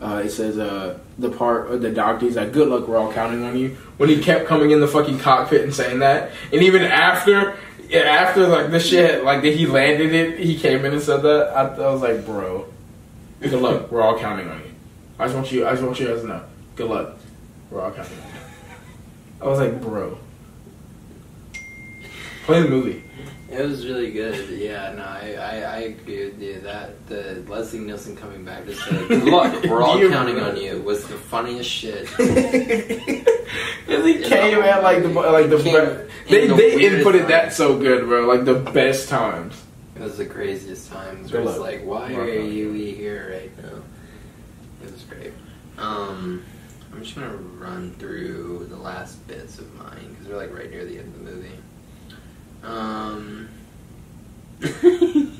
Uh, 0.00 0.22
it 0.24 0.30
says 0.30 0.58
uh, 0.58 0.96
the 1.18 1.28
part 1.28 1.80
the 1.80 1.90
doctor. 1.90 2.30
Like, 2.30 2.52
"Good 2.52 2.68
luck, 2.68 2.86
we're 2.86 2.98
all 2.98 3.12
counting 3.12 3.42
on 3.42 3.58
you." 3.58 3.76
When 3.96 4.08
he 4.08 4.22
kept 4.22 4.46
coming 4.46 4.70
in 4.70 4.80
the 4.80 4.86
fucking 4.86 5.18
cockpit 5.18 5.62
and 5.62 5.74
saying 5.74 5.98
that, 6.00 6.30
and 6.52 6.62
even 6.62 6.82
after, 6.82 7.56
after 7.92 8.46
like 8.46 8.70
the 8.70 8.78
shit, 8.78 9.24
like 9.24 9.42
that 9.42 9.54
he 9.54 9.66
landed 9.66 10.14
it, 10.14 10.38
he 10.38 10.56
came 10.56 10.84
in 10.84 10.92
and 10.92 11.02
said 11.02 11.22
that. 11.22 11.48
I, 11.48 11.62
I 11.74 11.90
was 11.90 12.00
like, 12.00 12.24
"Bro, 12.24 12.66
good 13.40 13.52
luck, 13.54 13.90
we're 13.90 14.02
all 14.02 14.18
counting 14.18 14.48
on 14.48 14.58
you." 14.60 14.74
I 15.18 15.24
just 15.24 15.34
want 15.34 15.50
you. 15.50 15.66
I 15.66 15.72
just 15.72 15.82
want 15.82 15.98
you 15.98 16.06
guys 16.06 16.20
to 16.20 16.28
know. 16.28 16.44
Good 16.76 16.88
luck, 16.88 17.16
we're 17.70 17.80
all 17.80 17.90
counting 17.90 18.18
on 18.18 18.24
you. 18.24 18.40
I 19.42 19.46
was 19.48 19.58
like, 19.58 19.80
"Bro, 19.80 20.16
play 22.44 22.62
the 22.62 22.68
movie." 22.68 23.07
It 23.50 23.62
was 23.64 23.86
really 23.86 24.10
good. 24.12 24.50
Yeah, 24.50 24.92
no, 24.92 25.02
I, 25.04 25.34
I, 25.40 25.60
I 25.60 25.76
agree 25.78 26.26
with 26.26 26.40
you. 26.40 26.60
That 26.60 27.06
the 27.06 27.42
Leslie 27.48 27.78
Nielsen 27.80 28.14
coming 28.14 28.44
back 28.44 28.66
to 28.66 28.74
say, 28.74 29.08
"Good 29.08 29.24
luck, 29.24 29.64
we're 29.68 29.82
all 29.82 29.98
You- 29.98 30.10
counting 30.10 30.38
on 30.38 30.56
you," 30.58 30.82
was 30.82 31.06
the 31.08 31.14
funniest 31.16 31.70
shit. 31.70 32.06
Cause 33.86 34.04
he 34.04 34.18
came 34.22 34.58
at 34.58 34.82
like 34.82 35.02
the 35.02 35.08
like 35.08 35.48
the 35.48 35.58
Came 35.62 36.06
they 36.28 36.42
in 36.44 36.48
the 36.50 36.56
they 36.56 36.76
weirdest 36.76 37.06
inputted 37.06 37.18
times. 37.20 37.28
that 37.28 37.52
so 37.54 37.78
good, 37.78 38.04
bro. 38.06 38.26
Like 38.26 38.44
the 38.44 38.54
best 38.72 39.08
times. 39.08 39.62
It 39.96 40.02
was 40.02 40.18
the 40.18 40.26
craziest 40.26 40.90
times. 40.92 41.30
Good 41.30 41.40
it's 41.42 41.52
luck. 41.52 41.60
like, 41.60 41.84
why 41.84 42.12
are 42.14 42.20
on 42.22 42.52
you 42.52 42.72
here 42.72 43.30
right 43.32 43.64
now? 43.64 43.78
It 44.84 44.92
was 44.92 45.02
great. 45.04 45.32
Um, 45.78 46.44
I'm 46.92 47.02
just 47.02 47.14
gonna 47.14 47.34
run 47.34 47.92
through 47.98 48.66
the 48.68 48.76
last 48.76 49.26
bits 49.26 49.58
of 49.58 49.74
mine 49.76 50.08
because 50.10 50.28
we're 50.28 50.36
like 50.36 50.54
right 50.54 50.70
near 50.70 50.84
the 50.84 50.98
end 50.98 51.14
of 51.14 51.24
the 51.24 51.30
movie. 51.30 51.58
Um, 52.68 53.48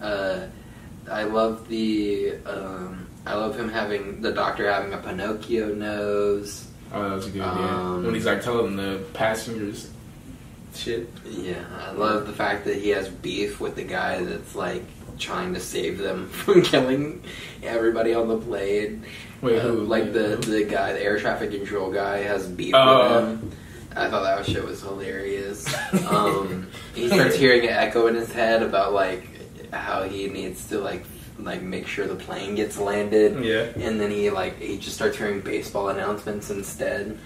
uh, 0.00 0.46
I 1.10 1.22
love 1.24 1.68
the 1.68 2.34
um, 2.46 3.06
I 3.26 3.34
love 3.34 3.58
him 3.58 3.68
having 3.68 4.20
the 4.20 4.32
doctor 4.32 4.70
having 4.70 4.92
a 4.92 4.98
Pinocchio 4.98 5.74
nose. 5.74 6.66
Oh, 6.92 7.08
that 7.08 7.14
was 7.14 7.26
a 7.26 7.30
good. 7.30 7.42
Um, 7.42 7.58
yeah, 7.58 8.06
when 8.06 8.14
he's 8.14 8.26
like 8.26 8.42
telling 8.42 8.76
the 8.76 9.04
passengers 9.14 9.90
shit. 10.74 11.08
Yeah, 11.28 11.64
I 11.80 11.92
love 11.92 12.26
the 12.26 12.32
fact 12.32 12.64
that 12.64 12.76
he 12.76 12.88
has 12.90 13.08
beef 13.08 13.60
with 13.60 13.76
the 13.76 13.84
guy 13.84 14.22
that's 14.24 14.54
like 14.54 14.82
trying 15.18 15.54
to 15.54 15.60
save 15.60 15.98
them 15.98 16.28
from 16.30 16.62
killing 16.62 17.22
everybody 17.62 18.12
on 18.14 18.28
the 18.28 18.38
plane. 18.38 19.04
Wait, 19.40 19.58
Uh, 19.58 19.62
who? 19.62 19.84
like 19.84 20.12
the 20.12 20.30
who? 20.36 20.42
the 20.42 20.64
guy, 20.64 20.92
the 20.92 21.02
air 21.02 21.18
traffic 21.18 21.50
control 21.52 21.92
guy, 21.92 22.18
has 22.18 22.46
beef 22.48 22.74
Oh. 22.74 23.20
with 23.26 23.40
him. 23.40 23.52
I 23.96 24.08
thought 24.10 24.22
that 24.24 24.44
shit 24.46 24.64
was 24.64 24.80
hilarious. 24.82 25.66
Um, 26.08 26.68
he 26.94 27.08
starts 27.08 27.36
hearing 27.36 27.62
an 27.62 27.70
echo 27.70 28.06
in 28.08 28.14
his 28.14 28.32
head 28.32 28.62
about 28.62 28.92
like 28.92 29.28
how 29.72 30.02
he 30.02 30.28
needs 30.28 30.66
to 30.68 30.78
like 30.80 31.04
like 31.38 31.62
make 31.62 31.86
sure 31.86 32.06
the 32.06 32.14
plane 32.14 32.54
gets 32.54 32.78
landed. 32.78 33.44
yeah. 33.44 33.66
And 33.84 34.00
then 34.00 34.10
he 34.10 34.30
like 34.30 34.58
he 34.60 34.78
just 34.78 34.94
starts 34.96 35.16
hearing 35.16 35.40
baseball 35.40 35.88
announcements 35.88 36.50
instead. 36.50 37.18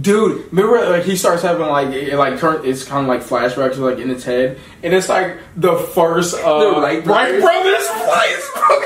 Dude, 0.00 0.50
remember 0.52 0.88
like 0.90 1.04
he 1.04 1.16
starts 1.16 1.42
having 1.42 1.66
like 1.68 1.88
it, 1.94 2.16
like 2.16 2.38
turn 2.40 2.64
it's 2.64 2.84
kind 2.84 3.02
of 3.02 3.08
like 3.08 3.22
flashbacks 3.22 3.78
like 3.78 3.98
in 3.98 4.08
his 4.08 4.24
head, 4.24 4.58
and 4.82 4.92
it's 4.92 5.08
like 5.08 5.38
the 5.56 5.76
first 5.76 6.34
uh, 6.34 6.58
The 6.58 6.80
Wright 6.80 7.04
brothers. 7.04 7.40
brothers 7.42 7.86
flights, 7.88 8.50
bro. 8.54 8.80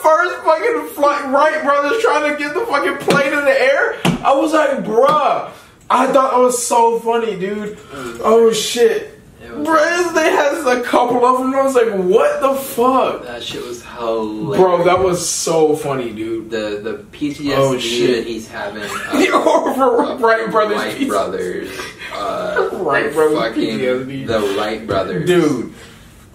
first 0.08 0.36
fucking 0.44 0.88
flight 0.94 1.24
Wright 1.32 1.62
brothers 1.62 2.00
trying 2.02 2.32
to 2.32 2.38
get 2.38 2.54
the 2.54 2.64
fucking 2.66 2.96
plane 2.98 3.32
in 3.32 3.44
the 3.44 3.60
air. 3.60 3.96
I 4.24 4.34
was 4.34 4.52
like, 4.52 4.84
bruh. 4.84 5.50
I 5.90 6.06
thought 6.12 6.34
it 6.38 6.42
was 6.42 6.62
so 6.64 6.98
funny, 7.00 7.38
dude. 7.38 7.78
Oh 7.92 8.52
shit. 8.52 9.14
It 9.40 9.50
Bruh, 9.50 10.14
they 10.14 10.30
has 10.30 10.66
a 10.66 10.82
couple 10.82 11.24
of 11.24 11.38
them. 11.38 11.54
I 11.54 11.62
was 11.62 11.74
like, 11.74 11.90
what 11.94 12.40
the 12.42 12.54
fuck? 12.60 13.22
That 13.24 13.42
shit 13.42 13.64
was 13.64 13.82
hilarious. 13.84 14.56
Bro, 14.60 14.84
that 14.84 14.98
was 15.02 15.26
so 15.26 15.74
funny, 15.76 16.12
dude. 16.12 16.50
the 16.50 16.80
the 16.82 17.04
PTSD 17.16 17.54
Oh, 17.56 17.78
shit. 17.78 18.16
that 18.24 18.26
he's 18.30 18.48
having. 18.48 18.82
The 18.82 19.30
Of, 19.34 19.46
over 19.46 20.02
of 20.04 20.20
Wright 20.20 20.50
brothers. 20.50 20.76
Wright 20.76 21.08
brothers. 21.08 21.78
Uh, 22.12 22.68
Wright 22.82 23.10
brothers 23.12 23.38
Fucking 23.38 23.78
PTSD. 23.78 24.26
the 24.26 24.56
Wright 24.58 24.86
brothers. 24.86 25.26
Dude. 25.26 25.72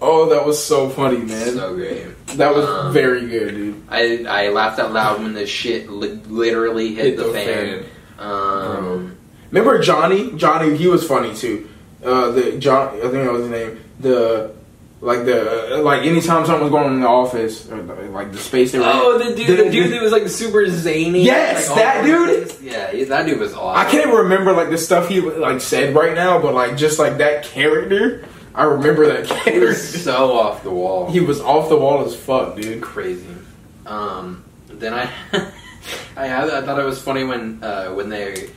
Oh, 0.00 0.28
that 0.30 0.44
was 0.44 0.62
so 0.62 0.88
funny, 0.90 1.18
man. 1.18 1.52
So 1.54 1.74
great. 1.74 2.06
That 2.36 2.54
was 2.54 2.66
Um, 2.68 2.92
very 2.92 3.26
good, 3.26 3.54
dude. 3.54 3.82
I 3.88 4.24
I 4.28 4.48
laughed 4.48 4.78
out 4.78 4.92
loud 4.92 5.22
when 5.22 5.34
the 5.34 5.46
shit 5.46 5.88
li- 5.90 6.20
literally 6.28 6.94
hit, 6.94 7.16
the, 7.16 7.24
fan. 7.24 7.84
Um, 8.18 9.16
Remember 9.50 9.78
Johnny? 9.80 10.32
Johnny, 10.36 10.76
he 10.76 10.86
was 10.88 11.06
funny 11.06 11.34
too. 11.34 11.68
Uh, 12.04 12.30
the 12.32 12.52
John, 12.58 12.88
I 12.96 13.00
think 13.02 13.12
that 13.12 13.32
was 13.32 13.42
his 13.42 13.50
name. 13.50 13.80
The 14.00 14.52
like 15.00 15.24
the 15.26 15.80
like 15.82 16.02
anytime 16.04 16.44
something 16.46 16.62
was 16.64 16.70
going 16.70 16.86
on 16.86 16.94
in 16.94 17.00
the 17.00 17.06
office, 17.08 17.70
or 17.70 17.80
the, 17.82 17.94
like 18.10 18.32
the 18.32 18.38
space 18.38 18.72
they 18.72 18.78
were. 18.78 18.86
oh, 18.88 19.18
the 19.18 19.34
dude, 19.36 19.58
the 19.58 19.70
dude 19.70 19.92
that 19.92 20.02
was 20.02 20.12
like 20.12 20.26
super 20.28 20.68
zany. 20.68 21.22
Yes, 21.24 21.68
like, 21.68 21.78
that 21.78 22.02
the 22.02 22.08
dude. 22.08 22.48
place. 22.48 22.62
Yeah, 22.62 23.04
that 23.04 23.26
dude 23.26 23.38
was 23.38 23.52
awesome. 23.54 23.86
I 23.86 23.90
can't 23.90 24.06
even 24.06 24.16
remember 24.24 24.52
like 24.52 24.70
the 24.70 24.78
stuff 24.78 25.08
he 25.08 25.20
like 25.20 25.60
said 25.60 25.94
right 25.94 26.14
now, 26.14 26.40
but 26.40 26.54
like 26.54 26.76
just 26.76 26.98
like 26.98 27.18
that 27.18 27.44
character, 27.44 28.24
I 28.54 28.64
remember 28.64 29.06
that 29.06 29.26
He 29.52 29.58
was 29.58 30.02
so 30.04 30.38
off 30.38 30.62
the 30.62 30.70
wall. 30.70 31.10
he 31.10 31.20
was 31.20 31.40
off 31.40 31.68
the 31.68 31.76
wall 31.76 32.04
as 32.04 32.14
fuck, 32.14 32.56
dude. 32.56 32.82
crazy. 32.82 33.26
Um, 33.86 34.44
then 34.68 34.94
I, 34.94 35.10
I 36.16 36.26
I 36.42 36.62
thought 36.62 36.78
it 36.78 36.84
was 36.84 37.00
funny 37.02 37.24
when 37.24 37.62
uh, 37.62 37.90
when 37.90 38.08
they 38.08 38.50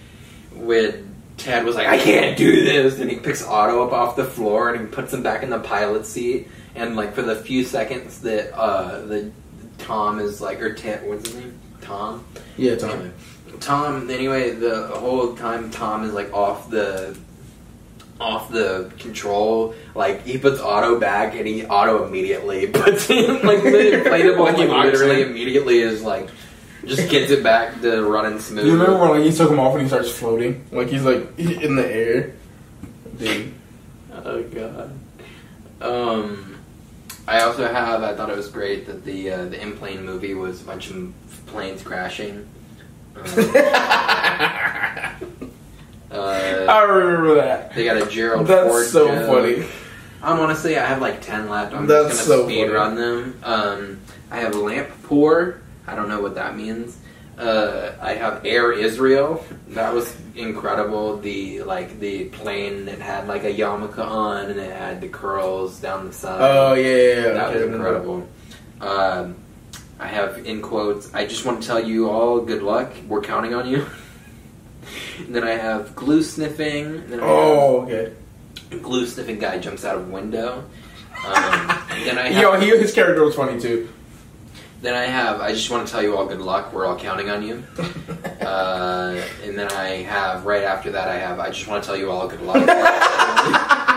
when 0.54 1.16
Ted 1.38 1.66
was 1.66 1.76
like, 1.76 1.88
I 1.88 1.98
can't 1.98 2.38
do 2.38 2.64
this, 2.64 3.00
and 3.00 3.10
he 3.10 3.18
picks 3.18 3.44
Otto 3.44 3.86
up 3.86 3.92
off 3.94 4.16
the 4.16 4.24
floor 4.26 4.74
and 4.74 4.82
he 4.82 4.88
puts 4.88 5.14
him 5.14 5.22
back 5.24 5.44
in 5.44 5.50
the 5.50 5.60
pilot 5.60 6.06
seat, 6.06 6.48
and 6.76 6.96
like 6.96 7.14
for 7.14 7.22
the 7.22 7.36
few 7.36 7.64
seconds 7.64 8.22
that 8.22 8.54
uh, 8.58 9.02
the 9.06 9.32
Tom 9.78 10.20
is 10.20 10.42
like 10.42 10.62
or 10.62 10.74
Ted, 10.74 11.08
what's 11.08 11.28
his 11.30 11.36
name? 11.40 11.60
Tom. 11.82 12.26
Yeah, 12.58 12.74
Anyway, 12.74 13.12
Tom. 13.60 14.10
Anyway, 14.10 14.52
the 14.52 14.88
whole 14.88 15.36
time 15.36 15.70
Tom 15.72 16.04
is 16.04 16.14
like 16.14 16.34
off 16.34 16.70
the 16.70 17.18
off 18.20 18.52
the 18.52 18.92
control. 19.00 19.76
Like 19.96 20.26
he 20.26 20.38
puts 20.38 20.60
Otto 20.60 21.00
back, 21.00 21.36
and 21.36 21.48
he 21.48 21.66
Otto 21.66 22.06
immediately 22.06 22.68
puts 22.72 23.08
him 23.08 23.42
like 23.46 23.64
the 23.64 23.70
inflatable. 24.04 24.40
Like 24.40 24.58
he 24.58 24.66
like, 24.66 24.86
literally 24.86 25.22
immediately 25.24 25.80
is 25.80 26.04
like 26.04 26.30
just 26.86 27.10
gets 27.10 27.32
it 27.32 27.44
back 27.44 27.82
to 27.82 28.04
running 28.04 28.40
smooth. 28.40 28.66
You 28.66 28.74
remember 28.74 29.00
when 29.00 29.10
like 29.12 29.24
he 29.24 29.32
took 29.36 29.52
him 29.52 29.60
off 29.60 29.74
and 29.74 29.82
he 29.84 29.88
starts 29.88 30.10
floating, 30.10 30.66
like 30.72 30.90
he's 30.90 31.04
like 31.04 31.28
in 31.40 31.76
the 31.76 31.88
air, 31.88 32.34
dude. 33.18 33.54
Oh 34.14 34.44
god. 34.44 35.00
Um, 35.80 36.58
I 37.28 37.42
also 37.42 37.68
have. 37.72 38.04
I 38.04 38.16
thought 38.16 38.30
it 38.30 38.38
was 38.38 38.48
great 38.48 38.88
that 38.88 39.04
the 39.04 39.32
uh, 39.32 39.46
the 39.46 39.62
in 39.62 39.78
plane 39.78 40.06
movie 40.06 40.34
was 40.34 40.62
a 40.62 40.66
bunch 40.66 40.90
of 40.90 41.14
planes 41.48 41.84
crashing. 41.84 42.48
Um, 43.16 43.24
uh, 46.12 46.66
I 46.70 46.84
remember 46.84 47.36
that. 47.36 47.74
they 47.74 47.86
got 47.86 47.98
a 48.02 48.06
Gerald 48.10 48.48
That's 48.48 48.70
Ford 48.70 48.86
so 48.86 49.08
joke. 49.08 49.28
funny. 49.28 49.66
I 50.22 50.38
want 50.40 50.56
to 50.56 50.62
say 50.62 50.78
I 50.78 50.86
have 50.86 51.02
like 51.02 51.22
ten 51.22 51.50
left. 51.50 51.74
I'm 51.74 51.86
That's 51.88 52.10
just 52.10 52.28
gonna 52.28 52.42
so 52.42 52.46
speed 52.48 52.62
funny. 52.68 52.74
run 52.74 52.96
them. 52.96 53.40
Um, 53.44 54.00
I 54.32 54.40
have 54.40 54.56
lamp 54.56 54.90
pour. 55.04 55.62
I 55.86 55.96
don't 55.96 56.10
know 56.10 56.22
what 56.22 56.36
that 56.36 56.56
means. 56.56 56.98
Uh, 57.38 57.92
I 58.02 58.14
have 58.16 58.44
Air 58.46 58.72
Israel. 58.72 59.46
That 59.70 59.94
was 59.94 60.16
incredible. 60.36 61.18
The 61.18 61.62
like 61.64 62.00
the 62.00 62.26
plane 62.26 62.86
that 62.86 63.00
had 63.00 63.28
like 63.28 63.44
a 63.44 63.54
yarmulke 63.54 64.00
on 64.00 64.50
and 64.50 64.60
it 64.60 64.72
had 64.76 65.02
the 65.02 65.08
curls 65.08 65.80
down 65.80 66.08
the 66.08 66.14
side. 66.14 66.40
Oh 66.42 66.74
yeah, 66.74 66.88
yeah, 66.88 66.98
yeah. 67.28 67.34
that 67.34 67.50
okay, 67.50 67.66
was 67.66 67.76
incredible. 67.76 68.28
Um, 68.82 69.36
I 70.00 70.08
have 70.08 70.46
in 70.46 70.62
quotes. 70.62 71.14
I 71.14 71.28
just 71.28 71.46
want 71.46 71.62
to 71.62 71.68
tell 71.68 71.84
you 71.84 72.10
all 72.10 72.40
good 72.42 72.64
luck. 72.64 72.92
We're 73.08 73.22
counting 73.22 73.54
on 73.54 73.68
you. 73.70 73.86
and 75.18 75.36
then 75.36 75.44
I 75.44 75.52
have 75.52 75.96
glue 75.96 76.24
sniffing. 76.24 76.86
and 76.86 77.10
Then 77.10 77.20
I 77.20 77.28
have 77.28 77.38
Oh 77.38 77.82
okay. 77.84 78.14
glue 78.82 79.06
sniffing 79.06 79.40
guy 79.40 79.60
jumps 79.60 79.86
out 79.86 79.98
of 79.98 80.10
window. 80.10 80.64
Um, 81.26 81.68
then 82.06 82.18
I 82.18 82.28
have, 82.30 82.42
Yo, 82.42 82.60
he, 82.60 82.68
his 82.78 82.94
character 82.94 83.24
was 83.24 83.36
funny 83.36 83.60
too. 83.60 83.90
Then 84.82 84.94
I 84.94 85.06
have. 85.06 85.42
I 85.42 85.54
just 85.54 85.72
want 85.72 85.88
to 85.88 85.92
tell 85.92 86.04
you 86.04 86.16
all 86.16 86.28
good 86.28 86.40
luck. 86.42 86.72
We're 86.72 86.86
all 86.86 86.98
counting 86.98 87.30
on 87.30 87.44
you. 87.44 87.64
Uh, 88.48 89.22
and 89.44 89.60
then 89.60 89.70
I 89.74 90.04
have 90.04 90.46
right 90.46 90.64
after 90.64 90.90
that. 90.94 91.10
I 91.10 91.18
have. 91.18 91.38
I 91.38 91.50
just 91.50 91.68
want 91.68 91.84
to 91.84 91.88
tell 91.88 91.98
you 91.98 92.10
all 92.10 92.30
good 92.30 92.42
luck. 92.42 92.66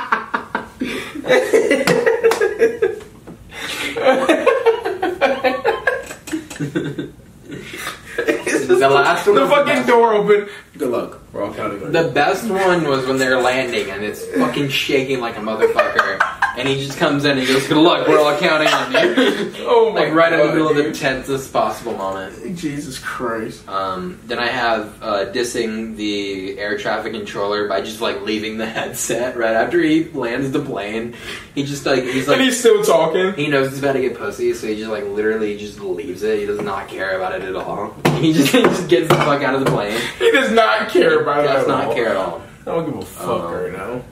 the 8.78 8.88
last 8.88 9.26
one. 9.26 9.36
the 9.36 9.46
fucking 9.46 9.66
best. 9.66 9.88
door 9.88 10.14
open. 10.14 10.48
Good 10.78 10.90
luck. 10.90 11.20
We're 11.32 11.44
all 11.44 11.54
counting 11.54 11.82
on 11.82 11.92
The 11.92 12.08
best 12.08 12.48
one 12.48 12.84
was 12.84 13.06
when 13.06 13.18
they're 13.18 13.40
landing 13.40 13.90
and 13.90 14.04
it's 14.04 14.24
fucking 14.36 14.68
shaking 14.68 15.20
like 15.20 15.36
a 15.36 15.40
motherfucker. 15.40 16.39
And 16.58 16.68
he 16.68 16.84
just 16.84 16.98
comes 16.98 17.24
in 17.24 17.32
and 17.32 17.40
he 17.40 17.46
goes, 17.46 17.66
Good 17.68 17.76
luck, 17.76 18.06
we're 18.08 18.18
all 18.18 18.36
counting 18.38 18.68
on 18.72 18.92
you. 18.92 19.52
Oh 19.66 19.92
my 19.92 20.00
god. 20.00 20.04
like 20.06 20.12
right 20.14 20.32
in 20.32 20.38
the 20.40 20.44
God, 20.46 20.54
middle 20.54 20.68
of 20.70 20.76
the 20.76 20.92
tensest 20.92 21.52
possible 21.52 21.94
moment. 21.96 22.56
Jesus 22.58 22.98
Christ. 22.98 23.66
Um, 23.68 24.18
then 24.26 24.38
I 24.38 24.46
have 24.48 25.02
uh, 25.02 25.26
dissing 25.32 25.96
the 25.96 26.58
air 26.58 26.76
traffic 26.78 27.12
controller 27.12 27.68
by 27.68 27.80
just 27.82 28.00
like 28.00 28.22
leaving 28.22 28.58
the 28.58 28.66
headset 28.66 29.36
right 29.36 29.54
after 29.54 29.80
he 29.80 30.04
lands 30.04 30.50
the 30.50 30.60
plane. 30.60 31.14
He 31.54 31.64
just 31.64 31.86
like 31.86 32.02
he's 32.04 32.26
like 32.28 32.38
and 32.38 32.44
he's 32.46 32.58
still 32.58 32.82
talking. 32.82 33.34
he 33.34 33.46
knows 33.48 33.70
he's 33.70 33.78
about 33.78 33.92
to 33.92 34.00
get 34.00 34.16
pussy, 34.18 34.52
so 34.54 34.66
he 34.66 34.76
just 34.76 34.90
like 34.90 35.04
literally 35.04 35.56
just 35.56 35.78
leaves 35.80 36.22
it. 36.22 36.38
He 36.40 36.46
does 36.46 36.60
not 36.60 36.88
care 36.88 37.16
about 37.16 37.34
it 37.34 37.42
at 37.42 37.54
all. 37.56 37.94
He 38.20 38.34
just, 38.34 38.52
he 38.52 38.60
just 38.60 38.86
gets 38.90 39.08
the 39.08 39.14
fuck 39.14 39.42
out 39.42 39.54
of 39.54 39.64
the 39.64 39.70
plane. 39.70 39.98
He 40.18 40.30
does 40.30 40.52
not 40.52 40.90
care 40.90 41.22
about 41.22 41.42
it 41.42 41.48
Does 41.48 41.66
not 41.66 41.86
all. 41.86 41.94
care 41.94 42.10
at 42.10 42.16
all. 42.16 42.42
I 42.60 42.64
don't 42.66 42.84
give 42.84 42.96
a 42.98 43.06
fuck 43.06 43.28
Um, 43.44 43.52
right 43.54 43.72
now. 43.72 44.02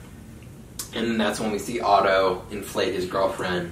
And 0.95 1.19
that's 1.19 1.39
when 1.39 1.51
we 1.51 1.59
see 1.59 1.79
Otto 1.79 2.43
inflate 2.51 2.93
his 2.95 3.05
girlfriend, 3.05 3.71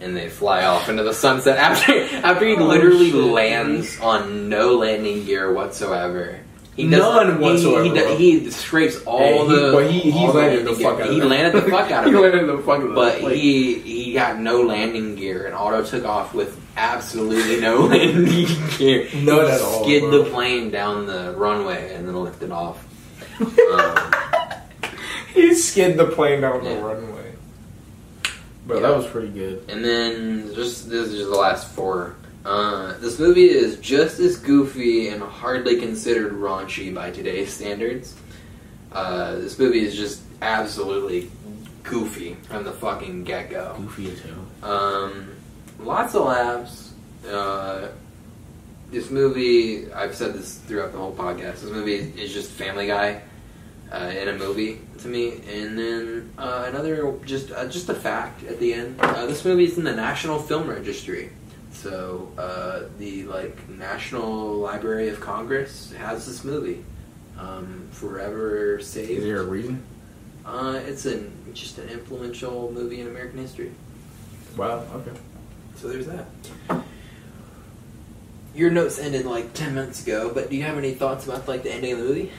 and 0.00 0.16
they 0.16 0.28
fly 0.28 0.64
off 0.64 0.88
into 0.88 1.02
the 1.04 1.14
sunset 1.14 1.58
after 1.58 1.92
after 2.26 2.46
he 2.46 2.56
Oh, 2.56 2.64
literally 2.66 3.10
shit. 3.10 3.20
lands 3.20 4.00
on 4.00 4.48
no 4.48 4.76
landing 4.76 5.24
gear 5.24 5.52
whatsoever. 5.52 6.40
He 6.76 6.84
None 6.86 7.36
he- 7.36 7.42
whatsoever, 7.44 7.84
He, 7.84 7.90
bro. 7.90 8.16
he, 8.16 8.50
scrapes 8.50 9.02
all 9.04 9.46
he- 9.48 9.54
the. 9.54 9.72
but 9.72 9.90
he, 9.90 10.00
he 10.00 10.26
landed 10.28 10.64
the 10.66 10.70
landing 10.72 10.84
fuck 10.86 11.00
out 11.00 11.06
of 11.08 11.10
He 11.12 11.20
it. 11.20 11.24
landed 11.24 11.52
the 11.62 11.70
fuck 11.70 11.90
out 11.90 12.06
of 12.06 12.12
he 12.12 12.18
it. 12.18 12.20
landed 12.22 12.46
the 12.46 12.58
fuck 12.62 12.80
out 12.80 12.82
of 12.86 12.94
But. 12.94 13.22
Like, 13.22 13.34
he 13.34 13.74
he 13.80 14.12
got 14.14 14.38
no 14.38 14.62
landing 14.62 15.14
gear, 15.16 15.46
and 15.46 15.54
Otto 15.54 15.84
took 15.84 16.04
off 16.04 16.32
with 16.32 16.58
absolutely 16.76 17.60
no 17.60 17.80
landing 17.86 18.46
gear. 18.78 19.08
None 19.14 19.46
He 19.46 19.50
at 19.52 19.60
all, 19.60 19.82
Skid 19.84 20.02
bro. 20.04 20.22
the 20.24 20.30
plane 20.30 20.70
down 20.70 21.06
the 21.06 21.34
runway 21.36 21.92
and 21.94 22.08
then 22.08 22.14
lifted 22.16 22.50
off. 22.50 22.86
Um, 23.40 23.48
he 25.34 25.54
skid 25.54 25.96
the 25.96 26.06
plane 26.06 26.40
down 26.42 26.62
the 26.64 26.76
runway. 26.76 27.32
But 28.66 28.74
Yeah. 28.76 28.80
that 28.88 28.96
was 28.96 29.06
pretty 29.06 29.28
good. 29.28 29.64
And 29.68 29.84
then 29.84 30.54
just 30.54 30.88
this 30.88 31.08
is 31.08 31.14
just 31.18 31.30
the 31.30 31.36
last 31.36 31.68
four. 31.68 32.16
Uh, 32.44 32.94
this 33.00 33.18
movie 33.18 33.50
is 33.50 33.76
just 33.76 34.18
as 34.20 34.36
goofy 34.36 35.08
and 35.08 35.22
hardly 35.22 35.76
considered 35.78 36.32
raunchy 36.32 36.94
by 36.94 37.10
today's 37.10 37.52
standards. 37.58 38.14
Uh, 38.92 39.36
this 39.36 39.58
movie 39.58 39.80
is 39.84 39.94
just 39.96 40.22
absolutely 40.42 41.30
goofy 41.82 42.36
from 42.48 42.64
the 42.64 42.72
fucking 42.72 43.24
get 43.24 43.50
go. 43.50 43.74
Goofy 43.78 44.10
as 44.12 44.20
hell. 44.20 44.70
Um, 44.70 45.28
lots 45.78 46.14
of 46.14 46.24
laughs. 46.26 46.92
Uh, 47.28 47.88
this 48.90 49.10
movie, 49.10 49.90
I've 49.92 50.14
said 50.14 50.34
this 50.34 50.56
throughout 50.66 50.92
the 50.92 50.98
whole 50.98 51.14
podcast. 51.14 51.60
This 51.60 51.70
movie 51.70 51.94
is 52.16 52.32
just 52.32 52.50
Family 52.50 52.86
Guy 52.86 53.22
uh, 53.92 54.12
in 54.16 54.28
a 54.28 54.34
movie 54.34 54.80
to 54.98 55.08
me. 55.08 55.40
And 55.48 55.78
then 55.78 56.32
uh, 56.38 56.66
another, 56.68 57.14
just 57.24 57.50
uh, 57.50 57.66
just 57.68 57.88
a 57.88 57.94
fact 57.94 58.44
at 58.44 58.58
the 58.58 58.74
end. 58.74 59.00
Uh, 59.00 59.26
this 59.26 59.44
movie 59.44 59.64
is 59.64 59.78
in 59.78 59.84
the 59.84 59.94
National 59.94 60.38
Film 60.38 60.68
Registry. 60.68 61.30
So 61.72 62.32
uh, 62.36 62.88
the 62.98 63.24
like 63.24 63.68
National 63.68 64.54
Library 64.54 65.08
of 65.08 65.20
Congress 65.20 65.92
has 65.92 66.26
this 66.26 66.44
movie. 66.44 66.84
Um, 67.38 67.88
forever 67.90 68.80
saved. 68.82 69.10
Is 69.10 69.24
there 69.24 69.40
a 69.40 69.44
reason? 69.44 69.82
Uh, 70.44 70.80
it's 70.84 71.06
an 71.06 71.32
just 71.54 71.78
an 71.78 71.88
influential 71.88 72.70
movie 72.70 73.00
in 73.00 73.06
American 73.06 73.38
history. 73.38 73.72
Wow, 74.56 74.84
okay. 74.94 75.18
So 75.76 75.88
there's 75.88 76.06
that. 76.06 76.26
Your 78.54 78.70
notes 78.70 78.98
ended 78.98 79.24
like 79.24 79.54
ten 79.54 79.74
minutes 79.74 80.02
ago, 80.02 80.32
but 80.34 80.50
do 80.50 80.56
you 80.56 80.64
have 80.64 80.76
any 80.76 80.92
thoughts 80.92 81.24
about 81.26 81.48
like 81.48 81.62
the 81.62 81.72
ending 81.72 81.92
of 81.92 81.98
the 82.00 82.04
movie? 82.04 82.32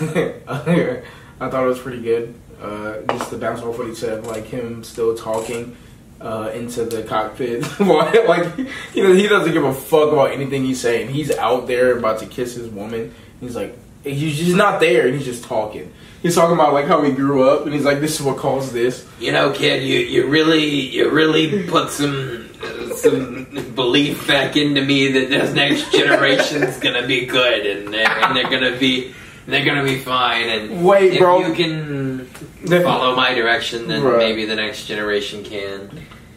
I 1.40 1.48
thought 1.48 1.64
it 1.64 1.68
was 1.68 1.78
pretty 1.78 2.02
good. 2.02 2.34
Uh, 2.60 3.00
just 3.12 3.30
to 3.30 3.38
bounce 3.38 3.60
off 3.62 3.78
what 3.78 3.86
he 3.86 3.94
said, 3.94 4.26
like 4.26 4.46
him 4.46 4.84
still 4.84 5.16
talking 5.16 5.76
uh, 6.20 6.50
into 6.54 6.84
the 6.84 7.02
cockpit. 7.02 7.62
like, 7.80 8.58
you 8.94 9.02
know, 9.02 9.14
he 9.14 9.26
doesn't 9.26 9.52
give 9.52 9.64
a 9.64 9.72
fuck 9.72 10.12
about 10.12 10.32
anything 10.32 10.64
he's 10.64 10.80
saying. 10.80 11.08
He's 11.08 11.30
out 11.36 11.66
there 11.66 11.96
about 11.96 12.20
to 12.20 12.26
kiss 12.26 12.54
his 12.54 12.68
woman. 12.68 13.14
He's 13.40 13.56
like, 13.56 13.76
he's 14.04 14.38
just 14.38 14.56
not 14.56 14.80
there, 14.80 15.08
he's 15.08 15.24
just 15.24 15.44
talking. 15.44 15.92
He's 16.22 16.34
talking 16.34 16.54
about 16.54 16.74
like 16.74 16.86
how 16.86 17.02
he 17.02 17.12
grew 17.12 17.48
up, 17.48 17.64
and 17.64 17.72
he's 17.72 17.84
like, 17.84 18.00
"This 18.00 18.20
is 18.20 18.26
what 18.26 18.36
caused 18.36 18.74
this." 18.74 19.06
You 19.20 19.32
know, 19.32 19.52
kid, 19.52 19.82
you 19.82 20.00
you 20.00 20.26
really 20.26 20.66
you 20.66 21.08
really 21.08 21.66
put 21.66 21.90
some 21.90 22.50
some 22.94 23.72
belief 23.74 24.28
back 24.28 24.54
into 24.54 24.84
me 24.84 25.12
that 25.12 25.30
this 25.30 25.54
next 25.54 25.90
generation's 25.92 26.78
gonna 26.78 27.06
be 27.06 27.24
good, 27.24 27.64
and 27.64 27.94
they're, 27.94 28.06
and 28.06 28.36
they're 28.36 28.50
gonna 28.50 28.76
be 28.76 29.14
they're 29.46 29.64
gonna 29.64 29.84
be 29.84 29.98
fine. 29.98 30.48
And 30.48 30.84
Wait, 30.84 31.12
if 31.14 31.18
bro. 31.18 31.46
you 31.46 31.54
can 31.54 32.26
follow 32.82 33.14
my 33.16 33.34
direction, 33.34 33.88
then 33.88 34.02
maybe 34.18 34.44
the 34.44 34.56
next 34.56 34.86
generation 34.86 35.42
can. 35.44 35.90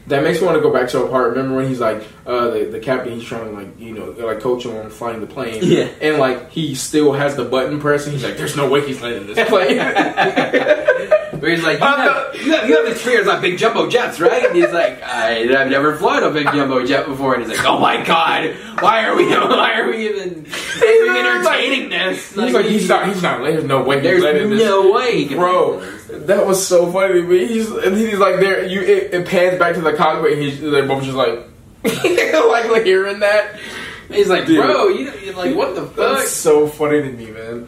that 0.07 0.21
makes 0.23 0.39
me 0.41 0.45
want 0.47 0.57
to 0.57 0.61
go 0.61 0.71
back 0.73 0.89
to 0.89 1.03
a 1.03 1.09
part. 1.09 1.29
Remember 1.31 1.55
when 1.57 1.67
he's 1.67 1.79
like, 1.79 2.03
uh, 2.25 2.49
the 2.49 2.65
the 2.65 2.79
captain? 2.79 3.13
He's 3.13 3.23
trying 3.23 3.45
to 3.45 3.51
like, 3.51 3.79
you 3.79 3.93
know, 3.93 4.11
like 4.25 4.39
coach 4.41 4.65
him 4.65 4.75
on 4.75 4.89
flying 4.89 5.19
the 5.21 5.27
plane. 5.27 5.59
Yeah. 5.63 5.87
and 6.01 6.17
like 6.17 6.51
he 6.51 6.75
still 6.75 7.13
has 7.13 7.35
the 7.35 7.45
button 7.45 7.79
press, 7.79 8.05
and 8.05 8.13
he's 8.13 8.23
like, 8.23 8.35
"There's 8.37 8.55
no 8.57 8.69
way 8.69 8.85
he's 8.85 9.01
landing 9.01 9.27
this 9.33 9.47
plane." 9.53 9.77
Where 11.43 11.51
he's 11.51 11.61
like, 11.61 11.79
you 11.79 11.85
have, 11.85 12.35
you, 12.35 12.51
have, 12.53 12.69
you 12.69 12.77
have 12.77 12.87
experience 12.89 13.27
on 13.27 13.41
big 13.41 13.57
jumbo 13.57 13.89
jets, 13.89 14.21
right? 14.21 14.45
And 14.45 14.55
he's 14.55 14.71
like, 14.71 15.03
I, 15.03 15.41
I've 15.41 15.69
never 15.69 15.97
flown 15.97 16.23
a 16.23 16.31
big 16.31 16.45
jumbo 16.45 16.85
jet 16.85 17.05
before. 17.05 17.33
And 17.35 17.43
he's 17.43 17.57
like, 17.57 17.67
oh 17.67 17.79
my 17.79 18.01
god, 18.01 18.55
why 18.79 19.03
are 19.03 19.13
we, 19.13 19.25
why 19.29 19.77
are 19.77 19.89
we 19.89 20.07
even, 20.07 20.45
even 20.45 21.17
entertaining 21.17 21.89
this? 21.89 22.33
He's 22.33 22.53
like, 22.53 22.65
he's 22.65 22.87
not, 22.87 23.09
he's 23.09 23.21
not. 23.21 23.43
There's 23.43 23.65
no 23.65 23.83
way 23.83 23.97
he's 23.97 24.21
there's 24.21 24.57
no 24.57 24.93
way, 24.93 25.27
Bro, 25.27 25.81
that 26.11 26.47
was 26.47 26.65
so 26.65 26.89
funny 26.89 27.15
to 27.15 27.23
me. 27.23 27.45
He's 27.45 27.69
and 27.69 27.97
he's 27.97 28.19
like 28.19 28.39
there. 28.39 28.65
You 28.65 28.81
it, 28.81 29.13
it 29.13 29.27
pans 29.27 29.59
back 29.59 29.75
to 29.75 29.81
the 29.81 29.91
cockpit. 29.91 30.31
And 30.31 30.41
he's 30.41 30.61
they're 30.61 30.87
both 30.87 31.03
just 31.03 31.17
like, 31.17 31.39
like, 31.83 32.71
like 32.71 32.85
hearing 32.85 33.19
that. 33.19 33.59
He's 34.07 34.29
like, 34.29 34.45
Dude. 34.45 34.63
bro, 34.63 34.87
you, 34.87 35.11
you're 35.25 35.35
like, 35.35 35.53
what 35.57 35.75
the 35.75 35.87
fuck? 35.87 36.19
That's 36.19 36.31
so 36.31 36.69
funny 36.69 37.01
to 37.01 37.11
me, 37.11 37.31
man. 37.31 37.67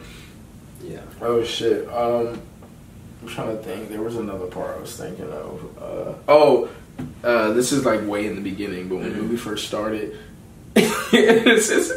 Yeah. 0.82 1.02
Oh 1.20 1.44
shit. 1.44 1.86
Um, 1.90 2.40
I'm 3.26 3.32
trying 3.34 3.56
to 3.56 3.62
think. 3.62 3.88
There 3.88 4.02
was 4.02 4.16
another 4.16 4.46
part 4.46 4.76
I 4.76 4.80
was 4.80 4.96
thinking 4.96 5.24
of. 5.32 5.82
Uh, 5.82 6.14
oh, 6.28 6.68
uh, 7.24 7.52
this 7.54 7.72
is 7.72 7.84
like 7.84 8.06
way 8.06 8.26
in 8.26 8.36
the 8.36 8.40
beginning, 8.40 8.88
but 8.88 8.96
when 8.98 9.08
the 9.12 9.18
Mhm. 9.18 9.22
movie 9.22 9.36
first 9.36 9.66
started. 9.66 10.16
this 10.74 11.70
is 11.70 11.92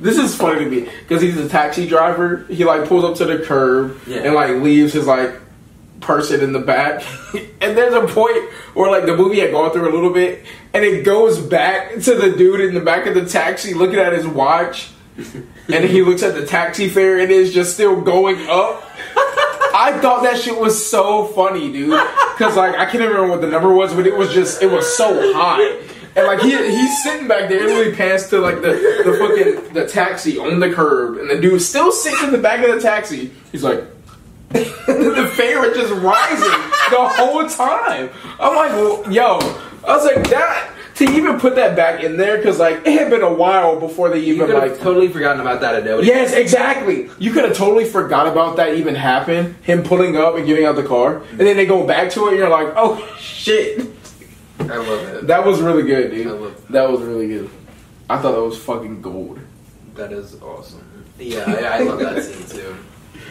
this 0.00 0.16
is 0.18 0.34
funny 0.34 0.64
to 0.64 0.70
me 0.70 0.88
because 1.06 1.22
he's 1.22 1.36
a 1.36 1.48
taxi 1.48 1.86
driver. 1.86 2.44
He 2.48 2.64
like 2.64 2.88
pulls 2.88 3.04
up 3.04 3.14
to 3.16 3.26
the 3.26 3.44
curb 3.44 3.98
Yeah. 4.06 4.20
and 4.20 4.34
like 4.34 4.50
leaves 4.56 4.94
his 4.94 5.06
like 5.06 5.34
person 6.00 6.40
in 6.40 6.52
the 6.52 6.58
back. 6.58 7.04
and 7.60 7.76
there's 7.76 7.94
a 7.94 8.06
point 8.12 8.50
where 8.74 8.90
like 8.90 9.06
the 9.06 9.16
movie 9.16 9.38
had 9.38 9.52
gone 9.52 9.70
through 9.70 9.88
a 9.88 9.94
little 9.94 10.12
bit, 10.12 10.44
and 10.74 10.82
it 10.84 11.04
goes 11.04 11.38
back 11.38 11.92
to 12.00 12.14
the 12.16 12.30
dude 12.36 12.60
in 12.60 12.74
the 12.74 12.80
back 12.80 13.06
of 13.06 13.14
the 13.14 13.26
taxi 13.26 13.74
looking 13.74 13.98
at 14.00 14.12
his 14.14 14.26
watch, 14.26 14.88
and 15.68 15.84
he 15.84 16.02
looks 16.02 16.22
at 16.24 16.34
the 16.34 16.44
taxi 16.46 16.88
fare 16.88 17.20
and 17.20 17.30
it's 17.30 17.52
just 17.52 17.74
still 17.74 18.00
going 18.00 18.48
up. 18.48 18.88
I 19.74 19.98
thought 20.00 20.22
that 20.22 20.38
shit 20.38 20.58
was 20.58 20.84
so 20.84 21.26
funny, 21.26 21.72
dude. 21.72 21.98
Cause 22.36 22.56
like 22.56 22.74
I 22.74 22.84
can't 22.84 22.96
even 22.96 23.08
remember 23.08 23.30
what 23.30 23.40
the 23.40 23.48
number 23.48 23.72
was, 23.72 23.94
but 23.94 24.06
it 24.06 24.16
was 24.16 24.32
just 24.32 24.62
it 24.62 24.70
was 24.70 24.96
so 24.96 25.32
high. 25.34 25.80
And 26.14 26.26
like 26.26 26.40
he 26.40 26.50
he's 26.50 27.02
sitting 27.02 27.26
back 27.26 27.48
there, 27.48 27.60
and 27.60 27.68
really 27.68 27.94
pans 27.94 28.28
to 28.28 28.40
like 28.40 28.56
the, 28.56 29.02
the 29.04 29.16
fucking 29.18 29.74
the 29.74 29.86
taxi 29.86 30.38
on 30.38 30.60
the 30.60 30.72
curb, 30.72 31.18
and 31.18 31.30
the 31.30 31.40
dude 31.40 31.62
still 31.62 31.90
sits 31.90 32.22
in 32.22 32.32
the 32.32 32.38
back 32.38 32.66
of 32.66 32.74
the 32.74 32.80
taxi. 32.80 33.30
He's 33.50 33.62
like 33.62 33.84
the 34.52 35.30
is 35.64 35.76
just 35.76 35.92
rising 36.02 36.60
the 36.90 37.08
whole 37.08 37.48
time. 37.48 38.10
I'm 38.38 38.54
like, 38.54 38.72
well, 38.72 39.10
yo, 39.10 39.38
I 39.86 39.96
was 39.96 40.04
like 40.04 40.28
that 40.28 40.70
to 41.06 41.12
even 41.12 41.38
put 41.38 41.56
that 41.56 41.76
back 41.76 42.02
in 42.02 42.16
there 42.16 42.36
because 42.36 42.58
like 42.58 42.86
it 42.86 42.98
had 42.98 43.10
been 43.10 43.22
a 43.22 43.32
while 43.32 43.78
before 43.78 44.08
they 44.08 44.18
You 44.18 44.34
even 44.34 44.46
could 44.46 44.54
have 44.54 44.70
like 44.70 44.80
totally 44.80 45.08
forgotten 45.08 45.40
about 45.40 45.60
that 45.60 45.74
Adobe. 45.76 46.06
Yes, 46.06 46.32
exactly. 46.32 47.10
You 47.18 47.32
could 47.32 47.44
have 47.44 47.56
totally 47.56 47.84
forgot 47.84 48.26
about 48.26 48.56
that 48.56 48.74
even 48.74 48.94
happened. 48.94 49.56
Him 49.62 49.82
pulling 49.82 50.16
up 50.16 50.36
and 50.36 50.46
getting 50.46 50.64
out 50.64 50.76
the 50.76 50.82
car, 50.82 51.22
and 51.30 51.40
then 51.40 51.56
they 51.56 51.66
go 51.66 51.86
back 51.86 52.10
to 52.12 52.26
it, 52.26 52.30
and 52.30 52.38
you're 52.38 52.48
like, 52.48 52.72
"Oh 52.76 53.04
shit!" 53.18 53.80
I 54.60 54.76
love 54.76 55.08
it. 55.08 55.26
That 55.26 55.44
was 55.44 55.60
really 55.60 55.82
good, 55.82 56.12
I 56.12 56.14
dude. 56.14 56.26
love 56.26 56.66
That 56.70 56.90
was 56.90 57.00
really 57.00 57.28
good. 57.28 57.50
I 58.08 58.18
thought 58.18 58.32
that 58.32 58.42
was 58.42 58.58
fucking 58.58 59.02
gold. 59.02 59.40
That 59.94 60.12
is 60.12 60.40
awesome. 60.42 60.88
Yeah, 61.18 61.44
I, 61.46 61.78
I 61.78 61.78
love 61.80 61.98
that 62.00 62.22
scene 62.22 62.46
too. 62.46 62.76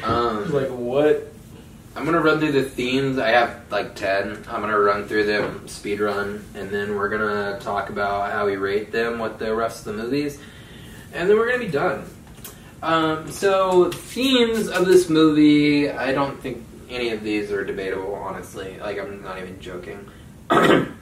Um, 0.03 0.51
like 0.51 0.69
what? 0.69 1.30
I'm 2.01 2.07
gonna 2.07 2.19
run 2.19 2.39
through 2.39 2.53
the 2.53 2.63
themes. 2.63 3.19
I 3.19 3.29
have 3.29 3.61
like 3.69 3.93
ten. 3.93 4.43
I'm 4.49 4.61
gonna 4.61 4.79
run 4.79 5.07
through 5.07 5.25
them 5.25 5.67
speed 5.67 5.99
run, 5.99 6.43
and 6.55 6.71
then 6.71 6.95
we're 6.95 7.09
gonna 7.09 7.59
talk 7.59 7.91
about 7.91 8.31
how 8.31 8.47
we 8.47 8.55
rate 8.55 8.91
them, 8.91 9.19
what 9.19 9.37
the 9.37 9.53
rest 9.53 9.85
of 9.85 9.95
the 9.95 10.01
movies, 10.01 10.39
and 11.13 11.29
then 11.29 11.37
we're 11.37 11.45
gonna 11.45 11.63
be 11.63 11.69
done. 11.69 12.03
Um, 12.81 13.29
so 13.29 13.91
themes 13.91 14.67
of 14.67 14.87
this 14.87 15.09
movie, 15.09 15.91
I 15.91 16.11
don't 16.11 16.41
think 16.41 16.65
any 16.89 17.11
of 17.11 17.21
these 17.21 17.51
are 17.51 17.63
debatable. 17.63 18.15
Honestly, 18.15 18.79
like 18.79 18.97
I'm 18.97 19.21
not 19.21 19.37
even 19.37 19.59
joking. 19.59 20.09
uh, 20.49 20.93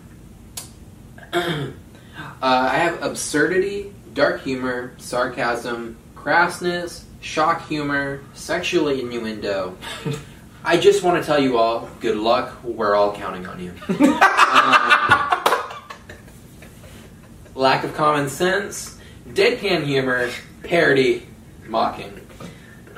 I 2.42 2.76
have 2.76 3.02
absurdity, 3.02 3.94
dark 4.14 4.42
humor, 4.42 4.92
sarcasm, 4.98 5.96
crassness, 6.14 7.04
shock 7.22 7.66
humor, 7.70 8.20
sexual 8.34 8.90
innuendo. 8.90 9.78
I 10.64 10.78
just 10.78 11.04
want 11.04 11.22
to 11.22 11.26
tell 11.26 11.42
you 11.42 11.58
all, 11.58 11.90
good 12.00 12.18
luck. 12.18 12.64
We're 12.64 12.96
all 12.96 13.16
counting 13.16 13.48
on 13.48 13.60
you. 13.62 13.74
Um, 13.90 13.98
lack 17.56 17.84
of 17.84 17.94
common 17.94 18.30
sense, 18.30 18.98
deadpan 19.30 19.84
humor, 19.84 20.30
parody, 20.64 21.28
mocking. 21.68 22.26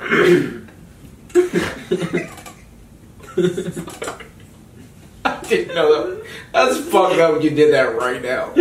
I 5.24 5.40
didn't 5.48 5.74
know 5.74 6.16
that. 6.16 6.26
That's 6.52 6.78
fucked 6.78 7.18
up. 7.20 7.42
You 7.42 7.50
did 7.50 7.72
that 7.72 7.96
right 7.96 8.22
now. 8.22 8.52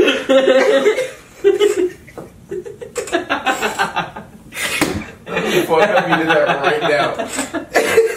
That's 5.26 5.68
fucked 5.68 5.90
up. 5.90 6.10
You 6.10 6.18
did 6.18 6.28
that 6.28 6.48
right 6.62 6.82
now. 6.82 8.08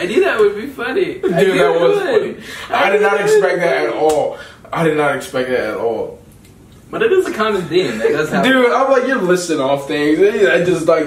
I 0.00 0.06
knew 0.06 0.20
that 0.24 0.38
would 0.38 0.54
be 0.56 0.66
funny. 0.66 1.14
Dude, 1.14 1.32
I 1.32 1.44
that 1.44 1.80
was 1.80 1.96
would. 1.98 2.42
funny. 2.42 2.44
I 2.70 2.90
did 2.90 3.02
not 3.02 3.20
expect 3.20 3.58
that 3.58 3.86
at 3.86 3.92
all. 3.92 4.38
I 4.72 4.84
did 4.84 4.96
not 4.96 5.16
expect 5.16 5.48
that 5.50 5.60
at 5.70 5.76
all. 5.76 6.18
But 6.90 7.02
it 7.02 7.12
is 7.12 7.26
a 7.26 7.32
common 7.34 7.62
theme. 7.62 7.98
That 7.98 8.12
does 8.12 8.30
happen. 8.30 8.50
Dude, 8.50 8.70
I'm 8.72 8.90
like, 8.90 9.06
you're 9.06 9.20
listing 9.20 9.60
off 9.60 9.86
things. 9.88 10.18
I 10.20 10.64
just 10.64 10.86
like 10.86 11.06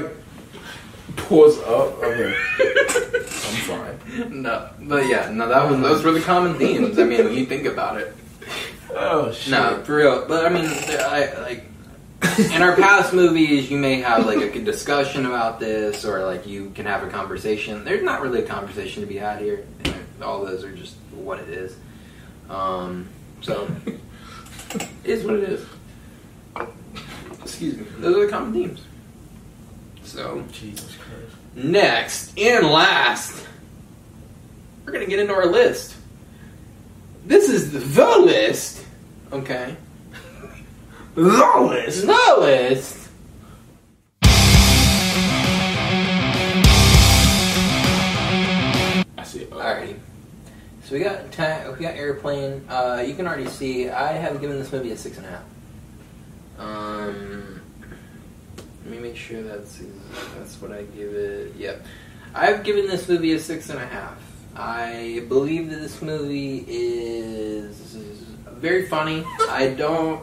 pulls 1.16 1.58
up. 1.60 1.98
Okay. 2.04 2.36
I'm 2.60 3.24
fine. 3.24 3.98
No, 4.30 4.70
but 4.82 5.08
yeah, 5.08 5.32
no, 5.32 5.48
that 5.48 5.70
was 5.72 5.80
those 5.80 6.04
were 6.04 6.12
the 6.12 6.20
common 6.20 6.56
themes. 6.58 7.00
I 7.00 7.06
mean, 7.06 7.24
when 7.24 7.34
you 7.34 7.46
think 7.46 7.66
about 7.66 7.98
it. 8.02 8.14
Oh 8.94 9.32
shit. 9.32 9.52
No, 9.52 9.82
for 9.86 9.96
real. 9.96 10.26
But 10.28 10.46
I 10.46 10.50
mean, 10.50 10.66
I 10.70 11.32
like 11.42 11.64
in 12.38 12.62
our 12.62 12.76
past 12.76 13.14
movies, 13.14 13.72
you 13.72 13.78
may 13.78 14.02
have 14.02 14.26
like 14.28 14.38
a 14.38 14.50
good 14.50 14.66
discussion 14.66 15.26
about 15.26 15.60
this, 15.60 16.06
or 16.06 16.24
like 16.24 16.46
you 16.46 16.70
can 16.72 16.86
have 16.86 17.04
a 17.04 17.10
conversation. 17.10 17.84
There's 17.84 18.04
not 18.04 18.22
really 18.22 18.44
a 18.44 18.46
conversation 18.46 19.02
to 19.02 19.08
be 19.08 19.18
had 19.18 19.42
here. 19.42 19.66
All 20.22 20.46
those 20.46 20.64
are 20.64 20.72
just 20.72 20.96
what 21.12 21.40
it 21.40 21.50
is. 21.50 21.76
Um, 22.50 23.10
so 23.42 23.68
it 23.86 24.88
is 25.04 25.24
what 25.24 25.36
it 25.36 25.50
is. 25.50 25.66
Excuse 27.42 27.78
me. 27.78 27.86
Those 27.98 28.18
are 28.18 28.26
the 28.26 28.32
common 28.32 28.54
themes. 28.54 28.86
So 30.04 30.44
Jesus 30.52 30.96
Christ. 30.96 31.36
next 31.56 32.38
and 32.38 32.68
last, 32.68 33.48
we're 34.86 34.92
gonna 34.92 35.08
get 35.08 35.20
into 35.20 35.34
our 35.34 35.48
list. 35.48 35.96
This 37.26 37.50
is 37.50 37.72
the, 37.72 37.80
the 37.80 38.18
list. 38.20 38.86
Okay. 39.32 39.76
The 41.16 41.22
list. 41.68 42.06
The 42.08 42.36
list. 42.40 43.10
I 49.18 49.24
see. 49.26 49.42
it. 49.42 49.52
Alrighty. 49.52 49.98
So 50.86 50.94
we 50.96 51.00
got 51.00 51.32
ta- 51.32 51.72
we 51.78 51.84
got 51.84 51.96
airplane. 51.96 52.66
Uh, 52.70 53.04
you 53.06 53.14
can 53.14 53.28
already 53.28 53.48
see 53.48 53.90
I 53.90 54.14
have 54.14 54.42
given 54.42 54.58
this 54.60 54.72
movie 54.72 54.92
a 54.92 54.98
six 54.98 55.18
and 55.18 55.26
a 55.26 55.30
half. 55.30 55.44
Um, 56.58 57.62
let 58.84 58.92
me 58.92 59.00
make 59.00 59.16
sure 59.16 59.42
that's 59.44 59.82
that's 60.38 60.62
what 60.62 60.72
I 60.72 60.84
give 60.84 61.14
it. 61.14 61.56
Yep, 61.56 61.86
I've 62.34 62.64
given 62.64 62.88
this 62.88 63.08
movie 63.08 63.34
a 63.34 63.40
six 63.40 63.70
and 63.70 63.80
a 63.80 63.86
half. 63.86 64.18
I 64.56 65.26
believe 65.30 65.70
that 65.70 65.78
this 65.78 66.02
movie 66.02 66.66
is 66.68 67.78
very 68.48 68.86
funny. 68.88 69.24
I 69.50 69.74
don't. 69.78 70.22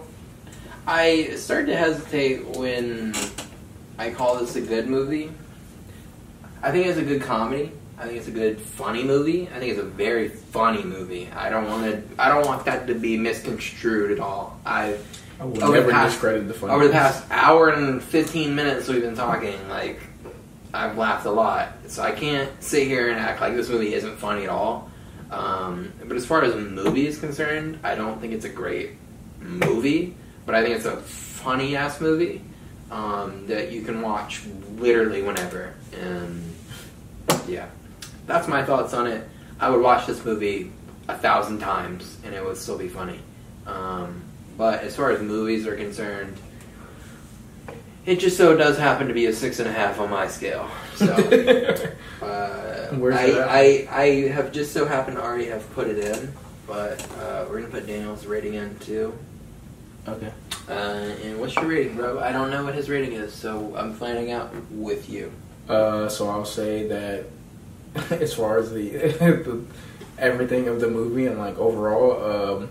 I 0.90 1.35
started 1.36 1.66
to 1.66 1.77
hesitate 1.77 2.47
when 2.56 3.15
I 3.98 4.10
call 4.10 4.36
this 4.39 4.56
a 4.56 4.62
good 4.62 4.86
movie. 4.89 5.31
I 6.62 6.70
think 6.73 6.86
it's 6.86 6.98
a 6.98 7.02
good 7.05 7.20
comedy. 7.20 7.73
I 7.98 8.06
think 8.06 8.16
it's 8.16 8.28
a 8.28 8.31
good 8.32 8.59
funny 8.59 9.05
movie. 9.05 9.48
I 9.55 9.59
think 9.59 9.73
it's 9.73 9.81
a 9.81 9.85
very 9.85 10.31
funny 10.31 10.82
movie. 10.82 11.28
I 11.36 11.51
don't 11.51 11.66
want 11.66 11.85
to. 11.85 12.02
I 12.19 12.28
don't 12.31 12.47
want 12.47 12.65
that 12.65 12.86
to 12.86 12.94
be 12.94 13.19
misconstrued 13.19 14.12
at 14.12 14.19
all. 14.19 14.59
I 14.65 14.97
I 15.39 15.44
will 15.44 15.62
over 15.62 15.73
the 15.73 15.81
never 15.81 15.90
past- 15.90 16.15
discredit 16.15 16.48
the 16.48 16.55
fun. 16.55 16.70
over 16.70 16.86
the 16.86 16.93
past 16.93 17.23
hour 17.31 17.69
and 17.69 18.02
fifteen 18.02 18.55
minutes 18.55 18.89
we've 18.89 19.02
been 19.02 19.15
talking, 19.16 19.69
like 19.69 20.01
I've 20.73 20.97
laughed 20.97 21.27
a 21.27 21.31
lot. 21.31 21.73
So 21.89 22.02
I 22.02 22.12
can't 22.12 22.51
sit 22.62 22.86
here 22.86 23.10
and 23.10 23.19
act 23.20 23.43
like 23.43 23.55
this 23.55 23.69
movie 23.69 23.93
isn't 23.93 24.16
funny 24.16 24.44
at 24.44 24.48
all. 24.48 24.90
Um, 25.31 25.93
but 26.06 26.16
as 26.16 26.24
far 26.24 26.43
as 26.44 26.55
the 26.55 26.60
movie 26.60 27.06
is 27.06 27.19
concerned, 27.19 27.78
I 27.82 27.94
don't 27.94 28.20
think 28.23 28.32
it's 28.32 28.47
a 28.47 28.48
great 28.48 28.93
movie. 29.40 30.15
But 30.48 30.54
I 30.54 30.62
think 30.62 30.76
it's 30.76 30.86
a 30.86 30.96
funny 30.96 31.76
ass 31.76 32.00
movie 32.00 32.40
um, 32.90 33.46
that 33.48 33.70
you 33.70 33.82
can 33.82 34.00
watch 34.00 34.40
literally 34.78 35.20
whenever. 35.20 35.74
And 35.92 36.42
yeah, 37.46 37.66
that's 38.26 38.48
my 38.48 38.64
thoughts 38.64 38.94
on 38.94 39.08
it. 39.08 39.28
I 39.60 39.68
would 39.68 39.82
watch 39.82 40.06
this 40.06 40.24
movie 40.24 40.72
a 41.06 41.18
thousand 41.18 41.58
times 41.58 42.16
and 42.24 42.34
it 42.34 42.42
would 42.42 42.56
still 42.56 42.78
be 42.78 42.88
funny. 42.88 43.20
Um, 43.66 44.22
but 44.56 44.80
as 44.84 44.96
far 44.96 45.10
as 45.10 45.20
movies 45.20 45.66
are 45.66 45.76
concerned, 45.76 46.38
it 48.06 48.18
just 48.18 48.38
so 48.38 48.56
does 48.56 48.78
happen 48.78 49.06
to 49.08 49.12
be 49.12 49.26
a 49.26 49.34
six 49.34 49.58
and 49.58 49.68
a 49.68 49.72
half 49.72 50.00
on 50.00 50.08
my 50.08 50.28
scale. 50.28 50.70
So 50.94 51.12
uh, 52.22 52.88
I. 53.12 53.42
I 53.42 53.88
I 53.90 54.28
have 54.28 54.50
just 54.50 54.72
so 54.72 54.86
happened 54.86 55.18
to 55.18 55.22
already 55.22 55.48
have 55.48 55.70
put 55.74 55.88
it 55.88 55.98
in, 55.98 56.32
but 56.66 57.06
uh, 57.18 57.44
we're 57.50 57.60
gonna 57.60 57.70
put 57.70 57.86
Daniel's 57.86 58.24
rating 58.24 58.54
in 58.54 58.78
too. 58.78 59.12
Okay. 60.12 60.32
Uh, 60.68 61.14
and 61.24 61.40
what's 61.40 61.55
your 61.55 61.66
rating, 61.66 61.97
bro? 61.97 62.20
I 62.20 62.30
don't 62.32 62.51
know 62.51 62.64
what 62.64 62.74
his 62.74 62.90
rating 62.90 63.12
is, 63.12 63.32
so 63.32 63.74
I'm 63.76 63.94
finding 63.94 64.32
out 64.32 64.55
with 64.70 65.09
you. 65.09 65.32
Uh, 65.68 66.09
so 66.09 66.28
I'll 66.28 66.44
say 66.44 66.86
that 66.89 67.24
as 68.10 68.35
far 68.35 68.59
as 68.59 68.72
the, 68.72 68.89
the 68.90 69.64
everything 70.18 70.68
of 70.68 70.80
the 70.80 70.89
movie 70.89 71.26
and 71.26 71.39
like 71.39 71.59
overall, 71.59 72.59
um, 72.59 72.70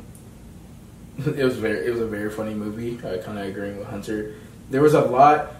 it 1.25 1.43
was 1.43 1.57
very 1.57 1.87
it 1.87 1.91
was 1.91 2.01
a 2.01 2.07
very 2.07 2.29
funny 2.29 2.53
movie. 2.53 2.97
I 2.97 3.17
kind 3.17 3.39
of 3.39 3.47
agreeing 3.47 3.77
with 3.77 3.87
Hunter. 3.87 4.35
There 4.69 4.81
was 4.81 4.93
a 4.93 5.01
lot 5.01 5.55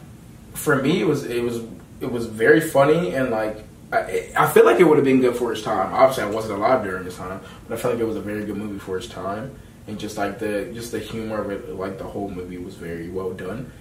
for 0.53 0.75
me. 0.75 1.01
It 1.01 1.07
was 1.07 1.25
it 1.25 1.41
was 1.41 1.61
it 1.99 2.11
was 2.11 2.25
very 2.27 2.61
funny 2.61 3.13
and 3.13 3.31
like. 3.31 3.63
I, 3.89 4.29
I 4.35 4.47
feel 4.51 4.65
like 4.65 4.81
it 4.81 4.83
would 4.83 4.97
have 4.97 5.05
been 5.05 5.21
good 5.21 5.37
for 5.37 5.53
its 5.53 5.61
time. 5.61 5.93
Obviously, 5.93 6.25
I 6.25 6.29
wasn't 6.29 6.59
alive 6.59 6.83
during 6.83 7.05
this 7.05 7.15
time, 7.15 7.39
but 7.69 7.79
I 7.79 7.81
feel 7.81 7.91
like 7.91 8.01
it 8.01 8.05
was 8.05 8.17
a 8.17 8.21
very 8.21 8.43
good 8.43 8.57
movie 8.57 8.79
for 8.79 8.97
its 8.97 9.07
time, 9.07 9.57
and 9.87 9.97
just 9.99 10.17
like 10.17 10.39
the 10.39 10.69
just 10.73 10.91
the 10.91 10.99
humor 10.99 11.41
of 11.41 11.49
it, 11.49 11.69
like 11.75 11.97
the 11.97 12.03
whole 12.03 12.29
movie 12.29 12.57
was 12.57 12.75
very 12.75 13.09
well 13.09 13.31
done. 13.33 13.71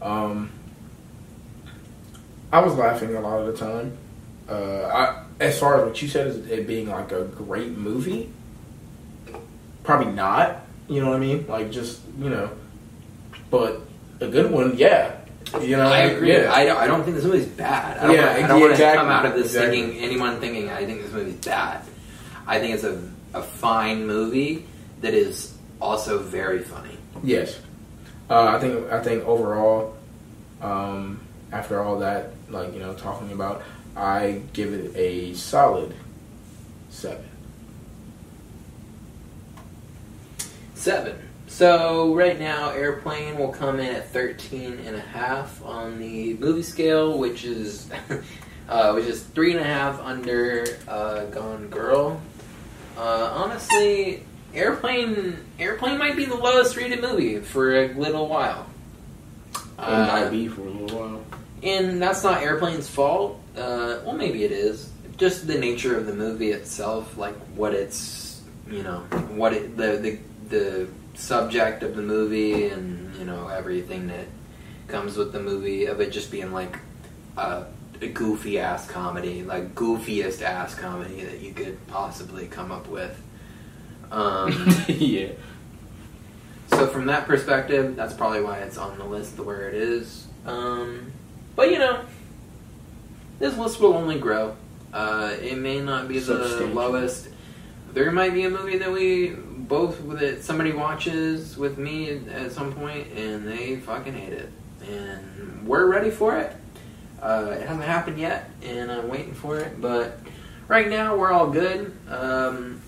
Um, 0.00 0.50
I 2.52 2.60
was 2.60 2.74
laughing 2.74 3.14
a 3.16 3.20
lot 3.20 3.40
of 3.40 3.46
the 3.46 3.56
time. 3.56 3.98
Uh, 4.48 4.82
I, 4.86 5.24
as 5.40 5.58
far 5.58 5.80
as 5.80 5.86
what 5.86 6.00
you 6.00 6.08
said, 6.08 6.28
as 6.28 6.36
it 6.48 6.66
being 6.66 6.88
like 6.88 7.12
a 7.12 7.24
great 7.24 7.76
movie, 7.76 8.30
probably 9.82 10.12
not. 10.12 10.62
You 10.88 11.00
know 11.00 11.10
what 11.10 11.16
I 11.16 11.20
mean? 11.20 11.46
Like 11.48 11.70
just 11.72 12.00
you 12.18 12.30
know, 12.30 12.50
but 13.50 13.80
a 14.20 14.28
good 14.28 14.50
one, 14.50 14.76
yeah. 14.76 15.16
You 15.60 15.76
know, 15.76 15.86
I 15.86 15.98
agree. 15.98 16.32
Yeah. 16.32 16.52
I, 16.52 16.64
don't, 16.64 16.76
I 16.76 16.86
don't 16.88 17.04
think 17.04 17.16
this 17.16 17.24
movie's 17.24 17.46
bad. 17.46 17.98
I 17.98 18.06
don't, 18.06 18.14
Yeah, 18.16 18.26
want, 18.26 18.44
I 18.44 18.46
don't 18.48 18.60
want 18.60 18.76
to 18.76 18.94
come 18.94 19.08
out 19.08 19.26
of 19.26 19.34
this 19.34 19.46
exactly. 19.46 19.80
thinking 19.80 19.98
anyone 20.02 20.40
thinking 20.40 20.70
I 20.70 20.84
think 20.84 21.02
this 21.02 21.12
movie's 21.12 21.36
bad. 21.46 21.82
I 22.46 22.58
think 22.58 22.74
it's 22.74 22.84
a, 22.84 23.00
a 23.32 23.42
fine 23.42 24.06
movie 24.06 24.66
that 25.02 25.14
is 25.14 25.55
also 25.80 26.18
very 26.18 26.60
funny. 26.60 26.96
Yes, 27.22 27.58
uh, 28.30 28.44
I 28.44 28.58
think 28.58 28.90
I 28.90 29.02
think 29.02 29.24
overall, 29.26 29.96
um, 30.60 31.20
after 31.52 31.82
all 31.82 31.98
that, 32.00 32.32
like 32.48 32.72
you 32.74 32.80
know, 32.80 32.94
talking 32.94 33.32
about, 33.32 33.62
I 33.96 34.42
give 34.52 34.72
it 34.72 34.94
a 34.96 35.34
solid 35.34 35.94
seven. 36.90 37.24
Seven. 40.74 41.16
So 41.46 42.14
right 42.14 42.38
now, 42.38 42.70
Airplane 42.70 43.38
will 43.38 43.48
come 43.48 43.80
in 43.80 43.94
at 43.94 44.10
13 44.10 44.80
and 44.84 44.96
a 44.96 45.00
half 45.00 45.64
on 45.64 45.98
the 45.98 46.34
movie 46.34 46.62
scale, 46.62 47.18
which 47.18 47.44
is 47.44 47.88
uh, 48.68 48.92
which 48.92 49.06
is 49.06 49.22
three 49.22 49.52
and 49.52 49.60
a 49.60 49.64
half 49.64 50.00
under 50.00 50.66
uh, 50.88 51.24
Gone 51.26 51.68
Girl. 51.68 52.20
Uh, 52.98 53.30
honestly, 53.34 54.25
Airplane 54.56 55.36
Airplane 55.58 55.98
might 55.98 56.16
be 56.16 56.24
the 56.24 56.34
lowest 56.34 56.76
rated 56.76 57.00
movie 57.02 57.38
for 57.40 57.74
a 57.84 57.88
little 57.94 58.26
while. 58.28 58.66
might 59.78 60.24
Uh, 60.24 60.30
be 60.30 60.48
for 60.48 60.62
a 60.62 60.70
little 60.70 60.98
while. 60.98 61.22
and 61.62 62.00
that's 62.00 62.24
not 62.24 62.42
Airplane's 62.42 62.88
fault. 62.88 63.38
Uh, 63.56 64.00
well, 64.04 64.14
maybe 64.14 64.44
it 64.44 64.52
is. 64.52 64.90
Just 65.18 65.46
the 65.46 65.58
nature 65.58 65.96
of 65.96 66.06
the 66.06 66.12
movie 66.14 66.50
itself, 66.52 67.16
like 67.16 67.34
what 67.54 67.72
it's, 67.74 68.42
you 68.70 68.82
know, 68.82 69.00
what 69.34 69.52
it, 69.52 69.76
the 69.76 69.96
the 69.96 70.18
the 70.48 70.88
subject 71.14 71.82
of 71.82 71.96
the 71.96 72.02
movie, 72.02 72.68
and 72.68 73.14
you 73.16 73.24
know 73.24 73.48
everything 73.48 74.08
that 74.08 74.26
comes 74.88 75.16
with 75.16 75.32
the 75.32 75.40
movie 75.40 75.86
of 75.86 76.00
it 76.00 76.10
just 76.12 76.30
being 76.30 76.52
like 76.52 76.78
a, 77.38 77.64
a 78.02 78.08
goofy 78.08 78.58
ass 78.58 78.86
comedy, 78.88 79.42
like 79.42 79.74
goofiest 79.74 80.42
ass 80.42 80.74
comedy 80.74 81.22
that 81.24 81.40
you 81.40 81.52
could 81.52 81.76
possibly 81.88 82.46
come 82.46 82.70
up 82.70 82.88
with. 82.88 83.18
Um, 84.10 84.52
yeah. 84.88 85.28
so 86.68 86.86
from 86.86 87.06
that 87.06 87.26
perspective, 87.26 87.96
that's 87.96 88.14
probably 88.14 88.42
why 88.42 88.58
it's 88.58 88.78
on 88.78 88.98
the 88.98 89.04
list 89.04 89.36
the 89.36 89.42
where 89.42 89.68
it 89.68 89.74
is. 89.74 90.26
Um, 90.44 91.12
but 91.54 91.70
you 91.70 91.78
know, 91.78 92.04
this 93.38 93.56
list 93.56 93.80
will 93.80 93.94
only 93.94 94.18
grow. 94.18 94.56
Uh, 94.92 95.34
it 95.40 95.58
may 95.58 95.80
not 95.80 96.08
be 96.08 96.18
the 96.18 96.70
lowest. 96.72 97.28
There 97.92 98.10
might 98.10 98.34
be 98.34 98.44
a 98.44 98.50
movie 98.50 98.78
that 98.78 98.92
we 98.92 99.30
both 99.30 99.98
that 100.18 100.42
somebody 100.42 100.72
watches 100.72 101.56
with 101.56 101.78
me 101.78 102.20
at 102.28 102.52
some 102.52 102.72
point, 102.72 103.08
and 103.12 103.46
they 103.46 103.76
fucking 103.76 104.14
hate 104.14 104.32
it, 104.32 104.50
and 104.88 105.66
we're 105.66 105.86
ready 105.86 106.10
for 106.10 106.38
it. 106.38 106.54
Uh, 107.20 107.48
it 107.52 107.62
hasn't 107.62 107.84
happened 107.84 108.18
yet, 108.18 108.50
and 108.62 108.90
I'm 108.90 109.08
waiting 109.08 109.34
for 109.34 109.58
it. 109.58 109.80
But 109.80 110.18
right 110.68 110.88
now, 110.88 111.16
we're 111.16 111.32
all 111.32 111.50
good. 111.50 111.92
Um, 112.08 112.80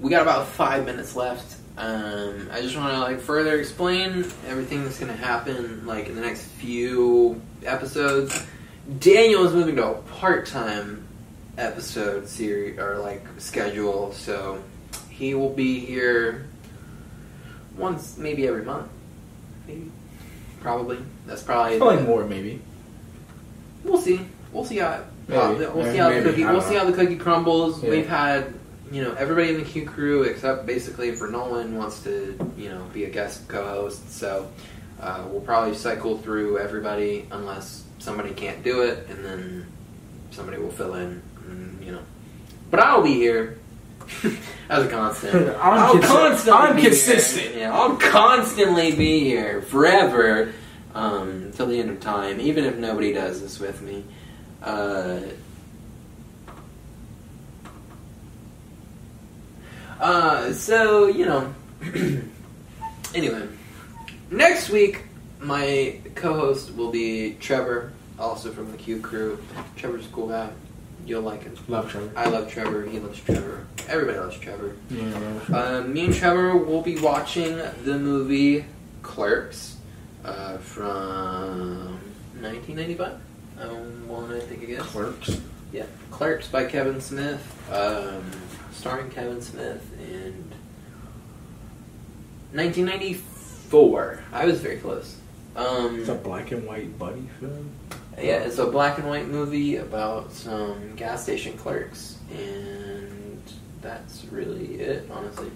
we 0.00 0.10
got 0.10 0.22
about 0.22 0.46
five 0.48 0.84
minutes 0.84 1.14
left. 1.16 1.56
Um, 1.76 2.48
I 2.52 2.60
just 2.60 2.76
want 2.76 2.92
to 2.92 2.98
like 3.00 3.20
further 3.20 3.58
explain 3.58 4.24
everything 4.46 4.84
that's 4.84 4.98
going 4.98 5.10
to 5.12 5.16
happen 5.18 5.86
like 5.86 6.08
in 6.08 6.14
the 6.14 6.20
next 6.20 6.42
few 6.44 7.40
episodes. 7.64 8.44
Daniel 8.98 9.46
is 9.46 9.52
moving 9.52 9.76
to 9.76 9.86
a 9.88 9.94
part-time 9.94 11.06
episode 11.56 12.28
series 12.28 12.78
or 12.78 12.98
like 12.98 13.24
schedule, 13.38 14.12
so 14.12 14.62
he 15.10 15.34
will 15.34 15.52
be 15.52 15.78
here 15.80 16.46
once, 17.76 18.16
maybe 18.18 18.46
every 18.46 18.64
month, 18.64 18.88
maybe, 19.66 19.90
probably. 20.60 20.98
That's 21.26 21.42
probably 21.42 21.78
Probably 21.78 21.96
the- 21.98 22.02
more, 22.04 22.24
maybe. 22.24 22.60
We'll 23.84 24.00
see. 24.00 24.20
We'll 24.52 24.64
see 24.64 24.78
how. 24.78 25.04
Maybe. 25.28 25.38
we'll 25.60 25.72
see 25.72 25.82
Maybe. 25.82 25.96
how 25.98 26.10
the 26.10 26.22
cookie. 26.22 26.44
We'll 26.44 26.60
see 26.60 26.74
how 26.74 26.84
the 26.84 26.92
cookie 26.92 27.16
crumbles. 27.16 27.82
Yeah. 27.82 27.90
We've 27.90 28.08
had, 28.08 28.52
you 28.90 29.02
know, 29.02 29.12
everybody 29.14 29.50
in 29.50 29.58
the 29.58 29.64
Q 29.64 29.86
crew 29.86 30.22
except 30.24 30.66
basically 30.66 31.14
for 31.14 31.28
Nolan 31.28 31.76
wants 31.76 32.02
to, 32.04 32.36
you 32.56 32.68
know, 32.68 32.84
be 32.92 33.04
a 33.04 33.10
guest 33.10 33.46
co-host. 33.48 34.10
So 34.12 34.50
uh, 35.00 35.24
we'll 35.30 35.40
probably 35.40 35.74
cycle 35.74 36.18
through 36.18 36.58
everybody 36.58 37.26
unless 37.30 37.84
somebody 37.98 38.32
can't 38.34 38.62
do 38.62 38.82
it, 38.82 39.06
and 39.08 39.24
then 39.24 39.66
somebody 40.30 40.58
will 40.58 40.70
fill 40.70 40.94
in. 40.94 41.22
And, 41.48 41.82
you 41.84 41.92
know, 41.92 42.02
but 42.70 42.80
I'll 42.80 43.02
be 43.02 43.14
here. 43.14 43.58
As 44.68 44.84
a 44.84 44.88
constant, 44.88 45.48
I'm 45.60 45.78
I'll 45.78 45.98
constantly 46.00 46.52
I'm 46.52 46.76
be 46.76 46.82
here. 46.82 46.90
consistent. 46.90 47.56
Yeah, 47.56 47.72
I'll 47.72 47.96
constantly 47.96 48.92
be 48.94 49.20
here 49.20 49.62
forever 49.62 50.52
um, 50.94 51.28
until 51.28 51.66
the 51.66 51.78
end 51.78 51.90
of 51.90 52.00
time, 52.00 52.40
even 52.40 52.64
if 52.64 52.76
nobody 52.76 53.12
does 53.12 53.40
this 53.40 53.60
with 53.60 53.80
me. 53.82 54.04
Uh, 54.62 55.20
uh, 60.00 60.52
so 60.52 61.06
you 61.06 61.24
know. 61.26 61.54
anyway, 63.14 63.48
next 64.30 64.68
week 64.70 65.04
my 65.40 65.98
co-host 66.14 66.74
will 66.74 66.90
be 66.90 67.36
Treyvor, 67.40 67.90
also 68.18 68.52
from 68.52 68.70
the 68.70 68.76
Q 68.76 69.00
crew. 69.00 69.38
Treyvor's 69.76 70.06
a 70.06 70.10
cool 70.10 70.28
guy. 70.28 70.50
You'll 71.06 71.22
like 71.22 71.44
him. 71.44 71.56
Love 71.68 71.90
Treyvor. 71.90 72.12
I 72.14 72.26
love 72.28 72.50
Treyvor. 72.52 72.90
He 72.90 72.98
loves 73.00 73.18
Treyvor. 73.20 73.64
Everybody 73.88 74.18
loves 74.18 74.36
Treyvor. 74.36 74.76
Yeah. 74.90 75.56
Um, 75.56 75.92
me 75.92 76.06
and 76.06 76.14
Treyvor 76.14 76.64
will 76.66 76.82
be 76.82 76.98
watching 76.98 77.56
the 77.84 77.98
movie 77.98 78.66
Clerks 79.02 79.76
uh, 80.24 80.58
from 80.58 81.98
1995. 82.40 83.18
I 83.60 83.66
want 84.06 84.30
to 84.30 84.40
think 84.40 84.62
again. 84.62 84.80
Clerks. 84.80 85.40
Yeah, 85.72 85.86
Clerks 86.10 86.48
by 86.48 86.64
Kevin 86.64 87.00
Smith, 87.00 87.40
um, 87.72 88.24
starring 88.80 89.10
Kevin 89.10 89.42
Smith 89.42 89.86
in 90.00 90.32
1994. 92.52 94.22
I 94.32 94.46
was 94.46 94.58
very 94.60 94.78
close. 94.78 95.16
Um, 95.54 96.00
It's 96.00 96.08
a 96.08 96.14
black 96.14 96.50
and 96.52 96.66
white 96.66 96.98
buddy 96.98 97.28
film. 97.40 97.70
yeah, 98.16 98.38
it's 98.38 98.56
a 98.56 98.66
black 98.66 98.96
and 98.98 99.06
white 99.06 99.28
movie 99.28 99.76
about 99.76 100.32
some 100.32 100.96
gas 100.96 101.22
station 101.22 101.58
clerks, 101.58 102.16
and 102.32 103.42
that's 103.82 104.24
really 104.30 104.76
it, 104.80 105.06
honestly. 105.12 105.50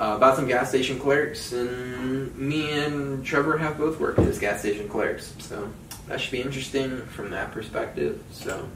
Uh, 0.00 0.14
about 0.16 0.36
some 0.36 0.46
gas 0.46 0.68
station 0.68 1.00
clerks, 1.00 1.50
and 1.52 2.36
me 2.36 2.70
and 2.78 3.26
Treyvor 3.26 3.58
have 3.58 3.76
both 3.76 3.98
worked 3.98 4.20
as 4.20 4.38
gas 4.38 4.60
station 4.60 4.88
clerks, 4.88 5.34
so 5.40 5.68
that 6.06 6.20
should 6.20 6.30
be 6.30 6.42
interesting 6.42 6.98
from 7.06 7.30
that 7.30 7.50
perspective. 7.50 8.22
So, 8.30 8.68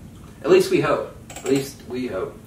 at 0.42 0.50
least 0.50 0.70
we 0.70 0.80
hope. 0.80 1.16
At 1.36 1.44
least 1.44 1.82
we 1.88 2.06
hope. 2.08 2.38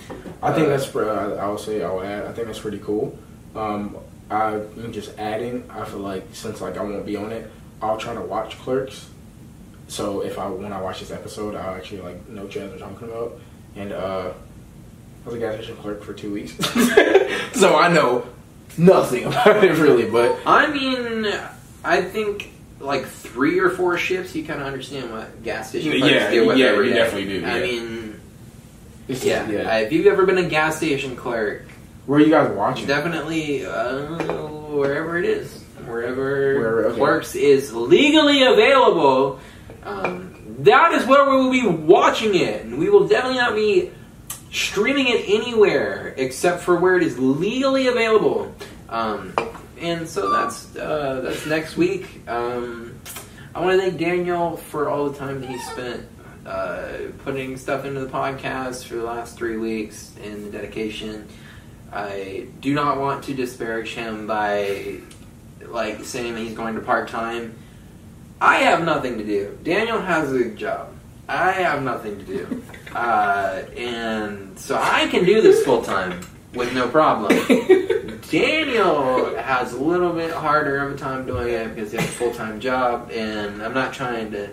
I 0.41 0.53
think 0.53 0.68
Uh, 0.68 0.70
that's. 0.78 0.95
Uh, 0.95 1.38
I 1.41 1.48
will 1.48 1.57
say. 1.57 1.84
I 1.84 1.90
will 1.91 2.03
add. 2.03 2.26
I 2.26 2.32
think 2.34 2.48
that's 2.48 2.60
pretty 2.60 2.80
cool. 2.80 3.18
Um, 3.56 3.98
I 4.30 4.53
am 4.56 4.91
just 4.91 5.18
adding. 5.18 5.64
I 5.70 5.86
feel 5.86 5.99
like 5.99 6.24
since 6.34 6.61
like 6.61 6.78
I 6.78 6.84
won't 6.84 7.06
be 7.06 7.15
on 7.15 7.32
it, 7.32 7.49
I'll 7.82 7.98
try 7.98 8.14
to 8.14 8.22
watch 8.22 8.57
Clerks. 8.60 9.10
So 9.88 10.22
if 10.22 10.40
I 10.40 10.48
when 10.48 10.74
I 10.74 10.82
watch 10.82 10.99
this 11.02 11.11
episode, 11.11 11.56
I'll 11.56 11.76
actually 11.76 12.02
like 12.02 12.28
know 12.30 12.44
what 12.44 12.56
you 12.56 12.61
guys 12.61 12.74
are 12.74 12.78
talking 12.80 13.07
about. 13.10 13.40
And 13.76 13.91
uh, 13.91 14.32
I 14.32 15.26
was 15.26 15.36
a 15.36 15.40
gas 15.40 15.56
station 15.56 15.76
clerk 15.78 16.03
for 16.03 16.14
two 16.14 16.32
weeks, 16.34 16.53
so 17.53 17.76
I 17.78 17.88
know 17.91 18.28
nothing 18.78 19.24
about 19.30 19.64
it 19.64 19.78
really. 19.78 20.10
But 20.10 20.38
I 20.45 20.68
mean, 20.72 21.32
I 21.84 22.02
think 22.02 22.49
like 22.84 23.06
three 23.08 23.60
or 23.60 23.70
four 23.70 23.98
ships, 23.98 24.36
you 24.36 24.44
kind 24.46 24.60
of 24.62 24.68
understand 24.68 25.12
what 25.12 25.42
gas 25.44 25.70
station 25.70 25.92
clerks 25.92 26.12
Yeah, 26.14 26.30
deal 26.32 26.48
with 26.48 26.58
yeah, 26.58 26.66
every 26.68 26.88
you 26.88 26.94
day. 26.94 27.00
definitely 27.00 27.40
do, 27.40 27.46
I 27.46 27.58
yeah. 27.58 27.64
mean, 27.66 28.20
it's 29.08 29.24
yeah, 29.26 29.50
yeah. 29.50 29.72
Uh, 29.76 29.78
if 29.80 29.92
you've 29.92 30.08
ever 30.08 30.26
been 30.26 30.38
a 30.38 30.48
gas 30.50 30.78
station 30.78 31.16
clerk, 31.16 31.64
Where 32.06 32.20
are 32.20 32.22
you 32.22 32.30
guys 32.30 32.52
watching? 32.56 32.86
definitely 32.88 33.66
uh, 33.66 34.18
wherever 34.48 35.18
it 35.18 35.26
is, 35.26 35.62
wherever, 35.86 36.56
Wherever, 36.60 36.86
okay. 36.88 36.98
Clerks 36.98 37.36
is 37.36 37.74
legally 37.74 38.44
available, 38.44 39.40
um, 39.84 40.30
that 40.60 40.94
is 40.94 41.06
where 41.06 41.30
we 41.30 41.38
will 41.38 41.52
be 41.52 41.68
watching 41.86 42.36
it, 42.36 42.64
and 42.66 42.78
we 42.78 42.90
will 42.90 43.08
definitely 43.08 43.38
not 43.40 43.56
be 43.56 43.92
streaming 44.52 45.08
it 45.08 45.24
anywhere 45.28 46.14
except 46.18 46.62
for 46.62 46.76
where 46.76 46.96
it 46.96 47.04
is 47.04 47.18
legally 47.18 47.88
available. 47.88 48.54
Um, 48.90 49.34
and 49.84 50.08
so 50.08 50.32
that's 50.32 50.76
uh, 50.78 51.22
that's 51.24 51.46
next 51.46 51.76
week. 51.76 52.28
Um, 52.28 53.00
I 53.54 53.60
want 53.60 53.80
to 53.80 53.86
thank 53.86 54.00
Daniel 54.00 54.58
for 54.58 54.90
all 54.90 55.10
the 55.10 55.18
time 55.20 55.42
that 55.42 55.50
he 55.50 55.58
spent 55.60 56.08
uh, 56.46 56.94
putting 57.24 57.58
stuff 57.58 57.86
into 57.86 58.00
the 58.00 58.10
podcast 58.10 58.86
for 58.86 58.96
the 58.96 59.04
last 59.04 59.38
three 59.38 59.58
weeks 59.58 60.14
and 60.24 60.46
the 60.46 60.50
dedication. 60.50 61.28
I 61.92 62.48
do 62.62 62.74
not 62.74 62.98
want 63.00 63.26
to 63.26 63.34
disparage 63.34 63.94
him 63.94 64.26
by 64.26 65.00
like 65.68 66.04
saying 66.06 66.34
that 66.34 66.42
he's 66.42 66.56
going 66.56 66.76
to 66.76 66.82
part 66.82 67.10
time. 67.10 67.56
I 68.42 68.58
have 68.60 68.84
nothing 68.84 69.18
to 69.18 69.24
do. 69.24 69.58
Daniel 69.64 70.00
has 70.02 70.32
a 70.32 70.50
job. 70.50 70.90
I 71.28 71.52
have 71.52 71.84
nothing 71.84 72.18
to 72.20 72.24
do, 72.26 72.64
uh, 72.96 73.64
and 73.78 74.58
so 74.58 74.78
I 74.82 75.08
can 75.08 75.26
do 75.26 75.42
this 75.42 75.64
full 75.64 75.82
time 75.82 76.22
with 76.54 76.74
no 76.74 76.88
problem. 76.88 77.32
Daniel 78.30 79.36
has 79.36 79.74
a 79.74 79.80
little 79.80 80.14
bit 80.14 80.32
harder 80.32 80.80
of 80.80 80.94
a 80.94 80.98
time 80.98 81.26
doing 81.26 81.50
it 81.50 81.76
because 81.76 81.92
he 81.92 81.98
has 81.98 82.08
a 82.08 82.12
full 82.12 82.34
time 82.34 82.60
job, 82.60 83.12
and 83.12 83.62
I'm 83.62 83.74
not 83.74 83.94
trying 83.94 84.32
to 84.32 84.50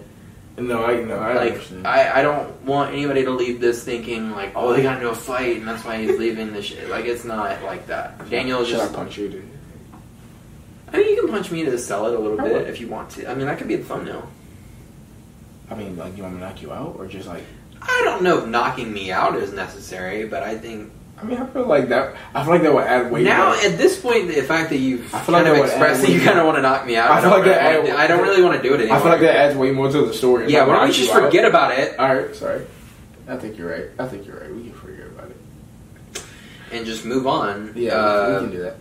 no, 0.58 0.84
I 0.84 1.00
no, 1.02 1.16
I 1.16 1.34
like 1.34 1.52
understand. 1.52 1.86
I, 1.86 2.18
I 2.18 2.22
don't 2.22 2.62
want 2.64 2.92
anybody 2.92 3.24
to 3.24 3.30
leave 3.30 3.60
this 3.60 3.82
thinking 3.82 4.32
like 4.32 4.52
oh 4.54 4.74
they 4.74 4.82
got 4.82 4.96
into 4.96 5.08
a 5.08 5.14
fight 5.14 5.56
and 5.56 5.66
that's 5.68 5.84
why 5.84 6.02
he's 6.02 6.18
leaving 6.18 6.52
this 6.52 6.66
shit. 6.66 6.90
Like 6.90 7.06
it's 7.06 7.24
not 7.24 7.62
like 7.62 7.86
that. 7.86 8.28
Daniel 8.28 8.64
Should 8.64 8.76
just 8.76 8.92
I 8.92 8.94
punch 8.94 9.16
you? 9.16 9.28
Dude? 9.28 9.48
I 10.92 10.98
mean 10.98 11.08
you 11.08 11.20
can 11.22 11.30
punch 11.30 11.50
me 11.50 11.64
to 11.64 11.78
sell 11.78 12.06
it 12.06 12.14
a 12.14 12.18
little 12.18 12.40
I 12.40 12.44
bit 12.44 12.52
will. 12.52 12.66
if 12.66 12.80
you 12.80 12.88
want 12.88 13.10
to. 13.10 13.30
I 13.30 13.34
mean 13.34 13.46
that 13.46 13.58
could 13.58 13.68
be 13.68 13.76
the 13.76 13.84
thumbnail. 13.84 14.28
I 15.70 15.76
mean, 15.76 15.96
like, 15.96 16.16
you 16.16 16.24
want 16.24 16.34
me 16.34 16.40
to 16.40 16.46
knock 16.46 16.62
you 16.62 16.72
out, 16.72 16.96
or 16.98 17.06
just 17.06 17.28
like? 17.28 17.44
I 17.80 18.02
don't 18.04 18.22
know 18.22 18.38
if 18.38 18.46
knocking 18.46 18.92
me 18.92 19.12
out 19.12 19.36
is 19.36 19.52
necessary, 19.52 20.26
but 20.26 20.42
I 20.42 20.58
think 20.58 20.92
I 21.20 21.24
mean, 21.24 21.36
I 21.38 21.46
feel 21.46 21.66
like 21.66 21.88
that. 21.90 22.16
I 22.34 22.42
feel 22.44 22.52
like 22.54 22.62
that 22.62 22.72
would 22.72 22.84
add 22.84 23.12
way 23.12 23.22
now 23.24 23.52
at 23.52 23.76
this 23.76 24.00
point 24.00 24.28
the 24.28 24.40
fact 24.42 24.70
that 24.70 24.78
you've 24.78 25.14
I 25.14 25.20
feel 25.20 25.34
kind 25.34 25.48
like 25.48 25.58
of 25.58 25.66
expressed 25.66 26.00
that 26.02 26.10
you 26.10 26.20
kind 26.20 26.38
of 26.38 26.46
want 26.46 26.56
to 26.58 26.62
knock 26.62 26.86
me 26.86 26.96
out, 26.96 27.10
I 27.10 27.18
I, 27.18 27.20
feel 27.20 27.30
don't, 27.30 27.38
like 27.40 27.48
that 27.48 27.68
really 27.76 27.90
add- 27.90 27.94
do- 27.96 28.02
I 28.02 28.06
don't 28.06 28.22
really 28.22 28.42
want 28.42 28.56
to 28.62 28.68
do 28.68 28.74
it 28.74 28.80
anymore. 28.80 28.96
I 28.96 29.00
feel 29.00 29.10
like 29.10 29.20
that 29.20 29.36
adds 29.36 29.56
way 29.56 29.70
more 29.72 29.90
to 29.90 30.06
the 30.06 30.14
story. 30.14 30.50
yeah, 30.50 30.64
why 30.66 30.76
don't 30.76 30.88
we 30.88 30.94
just 30.94 31.12
out- 31.12 31.22
forget 31.24 31.44
about 31.44 31.78
it 31.78 31.98
All 31.98 32.14
right, 32.14 32.34
sorry. 32.34 32.66
I 33.28 33.36
think 33.36 33.58
you're 33.58 33.70
right. 33.70 33.86
I 33.98 34.08
think 34.08 34.26
you're 34.26 34.40
right. 34.40 34.52
We 34.54 34.62
can 34.64 34.72
forget 34.72 35.06
about 35.06 35.30
it. 35.30 36.22
and 36.72 36.86
just 36.86 37.04
move 37.04 37.26
on? 37.26 37.72
Yeah, 37.76 37.92
Uh, 37.94 38.28
we 38.42 38.46
can 38.48 38.56
do 38.56 38.62
that. 38.62 38.76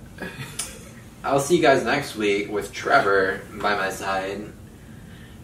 I'll 1.23 1.39
see 1.41 1.57
you 1.57 1.61
guys 1.61 1.83
next 1.83 2.15
week 2.15 2.49
with 2.49 2.73
Treyvor 2.73 3.41
by 3.61 3.75
my 3.75 3.89
side. 3.89 4.41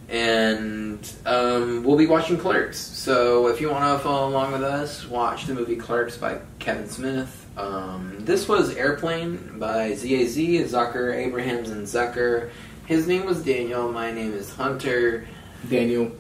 And 0.10 1.12
um, 1.26 1.84
we'll 1.84 1.98
be 1.98 2.08
watching 2.08 2.38
Clerks. 2.38 2.80
So 2.80 3.48
if 3.48 3.60
you 3.60 3.70
want 3.70 3.98
to 3.98 4.04
follow 4.04 4.30
along 4.30 4.52
with 4.52 4.64
us, 4.64 5.08
watch 5.08 5.46
the 5.46 5.54
movie 5.54 5.76
Clerks 5.76 6.18
by 6.18 6.40
Kevin 6.60 6.88
Smith. 6.88 7.46
Um, 7.58 8.18
this 8.20 8.48
was 8.48 8.76
Airplane 8.76 9.58
by 9.60 9.94
ZAZ, 9.94 10.38
Zucker, 10.72 11.16
Abrahams, 11.16 11.70
and 11.70 11.88
Zucker. 11.88 12.50
His 12.86 13.08
name 13.08 13.26
was 13.26 13.44
Daniel. 13.44 13.92
My 13.92 14.12
name 14.12 14.34
is 14.34 14.54
Hunter. 14.54 15.28
Daniel. 15.70 16.12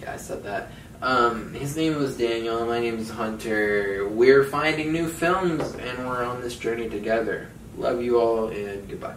Yeah, 0.00 0.12
I 0.12 0.16
said 0.16 0.42
that. 0.44 0.70
Um, 1.00 1.54
his 1.54 1.76
name 1.76 1.96
was 1.96 2.16
Daniel. 2.16 2.66
My 2.66 2.80
name 2.80 2.98
is 2.98 3.08
Hunter. 3.08 4.08
We're 4.08 4.44
finding 4.44 4.92
new 4.92 5.08
films, 5.08 5.74
and 5.74 6.06
we're 6.06 6.24
on 6.24 6.40
this 6.40 6.56
journey 6.56 6.88
together. 6.88 7.48
Love 7.76 8.02
you 8.02 8.18
all, 8.18 8.48
and 8.48 8.88
goodbye. 8.88 9.14